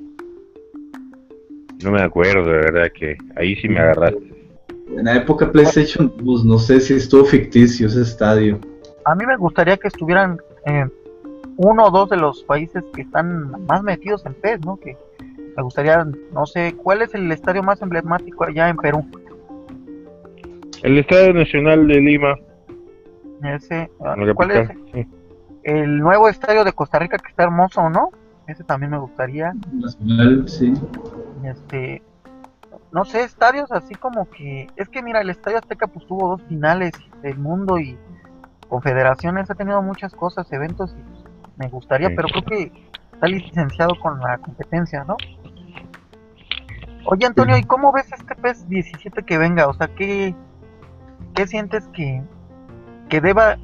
No 1.85 1.91
me 1.91 2.01
acuerdo, 2.01 2.45
de 2.45 2.57
verdad 2.57 2.91
que 2.95 3.19
ahí 3.37 3.57
sí 3.57 3.69
me 3.69 3.79
agarraste. 3.79 4.30
En 4.97 5.05
la 5.05 5.17
época 5.17 5.51
PlayStation 5.51 6.13
2, 6.19 6.45
no 6.45 6.59
sé 6.59 6.81
si 6.81 6.95
estuvo 6.95 7.25
ficticio 7.25 7.87
ese 7.87 8.03
estadio. 8.03 8.59
A 9.05 9.15
mí 9.15 9.25
me 9.25 9.37
gustaría 9.37 9.77
que 9.77 9.89
estuvieran 9.89 10.39
eh, 10.67 10.87
uno 11.57 11.87
o 11.87 11.91
dos 11.91 12.11
de 12.11 12.17
los 12.17 12.43
países 12.45 12.83
que 12.95 13.03
están 13.03 13.67
más 13.67 13.83
metidos 13.83 14.25
en 14.27 14.35
PES, 14.35 14.61
¿no? 14.65 14.77
Que 14.77 14.97
me 15.57 15.63
gustaría, 15.63 16.07
no 16.33 16.47
sé, 16.47 16.75
¿cuál 16.77 17.03
es 17.03 17.15
el 17.15 17.31
estadio 17.31 17.63
más 17.63 17.81
emblemático 17.83 18.45
allá 18.45 18.69
en 18.69 18.77
Perú? 18.77 19.05
El 20.83 20.99
Estadio 20.99 21.35
Nacional 21.35 21.87
de 21.87 22.01
Lima. 22.01 22.37
Ese, 23.43 23.91
ah, 24.01 24.15
¿Cuál 24.35 24.51
es? 24.51 24.69
sí. 24.93 25.07
El 25.63 25.99
nuevo 25.99 26.29
estadio 26.29 26.65
de 26.65 26.73
Costa 26.73 26.99
Rica 26.99 27.19
que 27.19 27.29
está 27.29 27.43
hermoso, 27.45 27.91
¿no? 27.91 28.11
Ese 28.47 28.65
también 28.65 28.93
me 28.93 28.99
gustaría. 28.99 29.53
Nacional, 29.73 30.49
sí. 30.49 30.73
Este, 31.45 32.03
no 32.93 33.05
sé, 33.05 33.23
estadios 33.23 33.71
así 33.73 33.95
como 33.95 34.29
que, 34.31 34.69
es 34.77 34.89
que 34.89 35.03
mira, 35.03 35.21
el 35.21 35.31
Estadio 35.31 35.59
Azteca 35.59 35.87
pues 35.87 36.07
tuvo 36.07 36.31
dos 36.31 36.43
finales 36.49 36.93
del 37.23 37.39
mundo 37.39 37.79
y 37.79 37.97
confederaciones, 38.69 39.51
ha 39.51 39.55
tenido 39.55 39.81
muchas 39.83 40.15
cosas, 40.15 40.51
eventos 40.53 40.95
y 40.97 41.61
me 41.61 41.69
gustaría, 41.69 42.09
Sí. 42.09 42.15
pero 42.17 42.29
creo 42.29 42.45
que 42.45 42.91
está 43.13 43.27
licenciado 43.27 43.99
con 44.01 44.19
la 44.21 44.39
competencia, 44.39 45.05
¿no? 45.05 45.17
Oye 47.07 47.27
Antonio, 47.27 47.57
¿y 47.57 47.65
cómo 47.65 47.93
ves 47.93 48.13
este 48.13 48.35
PES 48.35 48.69
17 48.69 49.23
que 49.25 49.39
venga? 49.39 49.69
O 49.69 49.75
sea, 49.75 49.89
¿qué, 49.89 50.35
qué 51.35 51.47
sientes 51.47 51.89
que, 51.89 52.23
que 53.09 53.21
deba 53.21 53.57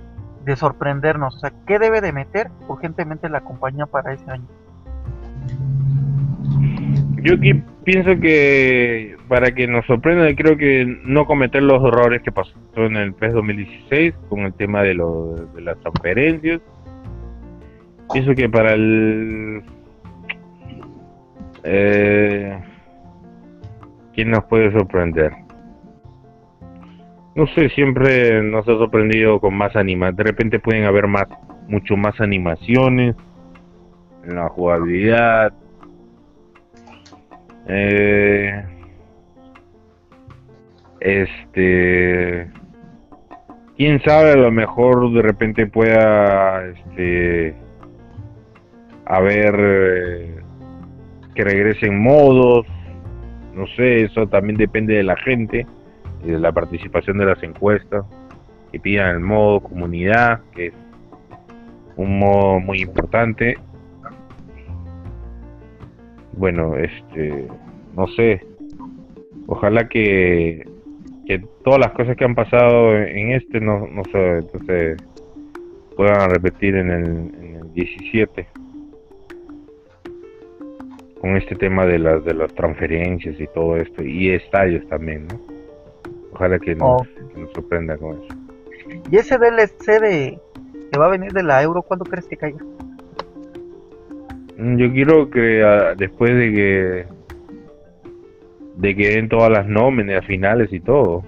de 0.45 0.57
sorprendernos? 0.57 1.37
O 1.37 1.39
sea, 1.41 1.53
¿qué 1.67 1.79
debe 1.79 2.01
de 2.01 2.13
meter 2.13 2.51
urgentemente 2.69 3.29
la 3.29 3.43
compañía 3.43 3.87
para 3.87 4.13
ese 4.13 4.31
año? 4.31 4.47
Yo 7.27 7.35
aquí 7.35 7.55
pienso 7.83 8.21
que 8.21 9.17
para 9.27 9.51
que 9.51 9.67
nos 9.67 9.85
sorprenda, 9.87 10.33
creo 10.37 10.57
que 10.57 10.87
no 11.03 11.27
cometer 11.27 11.61
los 11.61 11.83
errores 11.83 12.23
que 12.23 12.31
pasó 12.31 12.55
en 12.77 12.95
el 12.95 13.15
PES 13.15 13.33
2016 13.33 14.15
con 14.29 14.41
el 14.43 14.55
tema 14.55 14.85
de, 14.85 14.95
lo, 14.95 15.35
de 15.35 15.61
las 15.61 15.77
transferencias. 15.81 16.61
Pienso 18.13 18.33
que 18.37 18.49
para 18.49 18.75
el. 18.75 19.61
Eh, 21.65 22.61
¿Quién 24.15 24.31
nos 24.31 24.45
puede 24.45 24.71
sorprender? 24.71 25.33
No 27.35 27.49
sé, 27.49 27.71
siempre 27.71 28.41
nos 28.41 28.69
ha 28.69 28.79
sorprendido 28.79 29.41
con 29.41 29.53
más 29.57 29.75
anima. 29.75 30.13
De 30.13 30.23
repente 30.23 30.61
pueden 30.61 30.85
haber 30.85 31.09
más, 31.09 31.27
mucho 31.67 31.97
más 31.97 32.21
animaciones 32.21 33.17
en 34.23 34.37
la 34.37 34.49
jugabilidad. 34.49 35.53
Eh, 37.69 38.65
este, 41.01 42.51
quién 43.77 44.01
sabe, 44.03 44.33
a 44.33 44.37
lo 44.37 44.51
mejor 44.51 45.13
de 45.13 45.23
repente 45.23 45.67
pueda, 45.67 46.67
este, 46.67 47.55
haber 49.07 49.55
eh, 49.59 50.37
que 51.35 51.45
regresen 51.45 52.01
modos, 52.01 52.67
no 53.55 53.67
sé, 53.69 54.05
eso 54.05 54.27
también 54.27 54.57
depende 54.57 54.95
de 54.95 55.03
la 55.03 55.17
gente 55.17 55.67
y 56.25 56.31
de 56.31 56.39
la 56.39 56.53
participación 56.53 57.19
de 57.19 57.27
las 57.27 57.43
encuestas, 57.43 58.05
que 58.73 58.81
pidan 58.81 59.11
el 59.11 59.21
modo 59.21 59.61
comunidad, 59.61 60.41
que 60.55 60.67
es 60.67 60.75
un 61.97 62.19
modo 62.19 62.61
muy 62.61 62.83
importante 62.83 63.57
bueno, 66.37 66.77
este, 66.77 67.47
no 67.97 68.07
sé, 68.09 68.41
ojalá 69.47 69.89
que, 69.89 70.67
que 71.27 71.39
todas 71.65 71.81
las 71.81 71.93
cosas 71.93 72.17
que 72.17 72.25
han 72.25 72.35
pasado 72.35 72.97
en 72.97 73.33
este 73.33 73.61
no, 73.61 73.87
no 73.87 74.03
se, 74.05 74.39
entonces 74.39 74.97
puedan 75.97 76.31
repetir 76.31 76.77
en 76.77 76.91
el, 76.91 77.07
en 77.07 77.57
el 77.57 77.73
17 77.73 78.47
con 81.21 81.37
este 81.37 81.55
tema 81.57 81.87
de 81.87 81.99
las 81.99 82.25
de 82.25 82.35
las 82.35 82.55
transferencias 82.55 83.41
y 83.41 83.47
todo 83.49 83.77
esto 83.77 84.05
y 84.05 84.31
estadios 84.31 84.87
también, 84.89 85.27
¿no? 85.27 85.41
Ojalá 86.33 86.59
que 86.59 86.75
nos, 86.75 87.03
que 87.33 87.41
nos 87.41 87.51
sorprenda 87.53 87.97
con 87.97 88.23
eso. 88.23 88.35
¿Y 89.11 89.17
ese 89.17 89.39
DLC 89.39 90.01
de 90.01 90.39
que 90.93 90.99
va 90.99 91.07
a 91.07 91.11
venir 91.11 91.33
de 91.33 91.43
la 91.43 91.63
Euro, 91.63 91.83
cuándo 91.83 92.05
crees 92.05 92.27
que 92.27 92.37
caiga? 92.37 92.59
Mm, 94.57 94.77
Yo 94.77 94.93
quiero 94.93 95.31
que 95.31 95.63
ah, 95.63 95.95
después 95.97 96.35
de 96.35 96.53
que 96.53 97.07
de 98.77 98.95
que 98.95 99.09
den 99.11 99.29
todas 99.29 99.51
las 99.51 99.67
nóminas 99.67 100.25
finales 100.27 100.71
y 100.73 100.81
todo, 100.81 101.25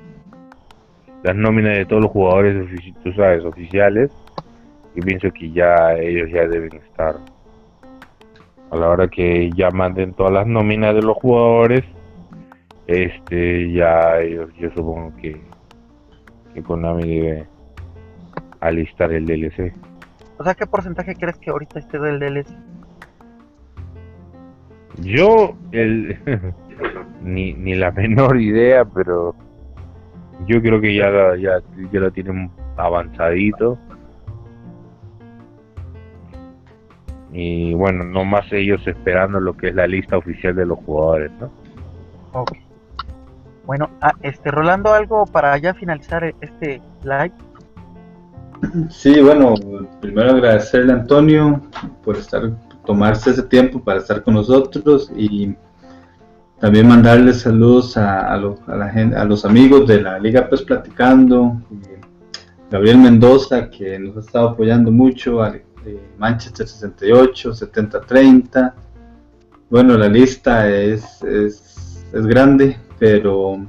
las 1.22 1.34
nóminas 1.34 1.76
de 1.76 1.86
todos 1.86 2.02
los 2.02 2.12
jugadores, 2.12 2.68
tú 3.02 3.10
oficiales, 3.46 4.10
yo 4.94 5.02
pienso 5.02 5.30
que 5.30 5.50
ya 5.50 5.94
ellos 5.94 6.28
ya 6.30 6.46
deben 6.46 6.74
estar 6.74 7.16
a 8.70 8.76
la 8.76 8.88
hora 8.88 9.08
que 9.08 9.50
ya 9.56 9.70
manden 9.70 10.12
todas 10.12 10.32
las 10.32 10.46
nóminas 10.46 10.94
de 10.94 11.02
los 11.02 11.16
jugadores, 11.16 11.84
este 12.86 13.72
ya 13.72 14.20
ellos, 14.20 14.50
yo 14.58 14.70
supongo 14.70 15.16
que 15.16 15.40
que 16.54 16.62
Konami 16.62 17.20
debe 17.20 17.46
alistar 18.60 19.12
el 19.12 19.26
DLC. 19.26 19.72
O 20.38 20.44
sea, 20.44 20.54
¿qué 20.54 20.66
porcentaje 20.66 21.14
crees 21.14 21.38
que 21.38 21.50
ahorita 21.50 21.78
esté 21.78 21.98
del 21.98 22.18
DLC? 22.20 22.48
Yo, 25.02 25.54
el, 25.72 26.18
ni, 27.22 27.52
ni 27.54 27.74
la 27.74 27.90
menor 27.92 28.40
idea, 28.40 28.84
pero 28.84 29.34
yo 30.46 30.60
creo 30.62 30.80
que 30.80 30.94
ya, 30.94 31.08
la- 31.10 31.36
ya, 31.36 31.60
ya 31.92 32.00
lo 32.00 32.10
tienen 32.10 32.50
avanzadito. 32.76 33.78
Y 37.32 37.74
bueno, 37.74 38.04
no 38.04 38.24
más 38.24 38.50
ellos 38.52 38.80
esperando 38.86 39.38
lo 39.38 39.54
que 39.56 39.68
es 39.68 39.74
la 39.74 39.86
lista 39.86 40.16
oficial 40.16 40.54
de 40.56 40.64
los 40.66 40.78
jugadores, 40.78 41.30
¿no? 41.40 41.50
Ok. 42.32 42.52
Bueno, 43.66 43.90
ah, 44.00 44.12
este, 44.22 44.50
Rolando, 44.50 44.94
algo 44.94 45.26
para 45.26 45.56
ya 45.58 45.74
finalizar 45.74 46.34
este 46.40 46.80
live. 47.04 47.32
Sí, 48.88 49.20
bueno, 49.20 49.54
primero 50.00 50.30
agradecerle 50.30 50.92
a 50.92 50.96
Antonio 50.96 51.60
por 52.02 52.16
estar, 52.16 52.50
tomarse 52.88 53.32
ese 53.32 53.42
tiempo 53.42 53.84
para 53.84 53.98
estar 53.98 54.22
con 54.22 54.32
nosotros 54.32 55.12
y 55.14 55.54
también 56.58 56.88
mandarle 56.88 57.34
saludos 57.34 57.98
a, 57.98 58.34
los 58.38 59.44
amigos 59.44 59.86
de 59.86 60.00
la 60.00 60.18
Liga 60.18 60.48
Pues 60.48 60.62
Platicando, 60.62 61.60
Gabriel 62.70 62.96
Mendoza, 62.96 63.68
que 63.68 63.98
nos 63.98 64.16
ha 64.16 64.20
estado 64.20 64.48
apoyando 64.48 64.90
mucho, 64.90 65.42
a, 65.42 65.54
Manchester 66.16 66.66
68, 66.66 67.52
70-30. 67.52 68.72
Bueno, 69.68 69.98
la 69.98 70.08
lista 70.08 70.70
es, 70.70 71.22
es, 71.22 72.02
es 72.10 72.26
grande, 72.26 72.78
pero 72.98 73.66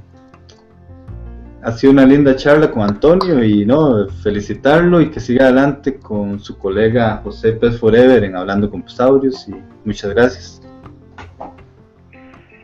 ha 1.62 1.72
sido 1.74 1.92
una 1.92 2.06
linda 2.06 2.36
charla 2.36 2.72
con 2.72 2.84
Antonio 2.84 3.44
y 3.44 3.66
no 3.66 4.08
felicitarlo 4.24 5.02
y 5.02 5.10
que 5.10 5.20
siga 5.20 5.46
adelante 5.46 6.00
con 6.00 6.40
su 6.40 6.58
colega 6.58 7.18
José 7.24 7.54
Pez 7.54 7.80
Forever 7.80 8.24
en 8.24 8.36
Hablando 8.36 8.70
con 8.70 8.82
Posaurios 8.82 9.48
y 9.50 9.56
muchas 9.84 10.14
gracias. 10.14 10.62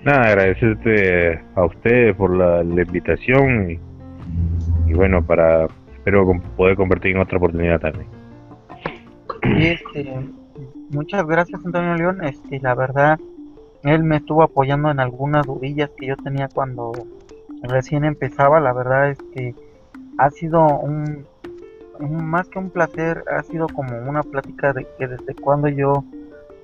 Nada, 0.03 0.27
agradecerte 0.27 1.43
a 1.55 1.65
usted 1.65 2.15
por 2.15 2.35
la, 2.35 2.61
invitación 2.63 3.80
y, 4.88 4.93
bueno, 4.93 5.26
para 5.26 5.65
espero 5.93 6.39
poder 6.55 6.76
convertir 6.76 7.15
en 7.15 7.22
otra 7.22 7.38
oportunidad 7.38 7.80
también. 7.80 8.07
Este, 9.57 10.13
muchas 10.89 11.26
gracias 11.26 11.65
Antonio 11.65 11.95
León, 11.95 12.23
este, 12.23 12.59
la 12.59 12.76
verdad, 12.76 13.19
él 13.84 14.03
me 14.03 14.17
estuvo 14.17 14.43
apoyando 14.43 14.91
en 14.91 14.99
algunas 14.99 15.45
dudillas 15.45 15.89
que 15.97 16.07
yo 16.07 16.15
tenía 16.17 16.47
cuando 16.53 16.91
recién 17.64 18.06
empezaba, 18.06 18.60
la 18.60 18.73
verdad 18.73 19.10
es 19.10 19.18
que 19.34 19.56
ha 20.18 20.30
sido 20.30 20.65
un, 20.65 21.26
más 21.99 22.48
que 22.49 22.60
un 22.60 22.69
placer, 22.69 23.23
ha 23.32 23.44
sido 23.44 23.68
como 23.68 23.98
una 23.98 24.23
plática 24.23 24.73
de 24.73 24.88
que 24.98 25.07
desde 25.07 25.36
cuando 25.36 25.68
yo 25.68 26.03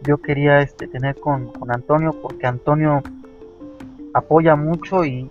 yo 0.03 0.17
quería 0.17 0.61
este 0.61 0.87
tener 0.87 1.15
con, 1.19 1.51
con 1.51 1.71
Antonio 1.71 2.15
porque 2.21 2.47
Antonio 2.47 3.03
apoya 4.13 4.55
mucho 4.55 5.05
y, 5.05 5.27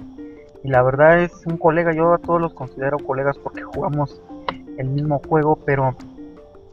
la 0.63 0.83
verdad 0.83 1.21
es 1.21 1.47
un 1.47 1.57
colega, 1.57 1.93
yo 1.95 2.13
a 2.13 2.19
todos 2.19 2.39
los 2.39 2.53
considero 2.53 2.99
colegas 2.99 3.39
porque 3.39 3.63
jugamos 3.63 4.21
el 4.77 4.91
mismo 4.91 5.21
juego, 5.27 5.57
pero 5.65 5.97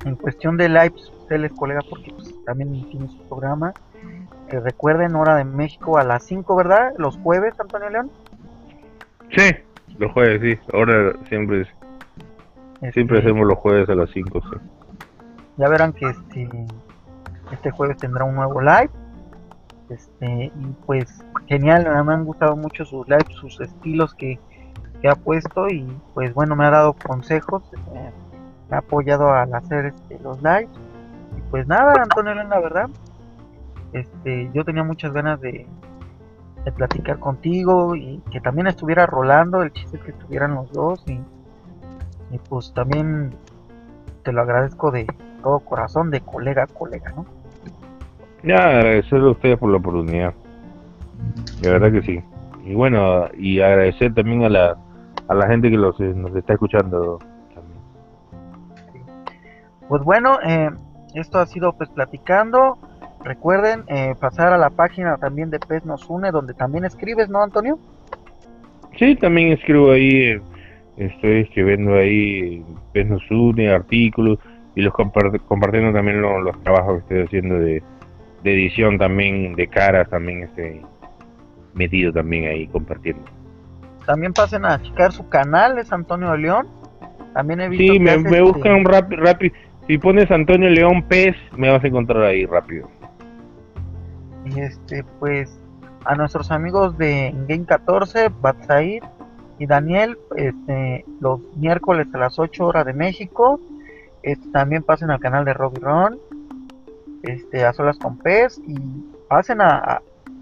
en 0.03 0.15
cuestión 0.17 0.57
de 0.57 0.67
live, 0.67 0.91
pues, 0.91 1.11
él 1.29 1.45
es 1.45 1.53
colega 1.53 1.79
porque 1.89 2.11
pues, 2.11 2.33
también 2.43 2.71
tiene 2.89 3.07
su 3.07 3.17
programa. 3.29 3.73
que 4.49 4.59
recuerden, 4.59 5.15
hora 5.15 5.35
de 5.35 5.45
México 5.45 5.97
a 5.97 6.03
las 6.03 6.23
5, 6.23 6.55
¿verdad? 6.57 6.93
Los 6.97 7.17
jueves, 7.17 7.57
Antonio 7.59 7.89
León. 7.89 8.11
Sí, 9.35 9.55
los 9.97 10.11
jueves, 10.11 10.41
sí. 10.41 10.71
Ahora 10.73 11.13
siempre 11.27 11.67
siempre 12.93 13.17
este, 13.17 13.29
hacemos 13.29 13.47
los 13.47 13.57
jueves 13.57 13.89
a 13.89 13.95
las 13.95 14.09
5, 14.11 14.41
sí. 14.41 14.57
Ya 15.57 15.67
verán 15.69 15.93
que 15.93 16.05
este, 16.05 16.49
este 17.51 17.71
jueves 17.71 17.97
tendrá 17.97 18.23
un 18.23 18.35
nuevo 18.35 18.61
live. 18.61 18.89
Este, 19.89 20.45
y 20.45 20.75
pues 20.85 21.23
genial, 21.47 21.87
me 22.05 22.13
han 22.13 22.25
gustado 22.25 22.55
mucho 22.55 22.83
sus 22.85 23.07
lives, 23.07 23.27
sus 23.39 23.59
estilos 23.61 24.13
que, 24.13 24.39
ha 25.07 25.15
puesto 25.15 25.69
y 25.69 25.87
pues 26.13 26.33
bueno, 26.33 26.55
me 26.57 26.65
ha 26.65 26.69
dado 26.69 26.91
consejos, 26.91 27.63
eh, 27.93 28.11
me 28.69 28.75
ha 28.75 28.79
apoyado 28.79 29.31
al 29.31 29.53
hacer 29.53 29.85
este, 29.85 30.19
los 30.19 30.37
lives. 30.43 30.69
Y 31.37 31.41
pues 31.49 31.65
nada, 31.65 31.93
Antonio, 32.01 32.33
la 32.33 32.59
verdad, 32.59 32.89
este, 33.93 34.49
yo 34.53 34.65
tenía 34.65 34.83
muchas 34.83 35.13
ganas 35.13 35.39
de, 35.39 35.65
de 36.67 36.73
platicar 36.73 37.17
contigo 37.19 37.95
y 37.95 38.21
que 38.29 38.41
también 38.41 38.67
estuviera 38.67 39.05
rolando, 39.05 39.63
el 39.63 39.71
chiste 39.71 39.97
que 39.99 40.11
estuvieran 40.11 40.53
los 40.55 40.69
dos 40.73 41.01
y, 41.07 41.17
pues 42.49 42.73
también 42.73 43.33
te 44.23 44.33
lo 44.33 44.41
agradezco 44.41 44.91
de 44.91 45.07
todo 45.41 45.61
corazón, 45.61 46.11
de 46.11 46.19
colega 46.19 46.63
a 46.63 46.67
colega, 46.67 47.13
¿no? 47.15 47.25
Ya, 48.43 48.57
agradecerle 48.57 49.29
a 49.29 49.31
ustedes 49.31 49.57
por 49.57 49.71
la 49.71 49.77
oportunidad. 49.77 50.33
De 51.61 51.71
verdad 51.71 51.89
que 51.89 52.01
sí. 52.01 52.21
Y 52.65 52.75
bueno, 52.75 53.29
y 53.37 53.61
agradecer 53.61 54.13
también 54.13 54.43
a 54.43 54.49
la, 54.49 54.77
a 55.29 55.33
la 55.33 55.47
gente 55.47 55.71
que 55.71 55.77
los, 55.77 55.97
nos 56.01 56.35
está 56.35 56.51
escuchando 56.51 57.19
también. 57.55 57.79
Pues 59.87 60.03
bueno, 60.03 60.37
eh, 60.45 60.69
esto 61.13 61.39
ha 61.39 61.45
sido 61.45 61.71
pues 61.77 61.89
platicando. 61.91 62.77
Recuerden 63.27 63.83
eh, 63.87 64.15
pasar 64.17 64.53
a 64.53 64.57
la 64.57 64.69
página 64.69 65.17
también 65.17 65.49
de 65.49 65.59
Pez 65.59 65.83
Nos 65.83 66.09
Une, 66.09 66.31
donde 66.31 66.53
también 66.53 66.85
escribes, 66.85 67.27
¿no, 67.27 67.43
Antonio? 67.43 67.77
Sí, 68.97 69.17
también 69.17 69.51
escribo 69.51 69.91
ahí, 69.91 70.39
estoy 70.95 71.41
escribiendo 71.41 71.95
ahí 71.95 72.63
Pez 72.93 73.05
Nos 73.05 73.29
Une, 73.29 73.69
artículos, 73.69 74.39
y 74.75 74.81
los 74.81 74.93
compartiendo 74.93 75.91
también 75.91 76.21
los 76.21 76.63
trabajos 76.63 77.03
que 77.03 77.19
estoy 77.19 77.25
haciendo 77.25 77.59
de, 77.59 77.83
edición 78.45 78.97
también, 78.97 79.55
de 79.55 79.67
caras, 79.67 80.09
también 80.09 80.43
estoy 80.43 80.85
metido 81.73 82.13
también 82.13 82.45
ahí 82.45 82.65
compartiendo. 82.67 83.25
También 84.05 84.31
pasen 84.31 84.63
a 84.63 84.81
checar 84.81 85.11
su 85.11 85.27
canal, 85.27 85.77
es 85.79 85.91
Antonio 85.91 86.33
León. 86.37 86.65
También 87.33 87.59
he 87.59 87.67
visto 87.67 87.91
Sí, 87.91 87.99
me, 87.99 88.17
me 88.19 88.29
este 88.29 88.41
buscan 88.41 88.85
rápido. 88.85 89.53
Si 89.85 89.97
pones 89.97 90.31
Antonio 90.31 90.69
León 90.69 91.03
Pez, 91.09 91.35
me 91.57 91.69
vas 91.69 91.83
a 91.83 91.87
encontrar 91.87 92.23
ahí 92.23 92.45
rápido 92.45 92.89
y 94.55 94.59
este 94.61 95.03
pues 95.19 95.49
a 96.05 96.15
nuestros 96.15 96.51
amigos 96.51 96.97
de 96.97 97.33
Game 97.47 97.65
14, 97.65 98.29
Batsaid 98.41 99.03
y 99.59 99.65
Daniel, 99.65 100.17
este, 100.35 101.03
los 101.19 101.41
miércoles 101.55 102.07
a 102.13 102.17
las 102.17 102.39
8 102.39 102.65
horas 102.65 102.85
de 102.85 102.93
México. 102.93 103.59
Este, 104.23 104.49
también 104.51 104.83
pasen 104.83 105.11
al 105.11 105.19
canal 105.19 105.45
de 105.45 105.53
Robbie 105.53 105.81
Ron, 105.81 106.19
este, 107.23 107.65
a 107.65 107.73
solas 107.73 107.97
con 107.97 108.17
pez 108.17 108.59
y 108.65 108.75
pasen 109.27 109.61
a, 109.61 110.01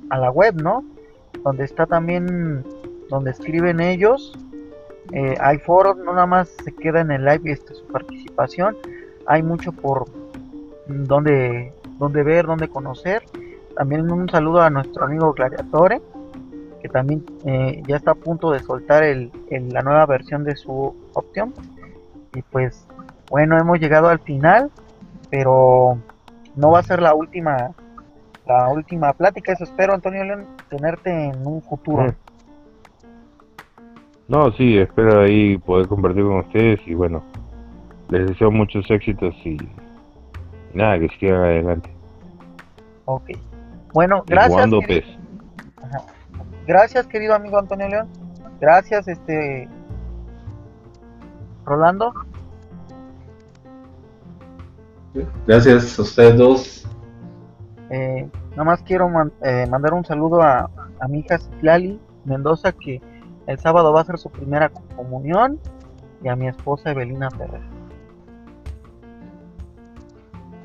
a, 0.09 0.17
la 0.17 0.31
web, 0.31 0.55
¿no? 0.61 0.83
Donde 1.43 1.63
está 1.63 1.85
también, 1.85 2.63
donde 3.09 3.31
escriben 3.31 3.79
ellos. 3.79 4.37
Eh, 5.13 5.35
hay 5.39 5.57
foros, 5.59 5.97
no 5.97 6.13
nada 6.13 6.25
más 6.25 6.49
se 6.63 6.73
queda 6.73 7.01
en 7.01 7.11
el 7.11 7.25
live 7.25 7.41
y 7.45 7.51
este, 7.51 7.73
su 7.73 7.85
participación. 7.87 8.75
Hay 9.27 9.43
mucho 9.43 9.71
por 9.71 10.05
donde, 10.87 11.73
donde 11.99 12.23
ver, 12.23 12.45
donde 12.45 12.67
conocer. 12.67 13.23
También 13.75 14.09
un 14.11 14.29
saludo 14.29 14.61
a 14.61 14.69
nuestro 14.69 15.05
amigo 15.05 15.33
Gladiatore, 15.33 16.01
que 16.81 16.89
también 16.89 17.25
eh, 17.45 17.81
ya 17.87 17.97
está 17.97 18.11
a 18.11 18.15
punto 18.15 18.51
de 18.51 18.59
soltar 18.59 19.03
el, 19.03 19.31
la 19.49 19.81
nueva 19.81 20.05
versión 20.05 20.43
de 20.43 20.55
su 20.55 20.95
opción. 21.13 21.53
Y 22.33 22.41
pues 22.43 22.87
bueno, 23.29 23.57
hemos 23.57 23.79
llegado 23.79 24.07
al 24.07 24.19
final, 24.19 24.71
pero 25.29 25.97
no 26.55 26.71
va 26.71 26.79
a 26.79 26.83
ser 26.83 27.01
la 27.01 27.13
última 27.13 27.73
la 28.45 28.69
última 28.69 29.11
plática, 29.13 29.53
eso 29.53 29.63
espero 29.63 29.93
Antonio 29.93 30.23
León 30.23 30.45
tenerte 30.69 31.09
en 31.09 31.47
un 31.47 31.61
futuro. 31.63 32.13
No, 34.27 34.51
sí, 34.53 34.77
espero 34.77 35.21
ahí 35.21 35.57
poder 35.57 35.87
compartir 35.87 36.23
con 36.23 36.39
ustedes 36.39 36.79
y 36.85 36.93
bueno, 36.93 37.23
les 38.09 38.27
deseo 38.27 38.51
muchos 38.51 38.89
éxitos 38.89 39.33
y, 39.43 39.57
nada, 40.73 40.99
que 40.99 41.09
sigan 41.19 41.41
adelante. 41.41 41.89
Ok. 43.05 43.31
Bueno, 43.95 44.25
gracias. 44.27 44.69
Querido, 44.69 45.05
gracias, 46.67 47.07
querido 47.07 47.33
amigo 47.33 47.57
Antonio 47.57 47.87
León. 47.87 48.09
Gracias, 48.59 49.07
este. 49.07 49.69
Rolando. 51.63 52.13
Gracias 55.47 55.97
a 55.97 56.01
ustedes 56.01 56.37
dos. 56.37 56.87
Eh, 57.89 58.29
nada 58.51 58.63
más 58.65 58.83
quiero 58.83 59.09
eh, 59.41 59.65
mandar 59.69 59.93
un 59.93 60.03
saludo 60.03 60.41
a, 60.41 60.69
mi 61.07 61.19
hija 61.19 61.37
Citlali 61.37 61.97
Mendoza, 62.25 62.73
que 62.73 63.01
el 63.47 63.57
sábado 63.59 63.93
va 63.93 63.99
a 63.99 64.03
hacer 64.03 64.17
su 64.17 64.29
primera 64.29 64.67
comunión, 64.97 65.57
y 66.21 66.27
a 66.27 66.35
mi 66.35 66.49
esposa 66.49 66.91
Evelina 66.91 67.31
Ferrer. 67.31 67.61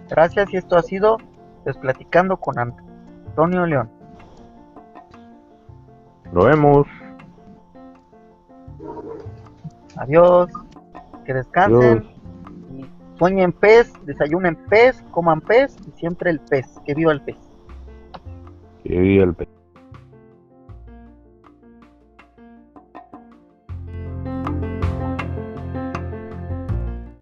Gracias, 0.09 0.53
y 0.53 0.57
esto 0.57 0.77
ha 0.77 0.83
sido 0.83 1.19
Desplaticando 1.65 2.37
con 2.37 2.59
Antonio. 2.59 2.90
Antonio 3.31 3.65
León. 3.65 3.89
Lo 6.33 6.45
vemos. 6.45 6.87
Adiós. 9.97 10.51
Que 11.25 11.35
descansen. 11.35 12.05
Y 12.77 12.87
sueñen 13.19 13.53
pez, 13.53 13.93
desayunen 14.05 14.57
pez, 14.69 15.03
coman 15.13 15.41
pez 15.41 15.77
y 15.87 15.93
siempre 15.99 16.31
el 16.31 16.41
pez. 16.41 16.67
Que 16.85 16.95
viva 16.95 17.13
el 17.13 17.21
pez. 17.23 17.39
Que 18.83 18.99
viva 18.99 19.25
el 19.25 19.35
pez. 19.35 19.49